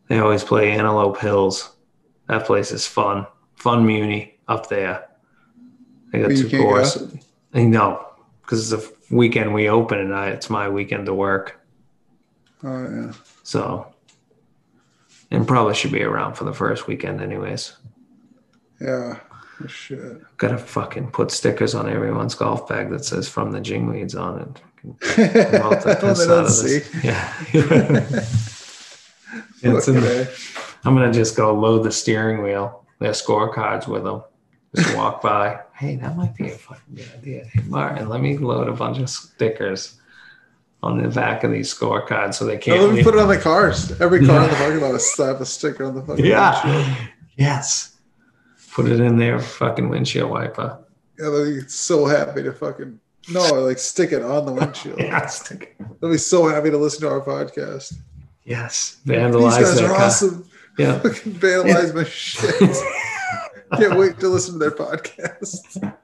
They 0.08 0.18
always 0.18 0.44
play 0.44 0.72
Antelope 0.72 1.18
Hills. 1.18 1.74
That 2.28 2.44
place 2.44 2.70
is 2.70 2.86
fun. 2.86 3.26
Fun 3.54 3.86
Muni 3.86 4.36
up 4.46 4.68
there. 4.68 5.08
They 6.12 6.20
got 6.20 6.32
you 6.32 6.50
two 6.50 6.58
courses. 6.58 7.14
Know 7.54 8.06
because 8.42 8.70
it's 8.70 8.84
a 8.84 9.14
weekend 9.14 9.54
we 9.54 9.70
open 9.70 9.98
and 10.00 10.14
I, 10.14 10.28
it's 10.32 10.50
my 10.50 10.68
weekend 10.68 11.06
to 11.06 11.14
work. 11.14 11.62
Oh 12.62 12.82
yeah. 12.82 13.12
So, 13.42 13.86
and 15.30 15.48
probably 15.48 15.76
should 15.76 15.92
be 15.92 16.02
around 16.02 16.34
for 16.34 16.44
the 16.44 16.52
first 16.52 16.86
weekend, 16.86 17.22
anyways. 17.22 17.74
Yeah. 18.82 19.20
Oh, 19.62 19.66
Shit. 19.66 20.22
Gotta 20.36 20.58
fucking 20.58 21.10
put 21.12 21.30
stickers 21.30 21.74
on 21.74 21.88
everyone's 21.88 22.34
golf 22.34 22.66
bag 22.68 22.90
that 22.90 23.04
says 23.04 23.28
"From 23.28 23.52
the 23.52 23.60
Jingweeds" 23.60 24.18
on 24.18 24.40
it. 24.40 24.60
Melt 24.84 25.00
the 25.00 25.98
Well, 26.02 26.14
piss 26.14 26.18
they 26.18 26.24
out 26.24 26.28
don't 26.28 26.44
of 26.44 26.50
see. 26.50 26.78
this. 26.78 27.04
Yeah. 27.04 28.20
It's 29.62 29.88
in-. 29.88 29.96
I'm 30.84 30.94
gonna 30.94 31.12
just 31.12 31.36
go 31.36 31.54
load 31.54 31.84
the 31.84 31.92
steering 31.92 32.42
wheel, 32.42 32.84
their 32.98 33.12
scorecards 33.12 33.88
with 33.88 34.04
them. 34.04 34.22
Just 34.76 34.94
walk 34.96 35.22
by. 35.22 35.60
Hey, 35.74 35.96
that 35.96 36.16
might 36.16 36.34
be 36.36 36.48
a 36.50 36.50
fucking 36.50 36.94
good 36.94 37.08
idea. 37.16 37.44
Hey, 37.46 37.62
Martin, 37.66 38.08
let 38.08 38.20
me 38.20 38.36
load 38.36 38.68
a 38.68 38.72
bunch 38.72 38.98
of 38.98 39.08
stickers 39.08 39.98
on 40.82 41.02
the 41.02 41.08
back 41.08 41.44
of 41.44 41.50
these 41.50 41.72
scorecards 41.74 42.34
so 42.34 42.44
they 42.44 42.58
can't. 42.58 42.80
let 42.82 42.90
me 42.90 42.96
leave. 42.96 43.04
put 43.04 43.14
it 43.14 43.20
on 43.20 43.28
the 43.28 43.38
cars. 43.38 43.98
Every 44.00 44.26
car 44.26 44.36
in 44.36 44.42
the 44.44 44.48
Yeah. 44.50 44.58
parking 44.58 44.80
lot 44.82 44.92
will 44.92 44.98
slap 44.98 45.40
a 45.40 45.46
sticker 45.46 45.84
on 45.84 45.94
the 45.94 46.00
fucking 46.02 46.16
windshield. 46.22 46.26
yeah. 46.26 47.06
Yes. 47.36 47.93
Put 48.74 48.86
it 48.86 49.00
in 49.00 49.18
their 49.18 49.38
fucking 49.38 49.88
windshield 49.88 50.30
wiper. 50.30 50.78
Yeah, 51.18 51.30
they'll 51.30 51.44
be 51.44 51.60
so 51.68 52.06
happy 52.06 52.42
to 52.42 52.52
fucking 52.52 52.98
no, 53.30 53.40
like 53.54 53.78
stick 53.78 54.12
it 54.12 54.22
on 54.22 54.46
the 54.46 54.52
windshield. 54.60 54.98
Yeah, 54.98 55.26
stick 55.26 55.76
it. 55.78 56.00
They'll 56.00 56.10
be 56.10 56.18
so 56.18 56.48
happy 56.48 56.70
to 56.70 56.76
listen 56.76 57.02
to 57.02 57.08
our 57.08 57.20
podcast. 57.20 57.94
Yes. 58.42 58.98
vandalize. 59.06 59.58
These 59.58 59.68
guys 59.68 59.80
are 59.80 59.88
car. 59.88 60.02
awesome. 60.02 60.50
Yeah. 60.76 60.98
Fucking 61.02 61.32
vandalize 61.34 61.94
my 61.94 62.04
shit. 62.04 62.76
Can't 63.78 63.98
wait 63.98 64.18
to 64.20 64.28
listen 64.28 64.54
to 64.54 64.58
their 64.58 64.70
podcast. 64.70 65.94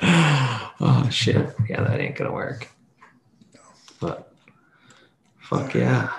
oh 0.02 1.08
shit. 1.10 1.54
Yeah, 1.68 1.84
that 1.84 2.00
ain't 2.00 2.16
gonna 2.16 2.32
work. 2.32 2.68
But 4.00 4.32
fuck 5.40 5.74
yeah. 5.74 6.10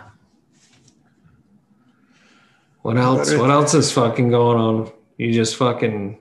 What 2.81 2.97
else? 2.97 3.33
What 3.33 3.51
else 3.51 3.73
is 3.73 3.91
fucking 3.91 4.29
going 4.29 4.57
on? 4.57 4.91
You 5.21 5.31
just 5.31 5.55
fucking 5.57 6.17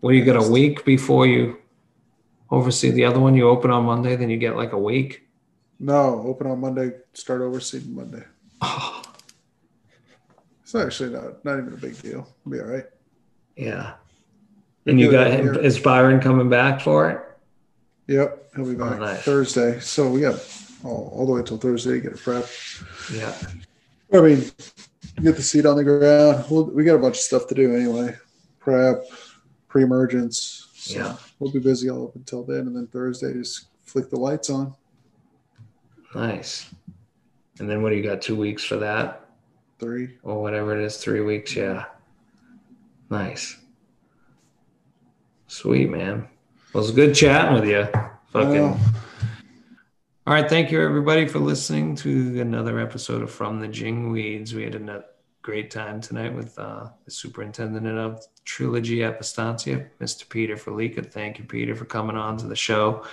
what 0.00 0.12
do 0.12 0.16
you 0.16 0.24
get 0.24 0.36
a 0.36 0.42
week 0.42 0.86
before 0.86 1.26
you 1.26 1.58
oversee 2.50 2.90
the 2.90 3.04
other 3.04 3.20
one? 3.20 3.34
You 3.34 3.50
open 3.50 3.70
on 3.70 3.84
Monday, 3.84 4.16
then 4.16 4.30
you 4.30 4.38
get 4.38 4.56
like 4.56 4.72
a 4.72 4.78
week. 4.78 5.28
No, 5.78 6.22
open 6.26 6.46
on 6.46 6.58
Monday, 6.58 6.92
start 7.12 7.42
overseeing 7.42 7.94
Monday. 7.94 8.22
Oh, 8.62 9.02
It's 10.62 10.74
actually 10.74 11.10
not 11.10 11.44
not 11.44 11.58
even 11.58 11.74
a 11.74 11.76
big 11.76 12.00
deal. 12.00 12.26
It'll 12.46 12.50
be 12.50 12.60
all 12.60 12.66
right. 12.66 12.86
yeah. 13.56 13.92
And 14.86 14.98
you 14.98 15.10
got 15.10 15.30
him 15.30 15.56
is 15.56 15.78
Byron 15.78 16.18
coming 16.18 16.48
back 16.48 16.80
for 16.80 17.10
it? 17.10 17.20
Yep, 18.06 18.52
he'll 18.56 18.64
be 18.64 18.70
oh, 18.70 18.88
back 18.88 19.00
Oh, 19.00 19.04
nice. 19.04 19.20
Thursday. 19.20 19.80
So 19.80 20.08
we 20.08 20.22
got 20.22 20.36
all, 20.82 21.12
all 21.14 21.26
the 21.26 21.32
way 21.32 21.42
till 21.42 21.58
Thursday 21.58 21.96
to 21.96 22.00
get 22.00 22.14
a 22.14 22.16
prep. 22.16 22.46
Yeah. 23.12 23.34
I 24.14 24.20
mean, 24.22 24.50
get 25.22 25.36
the 25.36 25.42
seat 25.42 25.66
on 25.66 25.76
the 25.76 25.84
ground. 25.84 26.44
We'll, 26.50 26.64
we 26.64 26.84
got 26.84 26.96
a 26.96 26.98
bunch 26.98 27.16
of 27.16 27.22
stuff 27.22 27.46
to 27.48 27.54
do 27.54 27.74
anyway. 27.74 28.16
Prep, 28.58 29.04
pre-emergence. 29.68 30.68
So 30.74 30.98
Yeah. 30.98 31.16
We'll 31.38 31.52
be 31.52 31.58
busy 31.58 31.90
all 31.90 32.06
up 32.08 32.16
until 32.16 32.44
then, 32.44 32.60
and 32.60 32.76
then 32.76 32.86
Thursday 32.86 33.32
just 33.34 33.66
flick 33.82 34.08
the 34.10 34.16
lights 34.16 34.50
on. 34.50 34.74
Nice. 36.14 36.72
And 37.58 37.68
then 37.68 37.82
what 37.82 37.90
do 37.90 37.96
you 37.96 38.02
got? 38.02 38.22
Two 38.22 38.36
weeks 38.36 38.64
for 38.64 38.76
that? 38.76 39.20
Three. 39.80 40.16
or 40.22 40.40
whatever 40.40 40.78
it 40.78 40.82
is, 40.84 40.96
three 40.96 41.20
weeks. 41.20 41.54
Yeah. 41.54 41.84
Nice. 43.10 43.58
Sweet, 45.48 45.90
man. 45.90 46.26
Well, 46.72 46.82
it's 46.84 46.92
good 46.92 47.14
chatting 47.14 47.54
with 47.54 47.68
you. 47.68 47.86
Fucking. 48.32 48.78
All 50.26 50.32
right. 50.32 50.48
Thank 50.48 50.70
you, 50.70 50.80
everybody, 50.80 51.28
for 51.28 51.38
listening 51.38 51.96
to 51.96 52.40
another 52.40 52.78
episode 52.78 53.20
of 53.20 53.30
From 53.30 53.60
the 53.60 53.68
Jingweeds. 53.68 54.54
We 54.54 54.62
had 54.62 54.74
a 54.74 55.04
great 55.42 55.70
time 55.70 56.00
tonight 56.00 56.34
with 56.34 56.58
uh, 56.58 56.88
the 57.04 57.10
superintendent 57.10 57.86
of 57.86 58.26
Trilogy 58.46 59.04
at 59.04 59.18
Vistancia, 59.18 59.84
Mr. 60.00 60.26
Peter 60.26 60.56
Felica. 60.56 61.04
Thank 61.12 61.38
you, 61.38 61.44
Peter, 61.44 61.74
for 61.74 61.84
coming 61.84 62.16
on 62.16 62.38
to 62.38 62.46
the 62.46 62.56
show. 62.56 63.04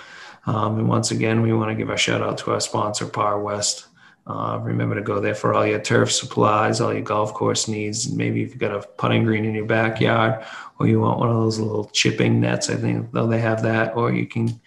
Um, 0.46 0.78
and 0.78 0.88
once 0.88 1.10
again, 1.10 1.42
we 1.42 1.52
want 1.52 1.68
to 1.68 1.74
give 1.74 1.90
a 1.90 1.98
shout 1.98 2.22
out 2.22 2.38
to 2.38 2.52
our 2.52 2.60
sponsor, 2.60 3.04
Par 3.04 3.38
West. 3.38 3.88
Uh, 4.26 4.58
remember 4.62 4.94
to 4.94 5.02
go 5.02 5.20
there 5.20 5.34
for 5.34 5.52
all 5.52 5.66
your 5.66 5.80
turf 5.80 6.10
supplies, 6.10 6.80
all 6.80 6.94
your 6.94 7.02
golf 7.02 7.34
course 7.34 7.68
needs. 7.68 8.10
Maybe 8.10 8.42
if 8.42 8.50
you've 8.50 8.58
got 8.58 8.74
a 8.74 8.88
putting 8.96 9.24
green 9.24 9.44
in 9.44 9.54
your 9.54 9.66
backyard, 9.66 10.46
or 10.78 10.86
you 10.86 11.00
want 11.00 11.18
one 11.18 11.28
of 11.28 11.36
those 11.36 11.58
little 11.58 11.90
chipping 11.90 12.40
nets, 12.40 12.70
I 12.70 12.76
think 12.76 13.12
though 13.12 13.26
they 13.26 13.40
have 13.40 13.62
that, 13.64 13.96
or 13.96 14.12
you 14.12 14.26
can 14.26 14.58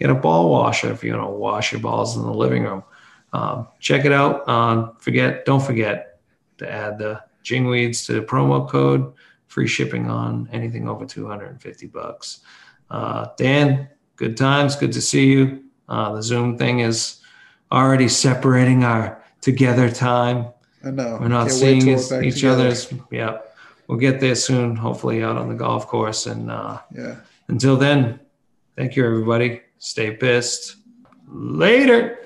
get 0.00 0.10
a 0.10 0.14
ball 0.14 0.50
washer 0.50 0.90
if 0.90 1.04
you 1.04 1.12
want 1.12 1.24
to 1.26 1.30
wash 1.30 1.72
your 1.72 1.80
balls 1.80 2.16
in 2.16 2.22
the 2.22 2.32
living 2.32 2.64
room. 2.64 2.82
Um, 3.32 3.68
check 3.78 4.04
it 4.04 4.12
out. 4.12 4.48
Um, 4.48 4.96
forget, 4.98 5.44
don't 5.44 5.62
forget 5.62 6.20
to 6.58 6.68
add 6.70 6.98
the 6.98 7.22
Jingweeds 7.44 8.04
to 8.06 8.14
the 8.14 8.22
promo 8.22 8.68
code. 8.68 9.12
Free 9.46 9.66
shipping 9.68 10.08
on 10.10 10.48
anything 10.52 10.88
over 10.88 11.04
250 11.04 11.86
bucks. 11.88 12.40
Uh, 12.90 13.26
Dan, 13.36 13.88
good 14.16 14.36
times. 14.36 14.74
Good 14.76 14.92
to 14.92 15.00
see 15.00 15.26
you. 15.32 15.64
Uh, 15.88 16.14
the 16.14 16.22
Zoom 16.22 16.56
thing 16.56 16.80
is 16.80 17.20
already 17.70 18.08
separating 18.08 18.84
our 18.84 19.22
together 19.40 19.90
time. 19.90 20.46
I 20.84 20.90
know. 20.90 21.18
We're 21.20 21.28
not 21.28 21.48
Can't 21.48 21.52
seeing 21.52 21.88
each 21.88 22.08
together. 22.36 22.62
other's. 22.66 22.92
Yeah, 23.10 23.38
we'll 23.86 23.98
get 23.98 24.20
there 24.20 24.34
soon. 24.34 24.76
Hopefully, 24.76 25.22
out 25.22 25.36
on 25.36 25.48
the 25.48 25.54
golf 25.54 25.86
course. 25.88 26.26
And 26.26 26.50
uh, 26.50 26.78
Yeah. 26.94 27.16
until 27.48 27.76
then, 27.76 28.20
thank 28.76 28.96
you, 28.96 29.04
everybody. 29.04 29.62
Stay 29.80 30.14
pissed. 30.14 30.76
Later. 31.26 32.18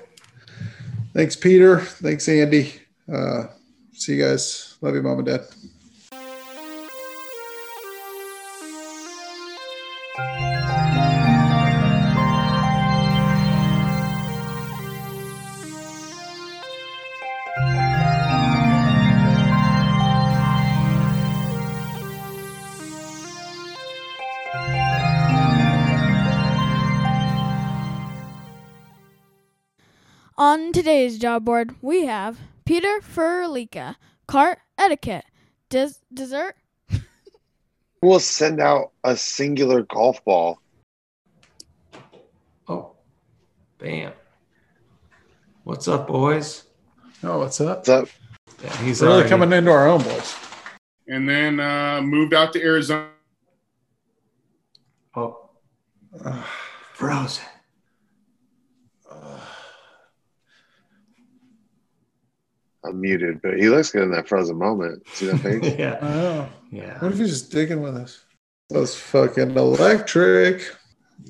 Thanks, 1.13 1.35
Peter. 1.37 1.79
Thanks, 1.79 2.27
Andy. 2.27 2.73
Uh, 3.11 3.45
see 3.93 4.15
you 4.15 4.23
guys. 4.23 4.77
Love 4.81 4.95
you, 4.95 5.01
mom 5.01 5.19
and 5.19 5.27
dad. 5.27 5.47
On 30.55 30.71
today's 30.71 31.19
job 31.19 31.43
board, 31.43 31.75
we 31.81 32.05
have 32.05 32.39
Peter 32.63 33.01
Furlika, 33.01 33.97
cart 34.25 34.59
etiquette, 34.77 35.25
des- 35.67 35.99
dessert, 36.13 36.55
We'll 38.01 38.21
send 38.21 38.61
out 38.61 38.91
a 39.03 39.17
singular 39.17 39.81
golf 39.81 40.23
ball. 40.23 40.61
Oh, 42.69 42.93
bam. 43.79 44.13
What's 45.65 45.89
up, 45.89 46.07
boys? 46.07 46.63
Oh, 47.21 47.39
what's 47.39 47.59
up? 47.59 47.79
What's 47.79 47.89
up? 47.89 48.07
Yeah, 48.63 48.77
he's 48.77 49.01
Really 49.01 49.13
already- 49.15 49.27
coming 49.29 49.51
into 49.51 49.71
our 49.71 49.89
own 49.89 50.03
boys. 50.03 50.35
and 51.09 51.27
then 51.27 51.59
uh, 51.59 51.99
moved 52.01 52.33
out 52.33 52.53
to 52.53 52.61
Arizona. 52.63 53.09
Oh, 55.17 55.49
Uh, 56.23 56.41
frozen. 56.93 57.43
I'm 62.87 63.01
muted, 63.01 63.41
but 63.41 63.57
he 63.57 63.69
looks 63.69 63.91
good 63.91 64.03
in 64.03 64.11
that 64.11 64.27
frozen 64.27 64.57
moment. 64.57 65.07
See 65.09 65.27
that 65.27 65.39
face? 65.41 65.75
yeah, 65.77 65.97
I 66.01 66.49
yeah. 66.75 66.99
What 66.99 67.11
if 67.11 67.17
he's 67.19 67.29
just 67.29 67.51
digging 67.51 67.81
with 67.81 67.95
us? 67.95 68.23
That's 68.69 68.95
fucking 68.95 69.51
electric. 69.55 70.75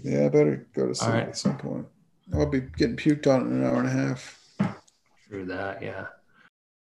Yeah, 0.04 0.26
I 0.26 0.30
better 0.30 0.68
go 0.76 0.88
to 0.88 0.96
sleep 0.96 1.10
All 1.10 1.16
right. 1.16 1.28
at 1.30 1.38
some 1.38 1.58
point. 1.58 1.86
I'll 2.34 2.46
be 2.46 2.62
getting 2.62 2.98
puked 2.98 3.28
on 3.28 3.42
in 3.48 3.54
an 3.62 3.66
hour 3.66 3.80
and 3.80 3.88
a 3.88 3.92
half. 3.92 4.42
Through 5.28 5.46
that, 5.46 5.82
yeah. 5.82 6.06